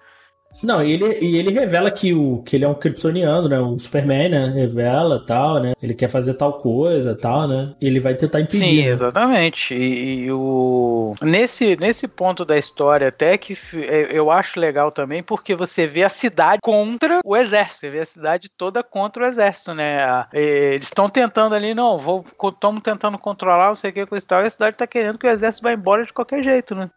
Não, 0.62 0.84
e 0.84 0.94
ele, 0.94 1.20
e 1.20 1.38
ele 1.38 1.52
revela 1.52 1.90
que, 1.90 2.14
o, 2.14 2.42
que 2.44 2.56
ele 2.56 2.66
é 2.66 2.68
um 2.68 2.74
kryptoniano, 2.74 3.50
né? 3.50 3.60
O 3.60 3.78
Superman, 3.80 4.30
né? 4.30 4.48
Revela 4.48 5.24
tal, 5.26 5.60
né? 5.60 5.74
Ele 5.82 5.94
quer 5.94 6.10
fazer 6.10 6.34
tal 6.36 6.54
coisa 6.54 7.16
tal, 7.16 7.48
né? 7.48 7.74
E 7.82 7.88
ele 7.88 8.00
vai 8.00 8.14
tentar 8.16 8.42
impedir. 8.42 8.66
Sim, 8.66 8.84
né? 8.84 8.90
exatamente. 8.90 9.74
E, 9.74 10.26
e, 10.26 10.32
o... 10.32 11.16
nesse, 11.22 11.76
nesse 11.78 12.08
ponto 12.08 12.46
da 12.46 12.58
história, 12.58 13.08
até 13.08 13.38
que 13.38 13.58
é, 13.76 14.10
eu 14.12 14.32
acho 14.32 14.60
legal 14.60 14.92
também, 14.92 15.24
porque 15.24 15.56
você 15.56 15.88
vê 15.88 16.04
a 16.04 16.10
cidade 16.10 16.60
contra 16.62 17.20
o 17.26 17.36
exército. 17.36 17.82
Você 17.82 17.90
vê 17.90 18.00
a 18.00 18.06
cidade 18.06 18.50
toda 18.56 18.84
contra 18.84 19.24
o 19.24 19.28
exército, 19.28 19.74
né? 19.74 20.26
Eles 20.34 20.88
estão 20.88 21.10
tentando 21.10 21.56
ali, 21.56 21.74
não, 21.74 21.98
estamos 22.44 22.82
tentando 22.82 23.18
controlar, 23.18 23.68
não 23.68 23.76
sei 23.76 23.90
o 23.90 23.94
que, 23.94 24.06
coisa 24.06 24.24
e 24.24 24.28
tal, 24.28 24.44
e 24.44 24.48
a 24.48 24.50
cidade 24.50 24.76
está 24.76 24.88
querendo 24.88 25.18
que 25.18 25.28
o 25.28 25.30
exército 25.30 25.64
vá 25.64 25.74
embora 25.74 26.06
de 26.06 26.14
qualquer 26.14 26.44
jeito, 26.44 26.76
né? 26.76 26.90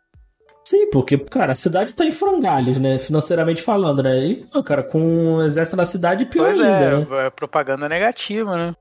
Sim, 0.67 0.91
porque, 0.91 1.17
cara, 1.17 1.53
a 1.53 1.55
cidade 1.55 1.95
tá 1.95 2.05
em 2.05 2.11
frangalhos, 2.11 2.77
né? 2.77 2.99
Financeiramente 2.99 3.63
falando, 3.63 4.03
né? 4.03 4.19
E, 4.19 4.45
cara, 4.65 4.83
com 4.83 5.37
o 5.37 5.43
exército 5.45 5.77
na 5.77 5.85
cidade, 5.85 6.27
pior 6.27 6.47
pois 6.47 6.59
ainda, 6.59 6.85
é, 6.85 6.99
né? 6.99 7.27
É 7.27 7.31
propaganda 7.31 7.89
negativa, 7.89 8.57
né? 8.57 8.75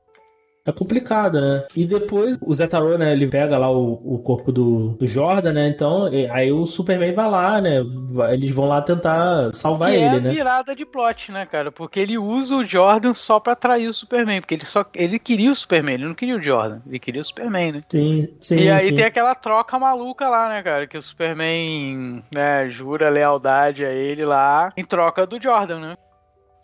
É 0.66 0.72
complicado, 0.72 1.40
né? 1.40 1.64
E 1.76 1.86
depois 1.86 2.38
o 2.42 2.54
Zetaro, 2.54 2.98
né? 2.98 3.14
Ele 3.14 3.28
pega 3.28 3.56
lá 3.56 3.70
o, 3.70 4.02
o 4.04 4.20
corpo 4.20 4.52
do, 4.52 4.90
do 4.98 5.06
Jordan, 5.06 5.54
né? 5.54 5.68
Então, 5.68 6.10
aí 6.32 6.52
o 6.52 6.66
Superman 6.66 7.14
vai 7.14 7.30
lá, 7.30 7.62
né? 7.62 7.84
Eles 8.32 8.50
vão 8.50 8.66
lá 8.66 8.82
tentar 8.82 9.54
salvar 9.54 9.92
que 9.92 9.98
ele, 9.98 10.06
é 10.06 10.20
né? 10.20 10.30
É 10.30 10.34
virada 10.34 10.76
de 10.76 10.84
plot, 10.84 11.32
né, 11.32 11.46
cara? 11.46 11.72
Porque 11.72 12.00
ele 12.00 12.18
usa 12.18 12.56
o 12.56 12.66
Jordan 12.66 13.14
só 13.14 13.40
pra 13.40 13.54
atrair 13.54 13.88
o 13.88 13.94
Superman. 13.94 14.42
Porque 14.42 14.56
ele 14.56 14.66
só 14.66 14.84
ele 14.96 15.20
queria 15.20 15.52
o 15.52 15.56
Superman, 15.56 15.96
ele 15.96 16.08
não 16.08 16.16
queria 16.16 16.36
o 16.36 16.42
Jordan. 16.42 16.80
Ele 16.88 17.00
queria 17.00 17.22
o 17.22 17.26
Superman, 17.26 17.72
né? 17.74 17.84
Sim, 17.88 18.28
sim. 18.40 18.56
E 18.58 18.70
aí 18.70 18.90
sim. 18.90 18.96
tem 18.96 19.06
aquela 19.06 19.36
troca 19.36 19.78
maluca 19.78 20.28
lá, 20.28 20.50
né, 20.50 20.64
cara? 20.64 20.88
Que 20.88 20.98
o 20.98 21.02
Superman, 21.02 22.24
né, 22.32 22.68
jura 22.70 23.10
lealdade 23.10 23.86
a 23.86 23.92
ele 23.92 24.26
lá 24.26 24.74
em 24.76 24.84
troca 24.84 25.28
do 25.28 25.42
Jordan, 25.42 25.80
né? 25.80 25.98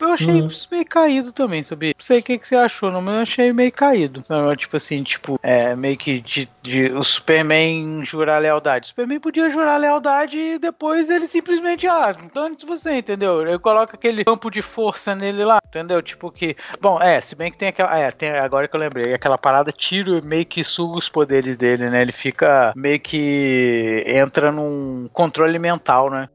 Eu 0.02 0.12
achei 0.14 0.42
uhum. 0.42 0.48
meio 0.72 0.84
caído 0.84 1.32
também, 1.32 1.62
sabia? 1.62 1.94
Não 1.96 2.04
sei 2.04 2.18
o 2.18 2.22
que, 2.24 2.36
que 2.36 2.48
você 2.48 2.56
achou, 2.56 2.90
não, 2.90 3.00
mas 3.00 3.14
eu 3.14 3.20
achei 3.20 3.52
meio 3.52 3.70
caído. 3.70 4.24
Sabe? 4.24 4.56
Tipo 4.56 4.76
assim, 4.76 5.04
tipo, 5.04 5.38
é, 5.40 5.76
meio 5.76 5.96
que 5.96 6.18
de, 6.18 6.48
de, 6.60 6.86
o 6.86 7.04
Superman 7.04 8.04
jurar 8.04 8.42
lealdade. 8.42 8.86
O 8.86 8.88
Superman 8.88 9.20
podia 9.20 9.48
jurar 9.48 9.78
lealdade 9.78 10.36
e 10.36 10.58
depois 10.58 11.08
ele 11.08 11.28
simplesmente, 11.28 11.86
ah, 11.86 12.16
antes 12.34 12.64
você, 12.64 12.94
entendeu? 12.94 13.46
Ele 13.46 13.58
coloca 13.60 13.94
aquele 13.94 14.24
campo 14.24 14.50
de 14.50 14.60
força 14.60 15.14
nele 15.14 15.44
lá, 15.44 15.58
entendeu? 15.64 16.02
Tipo 16.02 16.32
que. 16.32 16.56
Bom, 16.80 17.00
é, 17.00 17.20
se 17.20 17.36
bem 17.36 17.52
que 17.52 17.58
tem 17.58 17.68
aquela. 17.68 17.96
É, 17.96 18.10
tem, 18.10 18.30
agora 18.30 18.66
que 18.66 18.74
eu 18.74 18.80
lembrei, 18.80 19.14
aquela 19.14 19.38
parada 19.38 19.70
tiro 19.70 20.20
meio 20.24 20.44
que 20.44 20.64
suga 20.64 20.98
os 20.98 21.08
poderes 21.08 21.56
dele, 21.56 21.88
né? 21.88 22.02
Ele 22.02 22.12
fica 22.12 22.72
meio 22.74 22.98
que 22.98 24.02
entra 24.04 24.50
num 24.50 25.08
controle 25.12 25.60
mental, 25.60 26.10
né? 26.10 26.28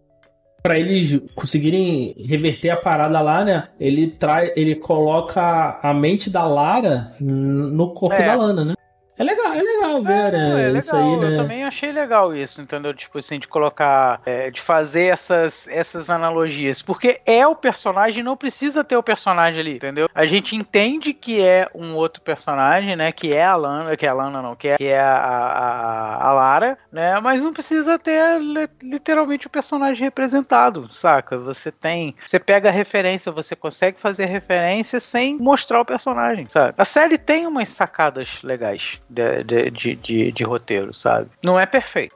Para 0.67 0.77
eles 0.77 1.21
conseguirem 1.33 2.13
reverter 2.25 2.71
a 2.71 2.75
parada 2.75 3.21
lá, 3.21 3.41
né? 3.45 3.69
Ele 3.79 4.05
traz, 4.05 4.51
ele 4.53 4.75
coloca 4.75 5.79
a 5.81 5.93
mente 5.93 6.29
da 6.29 6.43
Lara 6.43 7.13
no 7.21 7.93
corpo 7.93 8.15
é. 8.15 8.25
da 8.25 8.35
Lana, 8.35 8.65
né? 8.65 8.73
É 9.17 9.23
legal, 9.23 9.51
é 9.51 9.61
legal 9.61 10.01
ver, 10.01 10.13
é, 10.13 10.31
né? 10.31 10.49
É 10.49 10.55
legal. 10.67 10.75
Isso 10.77 10.95
aí, 10.95 11.17
né? 11.17 11.33
Eu 11.33 11.37
também 11.37 11.63
achei 11.63 11.91
legal 11.91 12.35
isso, 12.35 12.61
entendeu? 12.61 12.93
Tipo 12.93 13.17
assim, 13.17 13.39
de 13.39 13.47
colocar, 13.47 14.21
é, 14.25 14.51
de 14.51 14.61
fazer 14.61 15.05
essas, 15.05 15.67
essas 15.69 16.09
analogias. 16.09 16.83
Porque 16.83 17.19
é 17.25 17.45
o 17.47 17.55
personagem, 17.55 18.23
não 18.23 18.37
precisa 18.37 18.83
ter 18.83 18.95
o 18.95 19.01
personagem 19.01 19.59
ali, 19.59 19.75
entendeu? 19.77 20.07
A 20.13 20.25
gente 20.27 20.55
entende 20.55 21.13
que 21.13 21.41
é 21.41 21.67
um 21.73 21.95
outro 21.95 22.21
personagem, 22.21 22.95
né? 22.95 23.11
Que 23.11 23.33
é 23.33 23.43
a 23.43 23.55
Lana, 23.55 23.97
que 23.97 24.05
é 24.05 24.09
a 24.09 24.13
Lana 24.13 24.41
não, 24.41 24.55
que 24.55 24.67
é, 24.67 24.77
que 24.77 24.85
é 24.85 24.99
a, 24.99 25.15
a, 25.15 26.27
a 26.27 26.33
Lara, 26.33 26.77
né? 26.91 27.19
Mas 27.19 27.41
não 27.41 27.53
precisa 27.53 27.97
ter 27.97 28.39
literalmente 28.81 29.47
o 29.47 29.49
personagem 29.49 30.03
representado, 30.03 30.93
saca? 30.93 31.39
Você 31.39 31.71
tem, 31.71 32.15
você 32.23 32.37
pega 32.37 32.69
a 32.69 32.71
referência, 32.71 33.31
você 33.31 33.55
consegue 33.55 33.99
fazer 33.99 34.25
referência 34.25 34.99
sem 34.99 35.37
mostrar 35.37 35.81
o 35.81 35.85
personagem, 35.85 36.47
sabe? 36.49 36.75
A 36.77 36.85
série 36.85 37.17
tem 37.17 37.47
umas 37.47 37.69
sacadas 37.69 38.43
legais 38.43 39.01
de, 39.09 39.43
de, 39.43 39.95
de, 39.95 40.31
de, 40.31 40.43
roteiro, 40.43 40.93
sabe? 40.93 41.29
Não 41.43 41.59
é 41.59 41.65
perfeito. 41.65 42.15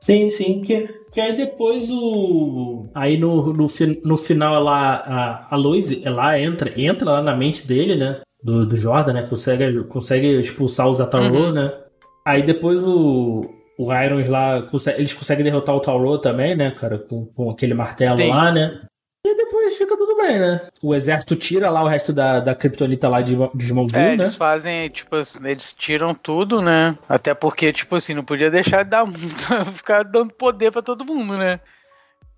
Sim, 0.00 0.30
sim, 0.30 0.62
que, 0.62 0.88
que 1.12 1.20
aí 1.20 1.36
depois 1.36 1.90
o. 1.90 2.86
Aí 2.94 3.18
no, 3.18 3.52
no, 3.52 3.66
no 4.04 4.16
final 4.16 4.54
ela, 4.54 4.94
a, 4.94 5.54
a 5.54 5.56
Lois, 5.56 6.04
ela 6.04 6.38
entra, 6.38 6.72
entra 6.80 7.10
lá 7.10 7.22
na 7.22 7.34
mente 7.34 7.66
dele, 7.66 7.96
né? 7.96 8.20
do, 8.42 8.66
do 8.66 8.76
Jordan, 8.76 9.12
né? 9.14 9.22
Consegue, 9.22 9.84
consegue 9.84 10.38
expulsar 10.40 10.88
o 10.88 10.94
Zataru, 10.94 11.34
uhum. 11.34 11.52
né? 11.52 11.72
Aí 12.24 12.42
depois 12.42 12.80
o, 12.80 13.44
o 13.78 13.92
Irons 13.92 14.28
lá, 14.28 14.62
consegue, 14.62 14.98
eles 14.98 15.12
conseguem 15.12 15.44
derrotar 15.44 15.74
o 15.74 15.80
Tauro 15.80 16.18
também, 16.18 16.54
né, 16.54 16.70
cara? 16.70 16.98
Com, 16.98 17.26
com 17.26 17.50
aquele 17.50 17.74
martelo 17.74 18.18
Sim. 18.18 18.28
lá, 18.28 18.52
né? 18.52 18.80
E 19.24 19.34
depois 19.34 19.76
fica 19.76 19.96
tudo 19.96 20.16
bem, 20.16 20.38
né? 20.38 20.68
O 20.82 20.94
exército 20.94 21.34
tira 21.34 21.68
lá 21.70 21.82
o 21.82 21.88
resto 21.88 22.12
da, 22.12 22.40
da 22.40 22.54
Kryptonita 22.54 23.08
lá 23.08 23.20
de, 23.20 23.34
de 23.54 23.64
Smallville, 23.64 23.98
é, 23.98 24.16
né? 24.16 24.24
eles 24.24 24.36
fazem, 24.36 24.88
tipo 24.88 25.16
assim, 25.16 25.46
eles 25.46 25.74
tiram 25.74 26.14
tudo, 26.14 26.62
né? 26.62 26.96
Até 27.08 27.34
porque, 27.34 27.72
tipo 27.72 27.96
assim, 27.96 28.14
não 28.14 28.24
podia 28.24 28.50
deixar 28.50 28.84
de 28.84 28.90
dar, 28.90 29.06
ficar 29.74 30.04
dando 30.04 30.32
poder 30.32 30.70
para 30.70 30.82
todo 30.82 31.04
mundo, 31.04 31.36
né? 31.36 31.60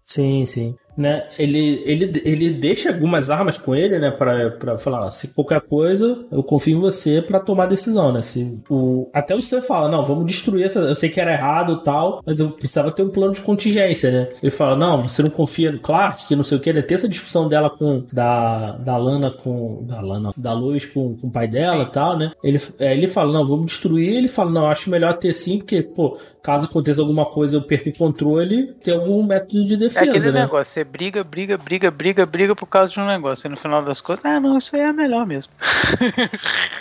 Sim, 0.05 0.45
sim 0.47 0.77
né? 1.01 1.27
Ele, 1.39 1.83
ele, 1.87 2.23
ele 2.25 2.51
deixa 2.51 2.91
algumas 2.91 3.31
armas 3.31 3.57
com 3.57 3.75
ele, 3.75 3.99
né? 3.99 4.11
Pra, 4.11 4.51
pra 4.51 4.79
falar, 4.79 5.11
se 5.11 5.29
qualquer 5.29 5.61
coisa, 5.63 6.25
eu 6.31 6.43
confio 6.43 6.77
em 6.77 6.81
você 6.81 7.23
para 7.23 7.41
tomar 7.41 7.67
decisão, 7.67 8.13
né? 8.13 8.21
Se 8.21 8.61
o, 8.69 9.09
até 9.13 9.35
o 9.35 9.41
Sam 9.41 9.63
fala, 9.63 9.89
não, 9.89 10.05
vamos 10.05 10.27
destruir 10.27 10.67
essa. 10.67 10.81
Eu 10.81 10.95
sei 10.95 11.09
que 11.09 11.21
era 11.21 11.33
errado 11.33 11.83
tal, 11.83 12.23
mas 12.25 12.39
eu 12.39 12.51
precisava 12.51 12.91
ter 12.91 13.03
um 13.03 13.09
plano 13.09 13.33
de 13.33 13.41
contingência, 13.41 14.11
né? 14.11 14.29
Ele 14.43 14.51
fala, 14.51 14.77
não, 14.77 15.09
você 15.09 15.23
não 15.23 15.31
confia 15.31 15.73
no 15.73 15.79
Clark, 15.79 16.27
que 16.27 16.37
não 16.37 16.43
sei 16.43 16.59
o 16.59 16.61
que. 16.61 16.69
Ele 16.69 16.83
tem 16.83 16.95
essa 16.95 17.09
discussão 17.09 17.49
dela 17.49 17.71
com. 17.71 18.05
Da, 18.13 18.73
da 18.73 18.97
Lana 18.97 19.31
com. 19.31 19.83
Da 19.83 20.01
Lana, 20.01 20.31
da 20.37 20.53
Luz 20.53 20.85
com, 20.85 21.17
com 21.17 21.29
o 21.29 21.31
pai 21.31 21.49
dela 21.49 21.85
e 21.85 21.93
tal, 21.93 22.19
né? 22.19 22.33
Ele, 22.45 22.61
é, 22.79 22.93
ele 22.93 23.09
fala, 23.09 23.33
não, 23.33 23.47
vamos 23.47 23.67
destruir. 23.67 24.17
Ele 24.17 24.29
fala, 24.29 24.51
não, 24.51 24.67
acho 24.67 24.91
melhor 24.91 25.15
ter 25.15 25.33
sim, 25.33 25.59
porque, 25.59 25.83
pô, 25.83 26.19
caso 26.43 26.67
aconteça 26.67 27.01
alguma 27.01 27.25
coisa, 27.25 27.57
eu 27.57 27.63
perco 27.63 27.89
o 27.89 27.97
controle, 27.97 28.75
tem 28.83 28.95
algum 28.95 29.23
método 29.23 29.65
de 29.65 29.77
defesa. 29.77 30.07
É 30.07 30.09
aquele 30.11 30.33
né? 30.33 30.41
negócio, 30.43 30.73
você 30.73 30.85
briga, 30.91 31.23
briga, 31.25 31.57
briga, 31.57 31.91
briga, 31.91 32.27
briga 32.27 32.57
por 32.57 32.67
causa 32.67 32.93
de 32.93 33.01
um 33.01 33.07
negócio. 33.07 33.47
E 33.47 33.51
no 33.51 33.57
final 33.57 33.83
das 33.83 34.01
contas, 34.01 34.25
ah, 34.25 34.41
não, 34.41 34.59
isso 34.59 34.75
aí 34.75 34.83
é 34.83 34.93
melhor 34.93 35.27
mesmo. 35.27 35.53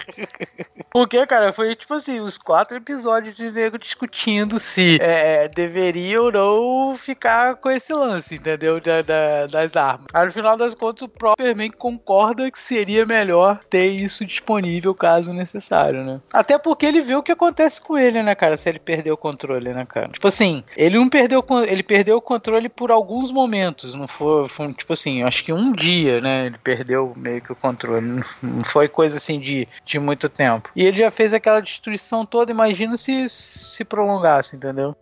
Porque, 0.91 1.25
cara, 1.27 1.51
foi 1.53 1.75
tipo 1.75 1.93
assim, 1.93 2.19
os 2.19 2.37
quatro 2.37 2.77
episódios 2.77 3.35
de 3.35 3.51
nego 3.51 3.77
discutindo 3.77 4.57
se 4.59 4.97
é, 5.01 5.47
deveria 5.47 6.21
ou 6.21 6.31
não 6.31 6.95
ficar 6.95 7.55
com 7.55 7.69
esse 7.69 7.93
lance, 7.93 8.35
entendeu? 8.35 8.79
Da, 8.79 9.01
da, 9.01 9.47
das 9.47 9.75
armas. 9.75 10.07
Aí 10.13 10.25
no 10.25 10.31
final 10.31 10.57
das 10.57 10.73
contas, 10.73 11.03
o 11.03 11.07
próprio 11.07 11.39
Superman 11.39 11.71
concorda 11.71 12.49
que 12.51 12.59
seria 12.59 13.05
melhor 13.05 13.59
ter 13.69 13.87
isso 13.87 14.25
disponível 14.25 14.93
caso 14.95 15.33
necessário, 15.33 16.03
né? 16.03 16.19
Até 16.31 16.57
porque 16.57 16.85
ele 16.85 17.01
vê 17.01 17.15
o 17.15 17.23
que 17.23 17.31
acontece 17.31 17.81
com 17.81 17.97
ele, 17.97 18.21
né, 18.23 18.35
cara? 18.35 18.57
Se 18.57 18.69
ele 18.69 18.79
perder 18.79 19.11
o 19.11 19.17
controle, 19.17 19.73
né, 19.73 19.85
cara? 19.87 20.09
Tipo 20.09 20.27
assim, 20.27 20.63
ele 20.75 20.97
não 20.97 21.09
perdeu, 21.09 21.45
ele 21.67 21.83
perdeu 21.83 22.17
o 22.17 22.21
controle 22.21 22.69
por 22.69 22.91
alguns 22.91 23.31
momentos, 23.31 23.93
não 23.93 24.07
foi, 24.07 24.47
foi 24.47 24.73
tipo 24.73 24.93
assim, 24.93 25.23
acho 25.23 25.43
que 25.43 25.53
um 25.53 25.71
dia, 25.71 26.21
né? 26.21 26.47
Ele 26.47 26.57
perdeu 26.63 27.13
meio 27.15 27.41
que 27.41 27.51
o 27.51 27.55
controle. 27.55 28.23
Não 28.41 28.61
foi 28.65 28.87
coisa 28.87 29.17
assim 29.17 29.39
de, 29.39 29.67
de 29.85 29.98
muito 29.99 30.29
tempo. 30.29 30.69
E 30.75 30.83
ele 30.83 30.97
já 30.97 31.11
fez 31.11 31.33
aquela 31.33 31.59
destruição 31.61 32.25
toda, 32.25 32.51
imagina 32.51 32.97
se 32.97 33.27
se 33.29 33.83
prolongasse, 33.83 34.55
entendeu? 34.55 34.95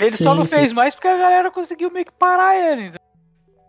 Ele 0.00 0.16
sim, 0.16 0.24
só 0.24 0.34
não 0.34 0.44
sim. 0.44 0.56
fez 0.56 0.72
mais 0.72 0.94
porque 0.94 1.08
a 1.08 1.16
galera 1.16 1.50
conseguiu 1.50 1.90
meio 1.90 2.06
que 2.06 2.12
parar 2.12 2.56
ele. 2.56 2.82
Entendeu? 2.82 3.00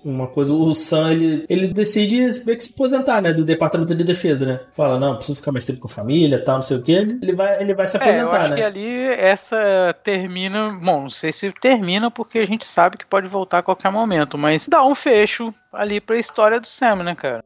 Uma 0.03 0.27
coisa, 0.27 0.51
o 0.51 0.73
Sam, 0.73 1.11
ele, 1.11 1.45
ele 1.47 1.67
decide 1.67 2.17
meio 2.43 2.57
que 2.57 2.63
se 2.63 2.73
aposentar, 2.73 3.21
né, 3.21 3.31
do 3.31 3.45
Departamento 3.45 3.93
de 3.93 4.03
Defesa, 4.03 4.45
né? 4.45 4.59
Fala, 4.73 4.99
não, 4.99 5.15
preciso 5.15 5.35
ficar 5.35 5.51
mais 5.51 5.63
tempo 5.63 5.79
com 5.79 5.87
a 5.87 5.91
família, 5.91 6.43
tal, 6.43 6.55
não 6.55 6.61
sei 6.63 6.77
o 6.77 6.81
quê. 6.81 7.05
Ele 7.21 7.33
vai, 7.33 7.61
ele 7.61 7.75
vai 7.75 7.85
se 7.85 7.97
aposentar, 7.97 8.17
é, 8.17 8.23
eu 8.23 8.31
acho 8.31 8.49
né? 8.49 8.55
que 8.55 8.63
ali 8.63 9.03
essa 9.05 9.95
termina, 10.03 10.79
bom, 10.81 11.03
não 11.03 11.09
sei 11.09 11.31
se 11.31 11.51
termina 11.51 12.09
porque 12.09 12.39
a 12.39 12.47
gente 12.47 12.65
sabe 12.65 12.97
que 12.97 13.05
pode 13.05 13.27
voltar 13.27 13.59
a 13.59 13.63
qualquer 13.63 13.91
momento, 13.91 14.39
mas 14.39 14.67
dá 14.67 14.83
um 14.83 14.95
fecho 14.95 15.53
ali 15.71 16.01
pra 16.01 16.17
história 16.17 16.59
do 16.59 16.65
Sam, 16.65 17.03
né, 17.03 17.13
cara? 17.13 17.43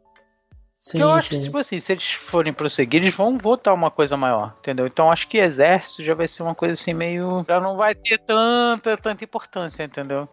Sim, 0.86 1.02
eu 1.02 1.10
acho 1.10 1.30
sim. 1.30 1.38
que, 1.38 1.42
tipo 1.42 1.58
assim, 1.58 1.80
se 1.80 1.94
eles 1.94 2.14
forem 2.14 2.54
prosseguir, 2.54 3.02
eles 3.02 3.16
vão 3.16 3.40
voltar 3.40 3.74
uma 3.74 3.90
coisa 3.90 4.16
maior, 4.16 4.56
entendeu? 4.60 4.86
Então 4.86 5.12
acho 5.12 5.28
que 5.28 5.40
exército 5.40 6.04
já 6.04 6.14
vai 6.14 6.28
ser 6.28 6.44
uma 6.44 6.54
coisa 6.54 6.74
assim 6.74 6.94
meio. 6.94 7.44
Já 7.48 7.60
não 7.60 7.76
vai 7.76 7.96
ter 7.96 8.20
tanta, 8.20 8.96
tanta 8.96 9.24
importância, 9.24 9.84
entendeu? 9.84 10.30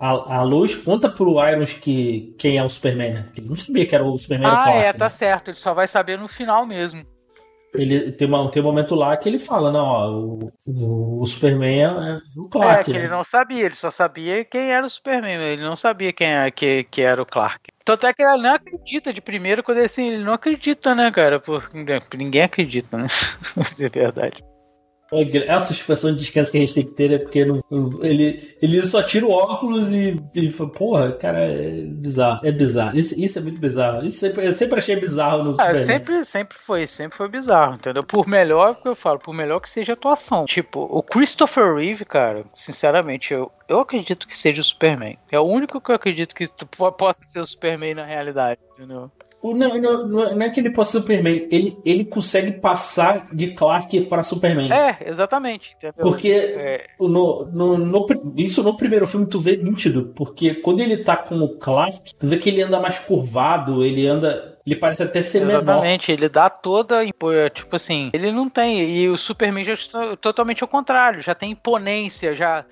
A, 0.00 0.38
a 0.38 0.42
luz 0.42 0.74
conta 0.74 1.08
pro 1.08 1.36
Irons 1.46 1.72
que 1.72 2.34
quem 2.36 2.58
é 2.58 2.64
o 2.64 2.68
Superman, 2.68 3.12
né? 3.12 3.28
Ele 3.36 3.46
não 3.46 3.54
sabia 3.54 3.86
que 3.86 3.94
era 3.94 4.02
o 4.02 4.18
Superman. 4.18 4.48
Ah, 4.50 4.64
Clark, 4.64 4.78
é, 4.78 4.92
tá 4.92 5.04
né? 5.04 5.10
certo. 5.10 5.48
Ele 5.48 5.56
só 5.56 5.72
vai 5.72 5.86
saber 5.86 6.18
no 6.18 6.26
final 6.26 6.66
mesmo. 6.66 7.06
Ele 7.72 8.10
tem, 8.10 8.26
uma, 8.26 8.50
tem 8.50 8.60
um 8.60 8.66
momento 8.66 8.96
lá 8.96 9.16
que 9.16 9.28
ele 9.28 9.38
fala, 9.38 9.70
não, 9.70 9.86
ó, 9.86 10.10
o, 10.10 10.52
o, 10.66 11.20
o 11.20 11.26
Superman 11.26 11.84
é 11.84 12.20
o 12.36 12.48
Clark. 12.48 12.80
É, 12.80 12.84
que 12.84 12.92
né? 12.92 12.98
ele 12.98 13.08
não 13.08 13.22
sabia, 13.22 13.66
ele 13.66 13.76
só 13.76 13.88
sabia 13.88 14.44
quem 14.44 14.72
era 14.72 14.84
o 14.84 14.90
Superman, 14.90 15.40
ele 15.40 15.62
não 15.62 15.76
sabia 15.76 16.12
quem 16.12 16.26
é, 16.26 16.50
que, 16.50 16.82
que 16.90 17.02
era 17.02 17.22
o 17.22 17.26
Clark. 17.26 17.70
Tanto 17.90 18.06
é 18.06 18.14
que 18.14 18.22
ele 18.22 18.40
não 18.40 18.54
acredita 18.54 19.12
de 19.12 19.20
primeiro, 19.20 19.64
quando 19.64 19.78
ele, 19.78 19.86
assim, 19.86 20.06
ele 20.06 20.22
não 20.22 20.34
acredita, 20.34 20.94
né, 20.94 21.10
cara? 21.10 21.40
Porque 21.40 22.16
ninguém 22.16 22.42
acredita, 22.42 22.96
né? 22.96 23.08
é 23.80 23.88
verdade. 23.88 24.44
Essa 25.46 25.72
expressão 25.72 26.12
de 26.12 26.20
descanso 26.20 26.52
que 26.52 26.58
a 26.58 26.60
gente 26.60 26.74
tem 26.74 26.84
que 26.84 26.92
ter 26.92 27.12
é 27.12 27.18
porque 27.18 27.44
não, 27.44 27.60
ele, 28.02 28.54
ele 28.62 28.82
só 28.82 29.02
tira 29.02 29.26
o 29.26 29.30
óculos 29.30 29.90
e, 29.92 30.20
e 30.34 30.50
fala, 30.50 30.70
porra, 30.70 31.12
cara, 31.12 31.38
é 31.38 31.82
bizarro. 31.86 32.46
É 32.46 32.52
bizarro. 32.52 32.96
Isso, 32.96 33.20
isso 33.20 33.38
é 33.38 33.42
muito 33.42 33.60
bizarro. 33.60 34.06
Isso 34.06 34.18
sempre, 34.18 34.46
eu 34.46 34.52
sempre 34.52 34.78
achei 34.78 34.96
bizarro 34.96 35.44
no 35.44 35.50
ah, 35.58 35.74
sempre, 35.74 36.24
sempre 36.24 36.56
foi, 36.58 36.86
sempre 36.86 37.18
foi 37.18 37.28
bizarro, 37.28 37.74
entendeu? 37.74 38.04
Por 38.04 38.26
melhor 38.26 38.80
que 38.80 38.88
eu 38.88 38.94
falo, 38.94 39.18
por 39.18 39.34
melhor 39.34 39.60
que 39.60 39.68
seja 39.68 39.92
a 39.92 39.94
atuação. 39.94 40.44
Tipo, 40.46 40.80
o 40.80 41.02
Christopher 41.02 41.74
Reeve, 41.74 42.04
cara, 42.04 42.44
sinceramente, 42.54 43.34
eu, 43.34 43.50
eu 43.68 43.80
acredito 43.80 44.28
que 44.28 44.36
seja 44.36 44.60
o 44.60 44.64
Superman. 44.64 45.18
É 45.30 45.40
o 45.40 45.44
único 45.44 45.80
que 45.80 45.90
eu 45.90 45.96
acredito 45.96 46.34
que 46.34 46.46
possa 46.96 47.24
ser 47.24 47.40
o 47.40 47.46
Superman 47.46 47.94
na 47.94 48.04
realidade, 48.04 48.60
entendeu? 48.74 49.10
Não, 49.42 49.78
não, 49.78 50.06
não, 50.06 50.42
é 50.42 50.50
que 50.50 50.60
ele 50.60 50.70
possa 50.70 50.92
ser 50.92 50.98
Superman, 51.00 51.48
ele, 51.50 51.78
ele 51.84 52.04
consegue 52.04 52.52
passar 52.52 53.26
de 53.32 53.48
Clark 53.48 53.98
para 54.02 54.22
Superman. 54.22 54.70
É, 54.70 54.98
exatamente. 55.06 55.74
Entendeu? 55.76 55.94
Porque 55.98 56.28
é. 56.28 56.86
No, 57.00 57.46
no, 57.46 57.78
no, 57.78 58.06
isso 58.36 58.62
no 58.62 58.76
primeiro 58.76 59.06
filme 59.06 59.26
tu 59.26 59.38
vê 59.38 59.56
nítido, 59.56 60.12
porque 60.14 60.54
quando 60.54 60.80
ele 60.80 60.98
tá 60.98 61.16
com 61.16 61.38
o 61.38 61.56
Clark, 61.56 62.14
tu 62.14 62.26
vê 62.26 62.36
que 62.36 62.50
ele 62.50 62.62
anda 62.62 62.78
mais 62.78 62.98
curvado, 62.98 63.84
ele 63.84 64.06
anda. 64.06 64.58
Ele 64.66 64.76
parece 64.76 65.02
até 65.02 65.22
ser 65.22 65.38
Exatamente, 65.38 65.64
menor. 65.64 65.72
Exatamente, 65.72 66.12
ele 66.12 66.28
dá 66.28 66.50
toda. 66.50 67.02
Tipo 67.54 67.76
assim, 67.76 68.10
ele 68.12 68.30
não 68.30 68.48
tem. 68.48 68.84
E 68.90 69.08
o 69.08 69.16
Superman 69.16 69.64
já 69.64 69.72
é 69.72 70.16
totalmente 70.16 70.62
ao 70.62 70.68
contrário, 70.68 71.22
já 71.22 71.34
tem 71.34 71.52
imponência, 71.52 72.34
já 72.34 72.64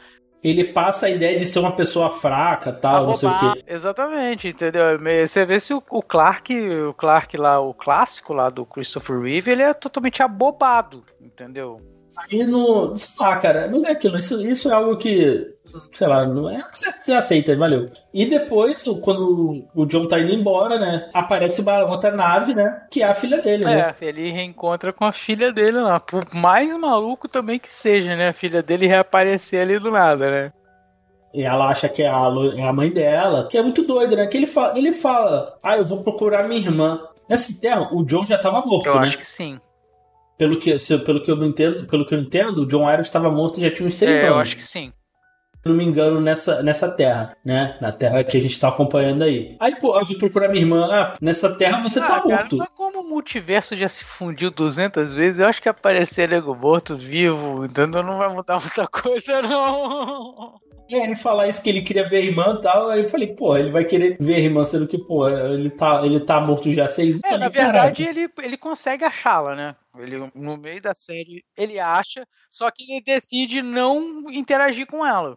ele 0.43 0.64
passa 0.64 1.07
a 1.07 1.11
ideia 1.11 1.36
de 1.36 1.45
ser 1.45 1.59
uma 1.59 1.74
pessoa 1.74 2.09
fraca, 2.09 2.72
tal, 2.72 3.07
não 3.07 3.14
sei 3.14 3.28
o 3.28 3.39
quê. 3.39 3.64
Exatamente, 3.66 4.49
entendeu? 4.49 4.84
Você 5.26 5.45
vê 5.45 5.59
se 5.59 5.74
o, 5.74 5.80
Clark, 6.03 6.55
o 6.55 6.95
Clark 6.95 7.36
lá, 7.36 7.61
o 7.61 7.74
clássico 7.74 8.32
lá 8.32 8.49
do 8.49 8.64
Christopher 8.64 9.20
Reeve, 9.20 9.51
ele 9.51 9.62
é 9.62 9.74
totalmente 9.74 10.22
abobado, 10.22 11.03
entendeu? 11.20 11.80
Aí 12.16 12.45
no. 12.45 12.97
Sei 12.97 13.14
lá, 13.18 13.36
cara, 13.36 13.68
mas 13.70 13.84
é 13.84 13.93
aquilo, 13.93 14.18
isso, 14.18 14.47
isso 14.47 14.68
é 14.68 14.72
algo 14.72 14.97
que 14.97 15.55
sei 15.93 16.07
lá, 16.07 16.27
não 16.27 16.49
é 16.49 16.64
você 16.73 17.12
aceita, 17.12 17.57
valeu. 17.57 17.87
E 18.12 18.27
depois, 18.27 18.85
quando 19.03 19.64
o 19.75 19.87
John 19.87 20.07
tá 20.07 20.19
indo 20.21 20.33
embora, 20.33 20.79
né, 20.79 21.09
aparece 21.12 21.61
uma 21.61 21.85
outra 21.85 22.11
nave, 22.11 22.55
né, 22.55 22.83
que 22.91 23.03
é 23.03 23.07
a 23.07 23.14
filha 23.14 23.39
dele, 23.39 23.64
é, 23.64 23.66
né? 23.66 23.95
Ele 24.01 24.31
reencontra 24.31 24.93
com 24.93 25.05
a 25.05 25.12
filha 25.12 25.53
dele 25.53 25.79
lá, 25.81 25.99
por 25.99 26.25
mais 26.35 26.75
maluco 26.77 27.29
também 27.29 27.59
que 27.59 27.73
seja, 27.73 28.16
né, 28.16 28.29
a 28.29 28.33
filha 28.33 28.62
dele 28.62 28.87
reaparecer 28.87 29.62
ali 29.62 29.79
do 29.79 29.91
nada, 29.91 30.31
né? 30.31 30.53
E 31.35 31.43
ela 31.43 31.69
acha 31.69 31.89
que 31.89 32.03
é 32.03 32.09
a, 32.09 32.27
é 32.57 32.62
a 32.62 32.73
mãe 32.73 32.91
dela, 32.91 33.47
que 33.47 33.59
é 33.59 33.62
muito 33.62 33.83
doido, 33.83 34.16
né? 34.16 34.27
Que 34.27 34.37
ele 34.37 34.47
fala, 34.47 34.79
ele 34.79 34.93
fala, 34.93 35.59
ah, 35.62 35.77
eu 35.77 35.85
vou 35.85 36.03
procurar 36.03 36.49
minha 36.49 36.61
irmã. 36.61 37.01
Nessa 37.29 37.53
terra, 37.61 37.87
o 37.93 38.03
John 38.03 38.25
já 38.25 38.39
tava 38.39 38.64
morto, 38.64 38.87
eu 38.87 38.95
né? 38.95 39.01
Eu 39.01 39.03
acho 39.03 39.19
que 39.19 39.27
sim. 39.27 39.61
Pelo 40.39 40.59
que, 40.59 40.75
pelo 41.05 41.23
que 41.23 41.31
eu 41.31 41.45
entendo, 41.45 41.87
pelo 41.87 42.07
que 42.07 42.14
eu 42.14 42.19
entendo, 42.19 42.62
o 42.62 42.66
John 42.66 42.91
Irons 42.91 43.07
estava 43.07 43.31
morto 43.31 43.61
já 43.61 43.71
tinha 43.71 43.87
uns 43.87 43.95
seis 43.95 44.19
é, 44.19 44.23
anos. 44.23 44.37
Eu 44.37 44.41
acho 44.41 44.57
que 44.57 44.66
sim 44.66 44.91
não 45.65 45.75
me 45.75 45.85
engano, 45.85 46.21
nessa, 46.21 46.63
nessa 46.63 46.89
terra, 46.91 47.37
né? 47.45 47.77
Na 47.81 47.93
terra 47.93 48.25
que 48.25 48.37
a 48.37 48.41
gente 48.41 48.59
tá 48.59 48.69
acompanhando 48.69 49.23
aí. 49.23 49.57
Aí, 49.61 49.77
pô, 49.77 49.99
eu 49.99 50.05
vou 50.07 50.19
procurar 50.19 50.49
minha 50.49 50.63
irmã. 50.63 50.89
Ah, 50.91 51.13
nessa 51.21 51.55
terra 51.55 51.81
você 51.81 52.01
tá 52.01 52.17
ah, 52.17 52.21
tá 52.21 52.29
morto. 52.29 52.59
Cara, 52.59 52.71
como 52.75 53.01
o 53.01 53.09
multiverso 53.09 53.77
já 53.77 53.89
se 53.89 54.05
fundiu 54.05 54.51
200 54.51 55.15
vezes, 55.15 55.39
eu 55.39 55.47
acho 55.47 55.61
que 55.61 55.69
aparecer 55.69 56.29
nego 56.29 56.55
morto, 56.55 56.97
vivo, 56.97 57.65
entendeu? 57.65 58.03
Não 58.03 58.19
vai 58.19 58.33
mudar 58.33 58.61
muita 58.61 58.87
coisa, 58.87 59.43
não. 59.43 60.59
E 60.89 60.95
ele 60.95 61.15
falar 61.15 61.49
isso 61.49 61.63
que 61.63 61.69
ele 61.69 61.83
queria 61.83 62.09
ver 62.09 62.17
a 62.17 62.21
irmã 62.21 62.57
e 62.59 62.63
tal, 62.63 62.89
aí 62.89 63.03
eu 63.03 63.09
falei, 63.09 63.27
pô, 63.27 63.55
ele 63.55 63.71
vai 63.71 63.85
querer 63.85 64.17
ver 64.19 64.37
a 64.37 64.39
irmã, 64.39 64.65
sendo 64.65 64.89
que, 64.89 64.97
pô, 64.97 65.29
ele 65.29 65.69
tá, 65.69 66.01
ele 66.03 66.19
tá 66.19 66.41
morto 66.41 66.73
já 66.73 66.87
há 66.87 66.89
seis 66.89 67.21
anos. 67.23 67.37
É, 67.37 67.39
na 67.39 67.51
verdade, 67.51 68.05
ele, 68.05 68.27
ele 68.39 68.57
consegue 68.57 69.05
achá-la, 69.05 69.55
né? 69.55 69.77
Ele, 69.99 70.31
no 70.35 70.57
meio 70.57 70.81
da 70.81 70.95
série, 70.95 71.45
ele 71.55 71.79
acha, 71.79 72.27
só 72.49 72.71
que 72.71 72.91
ele 72.91 73.03
decide 73.03 73.61
não 73.61 74.31
interagir 74.31 74.87
com 74.87 75.05
ela. 75.05 75.37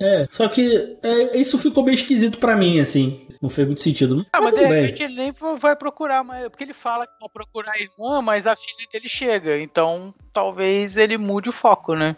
É, 0.00 0.26
só 0.30 0.48
que 0.48 0.98
é, 1.02 1.36
isso 1.36 1.58
ficou 1.58 1.84
bem 1.84 1.94
esquisito 1.94 2.38
para 2.38 2.56
mim, 2.56 2.80
assim. 2.80 3.26
Não 3.40 3.48
fez 3.48 3.66
muito 3.66 3.80
sentido. 3.80 4.24
Ah, 4.32 4.40
mas, 4.40 4.54
mas 4.54 4.54
de 4.54 4.74
repente 4.74 4.98
bem. 4.98 5.06
ele 5.06 5.16
nem 5.16 5.58
vai 5.58 5.76
procurar, 5.76 6.24
mas, 6.24 6.48
porque 6.48 6.64
ele 6.64 6.72
fala 6.72 7.06
que 7.06 7.12
vai 7.20 7.28
procurar 7.28 7.72
a 7.72 7.80
irmã, 7.80 8.22
mas 8.22 8.46
a 8.46 8.56
filha 8.56 8.88
dele 8.92 9.08
chega. 9.08 9.58
Então 9.58 10.14
talvez 10.32 10.96
ele 10.96 11.18
mude 11.18 11.50
o 11.50 11.52
foco, 11.52 11.94
né? 11.94 12.16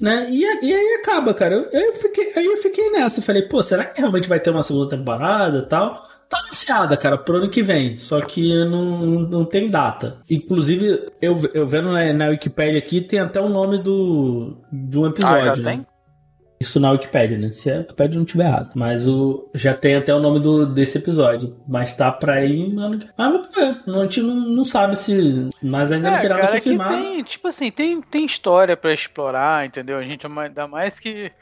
Né? 0.00 0.28
E, 0.30 0.42
e 0.42 0.74
aí 0.74 1.00
acaba, 1.02 1.34
cara. 1.34 1.54
Eu, 1.54 1.70
eu 1.70 1.94
fiquei, 1.96 2.32
aí 2.34 2.46
eu 2.46 2.56
fiquei 2.56 2.90
nessa. 2.90 3.20
Falei, 3.20 3.42
pô, 3.42 3.62
será 3.62 3.84
que 3.84 4.00
realmente 4.00 4.28
vai 4.28 4.40
ter 4.40 4.50
uma 4.50 4.62
segunda 4.62 4.88
temporada 4.88 5.58
e 5.58 5.68
tal? 5.68 6.10
tá 6.30 6.38
anunciada, 6.38 6.96
cara, 6.96 7.18
pro 7.18 7.38
ano 7.38 7.50
que 7.50 7.60
vem. 7.60 7.96
Só 7.96 8.20
que 8.20 8.64
não, 8.64 9.00
não 9.22 9.44
tem 9.44 9.68
data. 9.68 10.18
Inclusive, 10.30 11.10
eu, 11.20 11.36
eu 11.52 11.66
vendo 11.66 11.90
na, 11.90 12.12
na 12.12 12.28
Wikipedia 12.28 12.78
aqui, 12.78 13.00
tem 13.00 13.18
até 13.18 13.40
o 13.40 13.48
nome 13.48 13.78
do, 13.78 14.56
de 14.72 14.96
um 14.96 15.08
episódio. 15.08 15.50
Ah, 15.50 15.54
já 15.54 15.62
né? 15.62 15.72
tem? 15.72 15.86
Isso 16.60 16.78
na 16.78 16.90
Wikipedia, 16.90 17.38
né? 17.38 17.48
Se 17.48 17.70
a 17.70 17.78
Wikipedia 17.78 18.18
não 18.18 18.24
tiver 18.26 18.44
errado. 18.44 18.72
Mas 18.74 19.08
o, 19.08 19.48
já 19.54 19.72
tem 19.72 19.96
até 19.96 20.14
o 20.14 20.20
nome 20.20 20.40
do, 20.40 20.66
desse 20.66 20.98
episódio. 20.98 21.56
Mas 21.66 21.94
tá 21.94 22.12
pra 22.12 22.44
ir. 22.44 22.74
Mano, 22.74 23.00
ah, 23.16 23.32
é, 23.56 23.90
a 23.90 24.02
gente 24.02 24.20
não, 24.20 24.34
não 24.34 24.64
sabe 24.64 24.94
se. 24.94 25.48
Mas 25.62 25.90
ainda 25.90 26.08
é, 26.08 26.10
não 26.10 26.20
tem 26.20 26.28
nada 26.28 26.48
confirmado. 26.48 26.96
Tem, 26.96 27.22
tipo 27.22 27.48
assim, 27.48 27.70
tem, 27.70 28.02
tem 28.02 28.26
história 28.26 28.76
pra 28.76 28.92
explorar, 28.92 29.64
entendeu? 29.64 29.96
A 29.96 30.02
gente 30.02 30.26
ainda 30.26 30.68
mais 30.68 31.00
que. 31.00 31.32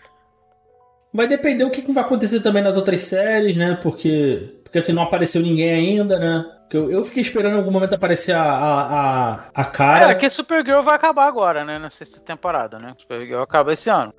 Vai 1.13 1.27
depender 1.27 1.65
o 1.65 1.71
que 1.71 1.91
vai 1.91 2.05
acontecer 2.05 2.39
também 2.39 2.63
nas 2.63 2.77
outras 2.77 3.01
séries, 3.01 3.57
né? 3.57 3.77
Porque. 3.83 4.61
Porque 4.63 4.79
assim, 4.79 4.93
não 4.93 5.03
apareceu 5.03 5.43
ninguém 5.43 5.71
ainda, 5.71 6.17
né? 6.19 6.45
Eu, 6.71 6.93
eu 6.93 7.03
fiquei 7.03 7.23
esperando 7.23 7.55
em 7.55 7.59
algum 7.59 7.73
momento 7.73 7.95
aparecer 7.95 8.37
a, 8.37 8.43
a, 8.43 9.33
a, 9.33 9.45
a 9.53 9.65
cara. 9.65 10.13
É, 10.13 10.15
que 10.15 10.29
Supergirl 10.29 10.83
vai 10.83 10.95
acabar 10.95 11.27
agora, 11.27 11.65
né? 11.65 11.77
Na 11.77 11.91
sexta 11.91 12.21
temporada, 12.21 12.79
né? 12.79 12.95
Supergirl 12.99 13.43
acaba 13.43 13.73
esse 13.73 13.91
ano. 13.91 14.15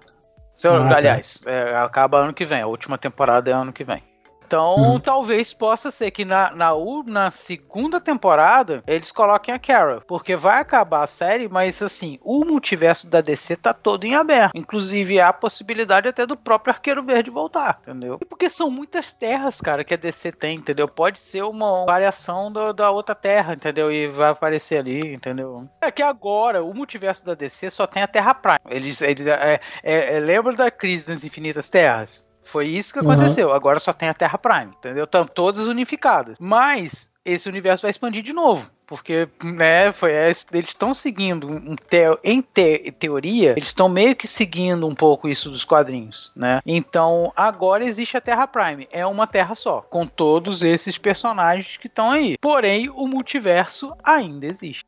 Seu, 0.60 0.76
ah, 0.76 0.90
tá. 0.90 0.98
aliás, 0.98 1.42
é, 1.46 1.74
acaba 1.78 2.18
ano 2.20 2.34
que 2.34 2.44
vem. 2.44 2.60
A 2.60 2.68
última 2.68 2.98
temporada 2.98 3.50
é 3.50 3.54
ano 3.54 3.72
que 3.72 3.86
vem. 3.86 4.04
Então, 4.50 4.78
uhum. 4.78 5.00
talvez 5.00 5.54
possa 5.54 5.92
ser 5.92 6.10
que 6.10 6.26
na, 6.26 6.50
na, 6.56 6.72
na, 7.06 7.30
segunda 7.30 8.02
temporada 8.02 8.84
eles 8.88 9.12
coloquem 9.12 9.54
a 9.54 9.60
Carol. 9.60 10.02
Porque 10.08 10.36
vai 10.36 10.60
acabar 10.60 11.04
a 11.04 11.08
série, 11.08 11.48
mas 11.48 11.84
assim, 11.84 12.18
o 12.24 12.44
multiverso 12.44 13.08
da 13.08 13.22
DC 13.22 13.58
tá 13.58 13.76
todo 13.76 14.06
em 14.06 14.16
aberto. 14.16 14.58
Inclusive, 14.58 15.20
há 15.20 15.30
a 15.30 15.34
possibilidade 15.34 16.08
até 16.08 16.26
do 16.26 16.36
próprio 16.36 16.74
Arqueiro 16.74 17.04
Verde 17.04 17.30
voltar, 17.30 17.80
entendeu? 17.84 18.18
E 18.20 18.26
porque 18.26 18.50
são 18.50 18.72
muitas 18.72 19.14
terras, 19.14 19.62
cara, 19.62 19.84
que 19.84 19.94
a 19.94 19.98
DC 19.98 20.32
tem, 20.32 20.58
entendeu? 20.58 20.88
Pode 20.88 21.20
ser 21.20 21.44
uma 21.44 21.86
variação 21.86 22.52
do, 22.52 22.74
da 22.74 22.90
outra 22.90 23.14
terra, 23.14 23.54
entendeu? 23.54 23.92
E 23.92 24.08
vai 24.08 24.32
aparecer 24.32 24.80
ali, 24.80 25.14
entendeu? 25.14 25.70
É 25.80 25.92
que 25.92 26.02
agora 26.02 26.64
o 26.64 26.74
multiverso 26.74 27.24
da 27.24 27.36
DC 27.36 27.70
só 27.70 27.86
tem 27.86 28.02
a 28.02 28.08
Terra 28.08 28.34
Prime. 28.34 28.58
Eles, 28.68 29.00
eles 29.00 29.28
é, 29.28 29.60
é, 29.84 30.18
é, 30.18 30.20
lembra 30.20 30.54
da 30.54 30.72
crise 30.72 31.06
das 31.06 31.24
infinitas 31.24 31.70
terras? 31.70 32.28
Foi 32.50 32.68
isso 32.68 32.92
que 32.92 33.00
aconteceu. 33.00 33.50
Uhum. 33.50 33.54
Agora 33.54 33.78
só 33.78 33.94
tem 33.94 34.10
a 34.10 34.14
Terra 34.14 34.38
Prime, 34.38 34.74
entendeu? 34.78 35.04
Estão 35.04 35.26
todas 35.26 35.68
unificadas. 35.68 36.38
Mas 36.40 37.14
esse 37.24 37.48
universo 37.48 37.84
vai 37.84 37.92
expandir 37.92 38.24
de 38.24 38.34
novo. 38.34 38.70
Porque, 38.88 39.30
né, 39.44 39.92
foi, 39.94 40.12
é, 40.12 40.26
eles 40.26 40.48
estão 40.52 40.96
seguindo, 40.96 41.48
um 41.48 41.76
te, 41.76 42.06
em 42.24 42.42
te, 42.42 42.92
teoria, 42.98 43.52
eles 43.52 43.66
estão 43.66 43.88
meio 43.88 44.16
que 44.16 44.28
seguindo 44.28 44.88
um 44.88 44.96
pouco 44.96 45.30
isso 45.30 45.52
dos 45.52 45.64
quadrinhos, 45.64 46.32
né? 46.36 46.60
Então, 46.66 47.32
agora 47.36 47.86
existe 47.86 48.18
a 48.18 48.22
Terra 48.22 48.48
Prime. 48.48 48.88
É 48.92 49.06
uma 49.06 49.28
Terra 49.28 49.54
só, 49.54 49.82
com 49.82 50.08
todos 50.08 50.64
esses 50.64 50.98
personagens 50.98 51.78
que 51.78 51.86
estão 51.86 52.10
aí. 52.10 52.36
Porém, 52.42 52.90
o 52.90 53.08
multiverso 53.08 53.96
ainda 54.04 54.48
existe. 54.48 54.86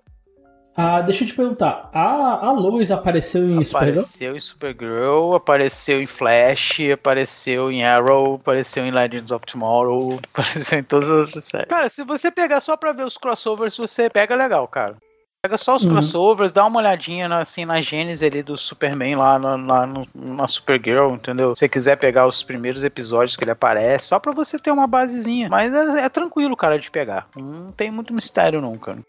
Ah, 0.76 1.02
deixa 1.02 1.24
eu 1.24 1.28
te 1.28 1.34
perguntar, 1.34 1.90
a, 1.94 2.48
a 2.48 2.52
Lois 2.52 2.92
apareceu 2.92 3.44
em 3.44 3.64
Supergirl? 3.64 4.00
Apareceu 4.00 4.36
em 4.36 4.40
Supergirl, 4.40 5.36
apareceu 5.36 6.02
em 6.02 6.08
Flash, 6.08 6.80
apareceu 6.94 7.72
em 7.72 7.84
Arrow, 7.84 8.36
apareceu 8.36 8.86
em 8.86 8.92
Legends 8.92 9.32
of 9.32 9.46
Tomorrow, 9.46 10.20
apareceu 10.34 10.80
em 10.80 10.84
todas 10.84 11.10
as 11.10 11.26
outras 11.28 11.46
séries. 11.46 11.68
Cara, 11.68 11.90
se 11.90 12.04
você 12.06 12.32
pegar 12.32 12.62
só 12.62 12.78
pra 12.78 12.94
ver 12.94 13.06
os 13.06 13.18
crossovers, 13.18 13.76
você 13.76 14.10
pega 14.10 14.34
legal, 14.34 14.66
cara. 14.68 14.96
Pega 15.44 15.58
só 15.58 15.76
os 15.76 15.84
uhum. 15.84 15.94
crossovers, 15.94 16.52
dá 16.52 16.64
uma 16.66 16.80
olhadinha 16.80 17.28
na, 17.28 17.40
assim, 17.40 17.66
na 17.66 17.82
gênese 17.82 18.24
ali 18.24 18.44
do 18.44 18.56
Superman 18.56 19.16
lá 19.16 19.40
na, 19.40 19.58
na, 19.58 20.06
na 20.14 20.48
Supergirl, 20.48 21.16
entendeu? 21.16 21.56
Se 21.56 21.62
você 21.62 21.70
quiser 21.70 21.98
pegar 21.98 22.28
os 22.28 22.44
primeiros 22.44 22.84
episódios 22.84 23.36
que 23.36 23.44
ele 23.44 23.52
aparece, 23.52 24.08
só 24.08 24.20
pra 24.20 24.32
você 24.32 24.60
ter 24.60 24.70
uma 24.70 24.86
basezinha. 24.86 25.50
Mas 25.50 25.74
é, 25.74 26.02
é 26.02 26.10
tranquilo, 26.10 26.56
cara, 26.56 26.78
de 26.78 26.92
pegar. 26.92 27.28
Não 27.36 27.72
tem 27.72 27.90
muito 27.90 28.14
mistério 28.14 28.62
não, 28.62 28.78
cara. 28.78 29.00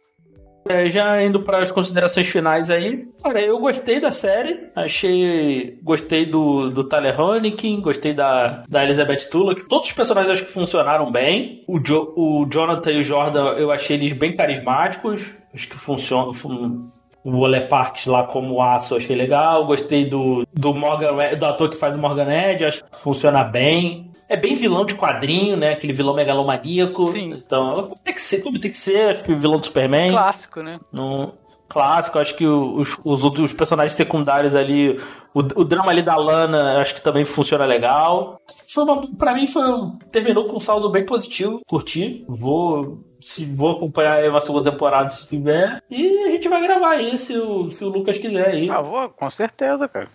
É, 0.69 0.89
já 0.89 1.23
indo 1.23 1.41
para 1.43 1.63
as 1.63 1.71
considerações 1.71 2.29
finais 2.29 2.71
aí, 2.71 3.09
cara, 3.23 3.41
eu 3.41 3.59
gostei 3.59 4.01
da 4.01 4.11
série, 4.11 4.71
achei, 4.77 5.79
gostei 5.83 6.25
do, 6.25 6.71
do 6.71 6.85
Tyler 6.85 7.21
Honekin, 7.21 7.81
gostei 7.81 8.15
da, 8.15 8.63
da 8.69 8.85
Elizabeth 8.85 9.29
Tulloch, 9.31 9.69
todos 9.69 9.89
os 9.89 9.93
personagens 9.93 10.33
acho 10.33 10.45
que 10.45 10.53
funcionaram 10.53 11.11
bem, 11.11 11.65
o, 11.67 11.81
jo, 11.81 12.13
o 12.17 12.47
Jonathan 12.51 12.93
e 12.93 13.01
o 13.01 13.03
Jordan 13.03 13.55
eu 13.55 13.73
achei 13.73 13.97
eles 13.97 14.13
bem 14.13 14.35
carismáticos, 14.35 15.33
acho 15.53 15.69
que 15.69 15.77
funcionam, 15.77 16.31
o 17.25 17.39
Ole 17.39 17.61
Parks 17.61 18.07
lá 18.07 18.25
como 18.25 18.61
aço, 18.61 18.97
achei 18.97 19.15
legal. 19.15 19.65
Gostei 19.65 20.05
do, 20.05 20.45
do 20.53 20.75
Morgan 20.75 21.37
do 21.39 21.47
ator 21.47 21.71
que 21.71 21.77
faz 21.77 21.97
o 21.97 21.99
Morgan 21.99 22.29
Edge, 22.29 22.65
acho 22.65 22.85
que 22.85 22.97
funciona 22.97 23.45
bem 23.45 24.12
é 24.33 24.37
bem 24.37 24.55
vilão 24.55 24.85
de 24.85 24.95
quadrinho, 24.95 25.57
né? 25.57 25.73
Aquele 25.73 25.93
vilão 25.93 26.15
megalomaníaco. 26.15 27.09
Sim. 27.11 27.33
Então, 27.33 27.89
tem 28.03 28.15
que 28.15 28.21
ser, 28.21 28.41
como 28.43 28.59
tem 28.59 28.71
que 28.71 28.77
ser, 28.77 29.11
acho 29.11 29.25
que 29.25 29.33
o 29.33 29.39
vilão 29.39 29.59
do 29.59 29.67
Superman. 29.67 30.11
Clássico, 30.11 30.63
né? 30.63 30.81
No, 30.91 31.35
clássico, 31.69 32.19
acho 32.19 32.35
que 32.35 32.47
os, 32.47 32.99
os, 33.03 33.23
os 33.23 33.53
personagens 33.53 33.95
secundários 33.95 34.55
ali, 34.55 35.01
o, 35.33 35.41
o, 35.41 35.65
drama 35.65 35.91
ali 35.91 36.03
da 36.03 36.17
Lana, 36.17 36.79
acho 36.81 36.95
que 36.95 37.01
também 37.01 37.25
funciona 37.25 37.65
legal. 37.65 38.39
Foi 38.69 38.85
uma, 38.85 39.07
pra 39.17 39.35
mim 39.35 39.47
foi 39.47 39.63
terminou 40.11 40.45
com 40.45 40.57
um 40.57 40.61
saldo 40.61 40.91
bem 40.91 41.07
positivo, 41.07 41.61
curti. 41.67 42.25
Vou 42.29 43.05
se 43.23 43.45
vou 43.47 43.71
acompanhar 43.71 44.29
uma 44.29 44.41
segunda 44.41 44.71
temporada 44.71 45.09
se 45.09 45.29
tiver. 45.29 45.81
E 45.89 46.25
a 46.25 46.31
gente 46.31 46.49
vai 46.49 46.61
gravar 46.61 46.91
aí 46.91 47.17
se 47.17 47.39
o, 47.39 47.71
se 47.71 47.85
o 47.85 47.89
Lucas 47.89 48.19
quiser 48.19 48.49
aí. 48.49 48.69
Ah, 48.69 48.83
vou, 48.83 49.09
com 49.09 49.31
certeza, 49.31 49.89
cara. 49.89 50.09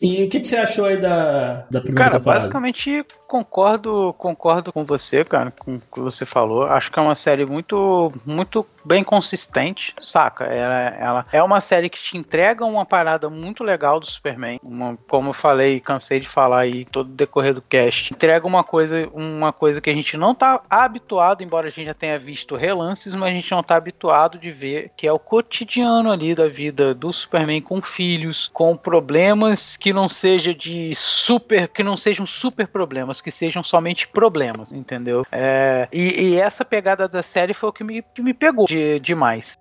E 0.00 0.24
o 0.24 0.28
que, 0.28 0.40
que, 0.40 0.46
você 0.46 0.56
achou 0.56 0.84
aí 0.84 0.98
da, 0.98 1.66
da 1.70 1.80
primeira 1.80 2.10
cara, 2.10 2.18
temporada? 2.18 2.20
Cara, 2.20 2.20
basicamente 2.20 3.04
concordo, 3.26 4.14
concordo 4.18 4.70
com 4.72 4.84
você, 4.84 5.24
cara, 5.24 5.50
com 5.50 5.76
o 5.76 5.80
que 5.80 6.00
você 6.00 6.26
falou. 6.26 6.64
Acho 6.64 6.92
que 6.92 6.98
é 6.98 7.02
uma 7.02 7.14
série 7.14 7.46
muito, 7.46 8.12
muito 8.24 8.66
bem 8.86 9.02
consistente, 9.02 9.94
saca? 10.00 10.44
Ela, 10.44 10.74
ela 10.98 11.26
é 11.32 11.42
uma 11.42 11.60
série 11.60 11.90
que 11.90 11.98
te 11.98 12.16
entrega 12.16 12.64
uma 12.64 12.86
parada 12.86 13.28
muito 13.28 13.64
legal 13.64 13.98
do 13.98 14.06
Superman. 14.06 14.60
Uma, 14.62 14.96
como 15.08 15.30
eu 15.30 15.34
falei, 15.34 15.80
cansei 15.80 16.20
de 16.20 16.28
falar 16.28 16.60
aí 16.60 16.84
todo 16.84 17.08
o 17.08 17.14
decorrer 17.14 17.52
do 17.52 17.62
cast. 17.62 18.14
Entrega 18.14 18.46
uma 18.46 18.62
coisa, 18.62 19.08
uma 19.12 19.52
coisa 19.52 19.80
que 19.80 19.90
a 19.90 19.94
gente 19.94 20.16
não 20.16 20.34
tá 20.34 20.62
habituado, 20.70 21.42
embora 21.42 21.66
a 21.66 21.70
gente 21.70 21.86
já 21.86 21.94
tenha 21.94 22.18
visto 22.18 22.54
relances, 22.54 23.12
mas 23.12 23.30
a 23.30 23.34
gente 23.34 23.50
não 23.50 23.62
tá 23.62 23.74
habituado 23.74 24.38
de 24.38 24.52
ver, 24.52 24.92
que 24.96 25.06
é 25.06 25.12
o 25.12 25.18
cotidiano 25.18 26.12
ali 26.12 26.34
da 26.34 26.46
vida 26.46 26.94
do 26.94 27.12
Superman 27.12 27.60
com 27.60 27.82
filhos, 27.82 28.48
com 28.52 28.76
problemas 28.76 29.76
que 29.76 29.92
não 29.92 30.08
seja 30.08 30.54
de 30.54 30.94
super, 30.94 31.66
que 31.68 31.82
não 31.82 31.96
sejam 31.96 32.24
super 32.24 32.68
problemas, 32.68 33.20
que 33.20 33.30
sejam 33.30 33.64
somente 33.64 34.06
problemas, 34.06 34.72
entendeu? 34.72 35.26
É, 35.32 35.88
e, 35.92 36.28
e, 36.28 36.40
essa 36.40 36.64
pegada 36.64 37.08
da 37.08 37.22
série 37.22 37.52
foi 37.52 37.68
o 37.70 37.72
que 37.72 37.82
me, 37.82 38.02
que 38.02 38.22
me 38.22 38.32
pegou 38.32 38.66
de, 38.66 38.75
demais. 39.00 39.56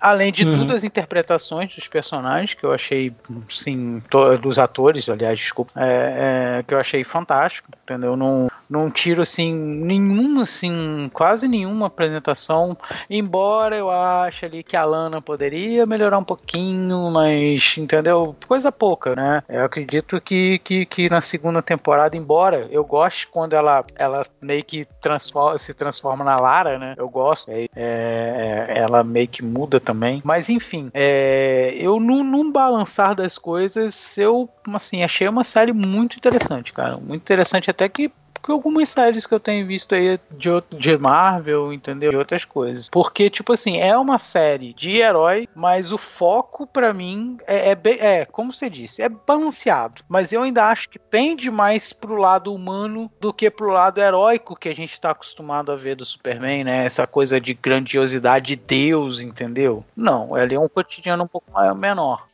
Além 0.00 0.30
de 0.30 0.46
uhum. 0.46 0.58
tudo, 0.58 0.74
as 0.74 0.84
interpretações 0.84 1.74
dos 1.74 1.88
personagens, 1.88 2.52
que 2.52 2.64
eu 2.64 2.72
achei, 2.72 3.14
sim, 3.48 4.02
dos 4.42 4.58
atores, 4.58 5.08
aliás, 5.08 5.38
desculpa, 5.38 5.72
é, 5.76 6.58
é, 6.58 6.62
que 6.62 6.74
eu 6.74 6.78
achei 6.78 7.02
fantástico, 7.02 7.70
entendeu? 7.84 8.14
Não, 8.14 8.50
não 8.74 8.90
tiro, 8.90 9.22
assim, 9.22 9.52
nenhuma, 9.52 10.42
assim, 10.42 11.10
quase 11.12 11.48
nenhuma 11.48 11.86
apresentação, 11.86 12.76
embora 13.08 13.76
eu 13.76 13.90
ache 13.90 14.44
ali 14.44 14.62
que 14.62 14.76
a 14.76 14.84
Lana 14.84 15.20
poderia 15.20 15.86
melhorar 15.86 16.18
um 16.18 16.24
pouquinho, 16.24 17.10
mas, 17.10 17.76
entendeu? 17.78 18.36
Coisa 18.46 18.70
pouca, 18.70 19.16
né? 19.16 19.42
Eu 19.48 19.64
acredito 19.64 20.20
que, 20.20 20.58
que, 20.58 20.84
que 20.86 21.08
na 21.08 21.20
segunda 21.20 21.62
temporada, 21.62 22.16
embora 22.16 22.68
eu 22.70 22.84
goste 22.84 23.26
quando 23.26 23.54
ela, 23.54 23.84
ela 23.96 24.22
meio 24.40 24.64
que 24.64 24.84
transforma, 25.00 25.58
se 25.58 25.72
transforma 25.72 26.24
na 26.24 26.36
Lara, 26.36 26.78
né? 26.78 26.94
Eu 26.96 27.08
gosto, 27.08 27.50
é, 27.50 27.66
é, 27.74 28.74
ela 28.76 29.02
meio 29.02 29.28
que 29.28 29.42
muda 29.42 29.80
também 29.80 29.94
também. 29.94 30.20
Mas 30.24 30.48
enfim, 30.48 30.90
é, 30.92 31.72
eu 31.78 31.98
num, 31.98 32.22
num 32.22 32.50
balançar 32.50 33.14
das 33.14 33.38
coisas, 33.38 34.18
eu 34.18 34.48
assim, 34.72 35.02
achei 35.02 35.28
uma 35.28 35.44
série 35.44 35.72
muito 35.72 36.16
interessante, 36.16 36.72
cara. 36.72 36.96
Muito 36.96 37.22
interessante 37.22 37.70
até 37.70 37.88
que 37.88 38.10
que 38.44 38.52
algumas 38.52 38.90
séries 38.90 39.26
que 39.26 39.34
eu 39.34 39.40
tenho 39.40 39.66
visto 39.66 39.94
aí 39.94 40.20
de, 40.30 40.50
de 40.70 40.98
Marvel, 40.98 41.72
entendeu? 41.72 42.12
E 42.12 42.16
outras 42.16 42.44
coisas. 42.44 42.90
Porque, 42.90 43.30
tipo 43.30 43.54
assim, 43.54 43.78
é 43.78 43.96
uma 43.96 44.18
série 44.18 44.74
de 44.74 44.98
herói, 44.98 45.48
mas 45.54 45.90
o 45.90 45.96
foco 45.96 46.66
para 46.66 46.92
mim 46.92 47.38
é, 47.46 47.70
é, 47.70 47.74
bem, 47.74 47.98
é, 47.98 48.26
como 48.26 48.52
você 48.52 48.68
disse, 48.68 49.00
é 49.00 49.08
balanceado. 49.08 50.02
Mas 50.08 50.32
eu 50.32 50.42
ainda 50.42 50.66
acho 50.66 50.90
que 50.90 50.98
pende 50.98 51.50
mais 51.50 51.92
pro 51.92 52.16
lado 52.16 52.52
humano 52.52 53.10
do 53.18 53.32
que 53.32 53.50
pro 53.50 53.70
lado 53.70 54.00
heróico 54.00 54.54
que 54.54 54.68
a 54.68 54.74
gente 54.74 55.00
tá 55.00 55.10
acostumado 55.10 55.72
a 55.72 55.76
ver 55.76 55.96
do 55.96 56.04
Superman, 56.04 56.64
né? 56.64 56.84
Essa 56.84 57.06
coisa 57.06 57.40
de 57.40 57.54
grandiosidade 57.54 58.44
de 58.48 58.56
Deus, 58.56 59.20
entendeu? 59.22 59.82
Não, 59.96 60.36
ele 60.36 60.54
é 60.54 60.60
um 60.60 60.68
cotidiano 60.68 61.24
um 61.24 61.28
pouco 61.28 61.50
maior, 61.50 61.74
menor. 61.74 62.26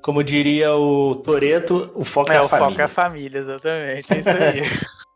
Como 0.00 0.22
diria 0.22 0.72
o 0.74 1.14
Toreto, 1.16 1.90
o 1.94 2.04
foco 2.04 2.30
é, 2.30 2.36
é 2.36 2.38
a 2.38 2.44
o 2.44 2.48
família. 2.48 2.66
O 2.66 2.70
foco 2.70 2.80
é 2.80 2.84
a 2.84 2.88
família, 2.88 3.38
exatamente. 3.38 4.12
É 4.12 4.18
isso 4.18 4.30
aí. 4.30 4.62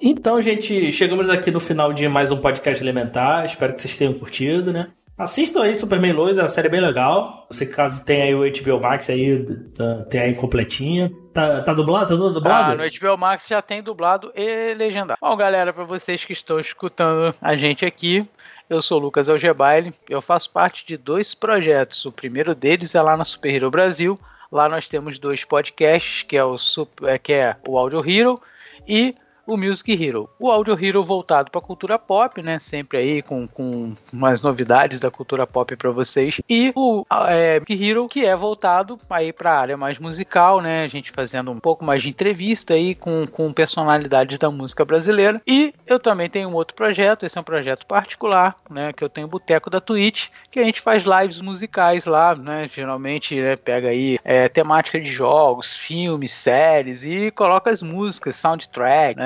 Então, 0.00 0.40
gente, 0.40 0.92
chegamos 0.92 1.28
aqui 1.28 1.50
no 1.50 1.58
final 1.58 1.92
de 1.92 2.06
mais 2.08 2.30
um 2.30 2.36
podcast 2.36 2.82
elementar. 2.82 3.44
Espero 3.44 3.74
que 3.74 3.82
vocês 3.82 3.96
tenham 3.96 4.14
curtido, 4.14 4.72
né? 4.72 4.88
Assistam 5.18 5.64
aí 5.64 5.76
Superman 5.76 6.12
Lois, 6.12 6.38
é 6.38 6.42
uma 6.42 6.48
série 6.48 6.68
bem 6.68 6.80
legal. 6.80 7.44
Você 7.50 7.66
caso 7.66 8.04
tem 8.04 8.22
aí 8.22 8.32
o 8.32 8.48
HBO 8.48 8.80
Max 8.80 9.10
aí, 9.10 9.44
tá, 9.74 10.04
tem 10.04 10.20
aí 10.20 10.34
completinha. 10.36 11.10
Tá, 11.34 11.62
tá 11.62 11.74
dublado? 11.74 12.06
Tá 12.06 12.14
tudo 12.14 12.32
dublado? 12.34 12.70
Ah, 12.70 12.74
no 12.76 12.84
HBO 12.84 13.18
Max 13.18 13.48
já 13.48 13.60
tem 13.60 13.82
dublado 13.82 14.30
e 14.36 14.72
legendado. 14.74 15.18
Bom, 15.20 15.36
galera, 15.36 15.72
para 15.72 15.82
vocês 15.82 16.24
que 16.24 16.32
estão 16.32 16.60
escutando 16.60 17.34
a 17.42 17.56
gente 17.56 17.84
aqui, 17.84 18.24
eu 18.70 18.80
sou 18.80 19.00
o 19.00 19.02
Lucas 19.02 19.28
Algebaile, 19.28 19.92
eu 20.08 20.22
faço 20.22 20.52
parte 20.52 20.86
de 20.86 20.96
dois 20.96 21.34
projetos. 21.34 22.06
O 22.06 22.12
primeiro 22.12 22.54
deles 22.54 22.94
é 22.94 23.02
lá 23.02 23.16
na 23.16 23.24
Super 23.24 23.52
Hero 23.52 23.72
Brasil. 23.72 24.16
Lá 24.52 24.68
nós 24.68 24.86
temos 24.86 25.18
dois 25.18 25.44
podcasts, 25.44 26.22
que 26.22 26.36
é 26.36 26.44
o, 26.44 26.56
Super, 26.56 27.08
é, 27.08 27.18
que 27.18 27.32
é 27.32 27.56
o 27.66 27.76
Audio 27.76 28.08
Hero 28.08 28.40
e 28.86 29.16
o 29.48 29.56
Music 29.56 29.90
Hero. 29.90 30.28
O 30.38 30.50
Audio 30.50 30.78
Hero 30.78 31.02
voltado 31.02 31.50
para 31.50 31.58
a 31.58 31.64
cultura 31.64 31.98
pop, 31.98 32.42
né? 32.42 32.58
Sempre 32.58 32.98
aí 32.98 33.22
com, 33.22 33.48
com 33.48 33.96
mais 34.12 34.42
novidades 34.42 35.00
da 35.00 35.10
cultura 35.10 35.46
pop 35.46 35.74
para 35.74 35.90
vocês. 35.90 36.38
E 36.48 36.70
o 36.76 37.06
é, 37.26 37.58
Music 37.58 37.88
Hero, 37.88 38.06
que 38.08 38.26
é 38.26 38.36
voltado 38.36 38.98
aí 39.08 39.32
para 39.32 39.52
a 39.52 39.58
área 39.58 39.76
mais 39.76 39.98
musical, 39.98 40.60
né? 40.60 40.84
A 40.84 40.88
gente 40.88 41.10
fazendo 41.10 41.50
um 41.50 41.58
pouco 41.58 41.82
mais 41.82 42.02
de 42.02 42.10
entrevista 42.10 42.74
aí 42.74 42.94
com, 42.94 43.26
com 43.26 43.50
personalidades 43.50 44.36
da 44.38 44.50
música 44.50 44.84
brasileira. 44.84 45.40
E 45.46 45.72
eu 45.86 45.98
também 45.98 46.28
tenho 46.28 46.50
um 46.50 46.54
outro 46.54 46.76
projeto, 46.76 47.24
esse 47.24 47.38
é 47.38 47.40
um 47.40 47.44
projeto 47.44 47.86
particular, 47.86 48.54
né? 48.68 48.92
Que 48.92 49.02
eu 49.02 49.08
tenho 49.08 49.26
o 49.26 49.30
Boteco 49.30 49.70
da 49.70 49.80
Twitch, 49.80 50.28
que 50.50 50.60
a 50.60 50.64
gente 50.64 50.82
faz 50.82 51.04
lives 51.04 51.40
musicais 51.40 52.04
lá, 52.04 52.34
né? 52.34 52.68
Geralmente 52.68 53.34
né, 53.40 53.56
pega 53.56 53.88
aí 53.88 54.18
é, 54.22 54.46
temática 54.46 55.00
de 55.00 55.10
jogos, 55.10 55.74
filmes, 55.74 56.32
séries 56.32 57.02
e 57.02 57.30
coloca 57.30 57.70
as 57.70 57.82
músicas, 57.82 58.36
soundtrack, 58.36 59.18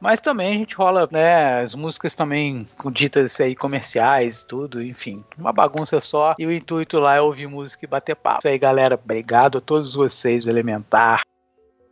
Mas 0.00 0.20
também 0.20 0.54
a 0.54 0.58
gente 0.58 0.74
rola, 0.74 1.08
né, 1.10 1.60
as 1.60 1.74
músicas 1.74 2.14
também 2.14 2.66
ditas 2.92 3.40
aí 3.40 3.54
comerciais, 3.54 4.44
tudo, 4.44 4.82
enfim, 4.82 5.24
uma 5.38 5.52
bagunça 5.52 6.00
só. 6.00 6.34
E 6.38 6.46
o 6.46 6.52
intuito 6.52 6.98
lá 6.98 7.16
é 7.16 7.20
ouvir 7.20 7.46
música 7.46 7.84
e 7.84 7.88
bater 7.88 8.16
papo. 8.16 8.38
Isso 8.38 8.48
aí, 8.48 8.58
galera. 8.58 8.98
Obrigado 9.02 9.58
a 9.58 9.60
todos 9.60 9.94
vocês 9.94 10.46
Elementar. 10.46 11.22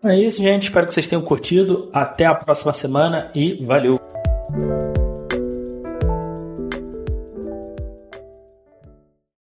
É 0.05 0.17
isso, 0.17 0.43
gente. 0.43 0.65
Espero 0.65 0.87
que 0.87 0.95
vocês 0.95 1.09
tenham 1.09 1.23
curtido. 1.23 1.91
Até 1.93 2.27
a 2.27 2.35
próxima 2.35 2.73
semana 2.73 3.31
e 3.35 3.65
valeu! 3.65 3.99